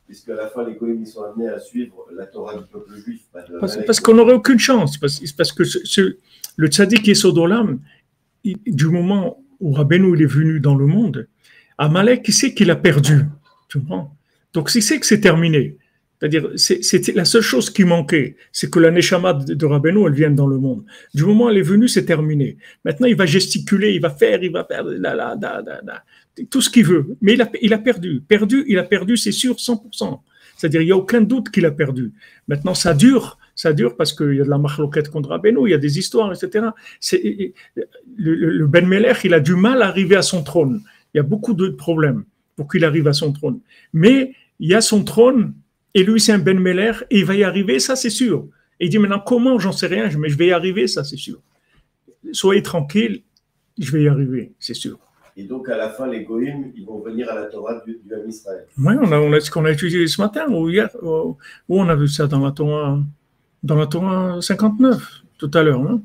puisque 0.08 0.30
à 0.30 0.36
la 0.36 0.48
fin, 0.48 0.66
les 0.68 1.06
sont 1.06 1.24
amenés 1.24 1.50
à 1.50 1.60
suivre 1.60 2.06
la 2.16 2.26
Torah 2.26 2.58
du 2.58 2.66
peuple 2.72 2.94
juif. 3.04 3.22
parce, 3.86 4.00
qu'on 4.00 4.14
n'aurait 4.14 4.34
aucune 4.34 4.60
chance. 4.60 4.98
Parce, 4.98 5.20
parce 5.32 5.52
que 5.52 5.64
ce, 5.64 6.18
le 6.56 6.68
tzaddik 6.68 7.08
et 7.08 7.16
Sodolam, 7.16 7.80
du 8.44 8.88
moment 8.88 9.44
où 9.60 9.72
Rabbeinu 9.74 10.16
il 10.16 10.22
est 10.22 10.26
venu 10.26 10.60
dans 10.60 10.76
le 10.76 10.86
monde, 10.86 11.28
Amalek, 11.78 12.28
il 12.28 12.34
sait 12.34 12.54
qu'il 12.54 12.70
a 12.70 12.76
perdu. 12.76 13.26
Tu 13.68 13.80
comprends? 13.80 14.16
Donc, 14.54 14.70
il 14.76 14.84
sait 14.84 15.00
que 15.00 15.06
c'est 15.06 15.22
terminé. 15.22 15.78
C'est-à-dire, 16.22 16.52
c'était 16.56 17.14
la 17.14 17.26
seule 17.26 17.42
chose 17.42 17.72
qui 17.72 17.84
manquait, 17.84 18.36
c'est 18.52 18.70
que 18.70 18.78
la 18.78 18.92
Neshama 18.92 19.34
de 19.34 19.66
Rabbeinu, 19.66 20.06
elle 20.06 20.14
vienne 20.14 20.36
dans 20.36 20.46
le 20.46 20.60
monde. 20.60 20.86
Du 21.16 21.24
moment 21.24 21.46
où 21.46 21.50
elle 21.50 21.58
est 21.58 21.64
venue, 21.64 21.88
c'est 21.88 22.06
terminé. 22.06 22.58
Maintenant, 22.86 23.08
il 23.08 23.16
va 23.16 23.26
gesticuler, 23.26 23.94
il 23.94 24.02
va 24.02 24.12
faire, 24.12 24.44
il 24.44 24.52
va 24.52 24.64
faire 24.64 24.86
tout 26.52 26.62
ce 26.62 26.70
qu'il 26.70 26.86
veut. 26.86 27.18
Mais 27.22 27.34
il 27.34 27.42
a, 27.42 27.50
il 27.64 27.74
a 27.74 27.80
perdu. 27.80 28.22
Perdu, 28.28 28.64
il 28.68 28.78
a 28.78 28.84
perdu, 28.84 29.18
c'est 29.18 29.32
sûr, 29.32 29.56
100%. 29.56 30.20
C'est-à-dire, 30.58 30.82
il 30.82 30.86
n'y 30.86 30.92
a 30.92 30.98
aucun 30.98 31.22
doute 31.22 31.50
qu'il 31.50 31.66
a 31.66 31.72
perdu. 31.72 32.12
Maintenant, 32.48 32.76
ça 32.76 32.94
dure, 32.94 33.40
ça 33.56 33.74
dure 33.74 33.98
parce 33.98 34.14
qu'il 34.14 34.36
y 34.36 34.42
a 34.42 34.44
de 34.44 34.50
la 34.50 34.60
marloquette 34.60 35.10
contre 35.10 35.30
Rabbeinu, 35.30 35.68
il 35.68 35.72
y 35.72 35.74
a 35.74 35.80
des 35.80 35.98
histoires, 35.98 36.32
etc. 36.32 36.68
Le, 37.18 38.36
le, 38.36 38.68
Ben 38.68 38.86
Melech, 38.88 39.24
il 39.24 39.34
a 39.34 39.40
du 39.40 39.56
mal 39.56 39.82
à 39.82 39.88
arriver 39.88 40.18
à 40.18 40.22
son 40.22 40.44
trône. 40.44 40.84
Il 41.16 41.18
y 41.18 41.20
a 41.20 41.24
beaucoup 41.24 41.56
de 41.56 41.70
problèmes 41.70 42.26
pour 42.56 42.68
qu'il 42.68 42.86
arrive 42.86 43.08
à 43.08 43.14
son 43.14 43.34
trône. 43.34 43.60
Mais 43.92 44.34
il 44.60 44.70
y 44.70 44.76
a 44.76 44.82
son 44.82 45.04
trône 45.04 45.56
et 45.94 46.04
lui, 46.04 46.20
c'est 46.20 46.32
un 46.32 46.40
Ben 46.40 46.60
Meller, 46.60 46.94
et 47.10 47.20
il 47.20 47.26
va 47.26 47.36
y 47.36 47.44
arriver, 47.44 47.80
ça 47.80 47.96
c'est 47.96 48.10
sûr. 48.10 48.48
Et 48.80 48.86
il 48.86 48.90
dit 48.90 48.98
maintenant, 48.98 49.20
comment, 49.20 49.60
j'en 49.60 49.72
sais 49.72 49.88
rien, 49.88 50.10
mais 50.18 50.30
je 50.30 50.38
vais 50.38 50.48
y 50.48 50.52
arriver, 50.52 50.88
ça 50.88 51.04
c'est 51.04 51.18
sûr. 51.18 51.40
Soyez 52.32 52.62
tranquille, 52.62 53.24
je 53.78 53.92
vais 53.92 54.04
y 54.04 54.08
arriver, 54.08 54.54
c'est 54.60 54.74
sûr. 54.74 54.98
Et 55.38 55.44
donc, 55.44 55.70
à 55.70 55.78
la 55.78 55.90
fin, 55.90 56.08
les 56.08 56.24
Goïms, 56.24 56.72
ils 56.76 56.86
vont 56.86 57.00
venir 57.00 57.30
à 57.30 57.36
la 57.36 57.46
Torah 57.46 57.82
du, 57.86 57.94
du 57.94 58.30
Israël. 58.30 58.66
Oui, 58.78 58.94
on 59.02 59.12
a, 59.12 59.20
on 59.20 59.32
a 59.32 59.40
ce 59.40 59.50
qu'on 59.50 59.66
a 59.66 59.72
étudié 59.72 60.06
ce 60.08 60.22
matin 60.22 60.46
ou 60.50 60.70
hier, 60.70 60.90
où 61.02 61.38
on 61.70 61.88
a 61.88 61.96
vu 61.96 62.08
ça 62.08 62.28
dans 62.28 62.40
la 62.40 62.52
Torah, 62.52 63.00
dans 63.64 63.76
la 63.76 63.88
Torah 63.88 64.42
59, 64.42 65.24
tout 65.38 65.52
à 65.54 65.64
l'heure. 65.64 65.82
Hein. 65.82 66.02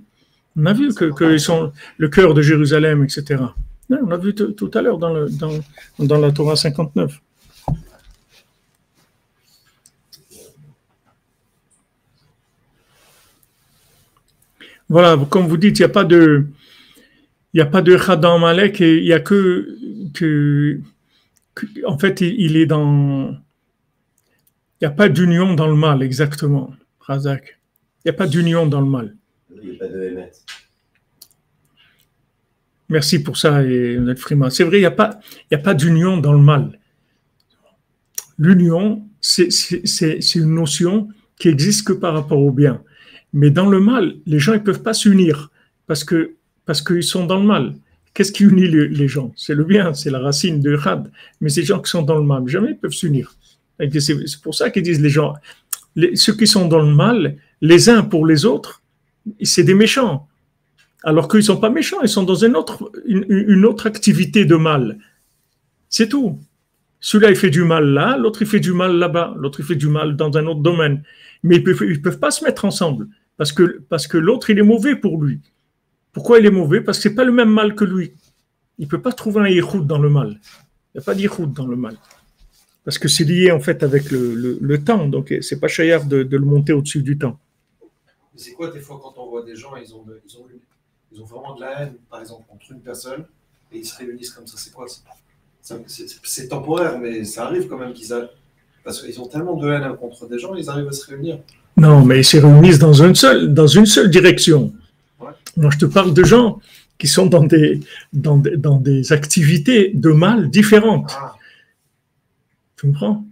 On 0.57 0.67
a 0.67 0.73
vu 0.73 0.95
que, 0.95 1.07
que 1.07 1.37
sont 1.39 1.73
le 1.99 2.09
cœur 2.09 2.35
de 2.35 2.43
Jérusalem, 2.43 3.05
etc. 3.05 3.43
on 3.91 4.11
a 4.11 4.17
vu 4.17 4.35
tout 4.35 4.71
à 4.75 4.81
l'heure 4.81 4.99
dans, 4.99 5.27
dans, 5.29 5.59
dans 5.99 6.19
la 6.19 6.31
Torah 6.31 6.57
59. 6.57 7.21
Voilà, 14.89 15.17
comme 15.29 15.47
vous 15.49 15.57
dites, 15.57 15.79
il 15.79 15.83
n'y 15.83 15.87
a 15.87 15.91
pas 15.91 16.05
de, 16.05 16.47
il 17.53 17.57
n'y 17.57 17.61
a 17.63 17.67
pas 17.67 17.83
de 17.83 17.97
Amalek 18.27 18.81
et 18.81 18.99
il 18.99 19.05
n'y 19.05 19.13
a 19.13 19.21
que, 19.21 19.77
que, 20.15 20.81
que- 21.55 21.67
en 21.87 21.99
fait, 21.99 22.21
il, 22.21 22.35
il 22.41 22.57
est 22.57 22.67
dans, 22.67 23.31
il 23.33 24.83
n'y 24.83 24.87
a 24.87 24.91
pas 24.91 25.09
d'union 25.09 25.55
dans 25.55 25.67
le 25.69 25.75
mal, 25.75 26.03
exactement, 26.03 26.73
Razak. 27.01 27.59
Il 28.05 28.09
n'y 28.09 28.11
a 28.11 28.19
pas 28.19 28.27
d'union 28.29 28.67
dans 28.67 28.81
le 28.81 28.87
mal. 28.87 29.17
Il 29.63 29.71
n'y 29.71 29.77
a 29.77 29.79
pas 29.79 29.89
de. 29.89 30.17
Merci 32.89 33.21
pour 33.21 33.37
ça, 33.37 33.65
et 33.65 33.99
Freeman. 34.17 34.49
C'est 34.51 34.63
vrai, 34.63 34.77
il 34.77 34.81
n'y 34.81 34.87
a 34.87 34.93
pas, 34.93 35.19
il 35.51 35.55
y 35.55 35.57
a 35.57 35.59
pas 35.59 35.75
d'union 35.75 36.19
dans 36.19 36.33
le 36.33 36.39
mal. 36.39 36.79
L'union, 38.39 39.05
c'est 39.21 39.49
une 40.37 40.55
notion 40.55 41.09
qui 41.39 41.49
existe 41.49 41.87
que 41.87 41.93
par 41.93 42.15
rapport 42.15 42.39
au 42.39 42.53
bien. 42.53 42.83
Mais 43.37 43.51
dans 43.51 43.69
le 43.69 43.81
mal, 43.81 44.15
les 44.25 44.39
gens 44.39 44.55
ne 44.55 44.65
peuvent 44.67 44.83
pas 44.83 44.95
s'unir 44.95 45.51
parce 45.87 46.05
que 46.05 46.37
parce 46.65 46.81
qu'ils 46.81 47.03
sont 47.03 47.27
dans 47.27 47.39
le 47.39 47.45
mal. 47.45 47.75
Qu'est-ce 48.15 48.33
qui 48.33 48.45
unit 48.45 48.67
les, 48.67 49.09
gens? 49.09 49.31
C'est 49.37 49.55
le 49.55 49.63
bien, 49.63 49.93
c'est 49.93 50.09
la 50.09 50.21
racine 50.21 50.63
de 50.63 50.75
Had. 50.83 51.13
Mais 51.43 51.51
ces 51.51 51.63
gens 51.63 51.81
qui 51.81 51.91
sont 51.91 52.01
dans 52.01 52.17
le 52.17 52.25
mal, 52.25 52.49
jamais 52.49 52.73
peuvent 52.73 52.99
s'unir. 53.03 53.35
C'est 53.79 54.41
pour 54.43 54.55
ça 54.55 54.71
qu'ils 54.71 54.85
disent 54.85 55.03
les 55.03 55.11
gens, 55.11 55.35
ceux 56.15 56.35
qui 56.35 56.47
sont 56.47 56.67
dans 56.67 56.81
le 56.81 56.95
mal, 56.95 57.37
les 57.61 57.91
uns 57.91 58.03
pour 58.03 58.27
les 58.27 58.47
autres, 58.47 58.81
c'est 59.43 59.65
des 59.65 59.75
méchants. 59.75 60.27
Alors 61.05 61.29
qu'ils 61.29 61.41
ne 61.41 61.51
sont 61.53 61.59
pas 61.59 61.69
méchants, 61.69 62.01
ils 62.03 62.09
sont 62.09 62.23
dans 62.23 62.43
une 62.47 62.57
autre, 62.57 62.91
une, 63.05 63.67
autre 63.67 63.87
activité 63.87 64.47
de 64.47 64.57
mal. 64.57 64.99
C'est 65.91 66.09
tout. 66.09 66.41
Celui-là, 67.01 67.29
il 67.29 67.37
fait 67.37 67.51
du 67.51 67.65
mal 67.65 67.85
là, 67.85 68.17
l'autre, 68.17 68.41
il 68.41 68.49
fait 68.49 68.61
du 68.61 68.73
mal 68.73 68.97
là-bas, 68.97 69.35
l'autre, 69.37 69.61
il 69.61 69.67
fait 69.67 69.77
du 69.77 69.89
mal 69.89 70.17
dans 70.17 70.35
un 70.39 70.47
autre 70.47 70.63
domaine. 70.63 71.03
Mais 71.43 71.57
ils 71.57 71.63
ne 71.69 71.99
peuvent 71.99 72.19
pas 72.19 72.31
se 72.31 72.43
mettre 72.43 72.65
ensemble 72.65 73.09
parce 73.37 73.53
que, 73.53 73.81
parce 73.89 74.07
que 74.07 74.17
l'autre, 74.19 74.51
il 74.51 74.59
est 74.59 74.63
mauvais 74.63 74.97
pour 74.97 75.23
lui. 75.23 75.41
Pourquoi 76.13 76.39
il 76.39 76.47
est 76.47 76.51
mauvais? 76.51 76.81
Parce 76.81 76.99
que 76.99 77.03
ce 77.05 77.09
n'est 77.09 77.15
pas 77.15 77.25
le 77.25 77.33
même 77.33 77.51
mal 77.51 77.75
que 77.75 77.85
lui. 77.85 78.13
Il 78.79 78.85
ne 78.87 78.91
peut 78.91 79.01
pas 79.03 79.13
trouver 79.13 79.41
un 79.41 79.49
yichoud 79.49 79.87
dans 79.87 79.99
le 79.99 80.09
mal. 80.09 80.41
Il 80.95 80.99
n'y 80.99 81.01
a 81.01 81.05
pas 81.05 81.15
d'yichoud 81.15 81.53
dans 81.53 81.67
le 81.67 81.77
mal. 81.77 81.97
Parce 82.85 82.99
que 82.99 83.09
c'est 83.09 83.25
lié 83.25 83.51
en 83.51 83.61
fait 83.61 83.83
avec 83.83 84.11
le, 84.11 84.35
le- 84.35 84.85
temps. 84.85 85.07
Donc, 85.09 85.35
ce 85.41 85.55
n'est 85.55 85.61
pas 85.61 85.69
chayard 85.69 86.07
de, 86.07 86.19
le 86.31 86.39
monter 86.39 86.73
au-dessus 86.73 87.03
du 87.03 87.19
temps. 87.19 87.39
C'est 88.35 88.53
quoi 88.53 88.71
des 88.71 88.81
fois 88.81 89.01
quand 89.03 89.15
on 89.21 89.29
voit 89.29 89.45
des 89.45 89.57
gens, 89.57 89.77
ils 89.77 89.95
ont, 89.95 90.05
ils 90.27 90.37
ont, 90.39 90.47
ils 91.13 91.21
ont 91.21 91.25
vraiment 91.25 91.55
de 91.55 91.63
la 91.63 91.83
haine, 91.83 91.95
par 92.11 92.21
exemple, 92.21 92.45
contre 92.49 92.71
une 92.71 92.81
personne, 92.81 93.25
et 93.73 93.79
ils 93.79 93.85
se 93.85 93.97
réunissent 93.97 94.31
comme 94.31 94.47
ça, 94.47 94.57
c'est 94.57 94.73
quoi? 94.73 94.87
C'est- 94.89 96.21
C'est 96.23 96.49
temporaire, 96.49 96.99
mais 96.99 97.25
ça 97.25 97.47
arrive 97.47 97.67
quand 97.67 97.79
même 97.79 97.93
qu'ils 97.93 98.13
a... 98.13 98.31
Parce 98.85 99.03
qu'ils 99.03 99.21
ont 99.21 99.27
tellement 99.27 99.57
de 99.57 99.69
haine 99.69 99.97
contre 99.97 100.29
des 100.29 100.39
gens, 100.39 100.55
ils 100.55 100.71
arrivent 100.71 100.87
à 100.89 100.93
se 100.93 101.07
réunir. 101.07 101.41
Non, 101.77 102.05
mais 102.05 102.21
ils 102.21 102.25
se 102.25 102.39
réunissent 102.39 102.79
dans 102.79 103.03
une 103.03 103.15
seule, 103.15 103.53
dans 103.53 103.67
une 103.67 103.87
seule 103.87 104.11
direction. 104.11 104.73
Moi, 105.57 105.71
je 105.71 105.79
te 105.79 105.87
parle 105.87 106.15
de 106.15 106.25
gens 106.25 106.61
qui 106.99 107.07
sont 107.07 107.27
dans 107.27 107.45
des, 107.45 107.81
dans 108.13 108.39
des, 108.39 108.57
dans 108.57 108.79
des 108.79 109.13
activités 109.13 109.91
de 109.95 110.11
mal 110.11 110.49
différentes. 110.51 111.13
Ah, 111.19 111.35
Tu 112.77 112.87
comprends? 112.87 113.27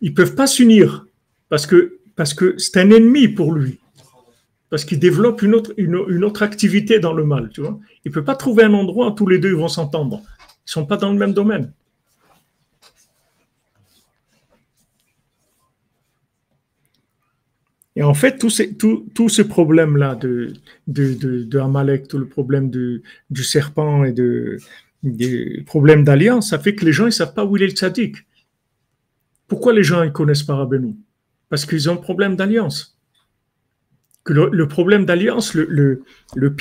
Ils 0.00 0.14
peuvent 0.14 0.34
pas 0.34 0.46
s'unir 0.46 1.06
parce 1.48 1.66
que, 1.66 1.98
parce 2.16 2.34
que 2.34 2.54
c'est 2.58 2.78
un 2.78 2.90
ennemi 2.90 3.28
pour 3.28 3.52
lui. 3.52 3.78
Parce 4.70 4.86
qu'il 4.86 4.98
développe 4.98 5.42
une 5.42 5.54
autre, 5.54 5.74
une, 5.76 5.98
une 6.08 6.24
autre 6.24 6.42
activité 6.42 6.98
dans 6.98 7.12
le 7.12 7.24
mal, 7.24 7.50
tu 7.52 7.60
vois. 7.60 7.78
Il 8.06 8.10
peut 8.10 8.24
pas 8.24 8.34
trouver 8.34 8.64
un 8.64 8.72
endroit 8.72 9.08
où 9.08 9.10
tous 9.10 9.26
les 9.26 9.38
deux 9.38 9.50
ils 9.50 9.56
vont 9.56 9.68
s'entendre. 9.68 10.22
Ils 10.66 10.70
sont 10.70 10.86
pas 10.86 10.96
dans 10.96 11.12
le 11.12 11.18
même 11.18 11.34
domaine. 11.34 11.72
Et 17.94 18.02
en 18.02 18.14
fait, 18.14 18.38
tout, 18.38 18.48
ces, 18.48 18.74
tout, 18.74 19.06
tout 19.14 19.28
ce 19.28 19.42
problème-là 19.42 20.14
de, 20.14 20.54
de, 20.86 21.12
de, 21.44 21.58
Amalek, 21.58 22.08
tout 22.08 22.18
le 22.18 22.26
problème 22.26 22.70
du 22.70 23.02
serpent 23.44 24.04
et 24.04 24.12
de, 24.12 24.58
des 25.02 25.62
problèmes 25.66 26.04
d'alliance, 26.04 26.50
ça 26.50 26.58
fait 26.58 26.74
que 26.74 26.84
les 26.84 26.92
gens 26.92 27.06
ne 27.06 27.10
savent 27.10 27.34
pas 27.34 27.44
où 27.44 27.56
il 27.56 27.62
est 27.62 27.66
le 27.66 27.72
tzaddik. 27.72 28.16
Pourquoi 29.46 29.74
les 29.74 29.82
gens 29.82 30.02
ne 30.04 30.10
connaissent 30.10 30.44
pas 30.44 30.54
Rabbeinu? 30.54 30.94
Parce 31.48 31.66
qu'ils 31.66 31.90
ont 31.90 31.94
un 31.94 31.96
problème 31.96 32.36
d'alliance. 32.36 32.96
Que 34.24 34.32
le, 34.32 34.68
problème 34.68 35.04
d'alliance, 35.04 35.52
le, 35.52 35.66
le, 35.68 36.04
le, 36.36 36.54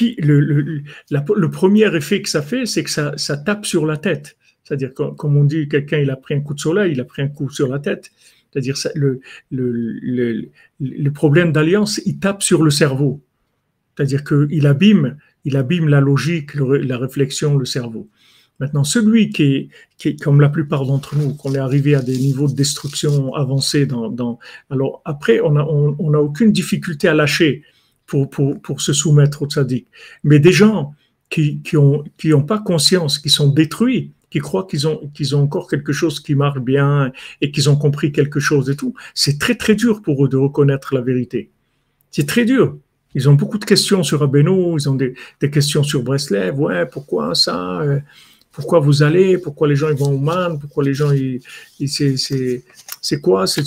le, 1.10 1.50
premier 1.52 1.96
effet 1.96 2.22
que 2.24 2.30
ça 2.30 2.42
fait, 2.42 2.66
c'est 2.66 2.84
que 2.84 2.90
ça, 2.90 3.14
ça 3.18 3.38
tape 3.38 3.68
sur 3.68 3.86
la 3.86 3.98
tête. 3.98 4.36
C'est-à-dire, 4.64 4.94
comme 4.94 5.38
on 5.38 5.44
dit, 5.44 5.70
quelqu'un 5.70 6.00
il 6.00 6.10
a 6.10 6.16
pris 6.16 6.34
un 6.34 6.42
coup 6.42 6.56
de 6.56 6.60
soleil, 6.60 6.94
il 6.94 7.00
a 7.00 7.06
pris 7.06 7.22
un 7.22 7.28
coup 7.28 7.50
sur 7.52 7.68
la 7.68 7.78
tête. 7.78 8.12
C'est-à-dire, 8.52 8.76
le, 8.96 9.22
le, 9.50 11.12
problème 11.12 11.52
d'alliance, 11.52 12.02
il 12.06 12.20
tape 12.20 12.44
sur 12.44 12.64
le 12.64 12.72
cerveau. 12.72 13.22
C'est-à-dire 13.96 14.24
qu'il 14.24 14.68
abîme, 14.68 15.18
il 15.46 15.56
abîme 15.56 15.88
la 15.88 16.02
logique, 16.02 16.56
la 16.56 16.98
réflexion, 16.98 17.58
le 17.58 17.66
cerveau. 17.66 18.10
Maintenant, 18.60 18.84
celui 18.84 19.30
qui 19.30 19.70
est, 20.06 20.22
comme 20.22 20.40
la 20.40 20.50
plupart 20.50 20.86
d'entre 20.86 21.16
nous, 21.16 21.34
qu'on 21.34 21.56
est 21.56 21.60
arrivé 21.60 21.96
à 21.96 22.02
des 22.02 22.18
niveaux 22.18 22.48
de 22.48 22.54
destruction 22.54 23.34
avancés 23.34 23.88
dans, 23.88 24.38
alors 24.70 25.02
après, 25.04 25.40
on 25.42 25.52
n'a 25.52 25.62
a 25.62 26.22
aucune 26.22 26.52
difficulté 26.52 27.08
à 27.08 27.16
lâcher 27.16 27.64
pour, 28.06 28.82
se 28.82 28.94
soumettre 28.94 29.42
au 29.42 29.48
tzaddik. 29.48 29.88
Mais 30.24 30.40
des 30.40 30.52
gens 30.52 30.94
qui 31.30 31.62
qui 31.62 31.78
ont 31.78 32.04
qui 32.18 32.34
ont 32.34 32.44
pas 32.44 32.60
conscience, 32.60 33.18
qui 33.18 33.30
sont 33.30 33.48
détruits, 33.48 34.12
qui 34.32 34.40
croient 34.40 34.66
qu'ils 34.68 34.88
ont 34.88 35.12
qu'ils 35.14 35.36
ont 35.36 35.44
encore 35.44 35.68
quelque 35.70 35.94
chose 35.94 36.20
qui 36.20 36.34
marche 36.34 36.60
bien 36.60 37.12
et 37.42 37.52
qu'ils 37.52 37.70
ont 37.70 37.76
compris 37.76 38.12
quelque 38.12 38.40
chose 38.40 38.70
et 38.72 38.76
tout, 38.76 38.96
c'est 39.14 39.38
très 39.38 39.56
très 39.56 39.76
dur 39.76 40.02
pour 40.02 40.26
eux 40.26 40.30
de 40.30 40.38
reconnaître 40.38 40.96
la 40.96 41.02
vérité. 41.02 41.52
C'est 42.10 42.26
très 42.26 42.46
dur. 42.46 42.78
Ils 43.14 43.30
ont 43.30 43.34
beaucoup 43.34 43.58
de 43.58 43.66
questions 43.66 44.04
sur 44.04 44.24
Abeno, 44.24 44.78
ils 44.80 44.90
ont 44.90 44.96
des, 44.96 45.14
des 45.42 45.50
questions 45.52 45.84
sur 45.84 46.02
Breslev, 46.02 46.58
ouais, 46.60 46.86
pourquoi 46.86 47.36
ça? 47.36 47.82
Pourquoi 48.54 48.80
vous 48.80 49.02
allez, 49.04 49.38
pourquoi 49.38 49.68
les 49.68 49.76
gens 49.78 49.90
ils 49.90 49.98
vont 49.98 50.12
au 50.14 50.18
man, 50.18 50.60
pourquoi 50.60 50.84
les 50.84 50.94
gens 50.94 51.12
ils, 51.12 51.40
ils- 51.80 51.90
c'est, 51.90 52.16
c'est, 53.02 53.22
quoi, 53.22 53.48
c'est, 53.48 53.64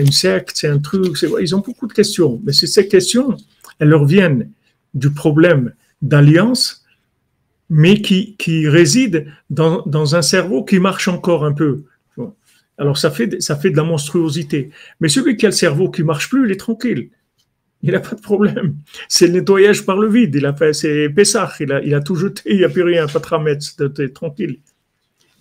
une 0.00 0.12
secte, 0.12 0.52
c'est 0.54 0.68
un 0.68 0.78
truc, 0.78 1.16
ils 1.40 1.54
ont 1.54 1.60
beaucoup 1.60 1.86
de 1.86 1.92
questions, 1.92 2.40
mais 2.44 2.52
ces 2.52 2.86
questions, 2.88 3.36
elles 3.78 3.88
leur 3.88 4.04
viennent 4.04 4.50
du 4.94 5.10
problème 5.12 5.72
d'alliance, 6.02 6.77
mais 7.70 8.00
qui, 8.00 8.36
qui 8.36 8.68
réside 8.68 9.26
dans, 9.50 9.82
dans 9.86 10.16
un 10.16 10.22
cerveau 10.22 10.64
qui 10.64 10.78
marche 10.78 11.08
encore 11.08 11.44
un 11.44 11.52
peu. 11.52 11.84
Alors 12.78 12.96
ça 12.96 13.10
fait, 13.10 13.42
ça 13.42 13.56
fait 13.56 13.70
de 13.70 13.76
la 13.76 13.82
monstruosité. 13.82 14.70
Mais 15.00 15.08
celui 15.08 15.36
qui 15.36 15.46
a 15.46 15.48
le 15.48 15.54
cerveau 15.54 15.90
qui 15.90 16.04
marche 16.04 16.30
plus, 16.30 16.46
il 16.46 16.52
est 16.52 16.56
tranquille. 16.56 17.10
Il 17.82 17.92
n'a 17.92 18.00
pas 18.00 18.14
de 18.14 18.20
problème. 18.20 18.76
C'est 19.08 19.26
le 19.26 19.34
nettoyage 19.34 19.84
par 19.84 19.98
le 19.98 20.08
vide. 20.08 20.34
Il 20.34 20.46
a 20.46 20.52
fait, 20.52 20.72
c'est 20.72 21.08
Pessah. 21.10 21.52
Il 21.60 21.72
a, 21.72 21.82
il 21.82 21.94
a 21.94 22.00
tout 22.00 22.14
jeté. 22.16 22.42
Il 22.46 22.58
n'y 22.58 22.64
a 22.64 22.68
plus 22.68 22.82
rien. 22.82 23.06
Pas 23.06 23.18
de 23.18 23.26
rametz. 23.26 23.76
T'es 23.94 24.08
tranquille. 24.08 24.58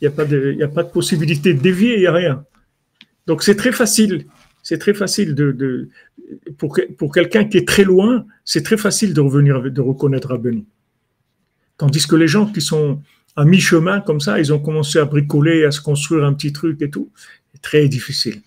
Il 0.01 0.03
n'y 0.03 0.07
a 0.07 0.11
pas 0.11 0.25
de, 0.25 0.51
il 0.53 0.59
y 0.59 0.63
a 0.63 0.67
pas 0.67 0.84
de 0.84 0.89
possibilité 0.89 1.53
de 1.53 1.59
dévier. 1.59 1.95
Il 1.95 2.01
n'y 2.01 2.07
a 2.07 2.11
rien. 2.11 2.45
Donc 3.25 3.43
c'est 3.43 3.55
très 3.55 3.71
facile. 3.71 4.25
C'est 4.61 4.78
très 4.78 4.93
facile 4.93 5.34
de, 5.34 5.51
de 5.51 5.89
pour, 6.57 6.80
pour 6.97 7.13
quelqu'un 7.13 7.45
qui 7.45 7.57
est 7.57 7.67
très 7.67 7.84
loin, 7.84 8.25
c'est 8.43 8.63
très 8.63 8.78
facile 8.78 9.13
de 9.13 9.21
revenir, 9.21 9.61
de 9.61 9.82
reconnaître 9.82 10.30
Rabbeinu. 10.30 10.65
Tandis 11.78 12.07
que 12.07 12.15
les 12.15 12.28
gens 12.28 12.45
qui 12.47 12.61
sont 12.61 13.01
à 13.36 13.45
mi-chemin 13.45 14.01
comme 14.01 14.19
ça, 14.19 14.39
ils 14.39 14.51
ont 14.51 14.59
commencé 14.59 14.97
à 14.99 15.05
bricoler, 15.05 15.63
à 15.65 15.71
se 15.71 15.82
construire 15.82 16.25
un 16.25 16.34
petit 16.34 16.51
truc 16.51 16.82
et 16.82 16.89
tout. 16.89 17.11
C'est 17.53 17.61
très 17.61 17.88
difficile. 17.88 18.41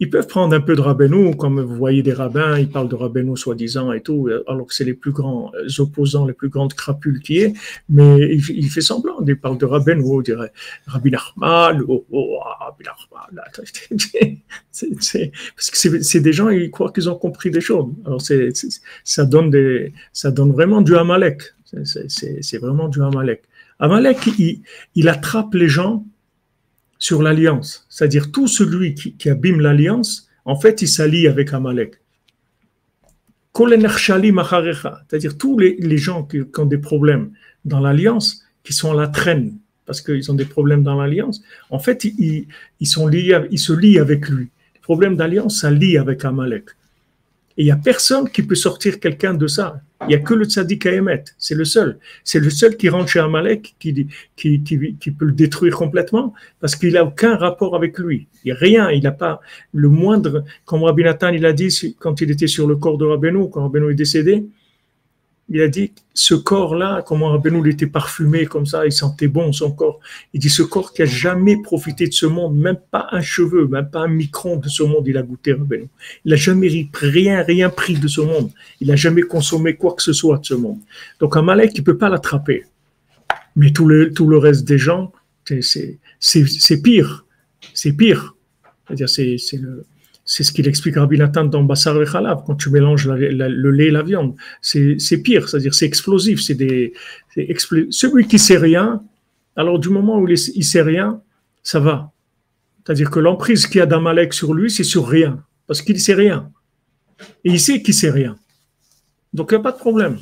Ils 0.00 0.10
peuvent 0.10 0.26
prendre 0.26 0.54
un 0.56 0.60
peu 0.60 0.74
de 0.74 0.80
Rabbeinu, 0.80 1.36
comme 1.36 1.60
vous 1.60 1.76
voyez 1.76 2.02
des 2.02 2.12
rabbins, 2.12 2.58
ils 2.58 2.68
parlent 2.68 2.88
de 2.88 2.96
Rabbeinu 2.96 3.36
soi-disant 3.36 3.92
et 3.92 4.00
tout, 4.00 4.28
alors 4.48 4.66
que 4.66 4.74
c'est 4.74 4.84
les 4.84 4.92
plus 4.92 5.12
grands 5.12 5.52
euh, 5.54 5.68
opposants, 5.78 6.26
les 6.26 6.32
plus 6.32 6.48
grandes 6.48 6.74
crapules 6.74 7.20
qui 7.20 7.38
est, 7.38 7.54
mais 7.88 8.18
il, 8.18 8.42
il 8.50 8.68
fait 8.68 8.80
semblant, 8.80 9.24
il 9.24 9.38
parle 9.38 9.56
de 9.56 9.66
Rabbeinu, 9.66 10.02
on 10.04 10.20
dirait 10.20 10.52
Rabbi 10.86 11.12
Nachman, 11.12 11.80
oh, 11.86 12.04
oh, 12.10 12.38
ah, 12.44 12.64
Rabbi 12.66 12.84
Nachman, 12.84 13.40
parce 15.56 15.70
que 15.70 16.02
c'est 16.02 16.20
des 16.20 16.32
gens, 16.32 16.48
ils 16.48 16.72
croient 16.72 16.90
qu'ils 16.90 17.08
ont 17.08 17.14
compris 17.14 17.52
des 17.52 17.60
choses. 17.60 17.86
Alors 18.04 18.20
c'est- 18.20 18.50
ça 19.04 19.24
donne 19.24 19.50
des, 19.50 19.92
ça 20.12 20.32
donne 20.32 20.50
vraiment 20.52 20.80
du 20.82 20.96
Amalek. 20.96 21.53
C'est- 21.84 22.58
vraiment 22.58 22.88
du 22.88 23.02
Amalek. 23.02 23.42
Amalek, 23.78 24.18
il, 24.94 25.08
attrape 25.08 25.54
les 25.54 25.68
gens 25.68 26.04
sur 26.98 27.22
l'alliance. 27.22 27.86
C'est-à-dire 27.88 28.30
tout 28.30 28.48
celui 28.48 28.94
qui, 28.94 29.28
abîme 29.28 29.60
l'alliance, 29.60 30.28
en 30.44 30.58
fait, 30.58 30.82
il 30.82 30.88
s'allie 30.88 31.26
avec 31.26 31.52
Amalek. 31.52 32.00
C'est-à-dire 35.08 35.38
tous 35.38 35.58
les, 35.58 35.98
gens 35.98 36.24
qui, 36.24 36.40
ont 36.58 36.66
des 36.66 36.78
problèmes 36.78 37.30
dans 37.64 37.80
l'alliance, 37.80 38.44
qui 38.62 38.72
sont 38.72 38.92
à 38.92 38.96
la 38.96 39.08
traîne, 39.08 39.56
parce 39.86 40.00
qu'ils 40.00 40.30
ont 40.30 40.34
des 40.34 40.44
problèmes 40.44 40.82
dans 40.82 41.00
l'alliance, 41.00 41.42
en 41.70 41.78
fait, 41.78 42.04
ils, 42.04 42.46
se 42.82 43.72
lient 43.72 43.98
avec 43.98 44.28
lui. 44.28 44.48
Les 44.74 44.80
problèmes 44.80 45.16
d'alliance, 45.16 45.60
ça 45.60 45.70
lie 45.70 45.98
avec 45.98 46.24
Amalek. 46.24 46.70
Et 47.56 47.62
il 47.62 47.64
n'y 47.66 47.70
a 47.70 47.76
personne 47.76 48.28
qui 48.28 48.42
peut 48.42 48.56
sortir 48.56 48.98
quelqu'un 48.98 49.34
de 49.34 49.46
ça. 49.46 49.80
Il 50.04 50.08
n'y 50.08 50.14
a 50.14 50.18
que 50.18 50.34
le 50.34 50.44
tzaddik 50.44 50.86
émettre. 50.86 51.32
C'est 51.38 51.54
le 51.54 51.64
seul. 51.64 51.98
C'est 52.24 52.40
le 52.40 52.50
seul 52.50 52.76
qui 52.76 52.88
rentre 52.88 53.08
chez 53.08 53.20
Amalek, 53.20 53.74
qui, 53.78 54.08
qui, 54.36 54.62
qui, 54.62 54.96
qui 55.00 55.10
peut 55.10 55.24
le 55.24 55.32
détruire 55.32 55.76
complètement, 55.76 56.34
parce 56.60 56.76
qu'il 56.76 56.92
n'a 56.92 57.04
aucun 57.04 57.36
rapport 57.36 57.74
avec 57.74 57.98
lui. 57.98 58.26
Il 58.44 58.52
a 58.52 58.54
rien. 58.54 58.90
Il 58.90 59.02
n'a 59.02 59.12
pas 59.12 59.40
le 59.72 59.88
moindre. 59.88 60.44
Comme 60.64 60.84
Rabbi 60.84 61.04
Nathan, 61.04 61.28
il 61.28 61.46
a 61.46 61.52
dit 61.52 61.96
quand 61.98 62.20
il 62.20 62.30
était 62.30 62.46
sur 62.46 62.66
le 62.66 62.76
corps 62.76 62.98
de 62.98 63.04
Rabbeinu, 63.04 63.48
quand 63.50 63.62
Rabbeinu 63.62 63.90
est 63.90 63.94
décédé, 63.94 64.44
il 65.50 65.60
a 65.60 65.68
dit, 65.68 65.92
ce 66.14 66.34
corps-là, 66.34 67.04
comment 67.06 67.30
Rabbeinu 67.30 67.68
était 67.68 67.86
parfumé 67.86 68.46
comme 68.46 68.64
ça, 68.64 68.86
il 68.86 68.92
sentait 68.92 69.28
bon 69.28 69.52
son 69.52 69.72
corps. 69.72 70.00
Il 70.32 70.40
dit, 70.40 70.48
ce 70.48 70.62
corps 70.62 70.92
qui 70.92 71.02
a 71.02 71.06
jamais 71.06 71.60
profité 71.60 72.06
de 72.06 72.12
ce 72.12 72.24
monde, 72.24 72.56
même 72.56 72.78
pas 72.90 73.08
un 73.12 73.20
cheveu, 73.20 73.66
même 73.66 73.90
pas 73.90 74.00
un 74.00 74.08
micron 74.08 74.56
de 74.56 74.68
ce 74.68 74.82
monde, 74.82 75.06
il 75.06 75.18
a 75.18 75.22
goûté 75.22 75.52
Rabbeinu. 75.52 75.88
Il 76.24 76.32
a 76.32 76.36
jamais 76.36 76.88
rien, 76.94 77.42
rien 77.42 77.68
pris 77.68 77.94
de 77.94 78.08
ce 78.08 78.22
monde. 78.22 78.50
Il 78.80 78.90
a 78.90 78.96
jamais 78.96 79.22
consommé 79.22 79.74
quoi 79.74 79.94
que 79.94 80.02
ce 80.02 80.14
soit 80.14 80.38
de 80.38 80.46
ce 80.46 80.54
monde. 80.54 80.78
Donc 81.20 81.36
un 81.36 81.42
malek, 81.42 81.72
il 81.74 81.84
peut 81.84 81.98
pas 81.98 82.08
l'attraper. 82.08 82.64
Mais 83.56 83.70
tout 83.70 83.86
le, 83.86 84.12
tout 84.12 84.26
le 84.26 84.38
reste 84.38 84.64
des 84.64 84.78
gens, 84.78 85.12
c'est 86.20 86.82
pire. 86.82 87.26
C'est 87.74 87.92
pire. 87.92 88.34
C'est-à-dire, 88.86 89.08
c'est 89.08 89.56
le 89.58 89.84
c'est 90.24 90.42
ce 90.42 90.52
qu'il 90.52 90.66
explique 90.66 90.96
Rabbi 90.96 91.18
Nathan 91.18 91.44
dans 91.44 91.62
Bassar 91.62 92.00
et 92.00 92.06
Khalab, 92.06 92.44
quand 92.46 92.54
tu 92.54 92.70
mélanges 92.70 93.08
le 93.08 93.70
lait 93.70 93.86
et 93.86 93.90
la 93.90 94.02
viande. 94.02 94.34
C'est 94.62 95.22
pire, 95.22 95.48
c'est-à-dire 95.48 95.74
c'est 95.74 95.86
explosif. 95.86 96.40
C'est 96.40 96.54
des, 96.54 96.94
Celui 97.90 98.26
qui 98.26 98.38
sait 98.38 98.56
rien, 98.56 99.02
alors 99.56 99.78
du 99.78 99.90
moment 99.90 100.18
où 100.18 100.26
il, 100.26 100.32
ne 100.32 100.62
sait 100.62 100.82
rien, 100.82 101.20
ça 101.62 101.78
va. 101.78 102.12
C'est-à-dire 102.84 103.10
que 103.10 103.20
l'emprise 103.20 103.66
qu'il 103.66 103.78
y 103.78 103.82
a 103.82 103.86
d'Amalek 103.86 104.32
sur 104.32 104.54
lui, 104.54 104.70
c'est 104.70 104.84
sur 104.84 105.06
rien, 105.06 105.42
parce 105.66 105.82
qu'il 105.82 105.94
ne 105.94 106.00
sait 106.00 106.14
rien. 106.14 106.50
Et 107.44 107.50
il 107.50 107.60
sait 107.60 107.82
qu'il 107.82 107.94
sait 107.94 108.10
rien. 108.10 108.36
Donc 109.32 109.50
il 109.50 109.54
n'y 109.54 109.60
a 109.60 109.62
pas 109.62 109.72
de 109.72 109.78
problème. 109.78 110.18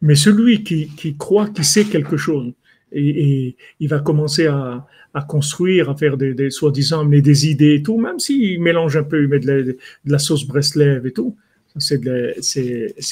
Mais 0.00 0.14
celui 0.14 0.64
qui, 0.64 0.88
qui 0.88 1.16
croit 1.16 1.48
qu'il 1.48 1.64
sait 1.64 1.84
quelque 1.84 2.16
chose, 2.16 2.52
et, 2.94 3.56
il 3.80 3.88
va 3.88 4.00
commencer 4.00 4.46
à, 4.46 4.86
construire, 5.22 5.90
à 5.90 5.96
faire 5.96 6.16
des, 6.16 6.50
soi-disant 6.50 7.00
amener 7.00 7.22
des 7.22 7.48
idées 7.48 7.74
et 7.74 7.82
tout, 7.82 7.98
même 7.98 8.18
s'il 8.18 8.60
mélange 8.60 8.96
un 8.96 9.04
peu, 9.04 9.22
il 9.22 9.28
met 9.28 9.38
de 9.38 9.78
la, 10.04 10.18
sauce 10.18 10.46
Breslev 10.46 11.06
et 11.06 11.12
tout. 11.12 11.36
C'est 11.78 11.98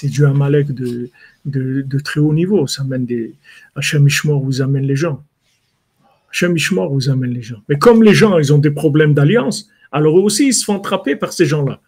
du 0.05 0.25
Amalek 0.25 0.73
de, 0.73 1.11
de, 1.45 1.99
très 1.99 2.21
haut 2.21 2.35
niveau. 2.35 2.67
Ça 2.67 2.83
amène 2.83 3.07
des. 3.07 3.35
Hachem 3.77 4.07
vous 4.25 4.63
amène 4.63 4.85
les 4.85 4.97
gens. 4.97 5.23
Hachem 6.31 6.57
vous 6.57 7.09
amène 7.09 7.31
les 7.31 7.43
gens. 7.43 7.63
Mais 7.69 7.79
comme 7.79 8.03
les 8.03 8.15
gens, 8.15 8.39
ils 8.39 8.53
ont 8.53 8.59
des 8.59 8.71
problèmes 8.71 9.15
d'alliance, 9.15 9.69
alors 9.93 10.19
eux 10.19 10.23
aussi, 10.23 10.49
ils 10.49 10.55
se 10.55 10.65
font 10.65 10.79
attraper 10.79 11.17
par 11.17 11.33
ces 11.33 11.45
gens-là. 11.45 11.81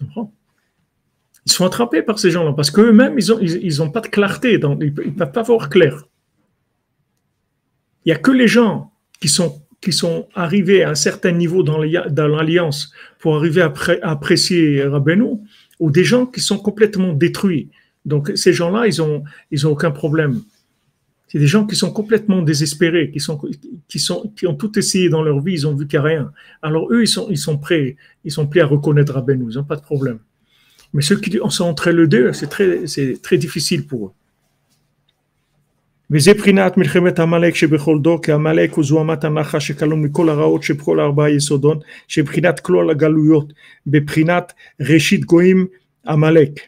Ils 0.00 1.52
se 1.52 1.56
font 1.56 1.66
attraper 1.66 2.02
par 2.02 2.18
ces 2.18 2.30
gens-là 2.30 2.52
parce 2.52 2.70
qu'eux-mêmes, 2.70 3.18
ils 3.18 3.28
n'ont 3.28 3.38
ils, 3.40 3.82
ont 3.82 3.90
pas 3.90 4.00
de 4.00 4.08
clarté, 4.08 4.54
ils 4.54 4.60
ne 4.60 5.10
peuvent 5.10 5.32
pas 5.32 5.42
voir 5.42 5.68
clair. 5.68 6.06
Il 8.04 8.08
n'y 8.08 8.12
a 8.12 8.18
que 8.18 8.30
les 8.30 8.48
gens 8.48 8.92
qui 9.24 9.30
sont, 9.30 9.62
qui 9.80 9.90
sont 9.90 10.28
arrivés 10.34 10.82
à 10.82 10.90
un 10.90 10.94
certain 10.94 11.32
niveau 11.32 11.62
dans 11.62 11.78
l'alliance 11.78 12.92
pour 13.18 13.36
arriver 13.36 13.62
à, 13.62 13.72
apprécier 14.02 14.82
Rabbeinu, 14.84 15.38
ou 15.80 15.90
des 15.90 16.04
gens 16.04 16.26
qui 16.26 16.40
sont 16.40 16.58
complètement 16.58 17.14
détruits. 17.14 17.70
Donc 18.04 18.32
ces 18.34 18.52
gens-là, 18.52 18.86
ils 18.86 19.00
ont, 19.00 19.24
ils 19.50 19.66
ont 19.66 19.70
aucun 19.70 19.90
problème. 19.90 20.42
C'est 21.28 21.38
des 21.38 21.46
gens 21.46 21.64
qui 21.64 21.74
sont 21.74 21.90
complètement 21.90 22.42
désespérés, 22.42 23.10
qui, 23.10 23.18
sont, 23.18 23.40
qui, 23.88 23.98
sont, 23.98 24.30
qui 24.36 24.46
ont 24.46 24.56
tout 24.56 24.78
essayé 24.78 25.08
dans 25.08 25.22
leur 25.22 25.40
vie, 25.40 25.54
ils 25.54 25.66
ont 25.66 25.74
vu 25.74 25.86
qu'il 25.86 25.98
n'y 25.98 26.04
a 26.04 26.08
rien. 26.08 26.32
Alors 26.60 26.92
eux, 26.92 27.02
ils 27.04 27.08
sont, 27.08 27.28
ils 27.30 27.38
sont 27.38 27.56
prêts, 27.56 27.96
ils 28.26 28.30
sont 28.30 28.46
prêts 28.46 28.60
à 28.60 28.66
reconnaître 28.66 29.14
Rabbeinu, 29.14 29.46
ils 29.48 29.56
n'ont 29.56 29.64
pas 29.64 29.76
de 29.76 29.86
problème. 29.92 30.18
Mais 30.92 31.00
ceux 31.00 31.18
qui 31.18 31.40
sont 31.48 31.64
entre 31.64 31.88
les 31.88 32.06
deux, 32.06 32.34
c'est 32.34 32.48
très, 32.48 32.84
très 33.22 33.38
difficile 33.38 33.86
pour 33.86 34.08
eux. 34.08 34.12
וזה 36.11 36.33
בחינת 36.33 36.77
מלחמת 36.77 37.19
עמלק 37.19 37.55
שבכל 37.55 37.99
דור, 38.01 38.21
כי 38.21 38.31
עמלק 38.31 38.73
הוא 38.73 38.83
זוהמת 38.83 39.23
הנחש 39.23 39.67
שכלום 39.67 40.01
מכל 40.01 40.29
הרעות 40.29 40.63
שבכל 40.63 40.99
ארבעה 40.99 41.29
יסודות, 41.29 41.83
שבחינת 42.07 42.59
כלול 42.59 42.89
הגלויות, 42.89 43.53
בבחינת 43.87 44.53
ראשית 44.79 45.25
גויים 45.25 45.67
עמלק. 46.07 46.59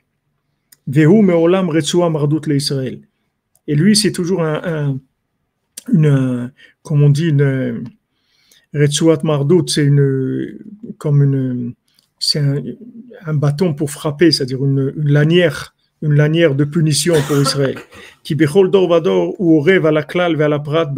והוא 0.87 1.23
מעולם 1.23 1.69
רצוע 1.69 2.09
מרדות 2.09 2.47
לישראל. 2.47 2.95
Et 3.67 3.75
lui, 3.75 3.95
c'est 3.95 4.11
toujours 4.11 4.41
un, 4.43 4.59
un, 4.63 4.99
une, 5.93 6.51
comme 6.81 7.03
on 7.03 7.09
dit, 7.09 7.29
une 7.29 7.83
Retsuat 8.73 9.19
Mardout, 9.23 9.67
c'est 9.67 9.83
une, 9.83 10.57
comme 10.97 11.23
une, 11.23 11.73
c'est 12.19 12.39
un, 12.39 12.55
un, 13.25 13.33
bâton 13.33 13.73
pour 13.73 13.89
frapper, 13.91 14.31
c'est-à-dire 14.31 14.63
une, 14.65 14.93
une 14.97 15.11
lanière 15.11 15.74
une 16.02 16.14
lanière 16.14 16.54
de 16.54 16.64
punition 16.64 17.14
pour 17.26 17.40
Israël. 17.40 17.78
Qui 18.22 18.36
ou 19.38 19.60
rêve 19.60 19.86
à 19.86 19.92
la 19.92 20.02
klal 20.02 20.40
à 20.42 20.48
la 20.48 20.58
prat 20.58 20.92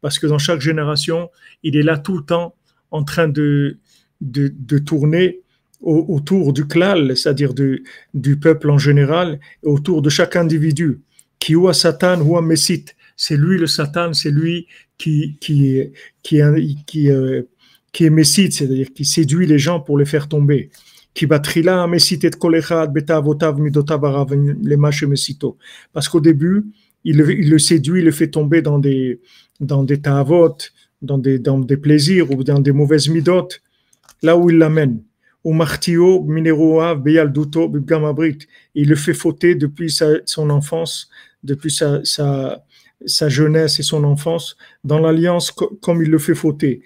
Parce 0.00 0.18
que 0.18 0.26
dans 0.26 0.38
chaque 0.38 0.60
génération, 0.60 1.30
il 1.62 1.76
est 1.76 1.82
là 1.82 1.98
tout 1.98 2.16
le 2.16 2.24
temps 2.24 2.54
en 2.90 3.04
train 3.04 3.28
de, 3.28 3.78
de, 4.20 4.52
de 4.56 4.78
tourner 4.78 5.40
autour 5.80 6.52
du 6.52 6.66
klal, 6.66 7.16
c'est-à-dire 7.16 7.54
du, 7.54 7.84
du 8.14 8.38
peuple 8.38 8.70
en 8.70 8.78
général, 8.78 9.40
autour 9.62 10.00
de 10.02 10.10
chaque 10.10 10.36
individu. 10.36 11.00
Qui 11.38 11.56
ou 11.56 11.72
Satan 11.72 12.20
ou 12.20 12.40
Messit. 12.40 12.94
C'est 13.16 13.36
lui 13.36 13.58
le 13.58 13.66
Satan, 13.66 14.12
c'est 14.12 14.30
lui 14.30 14.68
qui, 14.96 15.36
qui, 15.40 15.90
qui, 16.22 16.40
qui, 16.40 16.76
qui, 16.86 17.10
euh, 17.10 17.42
qui 17.92 18.04
est 18.04 18.10
Messit, 18.10 18.52
c'est-à-dire 18.52 18.92
qui 18.94 19.04
séduit 19.04 19.46
les 19.46 19.58
gens 19.58 19.80
pour 19.80 19.98
les 19.98 20.04
faire 20.04 20.28
tomber. 20.28 20.70
Parce 25.92 26.08
qu'au 26.08 26.20
début, 26.20 26.64
il, 27.04 27.16
le 27.18 27.58
séduit, 27.58 28.00
il 28.00 28.04
le 28.04 28.12
fait 28.12 28.28
tomber 28.28 28.62
dans 28.62 28.78
des, 28.78 29.20
dans 29.60 29.84
des 29.84 30.00
ta'avot, 30.00 30.56
dans 31.02 31.18
des, 31.18 31.38
dans 31.38 31.58
des 31.58 31.76
plaisirs 31.76 32.30
ou 32.30 32.44
dans 32.44 32.60
des 32.60 32.72
mauvaises 32.72 33.08
midotes, 33.08 33.60
là 34.22 34.36
où 34.36 34.48
il 34.50 34.58
l'amène. 34.58 35.02
Il 35.44 35.58
le 38.88 38.94
fait 38.94 39.14
fauter 39.14 39.54
depuis 39.56 39.90
sa, 39.90 40.06
son 40.24 40.50
enfance, 40.50 41.10
depuis 41.42 41.72
sa, 41.72 42.04
sa, 42.04 42.64
sa 43.06 43.28
jeunesse 43.28 43.78
et 43.80 43.82
son 43.82 44.04
enfance 44.04 44.56
dans 44.84 44.98
l'alliance 44.98 45.50
comme 45.50 46.02
il 46.02 46.10
le 46.10 46.18
fait 46.18 46.34
fauter. 46.34 46.82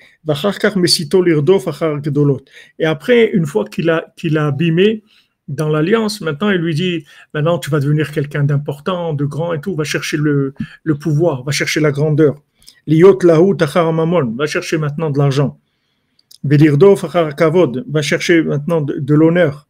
Et 2.78 2.84
après, 2.84 3.30
une 3.32 3.46
fois 3.46 3.64
qu'il 3.64 3.90
a, 3.90 4.12
qu'il 4.16 4.38
a 4.38 4.46
abîmé 4.46 5.02
dans 5.48 5.68
l'alliance, 5.68 6.20
maintenant 6.20 6.50
il 6.50 6.58
lui 6.58 6.74
dit, 6.74 7.04
maintenant 7.32 7.58
tu 7.58 7.70
vas 7.70 7.80
devenir 7.80 8.10
quelqu'un 8.10 8.44
d'important, 8.44 9.14
de 9.14 9.24
grand 9.24 9.52
et 9.52 9.60
tout, 9.60 9.74
va 9.76 9.84
chercher 9.84 10.16
le, 10.16 10.54
le 10.82 10.94
pouvoir, 10.96 11.44
va 11.44 11.52
chercher 11.52 11.80
la 11.80 11.92
grandeur. 11.92 12.42
Va 12.88 14.46
chercher 14.46 14.78
maintenant 14.78 15.10
de 15.10 15.18
l'argent. 15.18 15.58
Va 16.44 18.02
chercher 18.02 18.42
maintenant 18.42 18.80
de, 18.80 18.98
de 18.98 19.14
l'honneur. 19.14 19.66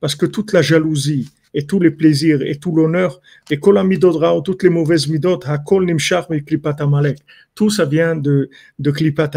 Parce 0.00 0.14
que 0.14 0.26
toute 0.26 0.52
la 0.52 0.62
jalousie, 0.62 1.30
et 1.56 1.66
tous 1.66 1.80
les 1.80 1.90
plaisirs 1.90 2.42
et 2.42 2.56
tout 2.56 2.72
l'honneur, 2.76 3.20
et 3.50 3.58
kol 3.58 3.78
ou 3.78 4.40
toutes 4.42 4.62
les 4.62 4.68
mauvaises 4.68 5.08
midot, 5.08 5.40
hakol 5.44 5.90
amalek. 6.78 7.18
Tout 7.54 7.70
ça 7.70 7.84
vient 7.86 8.14
de, 8.14 8.50
de 8.78 8.90
klipat. 8.90 9.30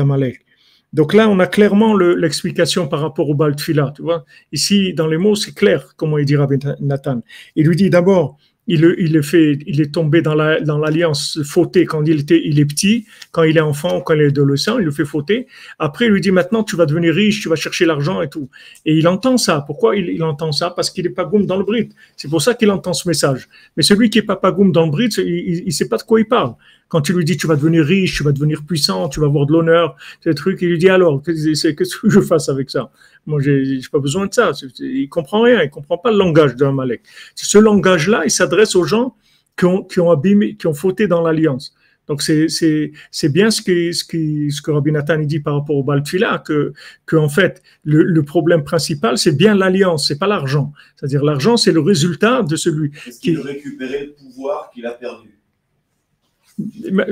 Donc 0.91 1.13
là, 1.13 1.30
on 1.30 1.39
a 1.39 1.47
clairement 1.47 1.95
l'explication 1.95 2.88
par 2.88 2.99
rapport 3.01 3.30
au 3.30 3.36
Baal 3.36 3.55
Tu 3.55 3.74
vois, 4.01 4.26
ici, 4.51 4.93
dans 4.93 5.07
les 5.07 5.17
mots, 5.17 5.36
c'est 5.36 5.53
clair 5.53 5.93
comment 5.95 6.17
il 6.17 6.26
dit 6.26 6.36
Rabbi 6.36 6.57
Nathan. 6.82 7.22
Il 7.55 7.67
lui 7.67 7.76
dit 7.76 7.89
d'abord, 7.89 8.38
il, 8.70 8.95
il, 8.99 9.24
fait, 9.24 9.57
il 9.65 9.82
est 9.82 9.91
tombé 9.91 10.22
dans 10.22 10.36
l'alliance 10.36 11.36
la, 11.36 11.41
dans 11.41 11.47
fauté 11.47 11.86
quand 11.86 12.05
il, 12.05 12.22
était, 12.22 12.39
il 12.45 12.59
est 12.59 12.65
petit, 12.65 13.07
quand 13.32 13.41
il 13.41 13.57
est 13.57 13.61
enfant, 13.61 13.99
quand 14.01 14.13
il 14.13 14.22
est 14.22 14.28
adolescent, 14.28 14.78
il 14.78 14.86
le 14.86 14.91
fait 14.91 15.05
fauter. 15.05 15.47
Après, 15.80 16.05
il 16.05 16.11
lui 16.11 16.22
dit 16.22 16.30
maintenant, 16.30 16.63
tu 16.63 16.76
vas 16.76 16.86
devenir 16.86 17.15
riche, 17.15 17.41
tu 17.41 17.49
vas 17.49 17.55
chercher 17.55 17.88
l'argent 17.88 18.22
et 18.22 18.30
tout. 18.30 18.47
Et 18.86 18.95
il 18.95 19.07
entend 19.07 19.38
ça. 19.38 19.63
Pourquoi 19.65 19.95
il, 19.95 20.24
entend 20.24 20.51
ça? 20.51 20.70
Parce 20.70 20.91
qu'il 20.91 21.05
n'est 21.05 21.09
pas 21.09 21.26
goum 21.26 21.47
dans 21.47 21.57
le 21.57 21.63
brit. 21.63 21.89
C'est 22.15 22.30
pour 22.30 22.43
ça 22.43 22.53
qu'il 22.53 22.70
entend 22.70 22.93
ce 22.93 23.07
message. 23.07 23.49
Mais 23.76 23.82
celui 23.82 24.11
qui 24.11 24.20
est 24.20 24.24
pas 24.24 24.51
goum 24.51 24.72
dans 24.72 24.86
le 24.86 24.91
brit, 24.91 25.09
il 25.17 25.65
ne 25.65 25.72
sait 25.72 25.89
pas 25.89 25.97
de 25.97 26.03
quoi 26.03 26.20
il 26.20 26.28
parle. 26.28 26.53
Quand 26.90 27.02
tu 27.02 27.14
lui 27.14 27.24
dis 27.24 27.38
tu 27.38 27.48
vas 27.48 27.56
devenir 27.56 27.86
riche, 27.86 28.18
tu 28.18 28.24
vas 28.24 28.32
devenir 28.32 28.64
puissant, 28.64 29.08
tu 29.10 29.20
vas 29.20 29.28
avoir 29.28 29.46
de 29.46 29.54
l'honneur, 29.54 29.96
ces 30.24 30.34
trucs, 30.34 30.62
il 30.62 30.70
lui 30.70 30.78
dit 30.78 30.90
alors, 30.90 31.22
qu'est-ce 31.24 31.68
que 31.70 32.10
je 32.10 32.20
fasse 32.20 32.50
avec 32.50 32.70
ça? 32.70 32.92
Moi, 33.26 33.40
j'ai 33.42 33.80
pas 33.92 34.00
besoin 34.00 34.28
de 34.28 34.34
ça. 34.34 34.52
Il 34.80 35.08
comprend 35.08 35.42
rien, 35.44 35.62
il 35.64 35.70
comprend 35.70 35.98
pas 35.98 36.12
le 36.12 36.18
langage 36.18 36.56
d'un 36.56 36.72
Malek. 36.72 37.02
Ce 37.36 37.58
langage-là, 37.58 38.24
il 38.26 38.32
s'adresse 38.32 38.76
aux 38.76 38.84
gens 38.84 39.16
qui 39.58 39.66
ont, 39.66 39.84
qui 39.84 40.00
ont 40.00 40.10
abîmé, 40.12 40.56
qui 40.56 40.68
ont 40.68 40.74
fauté 40.74 41.08
dans 41.08 41.22
l'alliance. 41.22 41.74
Donc 42.08 42.24
c'est 42.24 42.90
bien 43.32 43.52
ce 43.52 43.62
que 43.62 43.92
ce 43.92 44.04
que 44.04 44.50
ce 44.50 44.62
que 44.64 44.72
Rabbi 44.72 44.92
Nathan 44.92 45.20
dit 45.20 45.42
par 45.42 45.54
rapport 45.54 45.76
au 45.76 45.84
Baltfila 45.84 46.40
que 46.40 46.74
que 47.06 47.16
en 47.16 47.30
fait 47.30 47.62
le, 47.84 48.02
le 48.02 48.24
problème 48.24 48.64
principal 48.64 49.20
c'est 49.20 49.38
bien 49.38 49.54
l'alliance, 49.54 50.08
c'est 50.08 50.18
pas 50.18 50.26
l'argent. 50.26 50.74
C'est-à-dire 50.96 51.24
l'argent 51.24 51.56
c'est 51.56 51.72
le 51.72 51.82
résultat 51.82 52.42
de 52.42 52.56
celui 52.56 52.90
qui 53.22 53.36
récupérer 53.36 54.08
le 54.08 54.14
pouvoir 54.14 54.72
qu'il 54.74 54.88
a 54.88 54.92
perdu? 54.94 55.39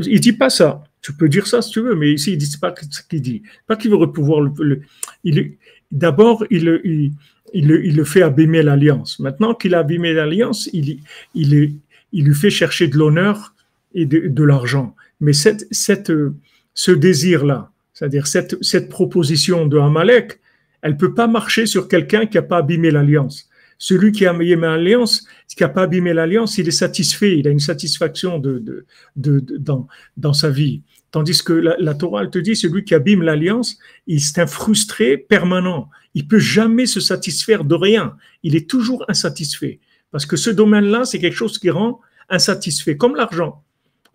Il 0.05 0.19
dit 0.19 0.33
pas 0.33 0.49
ça. 0.49 0.83
Tu 1.01 1.13
peux 1.13 1.29
dire 1.29 1.47
ça 1.47 1.61
si 1.61 1.71
tu 1.71 1.81
veux, 1.81 1.95
mais 1.95 2.11
ici, 2.11 2.33
il 2.33 2.37
dit 2.37 2.57
pas 2.59 2.73
ce 2.89 3.01
qu'il 3.07 3.21
dit. 3.21 3.43
Pas 3.65 3.75
qu'il 3.75 3.91
veut 3.91 4.11
pouvoir 4.11 4.41
le. 4.41 4.81
il, 5.23 5.57
D'abord, 5.91 6.45
il, 6.49 7.13
le 7.53 8.03
fait 8.03 8.21
abîmer 8.21 8.61
l'alliance. 8.61 9.19
Maintenant 9.19 9.53
qu'il 9.53 9.73
a 9.73 9.79
abîmé 9.79 10.13
l'alliance, 10.13 10.69
il, 10.73 10.99
lui 11.33 12.35
fait 12.35 12.49
chercher 12.49 12.87
de 12.87 12.97
l'honneur 12.97 13.53
et 13.93 14.05
de, 14.05 14.43
l'argent. 14.43 14.95
Mais 15.21 15.33
cette, 15.33 15.65
ce 15.71 16.91
désir-là, 16.91 17.71
c'est-à-dire 17.93 18.27
cette, 18.27 18.61
cette 18.63 18.89
proposition 18.89 19.65
de 19.65 19.77
Amalek, 19.77 20.39
Elle 20.81 20.97
peut 20.97 21.13
pas 21.13 21.27
marcher 21.27 21.65
sur 21.65 21.87
quelqu'un 21.87 22.27
qui 22.27 22.37
n'a 22.37 22.43
pas 22.43 22.57
abîmé 22.57 22.91
l'alliance. 22.91 23.49
Celui 23.77 24.11
qui 24.11 24.25
a 24.25 24.31
abîmé 24.31 24.67
l'alliance, 24.67 25.27
qui 25.47 25.63
n'a 25.63 25.69
pas 25.69 25.83
abîmé 25.83 26.13
l'alliance, 26.13 26.57
il 26.57 26.67
est 26.67 26.71
satisfait, 26.71 27.37
il 27.37 27.47
a 27.47 27.51
une 27.51 27.59
satisfaction 27.59 28.39
de, 28.39 28.85
de, 29.15 29.39
dans, 29.59 29.87
dans 30.17 30.33
sa 30.33 30.49
vie. 30.49 30.81
Tandis 31.11 31.43
que 31.43 31.53
la, 31.53 31.93
Torah, 31.93 32.23
elle 32.23 32.29
te 32.29 32.37
dit, 32.37 32.55
celui 32.55 32.83
qui 32.83 32.93
abîme 32.93 33.23
l'alliance, 33.23 33.77
il 34.07 34.17
est 34.17 34.39
un 34.39 34.47
frustré 34.47 35.17
permanent. 35.17 35.89
Il 36.13 36.27
peut 36.27 36.39
jamais 36.39 36.85
se 36.85 36.99
satisfaire 36.99 37.63
de 37.63 37.75
rien. 37.75 38.15
Il 38.43 38.55
est 38.55 38.69
toujours 38.69 39.05
insatisfait. 39.07 39.79
Parce 40.11 40.25
que 40.25 40.35
ce 40.35 40.49
domaine-là, 40.49 41.05
c'est 41.05 41.19
quelque 41.19 41.35
chose 41.35 41.59
qui 41.59 41.69
rend 41.69 42.01
insatisfait, 42.29 42.97
comme 42.97 43.15
l'argent. 43.15 43.63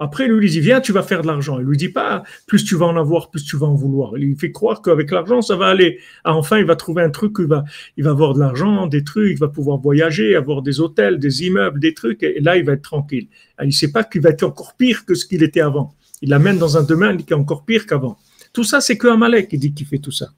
Après, 0.03 0.26
lui, 0.28 0.46
il 0.46 0.50
dit, 0.50 0.61
viens, 0.61 0.80
tu 0.80 0.92
vas 0.92 1.03
faire 1.03 1.22
de 1.22 1.26
l'argent. 1.26 1.59
Il 1.59 1.66
lui 1.66 1.76
dit 1.76 1.88
pas, 1.88 2.22
plus 2.46 2.64
tu 2.64 2.76
vas 2.76 2.86
en 2.86 2.96
avoir, 2.96 3.30
plus 3.30 3.44
tu 3.44 3.57
vas 3.57 3.66
en 3.66 3.74
vouloir. 3.74 4.16
Il 4.16 4.24
lui 4.24 4.36
fait 4.36 4.53
croire 4.53 4.82
qu'avec 4.82 5.11
l'argent, 5.11 5.42
ça 5.42 5.57
va 5.57 5.66
aller. 5.66 5.98
Ah, 6.24 6.34
enfin, 6.34 6.59
il 6.59 6.64
va 6.64 6.76
trouver 6.76 7.03
un 7.03 7.11
truc, 7.11 7.36
il 7.38 7.46
va, 7.46 7.64
il 7.96 8.05
va 8.05 8.11
avoir 8.11 8.34
de 8.34 8.40
l'argent, 8.40 8.86
des 8.86 9.05
trucs, 9.05 9.32
il 9.32 9.38
va 9.38 9.48
pouvoir 9.48 9.78
voyager, 9.78 10.36
avoir 10.36 10.62
des 10.62 10.80
hôtels, 10.80 11.18
des 11.18 11.46
immeubles, 11.46 11.80
des 11.80 11.94
trucs, 11.94 12.22
et 12.22 12.40
là, 12.40 12.57
il 12.57 12.64
va 12.64 12.72
être 12.72 12.82
tranquille. 12.82 13.28
Ah, 13.59 13.64
il 13.64 13.68
ne 13.68 13.72
sait 13.72 13.92
pas 13.92 14.05
qu'il 14.05 14.22
va 14.22 14.30
être 14.30 14.42
encore 14.42 14.74
pire 14.76 15.05
que 15.05 15.14
ce 15.14 15.24
qu'il 15.26 15.42
était 15.42 15.61
avant 15.61 15.94
il 16.22 16.30
l'amène 16.30 16.57
dans 16.57 16.78
un 16.78 16.82
domaine 16.82 17.22
qui 17.22 17.32
est 17.32 17.36
encore 17.36 17.64
pire 17.64 17.84
qu'avant. 17.84 18.16
Tout 18.53 18.64
ça, 18.64 18.80
c'est 18.80 18.96
que 18.96 19.09
Amalek 19.09 19.48
qui 19.48 19.59
dit 19.59 19.74
qu'il 19.74 19.86
fait 19.86 19.98
tout 19.98 20.12
ça. 20.12 20.28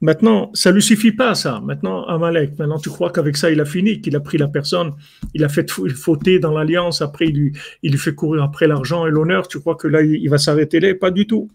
Maintenant, 0.00 0.50
ça 0.54 0.70
lui 0.70 0.80
suffit 0.80 1.12
pas, 1.12 1.34
ça. 1.34 1.60
Maintenant, 1.64 2.04
Amalek, 2.04 2.56
maintenant 2.58 2.78
tu 2.78 2.88
crois 2.88 3.10
qu'avec 3.10 3.36
ça, 3.36 3.50
il 3.50 3.60
a 3.60 3.64
fini, 3.64 4.00
qu'il 4.00 4.14
a 4.14 4.20
pris 4.20 4.38
la 4.38 4.46
personne, 4.46 4.92
il 5.34 5.42
a 5.42 5.48
fait 5.48 5.68
fauter 5.70 6.38
dans 6.38 6.52
l'alliance, 6.52 7.02
après 7.02 7.26
il 7.26 7.36
lui, 7.36 7.52
il 7.82 7.90
lui 7.90 7.98
fait 7.98 8.14
courir 8.14 8.44
après 8.44 8.68
l'argent 8.68 9.06
et 9.06 9.10
l'honneur, 9.10 9.48
tu 9.48 9.58
crois 9.58 9.74
que 9.74 9.88
là, 9.88 10.02
il 10.02 10.28
va 10.30 10.38
s'arrêter 10.38 10.78
là? 10.78 10.94
Pas 10.94 11.10
du 11.10 11.26
tout. 11.26 11.50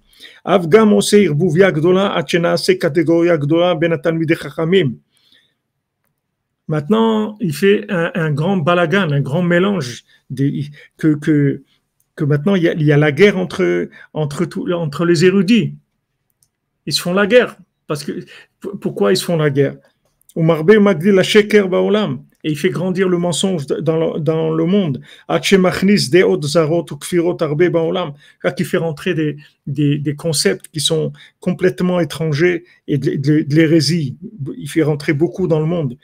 Maintenant, 6.67 7.37
il 7.41 7.53
fait 7.53 7.85
un, 7.89 8.31
grand 8.31 8.57
balagan, 8.57 9.11
un 9.11 9.21
grand 9.21 9.41
mélange 9.41 10.03
que, 10.97 11.15
que, 11.15 11.61
que 12.15 12.23
maintenant 12.23 12.55
il 12.55 12.63
y, 12.63 12.91
a, 12.91 12.97
la 12.97 13.11
guerre 13.11 13.37
entre, 13.37 13.89
entre, 14.13 14.47
entre 14.73 15.05
les 15.05 15.25
érudits. 15.25 15.75
Ils 16.85 16.93
se 16.93 17.01
font 17.01 17.13
la 17.13 17.27
guerre. 17.27 17.57
Parce 17.87 18.03
que, 18.03 18.25
pourquoi 18.81 19.11
ils 19.11 19.17
se 19.17 19.25
font 19.25 19.37
la 19.37 19.49
guerre? 19.49 19.75
Et 22.45 22.51
il 22.51 22.57
fait 22.57 22.71
grandir 22.71 23.07
le 23.07 23.17
mensonge 23.17 23.67
dans 23.67 24.15
le, 24.15 24.19
dans 24.19 24.49
le 24.49 24.65
monde. 24.65 24.99
Qui 28.57 28.63
fait 28.65 28.77
rentrer 28.77 29.13
des, 29.13 29.37
des, 29.67 29.97
des, 29.97 30.15
concepts 30.15 30.67
qui 30.67 30.81
sont 30.81 31.13
complètement 31.39 31.99
étrangers 31.99 32.65
et 32.87 32.97
de, 32.97 33.15
de, 33.15 33.45
l'hérésie. 33.55 34.17
Il 34.57 34.67
fait 34.67 34.83
rentrer 34.83 35.13
beaucoup 35.13 35.47
dans 35.47 35.59
le 35.59 35.65
monde. 35.65 35.97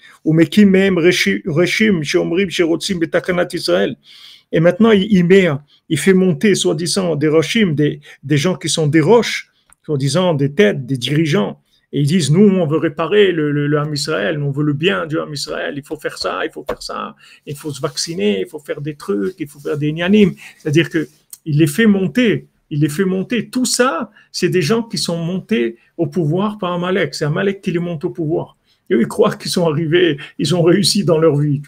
Et 4.51 4.59
maintenant, 4.59 4.91
il, 4.91 5.25
met, 5.25 5.47
il 5.89 5.99
fait 5.99 6.13
monter, 6.13 6.55
soi-disant, 6.55 7.15
des 7.15 7.27
rochim, 7.27 7.73
des, 7.73 7.99
des 8.23 8.37
gens 8.37 8.55
qui 8.55 8.69
sont 8.69 8.87
des 8.87 9.01
roches, 9.01 9.48
soi-disant 9.85 10.33
des 10.33 10.53
têtes, 10.53 10.85
des 10.85 10.97
dirigeants 10.97 11.61
et 11.91 12.01
ils 12.01 12.07
disent, 12.07 12.29
nous, 12.29 12.47
on 12.47 12.67
veut 12.67 12.77
réparer 12.77 13.31
le, 13.31 13.51
le, 13.51 13.65
le 13.67 13.93
Israël, 13.93 14.41
on 14.43 14.51
veut 14.51 14.63
le 14.63 14.73
bien 14.73 15.07
du 15.07 15.17
Ham 15.19 15.33
Israël, 15.33 15.73
il 15.75 15.83
faut 15.83 15.97
faire 15.97 16.17
ça, 16.17 16.45
il 16.45 16.51
faut 16.51 16.63
faire 16.63 16.83
ça, 16.83 17.15
il 17.47 17.55
faut 17.55 17.71
se 17.71 17.81
vacciner, 17.81 18.41
il 18.41 18.47
faut 18.47 18.59
faire 18.59 18.81
des 18.81 18.95
trucs, 18.95 19.39
il 19.39 19.47
faut 19.47 19.59
faire 19.59 19.77
des 19.77 19.91
nianim. 19.91 20.33
C'est-à-dire 20.57 20.89
que 20.89 21.07
il 21.45 21.57
les 21.57 21.67
fait 21.67 21.87
monter, 21.87 22.47
il 22.69 22.81
les 22.81 22.89
fait 22.89 23.05
monter. 23.05 23.49
Tout 23.49 23.65
ça, 23.65 24.11
c'est 24.31 24.49
des 24.49 24.61
gens 24.61 24.83
qui 24.83 24.99
sont 24.99 25.17
montés 25.17 25.77
au 25.97 26.05
pouvoir 26.05 26.59
par 26.59 26.73
Amalek. 26.73 27.15
C'est 27.15 27.25
Amalek 27.25 27.61
qui 27.61 27.71
les 27.71 27.79
monte 27.79 28.05
au 28.05 28.11
pouvoir. 28.11 28.55
Ils 28.89 29.07
croient 29.07 29.35
qu'ils 29.35 29.51
sont 29.51 29.67
arrivés, 29.67 30.17
ils 30.39 30.55
ont 30.55 30.63
réussi 30.63 31.03
dans 31.03 31.19
leur 31.19 31.35
vie. 31.35 31.61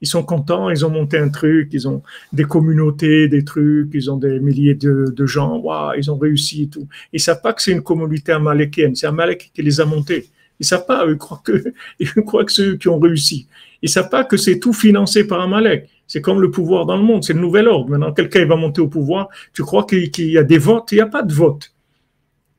Ils 0.00 0.08
sont 0.08 0.24
contents, 0.24 0.70
ils 0.70 0.84
ont 0.84 0.90
monté 0.90 1.18
un 1.18 1.28
truc, 1.28 1.68
ils 1.72 1.86
ont 1.86 2.02
des 2.32 2.44
communautés, 2.44 3.28
des 3.28 3.44
trucs, 3.44 3.90
ils 3.94 4.10
ont 4.10 4.16
des 4.16 4.40
milliers 4.40 4.74
de, 4.74 5.26
gens, 5.26 5.58
waouh, 5.58 5.94
ils 5.96 6.10
ont 6.10 6.18
réussi 6.18 6.64
et 6.64 6.68
tout. 6.68 6.88
Ils 7.12 7.20
savent 7.20 7.40
pas 7.40 7.52
que 7.52 7.62
c'est 7.62 7.72
une 7.72 7.82
communauté 7.82 8.32
amalékienne, 8.32 8.94
c'est 8.96 9.06
Amalek 9.06 9.50
qui 9.54 9.62
les 9.62 9.80
a 9.80 9.84
montés. 9.84 10.26
Ils 10.58 10.66
savent 10.66 10.86
pas, 10.86 11.04
ils 11.08 11.16
croient 11.16 11.42
que, 11.44 11.72
ils 12.00 12.10
croient 12.24 12.44
que 12.44 12.52
c'est 12.52 12.62
eux 12.62 12.76
qui 12.76 12.88
ont 12.88 12.98
réussi. 12.98 13.46
Ils 13.82 13.88
savent 13.88 14.08
pas 14.08 14.24
que 14.24 14.36
c'est 14.36 14.58
tout 14.58 14.72
financé 14.72 15.26
par 15.26 15.40
Amalek. 15.40 15.88
C'est 16.06 16.20
comme 16.20 16.40
le 16.40 16.50
pouvoir 16.50 16.86
dans 16.86 16.96
le 16.96 17.02
monde, 17.02 17.24
c'est 17.24 17.32
le 17.32 17.40
nouvel 17.40 17.68
ordre. 17.68 17.90
Maintenant, 17.90 18.12
quelqu'un 18.12 18.44
va 18.46 18.56
monter 18.56 18.80
au 18.80 18.88
pouvoir, 18.88 19.28
tu 19.52 19.62
crois 19.62 19.84
qu'il 19.84 20.30
y 20.30 20.38
a 20.38 20.42
des 20.42 20.58
votes, 20.58 20.92
il 20.92 20.96
n'y 20.96 21.00
a 21.00 21.06
pas 21.06 21.22
de 21.22 21.32
vote. 21.32 21.72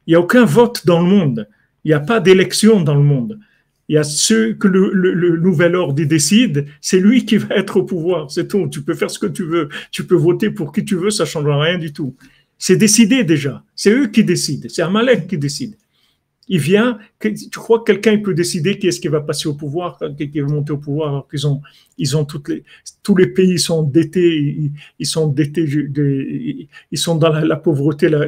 Il 0.08 0.12
n'y 0.12 0.16
a 0.16 0.20
aucun 0.20 0.46
vote 0.46 0.86
dans 0.86 1.02
le 1.02 1.08
monde. 1.08 1.48
Il 1.84 1.90
n'y 1.90 1.94
a 1.94 2.00
pas 2.00 2.20
d'élection 2.20 2.82
dans 2.82 2.96
le 2.96 3.04
monde. 3.04 3.40
Il 3.88 3.96
y 3.96 3.98
a 3.98 4.04
ceux 4.04 4.54
que 4.54 4.68
le, 4.68 5.38
nouvel 5.38 5.76
ordre 5.76 5.94
décide, 5.94 6.66
c'est 6.82 7.00
lui 7.00 7.26
qui 7.26 7.38
va 7.38 7.56
être 7.56 7.78
au 7.78 7.84
pouvoir, 7.84 8.32
c'est 8.32 8.48
tout. 8.48 8.68
Tu 8.68 8.82
peux 8.82 8.96
faire 8.96 9.12
ce 9.12 9.20
que 9.20 9.28
tu 9.28 9.44
veux, 9.44 9.70
tu 9.92 10.06
peux 10.06 10.16
voter 10.16 10.50
pour 10.50 10.72
qui 10.72 10.84
tu 10.84 10.96
veux, 10.96 11.12
ça 11.12 11.24
ne 11.24 11.30
changera 11.30 11.62
rien 11.62 11.78
du 11.78 11.94
tout. 11.94 12.16
C'est 12.58 12.78
décidé 12.78 13.24
déjà, 13.24 13.64
c'est 13.76 13.92
eux 13.92 14.08
qui 14.08 14.24
décident, 14.24 14.68
c'est 14.70 14.82
Amalek 14.82 15.28
qui 15.28 15.38
décide. 15.38 15.76
Il 16.48 16.60
vient, 16.60 17.00
tu 17.20 17.50
crois 17.60 17.80
que 17.80 17.86
quelqu'un 17.92 18.20
peut 18.20 18.36
décider 18.36 18.78
qui 18.78 18.88
est-ce 18.88 19.00
qui 19.00 19.08
va 19.08 19.20
passer 19.20 19.48
au 19.50 19.56
pouvoir, 19.56 20.00
qui 20.16 20.40
va 20.40 20.48
monter 20.48 20.74
au 20.74 20.78
pouvoir, 20.78 21.10
alors 21.10 21.28
qu'ils 21.28 21.48
ont, 21.48 21.60
ils 21.98 22.16
ont 22.16 22.24
toutes 22.24 22.50
les, 22.50 22.64
tous 23.02 23.16
les 23.16 23.28
pays 23.28 23.58
sont 23.58 23.80
endettés, 23.80 24.72
ils, 25.00 25.06
sont 25.08 25.24
endettés, 25.24 25.66
ils 26.92 26.98
sont 27.00 27.16
dans 27.16 27.30
la, 27.30 27.56
pauvreté 27.56 28.10
la, 28.10 28.28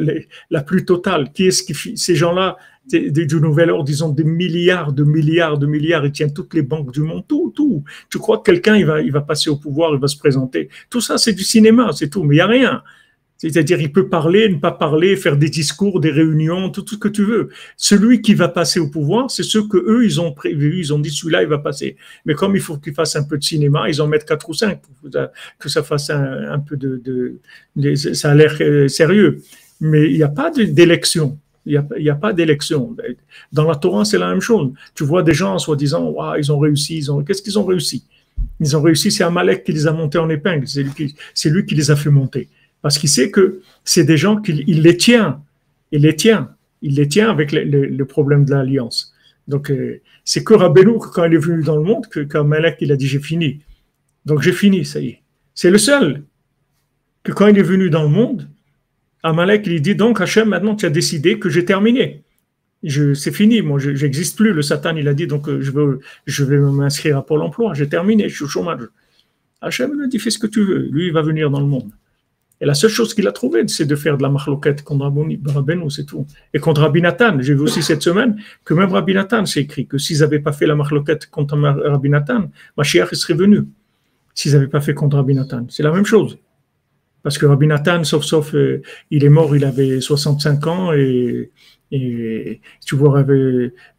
la, 0.49 0.63
plus 0.63 0.83
totale. 0.83 1.31
Qui 1.31 1.45
est-ce 1.45 1.61
qui, 1.61 1.95
ces 1.95 2.15
gens-là, 2.15 2.57
du 2.87 3.41
nouvel 3.41 3.71
ordre, 3.71 3.83
disons 3.83 4.09
des 4.09 4.23
milliards, 4.23 4.93
de 4.93 5.03
milliards, 5.03 5.57
de 5.57 5.65
milliards, 5.65 6.05
ils 6.05 6.11
tiennent 6.11 6.33
toutes 6.33 6.53
les 6.53 6.61
banques 6.61 6.91
du 6.93 7.01
monde, 7.01 7.23
tout, 7.27 7.51
tout. 7.55 7.83
Tu 8.09 8.17
crois 8.17 8.39
que 8.39 8.43
quelqu'un, 8.43 8.75
il 8.75 8.85
va, 8.85 9.01
il 9.01 9.11
va 9.11 9.21
passer 9.21 9.49
au 9.49 9.57
pouvoir, 9.57 9.93
il 9.93 9.99
va 9.99 10.07
se 10.07 10.17
présenter. 10.17 10.69
Tout 10.89 11.01
ça, 11.01 11.17
c'est 11.17 11.33
du 11.33 11.43
cinéma, 11.43 11.91
c'est 11.93 12.09
tout, 12.09 12.23
mais 12.23 12.35
il 12.35 12.37
n'y 12.37 12.41
a 12.41 12.47
rien. 12.47 12.83
C'est-à-dire, 13.37 13.79
il 13.79 13.91
peut 13.91 14.09
parler, 14.09 14.49
ne 14.49 14.57
pas 14.57 14.71
parler, 14.71 15.15
faire 15.15 15.37
des 15.37 15.49
discours, 15.49 15.99
des 15.99 16.09
réunions, 16.09 16.71
tout, 16.71 16.83
ce 16.87 16.95
que 16.95 17.07
tu 17.07 17.23
veux. 17.23 17.49
Celui 17.77 18.21
qui 18.21 18.33
va 18.33 18.47
passer 18.47 18.79
au 18.79 18.89
pouvoir, 18.89 19.29
c'est 19.29 19.43
ceux 19.43 19.67
que 19.67 19.77
eux, 19.77 20.05
ils 20.05 20.19
ont 20.19 20.33
prévu, 20.33 20.79
ils 20.79 20.93
ont 20.93 20.99
dit 20.99 21.11
celui-là, 21.11 21.43
il 21.43 21.47
va 21.47 21.59
passer. 21.59 21.97
Mais 22.25 22.33
comme 22.33 22.55
il 22.55 22.61
faut 22.61 22.77
qu'il 22.77 22.95
fasse 22.95 23.15
un 23.15 23.23
peu 23.23 23.37
de 23.37 23.43
cinéma, 23.43 23.89
ils 23.89 24.01
en 24.01 24.07
mettent 24.07 24.25
quatre 24.25 24.49
ou 24.49 24.53
cinq 24.53 24.81
pour 24.81 25.11
que 25.59 25.69
ça 25.69 25.83
fasse 25.83 26.09
un, 26.09 26.59
peu 26.59 26.77
de, 26.77 27.01
de, 27.75 27.95
ça 27.95 28.31
a 28.31 28.35
l'air 28.35 28.57
euh, 28.59 28.87
sérieux. 28.87 29.41
Mais 29.79 30.09
il 30.09 30.15
n'y 30.15 30.23
a 30.23 30.29
pas 30.29 30.49
d'élection. 30.49 31.37
Il 31.67 31.85
n'y 31.99 32.09
a, 32.09 32.15
pas 32.15 32.31
d'élection. 32.31 32.95
Dans 33.51 33.67
la 33.67 33.75
Torah, 33.75 34.05
c'est 34.05 34.17
la 34.17 34.29
même 34.29 34.39
chose. 34.39 34.71
Tu 34.95 35.03
vois 35.03 35.21
des 35.21 35.33
gens 35.33 35.59
soi-disant, 35.59 36.15
ils 36.37 36.51
ont 36.51 36.59
réussi, 36.59 37.05
ont... 37.09 37.23
qu'est-ce 37.23 37.41
qu'ils 37.41 37.59
ont 37.59 37.65
réussi? 37.65 38.05
Ils 38.61 38.77
ont 38.77 38.81
réussi, 38.81 39.11
c'est 39.11 39.23
Amalek 39.23 39.63
qui 39.65 39.73
les 39.73 39.85
a 39.85 39.91
montés 39.91 40.17
en 40.17 40.29
épingle, 40.29 40.65
c'est 40.67 40.83
lui, 41.49 41.65
qui, 41.65 41.75
les 41.75 41.91
a 41.91 41.95
fait 41.95 42.09
monter. 42.09 42.47
Parce 42.81 42.97
qu'il 42.97 43.09
sait 43.09 43.31
que 43.31 43.61
c'est 43.83 44.05
des 44.05 44.17
gens 44.17 44.37
qu'il 44.37 44.81
les 44.81 44.97
tient, 44.97 45.41
il 45.91 46.03
les 46.03 46.15
tient, 46.15 46.55
il 46.81 46.95
les 46.95 47.07
tient 47.07 47.29
avec 47.29 47.51
le, 47.51 48.03
problème 48.05 48.45
de 48.45 48.51
l'alliance. 48.51 49.13
Donc, 49.47 49.69
euh, 49.71 50.01
c'est 50.23 50.43
que 50.43 50.53
Rabbeinu, 50.53 50.99
quand 50.99 51.25
il 51.25 51.33
est 51.33 51.37
venu 51.37 51.63
dans 51.63 51.75
le 51.75 51.83
monde, 51.83 52.07
que 52.07 52.21
qu'Amalek, 52.21 52.77
il 52.81 52.91
a 52.91 52.95
dit, 52.95 53.07
j'ai 53.07 53.19
fini. 53.19 53.61
Donc, 54.25 54.41
j'ai 54.41 54.51
fini, 54.51 54.85
ça 54.85 54.99
y 54.99 55.07
est. 55.09 55.21
C'est 55.53 55.69
le 55.69 55.77
seul 55.77 56.23
que 57.23 57.31
quand 57.31 57.47
il 57.47 57.57
est 57.57 57.63
venu 57.63 57.89
dans 57.89 58.03
le 58.03 58.09
monde, 58.09 58.47
Amalek 59.27 59.67
il 59.67 59.81
dit 59.81 59.95
donc 59.95 60.21
Hachem, 60.21 60.47
maintenant 60.47 60.75
tu 60.75 60.85
as 60.85 60.89
décidé 60.89 61.37
que 61.37 61.49
j'ai 61.49 61.65
terminé. 61.65 62.23
c'est 62.83 63.33
fini, 63.33 63.61
moi 63.61 63.77
je 63.77 63.91
n'existe 63.91 64.37
plus. 64.37 64.53
Le 64.53 64.61
Satan 64.61 64.95
il 64.95 65.07
a 65.09 65.13
dit 65.13 65.27
donc 65.27 65.49
euh, 65.49 65.61
je 65.61 65.71
veux, 65.71 65.99
vais 66.25 66.59
m'inscrire 66.59 67.17
à 67.17 67.25
Pôle 67.25 67.41
emploi, 67.41 67.73
j'ai 67.73 67.89
terminé, 67.89 68.29
je 68.29 68.35
suis 68.35 68.45
au 68.45 68.47
chômage. 68.47 68.83
Hachem 69.59 69.99
a 70.01 70.07
dit 70.07 70.19
fais 70.19 70.29
ce 70.29 70.39
que 70.39 70.47
tu 70.47 70.63
veux, 70.63 70.87
lui 70.91 71.07
il 71.07 71.13
va 71.13 71.21
venir 71.21 71.49
dans 71.49 71.59
le 71.59 71.65
monde. 71.65 71.91
Et 72.61 72.65
la 72.65 72.73
seule 72.73 72.89
chose 72.89 73.13
qu'il 73.13 73.27
a 73.27 73.31
trouvé, 73.33 73.67
c'est 73.67 73.85
de 73.85 73.95
faire 73.95 74.17
de 74.17 74.23
la 74.23 74.29
marloquette 74.29 74.81
contre 74.83 75.03
Rabbeinu, 75.05 75.91
c'est 75.91 76.05
tout. 76.05 76.25
Et 76.53 76.59
contre 76.59 76.81
Rabbi 76.81 77.01
Nathan, 77.01 77.39
j'ai 77.39 77.53
vu 77.53 77.61
aussi 77.61 77.83
cette 77.83 78.01
semaine 78.01 78.41
que 78.65 78.73
même 78.73 78.91
Rabbi 78.91 79.13
Nathan 79.13 79.45
s'est 79.45 79.61
écrit 79.61 79.85
que 79.85 79.99
s'ils 79.99 80.21
n'avaient 80.21 80.39
pas 80.39 80.53
fait 80.53 80.65
la 80.65 80.73
marloquette 80.73 81.29
contre 81.29 81.55
Rabbi 81.55 82.09
Nathan, 82.09 82.49
Mashiach 82.75 83.13
serait 83.13 83.35
venu. 83.35 83.59
S'ils 84.33 84.53
n'avaient 84.53 84.67
pas 84.67 84.81
fait 84.81 84.95
contre 84.95 85.17
Rabbi 85.17 85.35
Nathan. 85.35 85.67
C'est 85.69 85.83
la 85.83 85.91
même 85.91 86.05
chose. 86.05 86.39
Parce 87.27 87.37
que 87.39 87.45
Rabbi 87.45 87.67
Nathan, 87.67 88.05
sauf 88.05 88.23
sauf, 88.23 88.55
euh, 88.55 88.81
il 89.11 89.25
est 89.25 89.29
mort, 89.29 89.53
il 89.53 89.65
avait 89.65 89.99
65 89.99 90.65
ans 90.67 90.93
et 90.93 91.51
et 91.91 92.59
tu 92.85 92.95
vois, 92.95 93.11
Rav, 93.11 93.31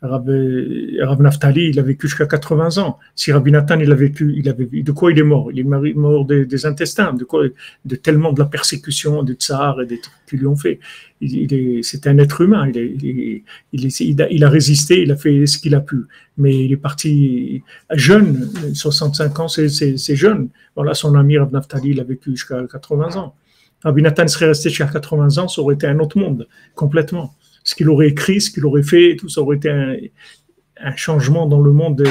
Rav, 0.02 1.22
Naftali, 1.22 1.70
il 1.70 1.78
a 1.78 1.82
vécu 1.82 2.06
jusqu'à 2.06 2.26
80 2.26 2.76
ans. 2.78 2.98
Si 3.14 3.32
Rabbi 3.32 3.50
Nathan, 3.50 3.80
il 3.80 3.90
a 3.90 3.94
vécu, 3.94 4.34
il 4.36 4.48
avait, 4.48 4.66
de 4.66 4.92
quoi 4.92 5.10
il 5.10 5.18
est 5.18 5.22
mort? 5.22 5.50
Il 5.52 5.60
est 5.60 5.94
mort 5.94 6.26
des, 6.26 6.66
intestins, 6.66 7.14
de 7.14 7.24
quoi 7.24 7.44
De 7.86 7.96
tellement 7.96 8.32
de 8.32 8.40
la 8.40 8.46
persécution 8.46 9.22
du 9.22 9.34
tsar 9.34 9.80
et 9.80 9.86
des 9.86 10.00
trucs 10.00 10.14
qu'ils 10.28 10.40
lui 10.40 10.46
ont 10.46 10.56
fait. 10.56 10.80
Il, 11.22 11.82
c'est 11.82 12.06
un 12.06 12.18
être 12.18 12.42
humain. 12.42 12.68
Il, 12.68 13.42
il, 13.72 14.20
a, 14.20 14.28
il, 14.30 14.44
a, 14.44 14.48
résisté, 14.50 15.02
il 15.02 15.10
a 15.10 15.16
fait 15.16 15.46
ce 15.46 15.56
qu'il 15.58 15.74
a 15.74 15.80
pu. 15.80 16.04
Mais 16.36 16.66
il 16.66 16.72
est 16.72 16.76
parti 16.76 17.62
jeune, 17.92 18.50
65 18.74 19.40
ans, 19.40 19.48
c'est 19.48 20.16
jeune. 20.16 20.50
Voilà, 20.76 20.92
son 20.92 21.14
ami 21.14 21.38
Rav 21.38 21.50
Naftali, 21.52 21.90
il 21.90 22.00
a 22.00 22.04
vécu 22.04 22.32
jusqu'à 22.32 22.66
80 22.70 23.16
ans. 23.16 23.34
Rabbi 23.82 24.02
Nathan 24.02 24.26
serait 24.26 24.46
resté 24.46 24.68
jusqu'à 24.68 24.86
80 24.86 25.38
ans, 25.38 25.48
ça 25.48 25.62
aurait 25.62 25.76
été 25.76 25.86
un 25.86 25.98
autre 26.00 26.18
monde, 26.18 26.48
complètement. 26.74 27.32
Ce 27.68 27.74
qu'il 27.74 27.90
aurait 27.90 28.08
écrit, 28.08 28.40
ce 28.40 28.50
qu'il 28.50 28.64
aurait 28.64 28.82
fait, 28.82 29.14
tout 29.16 29.28
ça 29.28 29.42
aurait 29.42 29.58
été 29.58 29.68
un, 29.68 30.96
changement 30.96 31.46
dans 31.46 31.60
le 31.60 31.70
monde, 31.70 32.02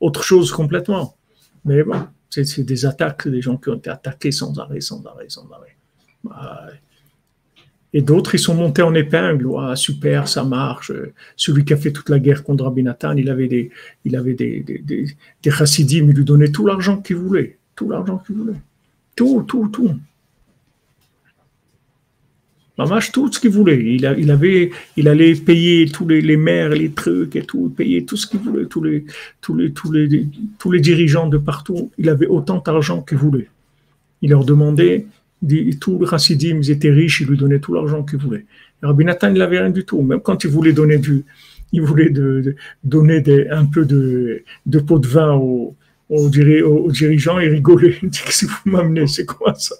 autre 0.00 0.22
chose 0.22 0.52
complètement. 0.52 1.16
Mais 1.64 1.82
bon, 1.82 2.06
c'est 2.28 2.62
des 2.62 2.84
attaques, 2.84 3.26
des 3.26 3.40
gens 3.40 3.56
qui 3.56 3.70
ont 3.70 3.76
été 3.76 3.88
attaqués 3.88 4.32
sans 4.32 4.58
arrêt, 4.58 4.82
sans 4.82 5.02
arrêt, 5.06 5.24
sans 5.30 5.48
arrêt. 5.50 5.78
Et 7.94 8.02
d'autres, 8.02 8.34
ils 8.34 8.38
sont 8.38 8.54
montés 8.54 8.82
en 8.82 8.94
épingle. 8.94 9.48
Super, 9.76 10.28
ça 10.28 10.44
marche. 10.44 10.92
Celui 11.36 11.64
qui 11.64 11.72
a 11.72 11.78
fait 11.78 11.90
toute 11.90 12.10
la 12.10 12.18
guerre 12.18 12.44
contre 12.44 12.64
Rabbi 12.64 12.84
il 13.16 13.30
avait 13.30 13.48
des, 13.48 13.70
il 14.04 14.14
avait 14.14 14.34
des, 14.34 14.60
des, 14.60 14.78
des, 14.80 15.06
des 15.42 15.50
chassidim, 15.50 16.06
il 16.10 16.16
lui 16.16 16.24
donnait 16.26 16.52
tout 16.52 16.66
l'argent 16.66 17.00
qu'il 17.00 17.16
voulait. 17.16 17.56
Tout 17.74 17.88
l'argent 17.88 18.18
qu'il 18.18 18.36
voulait. 18.36 18.60
Tout, 19.16 19.42
tout, 19.48 19.68
tout. 19.68 19.98
Mamache, 22.78 23.10
tout 23.10 23.30
ce 23.32 23.40
qu'il 23.40 23.50
voulait. 23.50 23.82
Il, 23.96 24.06
avait, 24.30 24.70
il 24.96 25.08
allait 25.08 25.34
payer 25.34 25.86
tous 25.88 26.06
les, 26.06 26.36
maires, 26.36 26.68
les 26.70 26.90
trucs 26.90 27.34
et 27.34 27.42
tout, 27.42 27.70
payer 27.76 28.04
tout 28.04 28.16
ce 28.16 28.26
qu'il 28.28 28.38
voulait, 28.38 28.66
tous 28.66 28.82
les, 28.84 29.04
tous 29.40 29.54
les, 29.56 29.72
tous 29.72 29.90
les, 29.90 30.26
tous 30.58 30.70
les 30.70 30.80
dirigeants 30.80 31.28
de 31.28 31.38
partout. 31.38 31.90
Il 31.98 32.08
avait 32.08 32.28
autant 32.28 32.62
d'argent 32.64 33.02
qu'il 33.02 33.18
voulait. 33.18 33.48
Il 34.22 34.30
leur 34.30 34.44
demandait, 34.44 35.06
tous 35.80 35.98
les 36.00 36.06
chassidim, 36.06 36.58
ils 36.62 36.70
étaient 36.70 36.90
riches, 36.90 37.20
il 37.20 37.26
lui 37.28 37.36
donnait 37.36 37.58
tout 37.58 37.74
l'argent 37.74 38.04
qu'il 38.04 38.18
voulait. 38.20 38.46
Il 38.82 38.88
n'avait 39.22 39.58
rien 39.58 39.70
du 39.70 39.84
tout. 39.84 40.00
Même 40.02 40.20
quand 40.20 40.44
il 40.44 40.50
voulait 40.50 40.72
donner 40.72 40.98
du, 40.98 41.24
il 41.72 41.82
voulait 41.82 42.10
de- 42.10 42.54
donner 42.84 43.20
des- 43.20 43.48
un 43.48 43.64
peu 43.66 43.84
de, 43.84 44.44
pot 44.86 45.00
de 45.00 45.06
vin 45.08 45.32
aux, 45.34 45.74
aux, 46.08 46.28
diri- 46.28 46.62
aux- 46.62 46.84
aux 46.86 46.90
dirigeants, 46.92 47.40
il 47.40 47.48
rigolait. 47.50 47.98
Il 48.02 48.08
dit, 48.10 48.20
qu'est-ce 48.24 48.46
que 48.46 48.50
vous 48.52 48.70
m'amenez? 48.70 49.08
C'est 49.08 49.26
quoi 49.26 49.54
ça? 49.54 49.74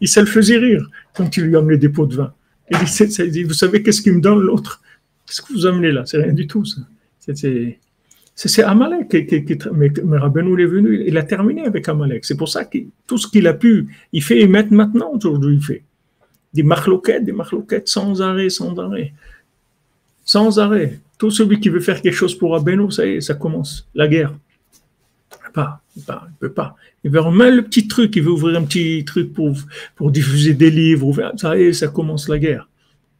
Il, 0.00 0.08
ça 0.08 0.20
le 0.20 0.26
faisait 0.26 0.58
rire 0.58 0.84
quand 1.14 1.36
il 1.36 1.44
lui 1.44 1.56
amenait 1.56 1.78
des 1.78 1.88
pots 1.88 2.06
de 2.06 2.16
vin. 2.16 2.32
Il 2.70 3.30
dit, 3.30 3.44
vous 3.44 3.54
savez 3.54 3.82
qu'est-ce 3.82 4.02
qu'il 4.02 4.14
me 4.14 4.20
donne 4.20 4.40
l'autre? 4.40 4.80
Qu'est-ce 5.26 5.42
que 5.42 5.52
vous 5.52 5.66
amenez 5.66 5.92
là? 5.92 6.04
C'est 6.06 6.18
rien 6.18 6.32
du 6.32 6.46
tout, 6.46 6.64
ça. 6.64 6.80
C'est- 7.34 8.62
Amalek 8.62 9.08
qui, 9.28 9.44
qui, 9.44 9.58
mais, 9.74 9.92
mais 10.04 10.16
Rabbeinu, 10.16 10.62
est 10.62 10.66
venu, 10.66 11.04
il 11.06 11.16
a 11.18 11.22
terminé 11.22 11.66
avec 11.66 11.88
Amalek. 11.88 12.24
C'est 12.24 12.36
pour 12.36 12.48
ça 12.48 12.64
que 12.64 12.78
tout 13.06 13.18
ce 13.18 13.28
qu'il 13.28 13.46
a 13.46 13.52
pu, 13.54 13.86
il 14.12 14.22
fait 14.22 14.40
et 14.40 14.46
maintenant 14.46 15.12
aujourd'hui, 15.14 15.56
il 15.56 15.62
fait. 15.62 15.82
Des 16.54 16.62
marloquettes, 16.62 17.24
des 17.24 17.32
marloquettes 17.32 17.88
sans 17.88 18.22
arrêt, 18.22 18.48
sans 18.48 18.76
arrêt. 18.78 19.12
Sans 20.24 20.58
arrêt. 20.58 21.00
Tout 21.18 21.30
celui 21.30 21.60
qui 21.60 21.68
veut 21.68 21.80
faire 21.80 22.00
quelque 22.00 22.14
chose 22.14 22.34
pour 22.34 22.52
Rabbeinu, 22.52 22.90
ça 22.90 23.04
y 23.06 23.16
est, 23.16 23.20
ça 23.20 23.34
commence. 23.34 23.86
La 23.94 24.08
guerre. 24.08 24.32
Il 25.50 25.52
pas, 25.52 25.80
il 25.96 26.02
peut 26.02 26.06
pas, 26.06 26.26
il 26.28 26.34
peut 26.38 26.52
pas. 26.52 26.76
Il 27.02 27.10
veut 27.10 27.50
le 27.50 27.62
petit 27.62 27.88
truc, 27.88 28.14
il 28.14 28.22
veut 28.22 28.30
ouvrir 28.30 28.58
un 28.58 28.64
petit 28.64 29.04
truc 29.04 29.32
pour, 29.32 29.56
pour 29.96 30.12
diffuser 30.12 30.54
des 30.54 30.70
livres, 30.70 31.32
ça 31.36 31.58
y 31.58 31.62
est, 31.62 31.72
ça 31.72 31.88
commence 31.88 32.28
la 32.28 32.38
guerre. 32.38 32.68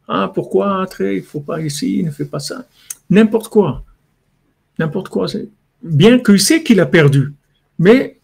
Ah, 0.07 0.31
pourquoi, 0.33 0.85
très, 0.89 1.17
il 1.17 1.23
faut 1.23 1.41
pas 1.41 1.61
ici, 1.61 2.03
ne 2.03 2.11
fais 2.11 2.25
pas 2.25 2.39
ça. 2.39 2.65
N'importe 3.09 3.49
quoi. 3.49 3.83
N'importe 4.79 5.09
quoi. 5.09 5.27
Bien 5.83 6.19
qu'il 6.19 6.39
sait 6.39 6.63
qu'il 6.63 6.79
a 6.79 6.85
perdu, 6.85 7.33
mais 7.79 8.19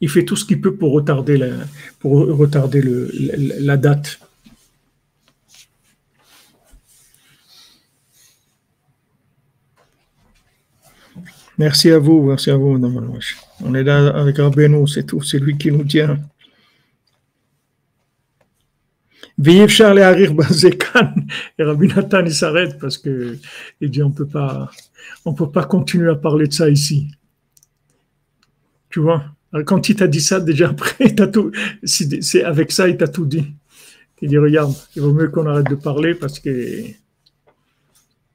il 0.00 0.08
fait 0.10 0.24
tout 0.24 0.36
ce 0.36 0.44
qu'il 0.44 0.60
peut 0.60 0.74
pour 0.74 0.92
retarder 0.92 1.38
la 3.60 3.76
date. 3.76 4.20
Merci 11.60 11.90
à 11.90 11.98
vous, 11.98 12.22
merci 12.22 12.50
à 12.50 12.56
vous, 12.56 12.72
Madame 12.78 12.94
Malouche. 12.94 13.36
On 13.62 13.74
est 13.74 13.82
là 13.84 14.08
avec 14.16 14.38
Rabbeinu, 14.38 14.88
c'est 14.88 15.04
tout, 15.04 15.20
c'est 15.20 15.38
lui 15.38 15.58
qui 15.58 15.70
nous 15.70 15.84
tient. 15.84 16.18
Veillez 19.36 19.68
Charles 19.68 19.98
et 19.98 20.02
Harir 20.02 20.32
Bazekan. 20.32 21.12
Et 21.58 21.62
Rabbi 21.62 21.88
Nathan, 21.88 22.24
il 22.24 22.32
s'arrête 22.32 22.78
parce 22.78 22.96
que, 22.96 23.36
il 23.78 23.90
dit, 23.90 24.02
on 24.02 24.10
peut 24.10 24.26
pas, 24.26 24.70
on 25.26 25.34
peut 25.34 25.50
pas 25.50 25.64
continuer 25.64 26.08
à 26.08 26.14
parler 26.14 26.46
de 26.46 26.54
ça 26.54 26.70
ici. 26.70 27.08
Tu 28.88 29.00
vois? 29.00 29.22
Quand 29.66 29.86
il 29.90 29.96
t'a 29.96 30.06
dit 30.06 30.22
ça, 30.22 30.40
déjà 30.40 30.70
après, 30.70 31.14
tout, 31.14 31.52
c'est 31.84 32.42
avec 32.42 32.72
ça, 32.72 32.88
il 32.88 32.96
t'a 32.96 33.08
tout 33.08 33.26
dit. 33.26 33.52
Il 34.22 34.30
dit, 34.30 34.38
regarde, 34.38 34.72
il 34.96 35.02
vaut 35.02 35.12
mieux 35.12 35.28
qu'on 35.28 35.44
arrête 35.44 35.68
de 35.68 35.74
parler 35.74 36.14
parce 36.14 36.40
que 36.40 36.84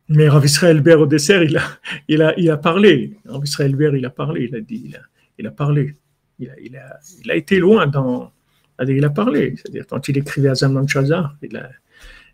mais 0.08 0.30
Rav 0.30 0.46
Israël 0.46 0.82
Ber 0.82 1.02
au 1.02 1.08
dessert, 1.08 1.44
il 1.44 1.58
a, 1.58 1.64
il 2.08 2.22
a, 2.22 2.38
il 2.38 2.50
a 2.50 2.58
parlé. 2.58 3.18
Rav 3.28 3.44
Israël 3.44 3.76
Ber, 3.76 3.96
il 3.96 4.06
a 4.06 4.10
parlé, 4.10 4.48
il 4.50 4.56
a 4.56 4.62
dit, 4.62 4.94
il 5.40 5.48
a, 5.48 5.52
parlé. 5.52 5.96
Il 6.40 6.50
a, 6.50 6.54
il, 6.64 6.78
a, 6.78 7.00
il 7.24 7.32
a 7.32 7.36
été 7.36 7.60
loin 7.60 7.88
dans. 7.88 8.32
Il 8.88 9.04
a 9.04 9.10
parlé. 9.10 9.56
C'est-à-dire, 9.56 9.86
quand 9.88 10.08
il 10.08 10.18
écrivait 10.18 10.50
à 10.50 10.56
Zaman 10.56 10.88
Chazar, 10.88 11.36
il 11.42 11.58
a, 11.58 11.70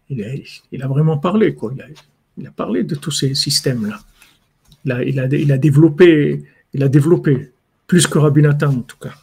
il, 0.09 0.23
a, 0.23 0.27
il 0.71 0.83
a 0.83 0.87
vraiment 0.87 1.17
parlé. 1.17 1.55
Quoi. 1.55 1.73
Il, 2.37 2.47
a, 2.47 2.51
parlé 2.51 2.83
de 2.83 2.95
tous 2.95 3.11
ces 3.11 3.35
systèmes-là. 3.35 3.99
Il 4.83 4.91
a, 4.91 5.03
il, 5.03 5.19
a, 5.19 5.25
il 5.27 5.51
a 5.51 5.57
développé, 5.57 6.43
il 6.73 6.83
a 6.83 6.89
développé, 6.89 7.51
plus 7.87 8.07
que 8.07 8.17
Rabbi 8.17 8.41
Nathan 8.41 8.69
en 8.69 8.81
tout 8.81 8.97
cas. 8.97 9.13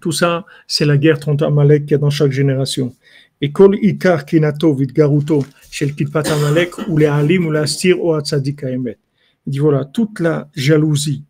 Tout 0.00 0.12
ça, 0.12 0.44
c'est 0.66 0.84
la 0.84 0.96
guerre 0.96 1.20
contre 1.20 1.44
Amalek 1.44 1.84
qu'il 1.84 1.92
y 1.92 1.94
a 1.94 1.98
dans 1.98 2.10
chaque 2.10 2.32
génération. 2.32 2.94
וכל 3.43 3.73
עיקר 3.73 4.21
קנאתו 4.21 4.75
והתגרותו 4.79 5.41
של 5.71 5.91
קליפת 5.95 6.23
עמלק 6.27 6.75
הוא 6.87 6.99
להעלים 6.99 7.45
ולהסתיר 7.45 7.95
או 7.95 8.17
הצדיק 8.17 8.63
האמת. 8.63 9.05
Il 9.47 9.51
dit 9.51 9.59
voilà, 9.59 9.85
toute 9.85 10.19
la 10.19 10.49
jalousie, 10.55 11.23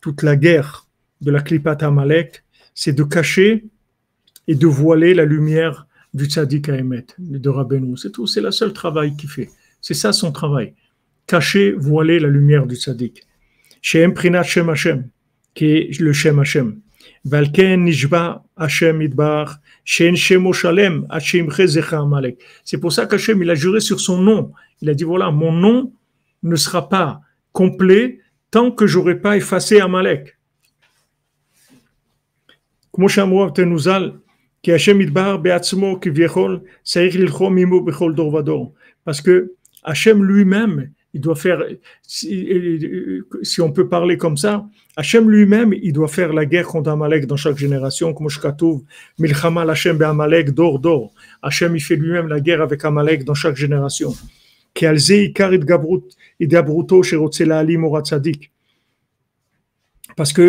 toute 0.00 0.22
la 0.22 0.36
guerre 0.36 0.88
de 1.20 1.30
la 1.30 1.40
Klipat 1.40 1.78
Amalek, 1.82 2.42
c'est 2.74 2.92
de 2.92 3.04
cacher 3.04 3.64
et 4.48 4.54
de 4.54 4.66
voiler 4.66 5.14
la 5.14 5.24
lumière 5.24 5.86
du 6.12 6.26
tzaddik 6.26 6.68
Haemet, 6.68 7.06
de 7.18 7.48
Rabbeinu. 7.48 7.96
C'est 7.96 8.10
tout, 8.10 8.26
c'est 8.26 8.40
le 8.40 8.50
seul 8.50 8.72
travail 8.72 9.16
qu'il 9.16 9.30
fait. 9.30 9.48
C'est 9.80 9.94
ça 9.94 10.12
son 10.12 10.32
travail. 10.32 10.74
Cacher, 11.26 11.72
voiler 11.72 12.18
la 12.18 12.28
lumière 12.28 12.66
du 12.66 12.74
tzaddik. 12.74 13.22
Shem 13.80 14.12
Prinat 14.12 14.42
Shem 14.42 14.68
Hashem, 14.68 15.08
qui 15.54 15.66
est 15.66 16.00
le 16.00 16.12
Shem 16.12 16.38
Hashem. 16.40 16.80
Valken 17.26 17.84
Nishba 17.84 18.42
Hashem 18.56 19.00
Idbar, 19.00 19.58
Shen 19.84 20.14
Shemo 20.14 20.52
Shalem, 20.52 21.06
Hashem 21.10 21.50
Chezecha 21.50 22.00
Amalek. 22.00 22.38
C'est 22.64 22.78
pour 22.78 22.92
ça 22.92 23.06
qu'Hashem, 23.06 23.42
il 23.42 23.50
a 23.50 23.54
juré 23.54 23.80
sur 23.80 24.00
son 24.00 24.18
nom. 24.18 24.52
Il 24.80 24.90
a 24.90 24.94
dit 24.94 25.04
voilà, 25.04 25.30
mon 25.30 25.52
nom 25.52 25.92
ne 26.42 26.56
sera 26.56 26.88
pas 26.88 27.20
complet 27.52 28.18
tant 28.50 28.70
que 28.70 28.86
j'aurai 28.86 29.20
pas 29.20 29.36
effacé 29.36 29.80
Amalek. 29.80 30.36
כמו 32.92 33.08
שאמרו 33.08 33.44
אבותינו 33.44 33.78
ז"ל, 33.78 34.10
כי 34.62 34.72
השם 34.72 35.00
יתבהר 35.00 35.36
בעצמו 35.36 35.98
כביכול, 36.00 36.60
צריך 36.82 37.16
ללחום 37.16 37.58
עמו 37.58 37.84
בכל 37.84 38.12
דור 38.14 38.34
ודור. 38.34 38.74
Parce 39.04 39.20
que 39.20 39.52
Hachem 39.84 40.22
lui-même, 40.22 40.90
il 41.17 41.21
doit 41.21 41.35
faire, 41.35 41.59
si, 42.03 43.59
on 43.59 43.71
peut 43.71 43.89
parler 43.89 44.17
comme 44.17 44.37
ça, 44.37 44.67
Hachem 44.95 45.29
lui-même, 45.29 45.73
il 45.73 45.91
doit 45.91 46.07
faire 46.07 46.31
la 46.31 46.45
guerre 46.45 46.67
contre 46.67 46.91
Amalek 46.91 47.25
dans 47.25 47.37
chaque 47.37 47.57
génération, 47.57 48.13
comme 48.13 48.27
Milchama 49.17 49.63
Hachem 49.63 49.99
Amalek, 50.01 50.51
d'or, 50.51 50.79
d'or. 50.79 51.11
Hachem, 51.41 51.75
il 51.75 51.81
fait 51.81 51.95
lui-même 51.95 52.27
la 52.27 52.39
guerre 52.39 52.61
avec 52.61 52.85
Amalek 52.85 53.23
dans 53.23 53.33
chaque 53.33 53.55
génération. 53.55 54.13
Parce 60.15 60.33
que 60.33 60.47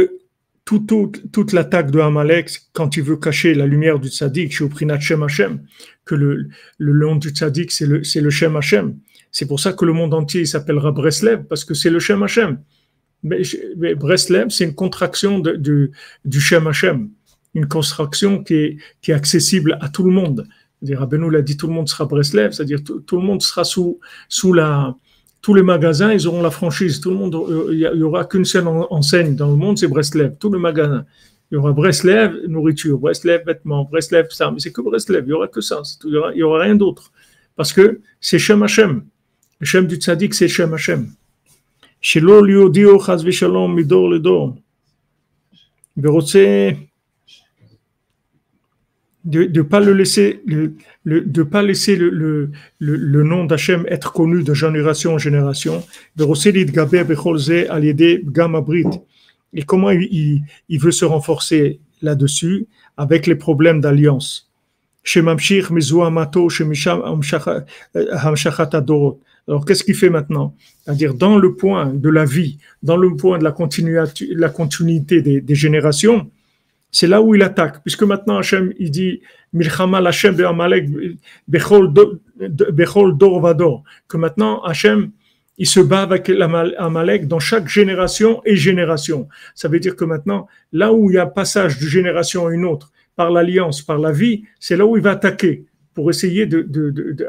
toute, 0.66 0.86
toute, 0.86 1.32
toute 1.32 1.52
l'attaque 1.54 1.90
de 1.90 1.98
Amalek, 1.98 2.50
quand 2.74 2.98
il 2.98 3.04
veut 3.04 3.16
cacher 3.16 3.54
la 3.54 3.66
lumière 3.66 3.98
du 3.98 4.08
tzaddik, 4.08 4.52
chez 4.52 4.68
Shem 5.00 5.22
Hashem, 5.22 5.62
que 6.04 6.14
le, 6.14 6.48
le, 6.76 6.92
nom 6.92 7.16
du 7.16 7.30
tzaddik, 7.30 7.72
c'est 7.72 7.86
le, 7.86 8.02
le 8.26 8.30
Shem 8.30 8.54
Hashem, 8.54 8.98
c'est 9.30 9.46
pour 9.46 9.60
ça 9.60 9.72
que 9.72 9.84
le 9.84 9.92
monde 9.92 10.14
entier 10.14 10.44
s'appellera 10.46 10.90
Breslev, 10.92 11.44
parce 11.48 11.64
que 11.64 11.74
c'est 11.74 11.90
le 11.90 11.98
Shem 11.98 12.22
Hashem. 12.22 12.60
Mais, 13.22 13.42
mais 13.76 13.94
Breslev, 13.94 14.48
c'est 14.50 14.64
une 14.64 14.74
contraction 14.74 15.38
de, 15.40 15.52
de- 15.52 15.90
du 16.24 16.40
Shem 16.40 16.70
une 17.54 17.66
contraction 17.66 18.42
qui 18.44 18.54
est, 18.54 18.76
qui 19.02 19.10
est 19.10 19.14
accessible 19.14 19.78
à 19.80 19.88
tout 19.88 20.04
le 20.04 20.10
monde. 20.12 20.46
Rabbeinu 20.88 21.30
l'a 21.30 21.42
dit, 21.42 21.56
tout 21.56 21.66
le 21.66 21.72
monde 21.72 21.88
sera 21.88 22.04
Breslev, 22.04 22.52
c'est-à-dire 22.52 22.84
tout, 22.84 23.00
tout 23.00 23.16
le 23.16 23.22
monde 23.22 23.42
sera 23.42 23.64
sous, 23.64 23.98
sous 24.28 24.52
la, 24.52 24.94
tous 25.42 25.54
les 25.54 25.62
magasins, 25.62 26.12
ils 26.12 26.26
auront 26.28 26.42
la 26.42 26.50
franchise. 26.50 27.00
Tout 27.00 27.10
le 27.10 27.16
monde, 27.16 27.34
euh, 27.34 27.68
il 27.72 27.78
y 27.80 27.86
a- 27.86 27.92
il 27.92 27.98
y 28.00 28.02
aura 28.02 28.24
qu'une 28.26 28.44
seule 28.44 28.68
en- 28.68 28.86
enseigne 28.90 29.34
dans 29.34 29.50
le 29.50 29.56
monde, 29.56 29.78
c'est 29.78 29.88
Breslev. 29.88 30.34
Tous 30.38 30.52
les 30.52 30.58
magasins. 30.60 31.04
Il 31.50 31.54
y 31.54 31.56
aura 31.58 31.72
Breslev, 31.72 32.46
nourriture, 32.46 32.98
Breslev, 32.98 33.42
vêtements, 33.46 33.84
Breslev, 33.90 34.26
ça. 34.30 34.50
Mais 34.52 34.60
c'est 34.60 34.70
que 34.72 34.82
Breslev. 34.82 35.24
Il 35.26 35.30
y 35.30 35.32
aura 35.32 35.48
que 35.48 35.60
ça. 35.60 35.80
Tout. 36.00 36.08
Il 36.08 36.14
y 36.14 36.16
aura, 36.16 36.32
il 36.34 36.38
y 36.38 36.42
aura 36.42 36.60
rien 36.62 36.76
d'autre. 36.76 37.10
Parce 37.56 37.72
que 37.72 38.00
c'est 38.20 38.38
Shem 38.38 38.62
Hashem. 38.62 39.02
Le 39.59 39.65
Shem 39.65 39.87
du 39.87 39.95
Tzadik, 39.95 40.33
c'est 40.33 40.47
Shem 40.47 40.73
Hashem. 40.73 41.05
שלא 42.01 42.45
ליהודיו 42.45 42.99
חס 42.99 43.21
ושלום 43.25 43.75
מדור 43.75 44.09
לדור, 44.11 44.55
ורוצה 45.97 46.69
de 49.25 49.45
ne 49.45 49.61
pas 49.61 49.79
le 49.79 49.93
laisser, 49.93 50.41
le, 50.45 50.73
le- 51.05 51.21
de 51.21 51.43
pas 51.43 51.61
laisser 51.61 51.95
le, 51.95 52.09
le, 52.09 52.51
le, 52.79 52.95
le 52.97 53.23
nom 53.23 53.45
d'Hachem 53.45 53.85
être 53.87 54.11
connu 54.11 54.43
de 54.43 54.53
génération 54.53 55.13
en 55.13 55.17
génération. 55.17 55.81
ורוצה 56.17 56.51
להתגבר 56.51 57.03
בכל 57.03 57.37
זה 57.37 57.63
על 57.67 57.83
ידי 57.83 58.17
פגם 58.25 58.55
הברית. 58.55 58.87
Et 59.55 59.63
comment 59.63 59.91
il, 59.91 60.07
il, 60.11 60.41
il 60.67 60.79
veut 60.79 60.91
se 60.91 61.05
renforcer 61.05 61.79
là-dessus 62.01 62.65
avec 62.97 63.27
les 63.27 63.35
problèmes 63.35 63.79
d'alliance. 63.79 64.49
Shemamshir 65.05 65.71
Mizuamato 65.71 66.49
Shemisham 66.49 66.99
Hamshachat 68.23 68.69
Adorot. 68.73 69.19
Alors, 69.48 69.64
qu'est-ce 69.64 69.82
qu'il 69.82 69.94
fait 69.94 70.10
maintenant? 70.10 70.54
C'est-à-dire, 70.84 71.14
dans 71.14 71.38
le 71.38 71.54
point 71.54 71.86
de 71.86 72.10
la 72.10 72.26
vie, 72.26 72.58
dans 72.82 72.98
le 72.98 73.16
point 73.16 73.38
de 73.38 73.44
la 73.44 74.50
continuité, 74.50 75.22
des, 75.22 75.54
générations, 75.54 76.30
c'est 76.90 77.06
là 77.06 77.22
où 77.22 77.34
il 77.34 77.42
attaque. 77.42 77.82
Puisque 77.82 78.02
maintenant, 78.02 78.36
Hachem, 78.36 78.72
il 78.78 78.90
dit, 78.90 79.22
Milchama 79.54 79.98
Hachem 79.98 80.34
Be'amalek 80.34 80.88
Bechol 81.48 81.92
Do- 81.92 82.20
Bechol 82.38 83.16
Dor 83.16 83.40
Vador. 83.40 83.84
Que 84.06 84.18
maintenant, 84.18 84.62
Hachem, 84.62 85.10
il 85.56 85.66
se 85.66 85.80
bat 85.80 86.02
avec 86.02 86.30
Amalek 86.78 87.26
dans 87.26 87.40
chaque 87.40 87.68
génération 87.68 88.40
et 88.44 88.54
génération. 88.54 89.28
Ça 89.54 89.68
veut 89.68 89.80
dire 89.80 89.96
que 89.96 90.04
maintenant, 90.04 90.46
là 90.72 90.92
où 90.92 91.10
il 91.10 91.14
y 91.14 91.18
a 91.18 91.26
passage 91.26 91.78
de 91.80 91.86
génération 91.86 92.46
à 92.46 92.52
une 92.52 92.64
autre, 92.64 92.92
par 93.16 93.30
l'alliance, 93.32 93.82
par 93.82 93.98
la 93.98 94.12
vie, 94.12 94.44
c'est 94.60 94.76
là 94.76 94.86
où 94.86 94.96
il 94.96 95.02
va 95.02 95.12
attaquer 95.12 95.64
pour 95.98 96.10
essayer 96.10 96.46
de, 96.46 96.60
de, 96.62 96.90
de, 96.90 97.04
de 97.18 97.24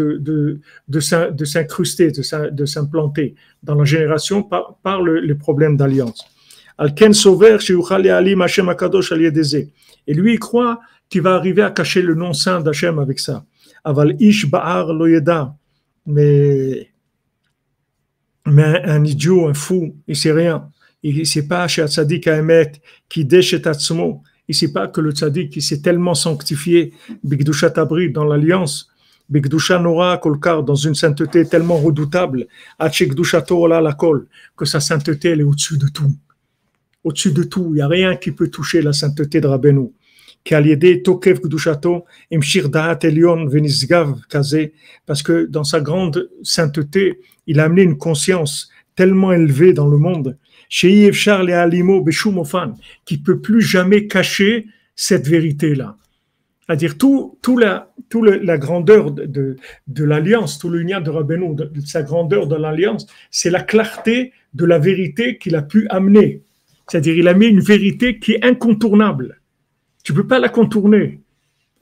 de, 0.00 0.16
de, 0.28 0.60
de, 0.94 1.00
s'in- 1.00 1.30
de 1.30 1.44
s'incruster, 1.44 2.10
de, 2.10 2.64
s'implanter 2.64 3.34
dans 3.62 3.74
la 3.74 3.84
génération 3.84 4.42
par, 4.42 4.78
par 4.82 5.02
le, 5.02 5.20
les 5.20 5.34
problèmes 5.34 5.76
d'alliance. 5.76 6.20
Et 10.08 10.14
lui, 10.20 10.32
il 10.34 10.38
croit 10.38 10.80
qu'il 11.10 11.20
va 11.20 11.34
arriver 11.34 11.60
à 11.60 11.70
cacher 11.70 12.00
le 12.00 12.14
nom 12.14 12.32
saint 12.32 12.60
d'Hachem 12.62 12.98
avec 12.98 13.18
ça. 13.20 13.44
Aval 13.84 14.16
Ish 14.18 14.50
Ba'ar 14.50 14.94
Lo 14.94 15.06
Yeda. 15.06 15.54
Mais, 16.06 16.88
mais 18.46 18.82
un, 18.94 19.04
idiot, 19.04 19.46
un 19.46 19.52
fou, 19.54 19.94
il 20.08 20.16
sait 20.16 20.32
rien. 20.32 20.70
Il 21.02 21.18
ne 21.18 21.24
sait 21.24 21.46
pas 21.46 21.68
chez 21.68 21.86
Tzadik 21.86 22.26
Aemet, 22.28 22.72
qui 23.10 23.26
déchet 23.26 23.68
Atzmo. 23.68 24.22
Sait 24.54 24.72
pas 24.72 24.88
que 24.88 25.00
le 25.00 25.10
Tzadik, 25.10 25.56
il 25.56 25.62
s'est 25.62 25.80
tellement 25.80 26.14
sanctifié, 26.14 26.92
Bigdusha 27.24 27.70
Tabri, 27.70 28.10
dans 28.10 28.24
l'alliance, 28.24 28.88
Bigdusha 29.28 29.78
Nora 29.78 30.18
Kolkar, 30.18 30.62
dans 30.62 30.76
une 30.76 30.94
sainteté 30.94 31.44
tellement 31.46 31.78
redoutable, 31.78 32.46
Hachekdusha 32.78 33.42
Torah 33.42 33.80
la 33.80 33.92
Kol, 33.92 34.26
que 34.56 34.64
sa 34.64 34.80
sainteté, 34.80 35.30
elle 35.30 35.40
est 35.40 35.44
au-dessus 35.44 35.78
de 35.78 35.88
tout. 35.88 36.14
Au-dessus 37.02 37.32
de 37.32 37.42
tout. 37.42 37.68
Il 37.70 37.76
n'y 37.76 37.80
a 37.80 37.88
rien 37.88 38.16
qui 38.16 38.30
peut 38.30 38.48
toucher 38.48 38.82
la 38.82 38.92
sainteté 38.92 39.40
de 39.40 39.48
Rabbeinu. 39.48 39.90
Parce 45.06 45.22
que 45.22 45.46
dans 45.46 45.64
sa 45.64 45.80
grande 45.80 46.30
sainteté, 46.42 47.18
il 47.48 47.58
a 47.58 47.64
amené 47.64 47.82
une 47.82 47.98
conscience 47.98 48.70
tellement 48.94 49.32
élevée 49.32 49.72
dans 49.72 49.88
le 49.88 49.98
monde, 49.98 50.36
chez 50.68 50.90
Yevchar 50.92 51.44
le 51.44 51.54
alimo 51.54 52.00
beshumofan, 52.00 52.74
qui 53.04 53.18
peut 53.18 53.40
plus 53.40 53.62
jamais 53.62 54.06
cacher 54.06 54.66
cette 54.94 55.26
vérité-là. 55.26 55.96
C'est-à-dire 56.66 56.98
tout, 56.98 57.38
tout 57.42 57.58
la, 57.58 57.92
tout 58.08 58.24
la 58.24 58.58
grandeur 58.58 59.12
de, 59.12 59.56
de, 59.86 60.04
l'alliance, 60.04 60.58
tout 60.58 60.68
l'union 60.68 61.00
de 61.00 61.10
Rabbeinu, 61.10 61.54
de, 61.54 61.70
sa 61.84 62.02
grandeur 62.02 62.48
de 62.48 62.56
l'alliance, 62.56 63.06
c'est 63.30 63.50
la 63.50 63.62
clarté 63.62 64.32
de 64.52 64.64
la 64.64 64.78
vérité 64.78 65.38
qu'il 65.38 65.54
a 65.54 65.62
pu 65.62 65.86
amener. 65.90 66.42
C'est-à-dire 66.88 67.16
il 67.16 67.28
a 67.28 67.34
mis 67.34 67.46
une 67.46 67.60
vérité 67.60 68.18
qui 68.18 68.32
est 68.32 68.44
incontournable. 68.44 69.40
Tu 70.02 70.12
peux 70.12 70.26
pas 70.26 70.40
la 70.40 70.48
contourner. 70.48 71.20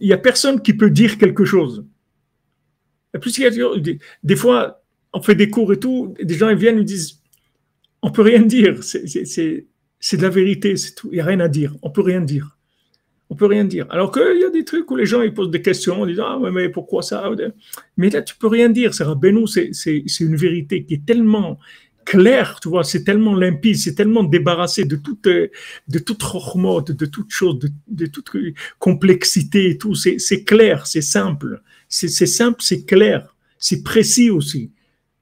Il 0.01 0.09
y 0.09 0.13
a 0.13 0.19
personne 0.19 0.61
qui 0.61 0.75
peut 0.75 0.91
dire 0.91 1.17
quelque 1.17 1.47
chose. 1.47 1.87
Et 3.15 4.01
des, 4.23 4.37
fois, 4.37 4.83
on 5.13 5.23
fait 5.23 5.35
des 5.35 5.49
cours 5.49 5.73
et 5.73 5.79
tout, 5.79 6.15
et 6.19 6.25
des 6.25 6.35
gens 6.35 6.49
ils 6.49 6.57
viennent 6.57 6.79
et 6.79 6.85
disent, 6.85 7.21
on 8.05 8.11
peut 8.11 8.23
rien 8.23 8.43
dire. 8.43 8.83
C'est- 8.83 9.67
de 10.19 10.23
la 10.23 10.29
vérité, 10.29 10.77
c'est 10.77 10.95
tout. 10.95 11.09
Il 11.11 11.15
n'y 11.15 11.21
a 11.21 11.25
rien 11.25 11.41
à 11.41 11.49
dire. 11.49 11.75
On 11.83 11.91
peut 11.91 12.03
rien 12.03 12.21
dire. 12.21 12.57
On 13.31 13.35
peut 13.35 13.47
rien 13.47 13.65
dire. 13.65 13.87
Alors 13.91 14.13
qu'il 14.13 14.39
y 14.41 14.45
a 14.45 14.51
des 14.51 14.65
trucs 14.65 14.91
où 14.91 14.97
les 14.97 15.07
gens 15.07 15.23
ils 15.23 15.33
posent 15.33 15.51
des 15.51 15.63
questions 15.63 16.03
en 16.03 16.07
disant 16.07 16.27
ah 16.29 16.51
mais 16.51 16.69
pourquoi 16.69 17.03
ça? 17.03 17.19
Mais 17.97 18.11
là 18.11 18.21
tu 18.23 18.37
peux 18.37 18.47
rien 18.47 18.69
dire. 18.69 18.93
C'est 18.95 19.71
c'est 19.73 20.25
une 20.31 20.37
vérité 20.37 20.85
qui 20.85 20.95
est 20.95 21.07
tellement 21.07 21.59
claire, 22.05 22.59
tu 22.61 22.69
vois, 22.69 22.85
c'est 22.85 23.03
tellement 23.03 23.35
limpide, 23.35 23.77
c'est 23.79 23.95
tellement 23.95 24.25
débarrassé 24.25 24.85
de 24.85 24.97
toute 24.97 25.25
de 25.27 25.99
toute 25.99 26.23
rochmote, 26.23 26.93
de 26.93 27.07
toute 27.07 27.31
chose, 27.31 27.59
de, 27.59 27.71
de 27.89 28.07
toute 28.07 28.31
complexité 28.79 29.71
et 29.71 29.79
tout. 29.79 29.95
C'est 29.95 30.45
clair, 30.45 30.87
c'est 30.87 31.07
simple, 31.19 31.63
c'est 31.89 32.09
simple, 32.09 32.61
c'est 32.61 32.85
clair, 32.85 33.35
c'est 33.59 33.83
précis 33.83 34.29
aussi. 34.31 34.71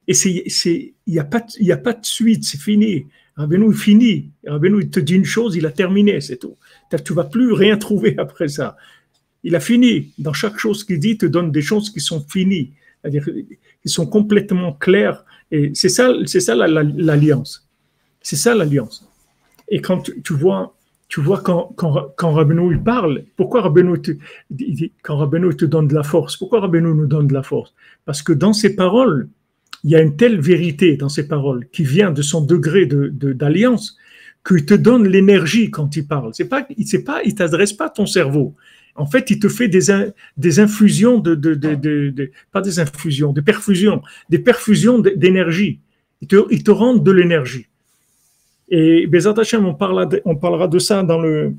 Et 0.07 0.13
il 0.25 1.13
y 1.13 1.19
a 1.19 1.23
pas 1.23 1.45
a 1.71 1.77
pas 1.77 1.93
de 1.93 2.05
suite, 2.05 2.43
c'est 2.43 2.59
fini. 2.59 3.05
Rabbeinu 3.35 3.67
il 3.71 3.77
finit. 3.77 4.29
Rabbeinu 4.45 4.81
il 4.81 4.89
te 4.89 4.99
dit 4.99 5.15
une 5.15 5.25
chose, 5.25 5.55
il 5.55 5.65
a 5.65 5.71
terminé, 5.71 6.21
c'est 6.21 6.37
tout. 6.37 6.55
Tu 7.03 7.13
vas 7.13 7.23
plus 7.23 7.53
rien 7.53 7.77
trouver 7.77 8.15
après 8.17 8.47
ça. 8.47 8.75
Il 9.43 9.55
a 9.55 9.59
fini. 9.59 10.11
Dans 10.17 10.33
chaque 10.33 10.57
chose 10.59 10.83
qu'il 10.83 10.99
dit, 10.99 11.11
il 11.11 11.17
te 11.17 11.25
donne 11.25 11.51
des 11.51 11.61
choses 11.61 11.89
qui 11.89 11.99
sont 11.99 12.21
finies, 12.21 12.71
c'est-à-dire 13.01 13.25
qui 13.25 13.89
sont 13.89 14.05
complètement 14.05 14.73
claires. 14.73 15.25
Et 15.51 15.71
c'est 15.73 15.89
ça, 15.89 16.13
c'est 16.25 16.39
ça 16.39 16.55
la- 16.55 16.67
la- 16.67 16.83
l'alliance. 16.83 17.67
C'est 18.21 18.35
ça 18.37 18.55
l'alliance. 18.55 19.07
Et 19.69 19.79
quand 19.81 20.09
tu, 20.23 20.33
vois, 20.33 20.75
tu 21.07 21.19
vois 21.21 21.41
quand, 21.41 21.73
quand, 21.75 22.13
quand 22.17 22.31
il 22.71 22.83
parle, 22.83 23.23
pourquoi 23.35 23.61
Rabbeinu 23.61 23.99
te, 24.01 24.11
il 24.51 24.91
te 25.57 25.65
donne 25.65 25.87
de 25.87 25.95
la 25.95 26.03
force, 26.03 26.37
pourquoi 26.37 26.61
Rabbeinu 26.61 26.93
nous 26.93 27.07
donne 27.07 27.27
de 27.27 27.33
la 27.33 27.43
force? 27.43 27.73
Parce 28.05 28.21
que 28.21 28.33
dans 28.33 28.53
ses 28.53 28.75
paroles, 28.75 29.29
il 29.83 29.91
y 29.91 29.95
a 29.95 30.01
une 30.01 30.15
telle 30.15 30.39
vérité 30.39 30.95
dans 30.97 31.09
ses 31.09 31.27
paroles 31.27 31.67
qui 31.71 31.83
vient 31.83 32.11
de 32.11 32.21
son 32.21 32.41
degré 32.41 32.85
de, 32.85 33.09
de- 33.13 33.33
d'alliance 33.33 33.97
qu'il 34.45 34.65
te 34.65 34.73
donne 34.73 35.07
l'énergie 35.07 35.71
quand 35.71 35.95
il 35.95 36.07
parle. 36.07 36.31
C'est 36.33 36.49
pas, 36.49 36.65
il 36.77 37.03
pas, 37.03 37.21
il 37.23 37.35
t'adresse 37.35 37.73
pas 37.73 37.89
ton 37.89 38.05
cerveau. 38.05 38.53
En 38.95 39.05
fait, 39.05 39.29
il 39.31 39.39
te 39.39 39.49
fait 39.49 39.67
des, 39.67 39.89
in- 39.91 40.07
des 40.37 40.59
infusions 40.59 41.17
de, 41.19 41.35
de, 41.35 41.53
de, 41.55 41.75
de- 41.75 42.09
de- 42.09 42.31
pas 42.51 42.61
des 42.61 42.79
infusions, 42.79 43.33
des 43.33 43.41
perfusions, 43.41 44.01
des 44.29 44.39
perfusions 44.39 44.99
d'énergie. 44.99 45.79
Il 46.21 46.27
te, 46.27 46.37
il 46.51 46.63
te 46.63 46.71
rend 46.71 46.95
de 46.95 47.11
l'énergie. 47.11 47.67
Et 48.69 49.07
Bezat 49.07 49.33
de, 49.33 50.21
on 50.25 50.35
parlera 50.35 50.67
de 50.67 50.79
ça 50.79 51.03
dans 51.03 51.19
le, 51.19 51.53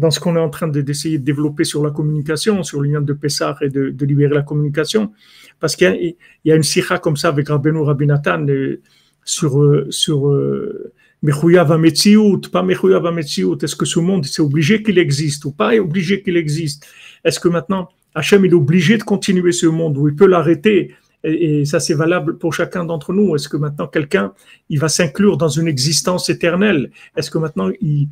dans 0.00 0.10
ce 0.10 0.18
qu'on 0.18 0.34
est 0.36 0.40
en 0.40 0.50
train 0.50 0.68
de- 0.68 0.80
d'essayer 0.80 1.18
de 1.18 1.24
développer 1.24 1.64
sur 1.64 1.84
la 1.84 1.90
communication, 1.90 2.62
sur 2.62 2.80
l'union 2.80 3.00
de 3.00 3.12
Pessah 3.12 3.56
et 3.60 3.68
de, 3.68 4.04
libérer 4.04 4.34
la 4.34 4.42
communication. 4.42 5.12
Parce 5.60 5.76
qu'il 5.76 6.16
y 6.44 6.52
a, 6.52 6.56
une 6.56 6.62
sikha 6.62 6.98
comme 6.98 7.16
ça 7.16 7.28
avec 7.28 7.48
Rabbeinu 7.48 7.80
Rabbi 7.80 8.06
Nathan 8.06 8.46
euh, 8.48 8.80
sur, 9.24 9.62
euh, 9.62 9.86
sur 9.90 10.28
euh, 10.28 10.92
Mechouyav 11.22 11.70
HaMetziut, 11.70 12.40
pas 12.50 12.62
Mechouyav 12.62 13.06
HaMetziut. 13.06 13.58
Est-ce 13.62 13.76
que 13.76 13.84
ce 13.84 14.00
monde, 14.00 14.24
c'est 14.24 14.42
obligé 14.42 14.82
qu'il 14.82 14.98
existe 14.98 15.44
ou 15.44 15.52
pas 15.52 15.74
est 15.74 15.80
obligé 15.80 16.22
qu'il 16.22 16.36
existe? 16.36 16.86
Est-ce 17.24 17.38
que 17.38 17.48
maintenant, 17.48 17.90
Hachem 18.14 18.44
il 18.44 18.52
est 18.52 18.54
obligé 18.54 18.96
de 18.96 19.02
continuer 19.02 19.52
ce 19.52 19.66
monde 19.66 19.98
ou 19.98 20.08
il 20.08 20.16
peut 20.16 20.26
l'arrêter? 20.26 20.94
Et, 21.22 21.66
ça, 21.66 21.80
c'est 21.80 21.94
valable 21.94 22.38
pour 22.38 22.54
chacun 22.54 22.84
d'entre 22.84 23.12
nous. 23.12 23.34
Est-ce 23.34 23.48
que 23.48 23.58
maintenant, 23.58 23.86
quelqu'un, 23.86 24.32
il 24.70 24.78
va 24.78 24.88
s'inclure 24.88 25.36
dans 25.36 25.48
une 25.48 25.68
existence 25.68 26.30
éternelle? 26.30 26.90
Est-ce 27.14 27.30
que 27.30 27.36
maintenant, 27.36 27.70
il, 27.82 28.08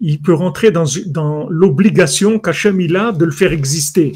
il 0.00 0.20
peut 0.20 0.34
rentrer 0.34 0.70
dans, 0.70 1.48
l'obligation 1.48 2.38
qu'Hachem 2.38 2.80
il 2.80 2.96
a 2.96 3.12
de 3.12 3.24
le 3.24 3.32
faire 3.32 3.52
exister 3.52 4.12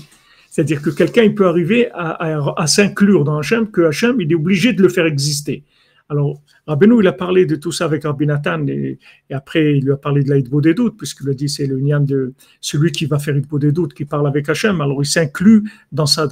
c'est-à-dire 0.53 0.83
que 0.83 0.91
quelqu'un 0.91 1.23
il 1.23 1.35
peut 1.35 1.47
arriver 1.47 1.89
à, 1.95 2.67
s'inclure 2.67 3.25
dans 3.25 3.39
Hachem, 3.39 3.71
que 3.71 3.81
Hachem 3.87 4.21
il 4.21 4.31
est 4.31 4.35
obligé 4.35 4.75
de 4.75 4.83
le 4.83 4.91
faire 4.91 5.07
exister. 5.07 5.65
Alors, 6.11 6.43
Rabbeinu, 6.67 7.01
il 7.01 7.07
a 7.09 7.13
parlé 7.15 7.47
de 7.47 7.57
tout 7.57 7.73
ça 7.73 7.87
avec 7.87 8.05
Rabbi 8.05 8.27
et, 8.69 8.99
après 9.31 9.79
il 9.79 9.85
lui 9.87 9.93
a 9.93 9.97
parlé 9.97 10.23
de 10.23 10.29
la 10.29 10.37
Hitbo 10.37 10.61
des 10.61 10.75
doutes, 10.75 10.99
puisqu'il 10.99 11.31
a 11.31 11.33
dit 11.33 11.49
c'est 11.49 11.65
le 11.65 11.81
nian 11.81 12.01
de 12.01 12.35
celui 12.61 12.93
qui 12.93 13.07
va 13.07 13.19
faire 13.19 13.35
Hitbo 13.35 13.59
des 13.59 13.73
doutes, 13.73 13.95
qui 13.95 14.05
parle 14.05 14.27
avec 14.27 14.47
Hachem. 14.47 14.83
Alors, 14.83 15.03
il 15.03 15.07
s'inclut 15.07 15.65
dans 15.91 16.05
ça, 16.05 16.29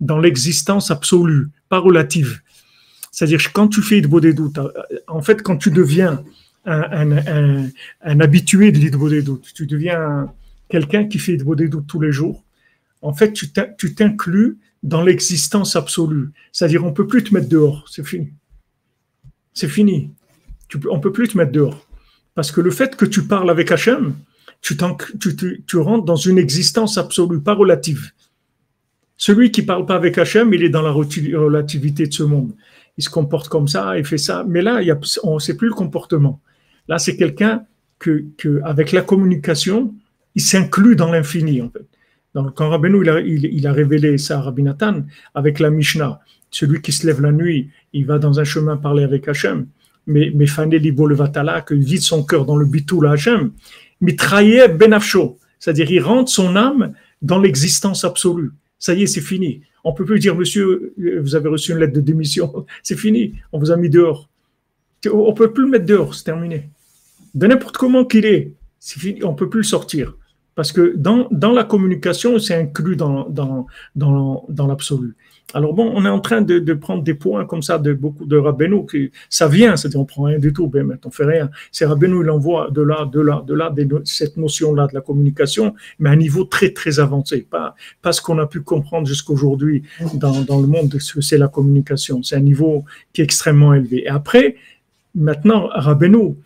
dans, 0.00 0.18
l'existence 0.18 0.90
absolue, 0.90 1.46
pas 1.68 1.78
relative. 1.78 2.40
C'est-à-dire 3.12 3.52
quand 3.52 3.68
tu 3.68 3.82
fais 3.82 3.98
Hitbo 3.98 4.18
des 4.18 4.34
doutes, 4.34 4.58
en 5.06 5.22
fait, 5.22 5.42
quand 5.42 5.58
tu 5.58 5.70
deviens 5.70 6.24
un, 6.70 7.12
un, 7.12 7.68
un, 8.02 8.20
habitué 8.20 8.72
de 8.72 8.78
doutes, 9.22 9.52
tu 9.54 9.66
deviens 9.66 10.32
quelqu'un 10.68 11.06
qui 11.06 11.18
fait 11.18 11.36
doutes 11.36 11.86
tous 11.86 12.00
les 12.00 12.12
jours, 12.12 12.44
en 13.02 13.12
fait, 13.12 13.32
tu 13.32 13.50
t'in- 13.50 13.68
tu 13.78 13.94
t'inclus 13.94 14.58
dans 14.82 15.02
l'existence 15.02 15.76
absolue. 15.76 16.30
C'est-à-dire, 16.52 16.84
on 16.84 16.92
peut 16.92 17.06
plus 17.06 17.22
te 17.24 17.34
mettre 17.34 17.48
dehors, 17.48 17.86
c'est 17.90 18.06
fini. 18.06 18.32
C'est 19.52 19.68
fini. 19.68 20.10
Tu, 20.68 20.78
peux- 20.78 20.90
on 20.90 21.00
peut 21.00 21.12
plus 21.12 21.28
te 21.28 21.36
mettre 21.36 21.52
dehors. 21.52 21.86
Parce 22.34 22.52
que 22.52 22.60
le 22.60 22.70
fait 22.70 22.96
que 22.96 23.04
tu 23.04 23.24
parles 23.26 23.50
avec 23.50 23.72
Hachem, 23.72 24.14
tu, 24.62 24.76
rentres 25.78 26.04
dans 26.04 26.16
une 26.16 26.38
existence 26.38 26.98
absolue, 26.98 27.40
pas 27.40 27.54
relative. 27.54 28.12
Celui 29.16 29.50
qui 29.50 29.62
parle 29.62 29.86
pas 29.86 29.96
avec 29.96 30.16
Hachem, 30.18 30.52
il 30.54 30.62
est 30.62 30.68
dans 30.70 30.82
la 30.82 30.92
relativité 30.92 32.06
de 32.06 32.12
ce 32.12 32.22
monde. 32.22 32.52
Il 32.96 33.04
se 33.04 33.10
comporte 33.10 33.48
comme 33.48 33.68
ça, 33.68 33.98
il 33.98 34.04
fait 34.04 34.18
ça. 34.18 34.44
Mais 34.46 34.62
là, 34.62 34.80
on 35.22 35.38
sait 35.38 35.56
plus 35.56 35.68
le 35.68 35.74
comportement. 35.74 36.40
Là, 36.90 36.98
c'est 36.98 37.16
quelqu'un 37.16 37.62
que, 38.00 38.24
que, 38.36 38.60
avec 38.64 38.90
la 38.90 39.02
communication, 39.02 39.94
il 40.34 40.42
s'inclut 40.42 40.96
dans 40.96 41.10
l'infini, 41.10 41.62
en 41.62 41.70
fait. 41.70 41.86
Quand 42.56 42.68
Rabbeinu, 42.68 43.02
il 43.02 43.10
a, 43.10 43.20
il, 43.20 43.66
a 43.66 43.72
révélé 43.72 44.18
ça 44.18 44.38
à 44.38 44.42
Rabbi 44.42 44.64
Nathan, 44.64 45.04
avec 45.34 45.60
la 45.60 45.70
Mishnah, 45.70 46.20
celui 46.50 46.82
qui 46.82 46.90
se 46.90 47.06
lève 47.06 47.20
la 47.20 47.30
nuit, 47.30 47.70
il 47.92 48.06
va 48.06 48.18
dans 48.18 48.40
un 48.40 48.44
chemin 48.44 48.76
parler 48.76 49.04
avec 49.04 49.28
Hachem, 49.28 49.66
mais, 50.08 50.32
mais 50.34 50.46
Libo 50.78 51.06
le 51.06 51.14
Vatala, 51.14 51.60
qu'il 51.62 51.78
vide 51.78 52.00
son 52.00 52.24
cœur 52.24 52.44
dans 52.44 52.56
le 52.56 52.66
bitou 52.66 53.04
à 53.04 53.12
Hachem, 53.12 53.52
mitrayev 54.00 54.76
benafsho, 54.76 55.38
c'est-à-dire 55.60 55.90
il 55.92 56.00
rentre 56.00 56.30
son 56.30 56.56
âme 56.56 56.92
dans 57.22 57.38
l'existence 57.38 58.04
absolue. 58.04 58.50
Ça 58.80 58.94
y 58.94 59.04
est, 59.04 59.06
c'est 59.06 59.20
fini. 59.20 59.60
On 59.84 59.92
peut 59.92 60.04
plus 60.04 60.18
dire, 60.18 60.34
monsieur, 60.34 60.92
vous 61.20 61.36
avez 61.36 61.48
reçu 61.48 61.70
une 61.70 61.78
lettre 61.78 61.92
de 61.92 62.00
démission, 62.00 62.66
c'est 62.82 62.98
fini, 62.98 63.34
on 63.52 63.60
vous 63.60 63.70
a 63.70 63.76
mis 63.76 63.90
dehors. 63.90 64.28
On 65.12 65.32
peut 65.34 65.52
plus 65.52 65.64
le 65.64 65.70
mettre 65.70 65.86
dehors, 65.86 66.14
c'est 66.16 66.24
terminé. 66.24 66.68
De 67.34 67.46
n'importe 67.46 67.76
comment 67.76 68.04
qu'il 68.04 68.26
est, 68.26 68.54
on 69.22 69.34
peut 69.34 69.48
plus 69.48 69.60
le 69.60 69.64
sortir. 69.64 70.14
Parce 70.54 70.72
que 70.72 70.94
dans, 70.96 71.26
dans 71.30 71.52
la 71.52 71.64
communication, 71.64 72.38
c'est 72.38 72.54
inclus 72.54 72.96
dans, 72.96 73.28
dans, 73.28 73.66
dans, 73.94 74.66
l'absolu. 74.66 75.16
Alors 75.54 75.72
bon, 75.72 75.90
on 75.94 76.04
est 76.04 76.08
en 76.10 76.20
train 76.20 76.42
de, 76.42 76.58
de, 76.58 76.74
prendre 76.74 77.02
des 77.02 77.14
points 77.14 77.46
comme 77.46 77.62
ça 77.62 77.78
de 77.78 77.92
beaucoup 77.92 78.26
de 78.26 78.36
Rabbeinu, 78.36 78.84
qui, 78.86 79.10
ça 79.28 79.48
vient, 79.48 79.76
c'est-à-dire 79.76 80.00
on 80.00 80.04
prend 80.04 80.24
rien 80.24 80.38
du 80.38 80.52
tout, 80.52 80.66
ben, 80.66 80.98
on 81.04 81.10
fait 81.10 81.24
rien. 81.24 81.50
C'est 81.72 81.86
Rabbeinu, 81.86 82.22
il 82.22 82.30
envoie 82.30 82.70
de 82.70 82.82
là, 82.82 83.08
de 83.10 83.20
là, 83.20 83.42
de 83.46 83.54
là, 83.54 83.70
de 83.70 84.02
cette 84.04 84.36
notion-là 84.36 84.86
de 84.88 84.94
la 84.94 85.00
communication, 85.00 85.74
mais 85.98 86.10
à 86.10 86.12
un 86.12 86.16
niveau 86.16 86.44
très, 86.44 86.72
très 86.72 87.00
avancé. 87.00 87.46
Pas, 87.48 87.74
pas 88.02 88.12
ce 88.12 88.20
qu'on 88.20 88.38
a 88.38 88.46
pu 88.46 88.60
comprendre 88.60 89.06
jusqu'aujourd'hui 89.06 89.82
dans, 90.14 90.42
dans 90.42 90.60
le 90.60 90.66
monde 90.66 90.88
de 90.88 90.98
ce 90.98 91.14
que 91.14 91.20
c'est 91.20 91.38
la 91.38 91.48
communication. 91.48 92.22
C'est 92.22 92.36
un 92.36 92.40
niveau 92.40 92.84
qui 93.12 93.22
est 93.22 93.24
extrêmement 93.24 93.72
élevé. 93.72 94.02
Et 94.04 94.08
après, 94.08 94.56
maintenant, 95.14 95.68
Rabbeinu, 95.72 96.36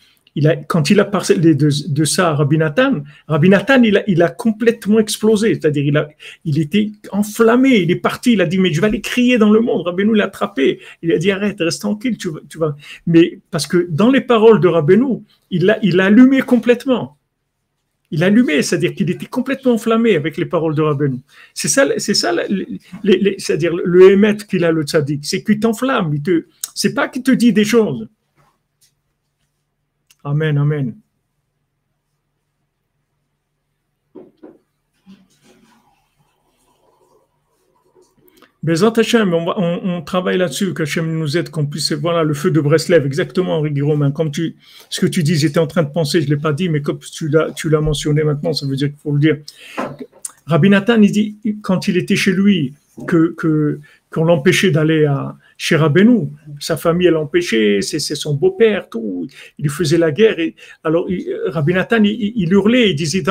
quand 0.67 0.91
il 0.91 0.99
a 0.99 1.05
parlé 1.05 1.55
de, 1.55 2.05
ça 2.05 2.31
à 2.31 2.35
Rabbi 2.35 2.59
Nathan, 2.59 3.03
il 3.83 4.23
a, 4.23 4.29
complètement 4.31 4.99
explosé. 4.99 5.55
C'est-à-dire, 5.55 6.07
il, 6.45 6.59
était 6.59 6.91
enflammé. 7.13 7.77
Il 7.77 7.91
est 7.93 7.97
parti. 7.97 8.33
Il 8.33 8.41
a 8.41 8.47
dit, 8.47 8.59
mais 8.59 8.73
je 8.73 8.81
vais 8.81 8.89
aller 8.89 9.01
crier 9.01 9.39
dans 9.39 9.51
le 9.51 9.61
monde. 9.61 9.87
Rabbeinu 9.87 10.15
l'a 10.15 10.25
attrapé. 10.25 10.81
Il 11.03 11.13
a 11.13 11.19
dit, 11.19 11.31
arrête, 11.31 11.57
reste 11.61 11.83
tranquille. 11.83 12.19
Tu. 12.19 12.29
Mais 13.07 13.39
parce 13.51 13.67
que 13.69 13.87
dans 13.91 14.11
les 14.11 14.21
paroles 14.21 14.61
de 14.61 14.67
Rabbeinu, 14.67 15.23
il 15.51 15.67
l'a 15.67 15.75
a 15.75 16.05
allumé 16.07 16.43
complètement. 16.43 17.17
Il 18.11 18.23
a 18.23 18.27
allumé, 18.27 18.63
c'est-à-dire 18.63 18.95
qu'il 18.95 19.11
était 19.11 19.27
complètement 19.27 19.73
enflammé 19.73 20.17
avec 20.17 20.37
les 20.37 20.47
paroles 20.47 20.75
de 20.75 20.83
Rabbeinu. 20.83 21.19
C'est 21.53 21.69
ça, 21.69 21.87
c'est 21.99 22.15
ça, 22.15 22.33
c'est-à-dire 23.39 23.73
le 23.75 24.11
émettre 24.11 24.47
qu'il 24.47 24.65
a 24.65 24.73
le 24.73 24.83
tzaddik. 24.83 25.25
C'est 25.25 25.45
qu'il 25.45 25.61
t'enflamme. 25.61 26.13
Il 26.13 26.45
c'est 26.75 26.93
pas 26.93 27.09
qu'il 27.09 27.23
te 27.23 27.31
dit 27.31 27.53
des 27.53 27.65
choses. 27.65 28.09
Amen, 30.25 30.57
amen. 30.57 30.95
Bezat 38.63 38.95
Hashem, 38.97 39.35
on, 39.35 40.01
travaille 40.01 40.39
là-dessus, 40.39 40.73
qu'Hachem 40.73 41.19
nous 41.19 41.37
aide, 41.37 41.51
qu'on 41.51 41.67
puisse, 41.67 41.93
voilà, 41.93 42.25
le 42.25 42.33
feu 42.33 42.51
de 42.51 42.63
Breslev, 42.63 43.05
exactement, 43.05 43.59
Henri 43.59 43.79
Romain, 43.83 44.11
comme 44.11 44.31
tu, 44.31 44.57
ce 44.89 45.03
que 45.03 45.07
tu 45.07 45.23
dis, 45.23 45.37
j'étais 45.37 45.59
en 45.59 45.67
train 45.67 45.83
de 45.83 45.91
penser, 45.91 46.23
je 46.23 46.31
ne 46.31 46.35
l'ai 46.35 46.41
pas 46.41 46.55
dit, 46.55 46.71
mais 46.71 46.81
comme 46.81 46.99
tu 46.99 47.29
l'as, 47.29 47.81
mentionné 47.83 48.25
maintenant, 48.25 48.55
ça 48.55 48.67
veut 48.67 48.77
dire 48.77 48.89
qu'il 48.89 48.97
faut 48.97 49.13
le 49.13 49.21
dire. 49.21 49.37
Rabbi 50.47 50.71
Nathan, 50.71 51.03
il 51.03 51.13
dit, 51.13 51.37
quand 51.61 51.89
il 51.89 51.99
était 51.99 52.17
chez 52.17 52.33
lui, 52.33 52.73
que, 53.07 53.37
qu'on 54.11 54.25
l'empêchait 54.25 54.71
d'aller 54.71 55.05
à, 55.05 55.37
chez 55.57 55.77
Rabbeinu. 55.77 56.29
Sa 56.61 56.77
famille, 56.77 57.09
l'empêchait, 57.09 57.81
c'est, 57.83 57.99
son 57.99 58.35
beau-père, 58.35 58.89
tout. 58.89 59.27
Il 59.59 59.69
faisait 59.69 59.99
la 59.99 60.11
guerre. 60.11 60.39
Et, 60.39 60.55
alors, 60.83 61.11
il, 61.11 61.35
Rabbi 61.47 61.75
Nathan, 61.75 62.03
il, 62.03 62.53
hurlait, 62.53 62.91
il 62.91 62.95
disait, 62.95 63.23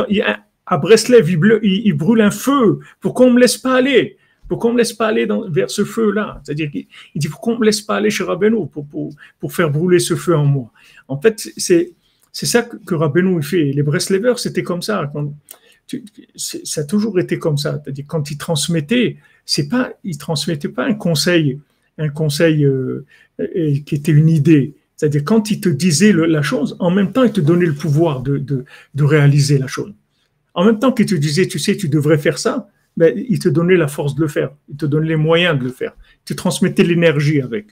à 0.65 0.77
Breslev, 0.77 1.29
il, 1.63 1.93
brûle 1.93 2.21
un 2.21 2.31
feu. 2.31 2.79
Pourquoi 2.99 3.25
on 3.25 3.29
ne 3.29 3.35
me 3.35 3.39
laisse 3.39 3.57
pas 3.57 3.75
aller? 3.75 4.17
Pourquoi 4.47 4.71
on 4.71 4.73
me 4.73 4.79
laisse 4.79 4.93
pas 4.93 5.07
aller 5.07 5.25
dans, 5.25 5.49
vers 5.49 5.69
ce 5.69 5.83
feu-là? 5.85 6.41
C'est-à-dire 6.43 6.69
qu'il 6.69 6.85
dit, 7.15 7.29
pourquoi 7.29 7.53
on 7.53 7.59
me 7.59 7.65
laisse 7.65 7.81
pas 7.81 7.95
aller 7.95 8.09
chez 8.09 8.23
Rabbeinu 8.23 8.67
pour, 8.67 8.85
pour, 8.85 9.11
pour 9.39 9.53
faire 9.53 9.69
brûler 9.69 9.99
ce 9.99 10.15
feu 10.15 10.35
en 10.35 10.45
moi? 10.45 10.71
En 11.07 11.19
fait, 11.19 11.49
c'est, 11.57 11.91
c'est 12.31 12.45
ça 12.45 12.63
que, 12.63 12.77
que 12.77 12.95
Rabbeinu 12.95 13.41
fait. 13.41 13.71
Les 13.71 13.83
Breslevers, 13.83 14.39
c'était 14.39 14.63
comme 14.63 14.81
ça. 14.81 15.09
Quand, 15.13 15.33
ça 16.35 16.81
a 16.81 16.83
toujours 16.83 17.19
été 17.19 17.39
comme 17.39 17.57
ça. 17.57 17.81
C'est-à-dire 17.83 18.05
quand 18.07 18.31
il 18.31 18.37
transmettait, 18.37 19.17
c'est 19.45 19.67
pas, 19.67 19.93
il 20.03 20.17
transmettait 20.17 20.69
pas 20.69 20.85
un 20.85 20.93
conseil 20.93 21.59
un 21.97 22.09
conseil 22.09 22.65
euh, 22.65 23.05
qui 23.85 23.95
était 23.95 24.11
une 24.11 24.29
idée. 24.29 24.75
C'est-à-dire 24.95 25.23
quand 25.23 25.51
il 25.51 25.59
te 25.59 25.69
disait 25.69 26.13
la 26.13 26.41
chose, 26.41 26.75
en 26.79 26.91
même 26.91 27.11
temps, 27.11 27.23
il 27.23 27.31
te 27.31 27.41
donnait 27.41 27.65
le 27.65 27.73
pouvoir 27.73 28.21
de, 28.21 28.37
de, 28.37 28.65
de 28.93 29.03
réaliser 29.03 29.57
la 29.57 29.67
chose. 29.67 29.93
En 30.53 30.65
même 30.65 30.79
temps 30.79 30.91
qu'il 30.91 31.07
te 31.07 31.15
disait, 31.15 31.47
tu 31.47 31.59
sais, 31.59 31.75
tu 31.75 31.89
devrais 31.89 32.17
faire 32.17 32.37
ça, 32.37 32.69
ben, 32.95 33.13
il 33.17 33.39
te 33.39 33.49
donnait 33.49 33.75
la 33.75 33.87
force 33.87 34.15
de 34.15 34.21
le 34.21 34.27
faire, 34.27 34.51
il 34.69 34.77
te 34.77 34.85
donnait 34.85 35.09
les 35.09 35.15
moyens 35.15 35.57
de 35.57 35.63
le 35.63 35.71
faire, 35.71 35.95
il 36.21 36.25
te 36.25 36.33
transmettait 36.33 36.83
l'énergie 36.83 37.41
avec. 37.41 37.67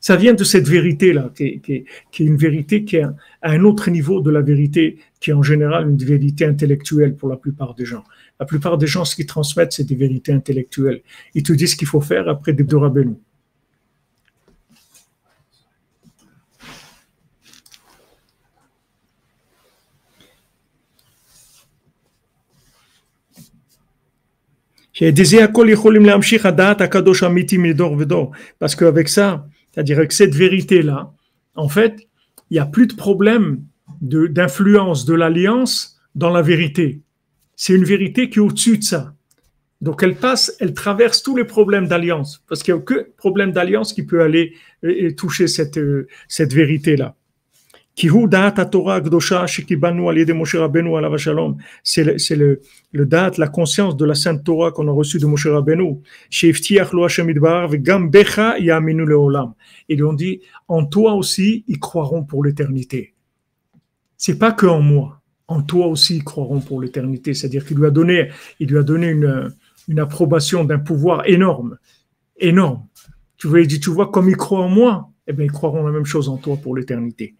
Ça 0.00 0.16
vient 0.16 0.32
de 0.32 0.44
cette 0.44 0.66
vérité-là, 0.68 1.30
qui 1.34 1.44
est, 1.44 1.58
qui, 1.58 1.84
qui 2.10 2.22
est, 2.22 2.26
une 2.26 2.36
vérité 2.36 2.84
qui 2.84 2.96
est 2.96 3.02
à 3.02 3.14
un 3.42 3.64
autre 3.64 3.90
niveau 3.90 4.20
de 4.20 4.30
la 4.30 4.40
vérité, 4.40 4.98
qui 5.18 5.30
est 5.30 5.34
en 5.34 5.42
général 5.42 5.90
une 5.90 5.98
vérité 5.98 6.46
intellectuelle 6.46 7.16
pour 7.16 7.28
la 7.28 7.36
plupart 7.36 7.74
des 7.74 7.84
gens. 7.84 8.04
La 8.38 8.46
plupart 8.46 8.78
des 8.78 8.86
gens, 8.86 9.04
ce 9.04 9.14
qu'ils 9.14 9.26
transmettent, 9.26 9.72
c'est 9.72 9.84
des 9.84 9.94
vérités 9.94 10.32
intellectuelles. 10.32 11.02
Ils 11.34 11.42
te 11.42 11.52
disent 11.52 11.72
ce 11.72 11.76
qu'il 11.76 11.88
faut 11.88 12.00
faire 12.00 12.28
après 12.28 12.54
des 12.54 12.64
Dorabelou. 12.64 13.20
Parce 28.58 28.74
qu'avec 28.76 29.08
ça, 29.08 29.46
c'est-à-dire 29.72 29.98
avec 29.98 30.12
cette 30.12 30.34
vérité-là, 30.34 31.12
en 31.54 31.68
fait, 31.68 32.08
il 32.50 32.54
n'y 32.54 32.58
a 32.58 32.66
plus 32.66 32.86
de 32.86 32.94
problème 32.94 33.62
d'influence 34.00 35.04
de, 35.04 35.14
l'alliance 35.14 36.00
dans 36.14 36.30
la 36.30 36.42
vérité. 36.42 37.00
C'est 37.56 37.74
une 37.74 37.84
vérité 37.84 38.30
qui 38.30 38.38
est 38.38 38.42
au-dessus 38.42 38.78
de 38.78 38.84
ça. 38.84 39.14
Donc 39.80 40.02
elle 40.02 40.16
passe, 40.16 40.54
elle 40.60 40.74
traverse 40.74 41.22
tous 41.22 41.36
les 41.36 41.44
problèmes 41.44 41.88
d'alliance, 41.88 42.44
parce 42.48 42.62
qu'il 42.62 42.74
n'y 42.74 42.80
a 42.80 42.82
aucun 42.82 43.02
problème 43.16 43.52
d'alliance 43.52 43.94
qui 43.94 44.02
peut 44.02 44.20
aller 44.20 44.54
et 44.82 45.14
toucher 45.14 45.46
cette, 45.46 45.78
euh, 45.78 46.06
cette 46.28 46.52
vérité-là. 46.52 47.16
C'est 51.82 52.04
le, 52.04 52.18
c'est 52.18 52.36
le, 52.36 52.60
le 52.92 53.06
date, 53.06 53.36
la 53.36 53.48
conscience 53.48 53.96
de 53.96 54.04
la 54.04 54.14
Sainte 54.14 54.42
Torah 54.44 54.70
qu'on 54.70 54.88
a 54.88 54.92
reçue 54.92 55.18
de 55.18 55.26
Moshe 55.26 55.46
Rabbeinu. 55.46 55.98
Ils 59.88 60.04
ont 60.04 60.12
dit, 60.12 60.40
en 60.68 60.86
toi 60.86 61.14
aussi, 61.14 61.64
ils 61.68 61.78
croiront 61.78 62.24
pour 62.24 62.44
l'éternité. 62.44 63.14
C'est 64.16 64.38
pas 64.38 64.52
que 64.52 64.66
en 64.66 64.80
moi. 64.80 65.20
En 65.48 65.62
toi 65.62 65.86
aussi, 65.88 66.16
ils 66.16 66.24
croiront 66.24 66.60
pour 66.60 66.80
l'éternité. 66.80 67.34
C'est-à-dire 67.34 67.66
qu'il 67.66 67.76
lui 67.76 67.86
a 67.86 67.90
donné, 67.90 68.30
il 68.60 68.68
lui 68.68 68.78
a 68.78 68.82
donné 68.82 69.08
une, 69.08 69.52
une 69.88 69.98
approbation 69.98 70.64
d'un 70.64 70.78
pouvoir 70.78 71.26
énorme. 71.26 71.76
Énorme. 72.38 72.86
Tu 73.36 73.48
vois, 73.48 73.60
il 73.60 73.66
dit, 73.66 73.80
tu 73.80 73.90
vois, 73.90 74.10
comme 74.10 74.28
ils 74.28 74.36
croient 74.36 74.60
en 74.60 74.68
moi, 74.68 75.10
eh 75.26 75.32
bien, 75.32 75.44
ils 75.44 75.50
croiront 75.50 75.84
la 75.84 75.92
même 75.92 76.06
chose 76.06 76.28
en 76.28 76.36
toi 76.36 76.56
pour 76.56 76.76
l'éternité. 76.76 77.34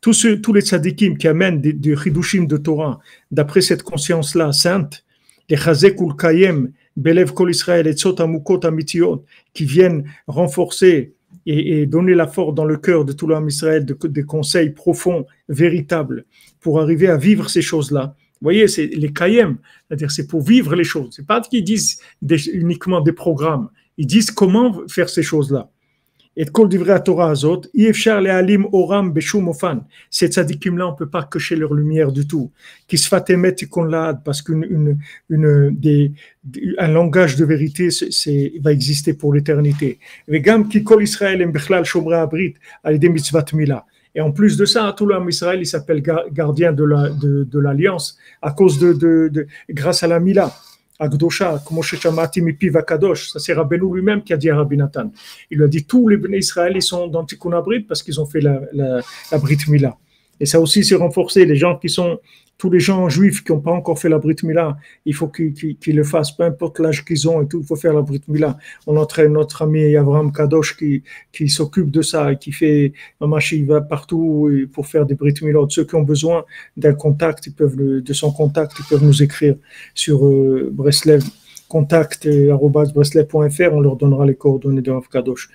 Tous, 0.00 0.52
les 0.54 0.60
tzadikim 0.60 1.16
qui 1.16 1.26
amènent 1.26 1.60
des 1.60 1.96
chidushim 1.96 2.44
de 2.46 2.56
Torah, 2.56 3.00
d'après 3.30 3.60
cette 3.60 3.82
conscience-là 3.82 4.52
sainte, 4.52 5.04
les 5.48 5.56
chazekul 5.56 6.14
kayem, 6.16 6.72
belev 6.96 7.32
kol 7.32 7.50
Israël 7.50 7.86
et 7.86 8.20
amukot 8.20 8.64
amitiot, 8.64 9.24
qui 9.54 9.64
viennent 9.64 10.04
renforcer 10.26 11.14
et, 11.46 11.86
donner 11.86 12.14
la 12.14 12.26
force 12.26 12.54
dans 12.54 12.64
le 12.64 12.76
cœur 12.76 13.04
de 13.04 13.12
tout 13.12 13.26
l'homme 13.26 13.48
Israël 13.48 13.84
de, 13.84 14.22
conseils 14.22 14.70
profonds, 14.70 15.26
véritables, 15.48 16.24
pour 16.60 16.80
arriver 16.80 17.08
à 17.08 17.16
vivre 17.16 17.48
ces 17.48 17.62
choses-là. 17.62 18.14
Vous 18.40 18.44
voyez, 18.44 18.68
c'est 18.68 18.86
les 18.86 19.12
kayem, 19.12 19.56
c'est-à-dire 19.88 20.10
c'est 20.10 20.26
pour 20.26 20.42
vivre 20.42 20.74
les 20.74 20.84
choses. 20.84 21.08
C'est 21.16 21.26
pas 21.26 21.40
qu'ils 21.40 21.64
disent 21.64 22.00
uniquement 22.52 23.00
des 23.00 23.12
programmes. 23.12 23.70
Ils 23.98 24.06
disent 24.06 24.30
comment 24.30 24.86
faire 24.88 25.08
ces 25.08 25.22
choses-là. 25.22 25.70
Et 26.38 26.44
kol 26.44 26.68
divrei 26.68 27.02
Torah 27.02 27.30
azot, 27.30 27.62
ifshar 27.72 28.18
alim 28.18 28.66
oram 28.72 29.10
beshum 29.10 29.48
ofan. 29.48 29.80
Ces 30.10 30.28
tzadikim-là, 30.28 30.88
on 30.88 30.94
peut 30.94 31.08
pas 31.08 31.24
cacher 31.24 31.56
leur 31.56 31.72
lumière 31.72 32.12
du 32.12 32.26
tout. 32.26 32.52
Qu'on 33.70 33.84
l'a, 33.84 34.12
parce 34.22 34.42
qu'un 34.42 34.60
langage 36.88 37.36
de 37.36 37.44
vérité, 37.46 37.88
va 38.60 38.72
exister 38.72 39.14
pour 39.14 39.32
l'éternité. 39.32 39.98
Vegam 40.28 40.68
ki 40.68 40.84
kol 40.84 41.02
Israël 41.02 41.40
em 41.40 41.52
shomra 41.84 42.20
abrit, 42.20 42.54
mitzvat 42.84 43.46
mila. 43.54 43.86
Et 44.14 44.20
en 44.20 44.32
plus 44.32 44.56
de 44.58 44.64
ça, 44.64 44.94
tout 44.96 45.06
l'homme 45.06 45.28
Israël, 45.28 45.60
il 45.60 45.66
s'appelle 45.66 46.02
gardien 46.02 46.72
de, 46.72 46.84
la, 46.84 47.10
de, 47.10 47.44
de 47.44 47.58
l'alliance 47.58 48.18
à 48.40 48.50
cause 48.50 48.78
de, 48.78 48.94
de, 48.94 49.28
de, 49.28 49.46
grâce 49.70 50.02
à 50.02 50.06
la 50.06 50.20
Mila. 50.20 50.54
Agdosha, 50.98 51.62
comme 51.66 51.78
Kadosh, 52.82 53.30
ça 53.30 53.38
c'est 53.38 53.52
Rabbeinu 53.52 53.94
lui-même 53.94 54.22
qui 54.22 54.32
a 54.32 54.36
dit 54.36 54.50
à 54.50 54.56
Rabbi 54.56 54.76
Nathan. 54.76 55.10
Il 55.50 55.58
lui 55.58 55.64
a 55.64 55.68
dit 55.68 55.84
tous 55.84 56.08
les 56.08 56.16
bénis 56.16 56.38
Israël 56.38 56.80
sont 56.82 57.06
dans 57.08 57.24
Tikkun 57.24 57.50
parce 57.86 58.02
qu'ils 58.02 58.20
ont 58.20 58.26
fait 58.26 58.40
la, 58.40 58.60
la, 58.72 59.00
la 59.30 59.38
Brit 59.38 59.58
Mila. 59.68 59.96
Et 60.38 60.46
ça 60.46 60.60
aussi, 60.60 60.84
c'est 60.84 60.94
renforcé. 60.94 61.44
Les 61.44 61.56
gens 61.56 61.76
qui 61.78 61.88
sont, 61.88 62.18
tous 62.58 62.70
les 62.70 62.80
gens 62.80 63.08
juifs 63.08 63.44
qui 63.44 63.52
n'ont 63.52 63.60
pas 63.60 63.72
encore 63.72 63.98
fait 63.98 64.08
la 64.08 64.18
Brit 64.18 64.36
Mila, 64.42 64.78
il 65.04 65.14
faut 65.14 65.28
qu'ils 65.28 65.76
le 65.86 66.04
fassent, 66.04 66.32
peu 66.32 66.44
importe 66.44 66.78
l'âge 66.78 67.04
qu'ils 67.04 67.28
ont 67.28 67.42
et 67.42 67.46
tout, 67.46 67.60
il 67.60 67.66
faut 67.66 67.76
faire 67.76 67.92
la 67.92 68.02
Brit 68.02 68.22
Mila. 68.28 68.56
On 68.86 68.96
entraîne 68.96 69.32
notre 69.32 69.62
ami 69.62 69.94
Avram 69.96 70.32
Kadosh 70.32 70.76
qui, 70.76 71.48
s'occupe 71.48 71.90
de 71.90 72.02
ça 72.02 72.32
et 72.32 72.38
qui 72.38 72.52
fait 72.52 72.92
Mamashi, 73.20 73.58
il 73.58 73.66
va 73.66 73.80
partout 73.82 74.50
pour 74.72 74.86
faire 74.86 75.04
des 75.04 75.14
Brit 75.14 75.34
Mila. 75.42 75.60
Ceux 75.68 75.84
qui 75.84 75.94
ont 75.94 76.02
besoin 76.02 76.44
d'un 76.76 76.94
contact, 76.94 77.46
ils 77.46 77.52
peuvent 77.52 77.76
de 77.76 78.12
son 78.12 78.32
contact, 78.32 78.72
ils 78.78 78.86
peuvent 78.86 79.04
nous 79.04 79.22
écrire 79.22 79.56
sur 79.94 80.26
euh, 80.26 80.70
Breslev 80.72 81.22
contact 81.68 82.26
euh, 82.26 82.56
on 82.60 83.80
leur 83.80 83.96
donnera 83.96 84.24
les 84.26 84.34
coordonnées 84.34 84.82
de 84.82 84.90
Rav 84.90 85.08
Kadosh. 85.08 85.50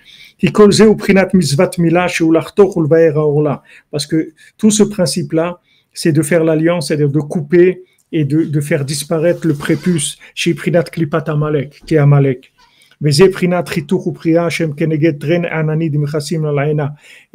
Parce 3.90 4.06
que 4.06 4.32
tout 4.58 4.70
ce 4.70 4.82
principe-là, 4.82 5.60
c'est 5.92 6.12
de 6.12 6.22
faire 6.22 6.44
l'alliance, 6.44 6.88
c'est-à-dire 6.88 7.10
de 7.10 7.20
couper 7.20 7.84
et 8.12 8.24
de, 8.24 8.44
de, 8.44 8.60
faire 8.60 8.84
disparaître 8.84 9.46
le 9.46 9.54
prépuce 9.54 10.18
chez 10.34 10.54
Prinat 10.54 10.84
Klipat 10.84 11.28
Amalek, 11.28 11.82
qui 11.86 11.94
est 11.94 11.98
Amalek. 11.98 12.52
Et 13.04 13.10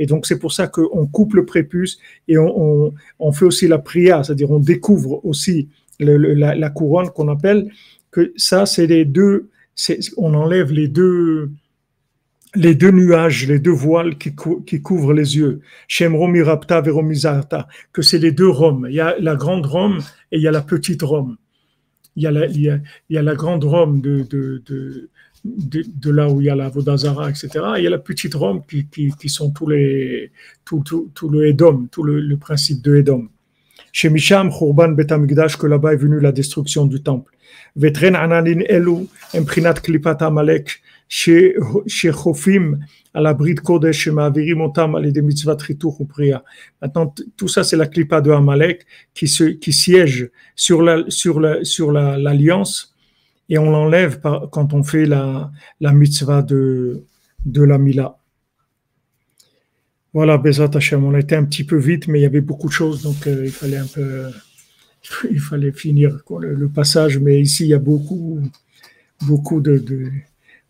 donc 0.05 0.25
c'est 0.25 0.39
pour 0.39 0.53
ça 0.53 0.67
qu'on 0.67 1.07
coupe 1.07 1.33
le 1.33 1.45
prépuce 1.45 1.99
et 2.29 2.37
on, 2.37 2.61
on, 2.61 2.93
on 3.19 3.33
fait 3.33 3.43
aussi 3.43 3.67
la 3.67 3.77
prière, 3.77 4.23
c'est-à-dire 4.23 4.49
on 4.49 4.59
découvre 4.59 5.19
aussi 5.25 5.67
le, 5.99 6.15
la, 6.15 6.55
la, 6.55 6.69
couronne 6.69 7.09
qu'on 7.09 7.27
appelle, 7.27 7.69
que 8.11 8.31
ça 8.37 8.65
c'est 8.65 8.87
les 8.87 9.03
deux, 9.03 9.49
on 10.15 10.33
enlève 10.35 10.71
les 10.71 10.87
deux, 10.87 11.51
les 12.57 12.75
deux 12.75 12.91
nuages, 12.91 13.47
les 13.47 13.59
deux 13.59 13.71
voiles 13.71 14.17
qui, 14.17 14.33
cou- 14.33 14.61
qui 14.61 14.81
couvrent 14.81 15.13
les 15.13 15.37
yeux. 15.37 15.61
Shem 15.87 16.15
Romi 16.15 16.41
Rapta 16.41 16.81
Veromizarta, 16.81 17.67
que 17.93 18.01
c'est 18.01 18.17
les 18.17 18.31
deux 18.31 18.49
Roms. 18.49 18.87
Il 18.89 18.95
y 18.95 18.99
a 18.99 19.15
la 19.19 19.35
grande 19.35 19.65
Rome 19.65 19.99
et 20.31 20.37
il 20.37 20.41
y 20.41 20.47
a 20.47 20.51
la 20.51 20.61
petite 20.61 21.03
Rome. 21.03 21.37
Il 22.15 22.23
y 22.23 22.27
a 22.27 22.31
la, 23.21 23.35
grande 23.35 23.63
Rome 23.63 24.01
de, 24.01 25.09
là 26.05 26.29
où 26.29 26.41
il 26.41 26.45
y 26.45 26.49
a 26.49 26.55
la 26.55 26.67
Vodazara, 26.69 27.29
etc. 27.29 27.49
Et 27.75 27.81
il 27.81 27.83
y 27.83 27.87
a 27.87 27.91
la 27.91 27.99
petite 27.99 28.33
Rome 28.33 28.63
qui, 28.65 29.29
sont 29.29 29.51
tous 29.51 29.69
les, 29.69 30.31
tout, 30.65 30.83
le 31.29 31.47
Edom, 31.47 31.87
tout 31.91 32.03
le, 32.03 32.37
principe 32.37 32.81
de 32.81 32.95
Edom. 32.95 33.29
Chez 33.91 34.09
Misham, 34.09 34.49
Khurban 34.49 34.89
Bet 34.89 35.13
Hamikdash, 35.13 35.57
que 35.57 35.67
là-bas 35.67 35.93
est 35.93 35.97
venue 35.97 36.19
la 36.19 36.31
destruction 36.31 36.87
du 36.87 37.01
temple. 37.03 37.31
Vetren 37.75 38.15
Ananin 38.15 38.61
Elu, 38.67 39.07
Emprinat 39.35 39.75
Klipat 39.75 40.17
Amalek, 40.21 40.81
chez 41.07 41.55
chez 41.85 42.11
Chofim, 42.11 42.79
à 43.13 43.21
l'abri 43.21 43.55
de 43.55 43.59
Kodesh, 43.59 44.07
Ma'avirim 44.09 44.61
Otam, 44.61 44.95
à 44.95 45.01
des 45.01 45.21
mitzvah 45.21 45.55
Trituch 45.55 45.99
ou 45.99 46.05
Priya. 46.05 46.43
Maintenant, 46.81 47.13
tout 47.35 47.47
ça, 47.47 47.63
c'est 47.63 47.77
la 47.77 47.87
Klipa 47.87 48.21
de 48.21 48.31
Amalek 48.31 48.85
qui, 49.13 49.27
se, 49.27 49.45
qui 49.45 49.73
siège 49.73 50.29
sur 50.55 50.81
la, 50.81 51.03
sur 51.09 51.39
la, 51.39 51.63
sur 51.63 51.91
la, 51.91 52.17
l'alliance 52.17 52.95
et 53.49 53.57
on 53.57 53.71
l'enlève 53.71 54.19
quand 54.51 54.73
on 54.73 54.83
fait 54.83 55.05
la, 55.05 55.51
la 55.79 55.93
mitzvah 55.93 56.41
de, 56.41 57.03
de 57.45 57.63
la 57.63 57.77
Mila. 57.77 58.17
Voilà, 60.13 60.37
Bezat 60.37 60.71
Hashem, 60.73 61.03
on 61.03 61.15
était 61.15 61.35
un 61.35 61.45
petit 61.45 61.63
peu 61.63 61.77
vite, 61.77 62.07
mais 62.07 62.19
il 62.19 62.23
y 62.23 62.25
avait 62.25 62.41
beaucoup 62.41 62.67
de 62.67 62.73
choses, 62.73 63.03
donc 63.03 63.27
euh, 63.27 63.45
il 63.45 63.51
fallait 63.51 63.77
un 63.77 63.85
peu, 63.85 64.29
il 65.31 65.39
fallait 65.39 65.71
finir 65.71 66.17
le, 66.39 66.67
passage, 66.69 67.19
mais 67.19 67.39
ici 67.39 67.65
il 67.65 67.69
y 67.69 67.73
a 67.73 67.79
beaucoup, 67.79 68.39
beaucoup 69.21 69.61
de- 69.61 70.11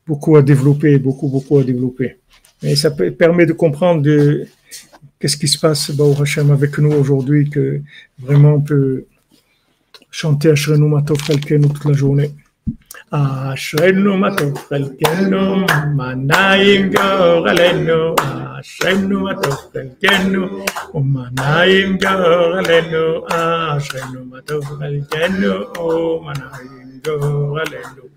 beaucoup 0.07 0.37
à 0.37 0.41
développer, 0.41 0.97
beaucoup, 0.97 1.27
beaucoup 1.27 1.59
à 1.59 1.63
développer. 1.63 2.17
Et 2.63 2.75
ça 2.75 2.91
permet 2.91 3.45
de 3.45 3.53
comprendre 3.53 4.01
de, 4.01 4.47
qu'est-ce 5.19 5.37
qui 5.37 5.47
se 5.47 5.59
passe 5.59 5.91
bah, 5.91 6.03
au 6.05 6.19
Hachem 6.21 6.51
avec 6.51 6.77
nous 6.79 6.91
aujourd'hui, 6.91 7.49
que 7.49 7.81
vraiment 8.19 8.55
on 8.55 8.61
peut 8.61 9.05
chanter 10.09 10.49
Ashrenu 10.49 10.87
Matov 10.89 11.17
Kalkenu 11.17 11.67
toute 11.67 11.85
la 11.85 11.93
journée. 11.93 12.31
Ashrenu 13.11 14.17
Matov 14.17 14.53
Kalkenu, 14.69 15.65
Manaim 15.93 16.89
Goralenu, 16.89 18.15
Ashrenu 18.57 19.17
Matov 19.21 19.71
Kalkenu, 19.71 20.63
Manaim 20.93 21.97
Goralenu, 21.97 23.23
Ashrenu 23.29 24.25
Matov 24.25 24.63
Kalkenu, 24.79 25.53
Manaim 26.25 27.01
Goralenu. 27.03 28.16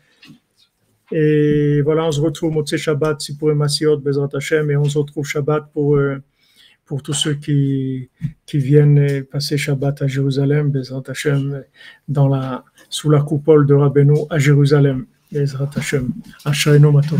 Et 1.11 1.81
voilà, 1.81 2.05
on 2.05 2.11
se 2.11 2.21
retrouve 2.21 2.53
Motzei 2.53 2.77
Shabbat, 2.77 3.19
Sipur 3.21 3.51
et 3.51 3.55
Masiot, 3.55 3.97
Bezrat 3.97 4.29
Hashem, 4.33 4.71
et 4.71 4.77
on 4.77 4.85
se 4.85 4.97
retrouve 4.97 5.25
Shabbat 5.25 5.71
pour, 5.73 5.95
euh, 5.95 6.21
pour 6.85 7.03
tous 7.03 7.13
ceux 7.13 7.33
qui, 7.33 8.09
qui 8.45 8.57
viennent 8.57 8.99
euh, 8.99 9.27
passer 9.29 9.57
Shabbat 9.57 10.01
à 10.01 10.07
Jérusalem, 10.07 10.71
Bezrat 10.71 11.03
Hashem, 11.07 11.63
dans 12.07 12.27
la, 12.27 12.63
sous 12.89 13.09
la 13.09 13.21
coupole 13.21 13.65
de 13.65 13.73
Rabbeinu 13.73 14.19
à 14.29 14.39
Jérusalem, 14.39 15.05
Bezrat 15.31 15.71
Hashem. 15.75 16.09
Ashrenu 16.45 16.91
Matov 16.91 17.19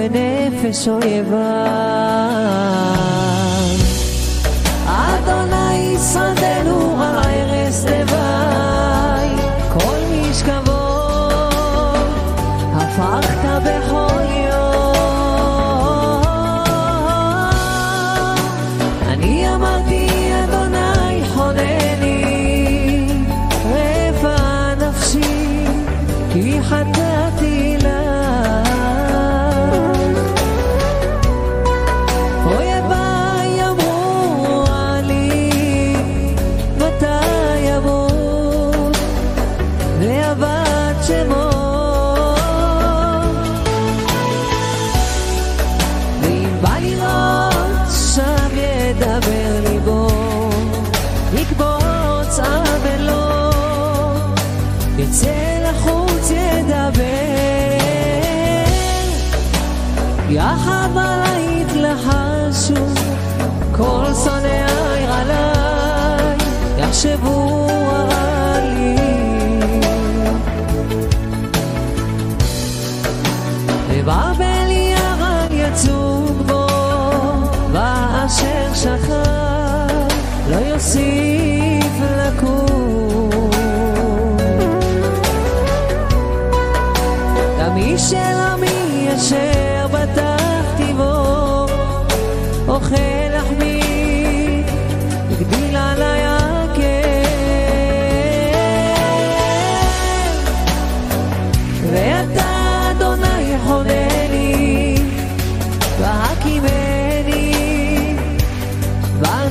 en 0.00 0.16
Éfeso 0.16 0.98
y 1.06 1.14
Eva. 1.14 1.64
Adonai, 4.86 5.96
Santo. 5.98 6.39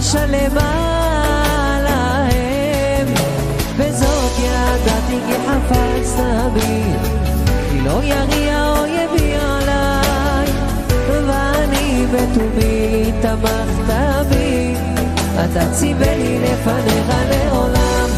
שלמה 0.02 1.80
להם. 1.84 3.08
וזאת 3.78 4.32
ידעתי 4.40 5.18
כי 5.28 5.34
חפץ 5.48 6.16
תמיד 6.16 7.02
כי 7.72 7.82
לא 7.82 8.04
יריע 8.04 8.74
אויבי 8.78 9.34
עליי. 9.36 10.48
ואני 11.28 12.06
בתומי 12.12 13.12
תמכת 13.22 14.26
בי. 14.30 14.76
אתה 15.46 15.72
ציווה 15.72 16.16
לי 16.18 16.40
לפניך 16.40 17.16
לעולם. 17.30 18.10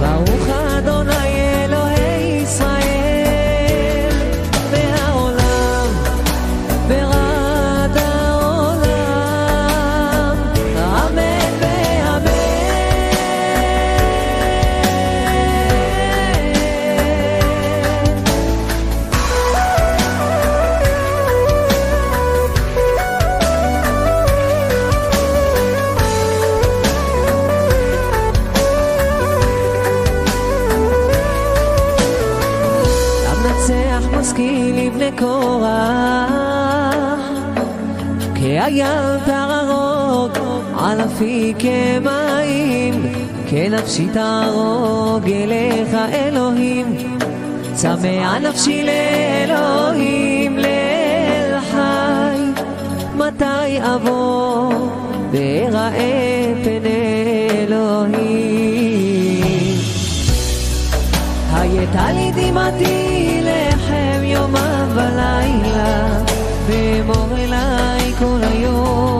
ברוך 0.00 0.48
אדוני 0.78 1.27
על 41.18 41.24
אפיקי 41.24 41.98
מים, 41.98 42.94
כנפשי 43.50 44.08
תהרוג 44.12 45.30
אליך 45.30 45.94
אלוהים, 46.12 46.96
צמא 47.74 48.38
נפשי 48.38 48.86
לאלוהים 48.86 50.58
לאל 50.58 51.60
חי, 51.70 52.62
מתי 53.14 53.78
אבוא 53.94 54.72
ואראה 55.32 56.52
פני 56.64 57.48
אלוהים. 57.50 58.58
הייתה 61.52 62.12
לי 62.12 62.32
דמעתי 62.34 63.40
לחם 63.42 64.24
יומם 64.24 64.88
ולילה, 64.94 66.22
ואמור 66.66 67.36
אליי 67.38 68.12
כל 68.18 68.40
היום, 68.42 69.17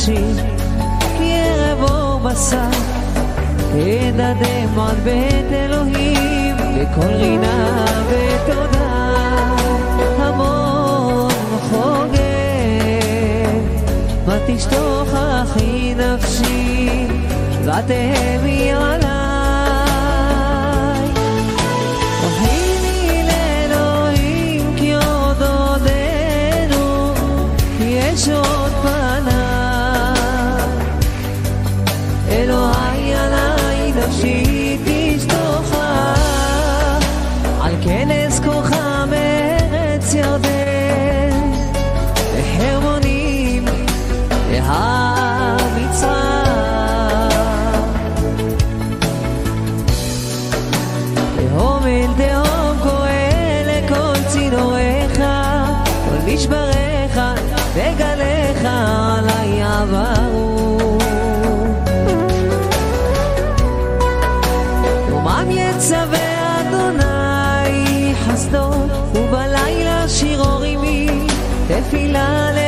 נשים, 0.00 0.36
ירב 1.20 1.90
או 1.90 2.18
בשר, 2.18 2.70
את 3.70 4.14
הדמעות 4.18 4.96
ואת 5.04 5.52
אלוהים, 5.52 6.56
בכל 6.56 7.06
רינה 7.06 7.84
ותודה, 8.08 9.14
המון 10.18 11.30
חוגג, 11.70 12.20
מה 14.26 14.36
תשתוך 14.46 15.08
הכי 15.14 15.94
נפשי, 15.94 17.06
ותהמי 17.62 18.72
על 18.72 18.99
final 71.90 72.59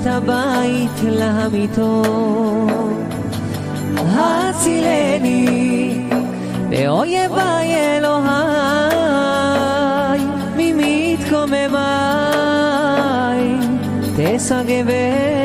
את 0.00 0.06
הבית 0.06 1.02
לאמיתות. 1.02 2.06
הצילני 3.96 5.46
מאויביי 6.70 7.74
אלוהי, 7.74 8.26
ממתקוממיי 10.56 11.76
תשגבני 14.16 15.35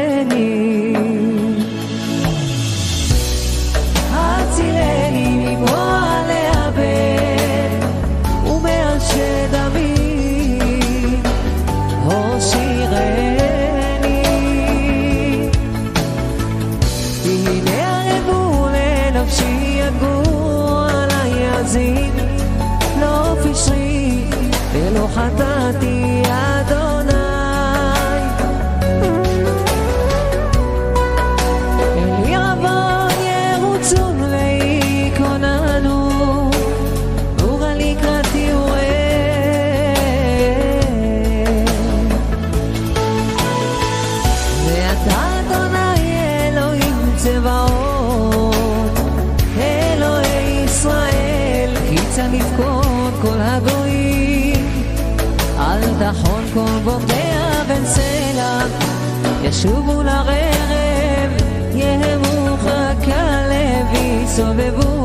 ישובו 59.51 60.03
לרב, 60.03 61.31
יהיה 61.75 62.17
מוחק 62.17 63.07
לוי, 63.07 64.27
סובבו 64.27 65.00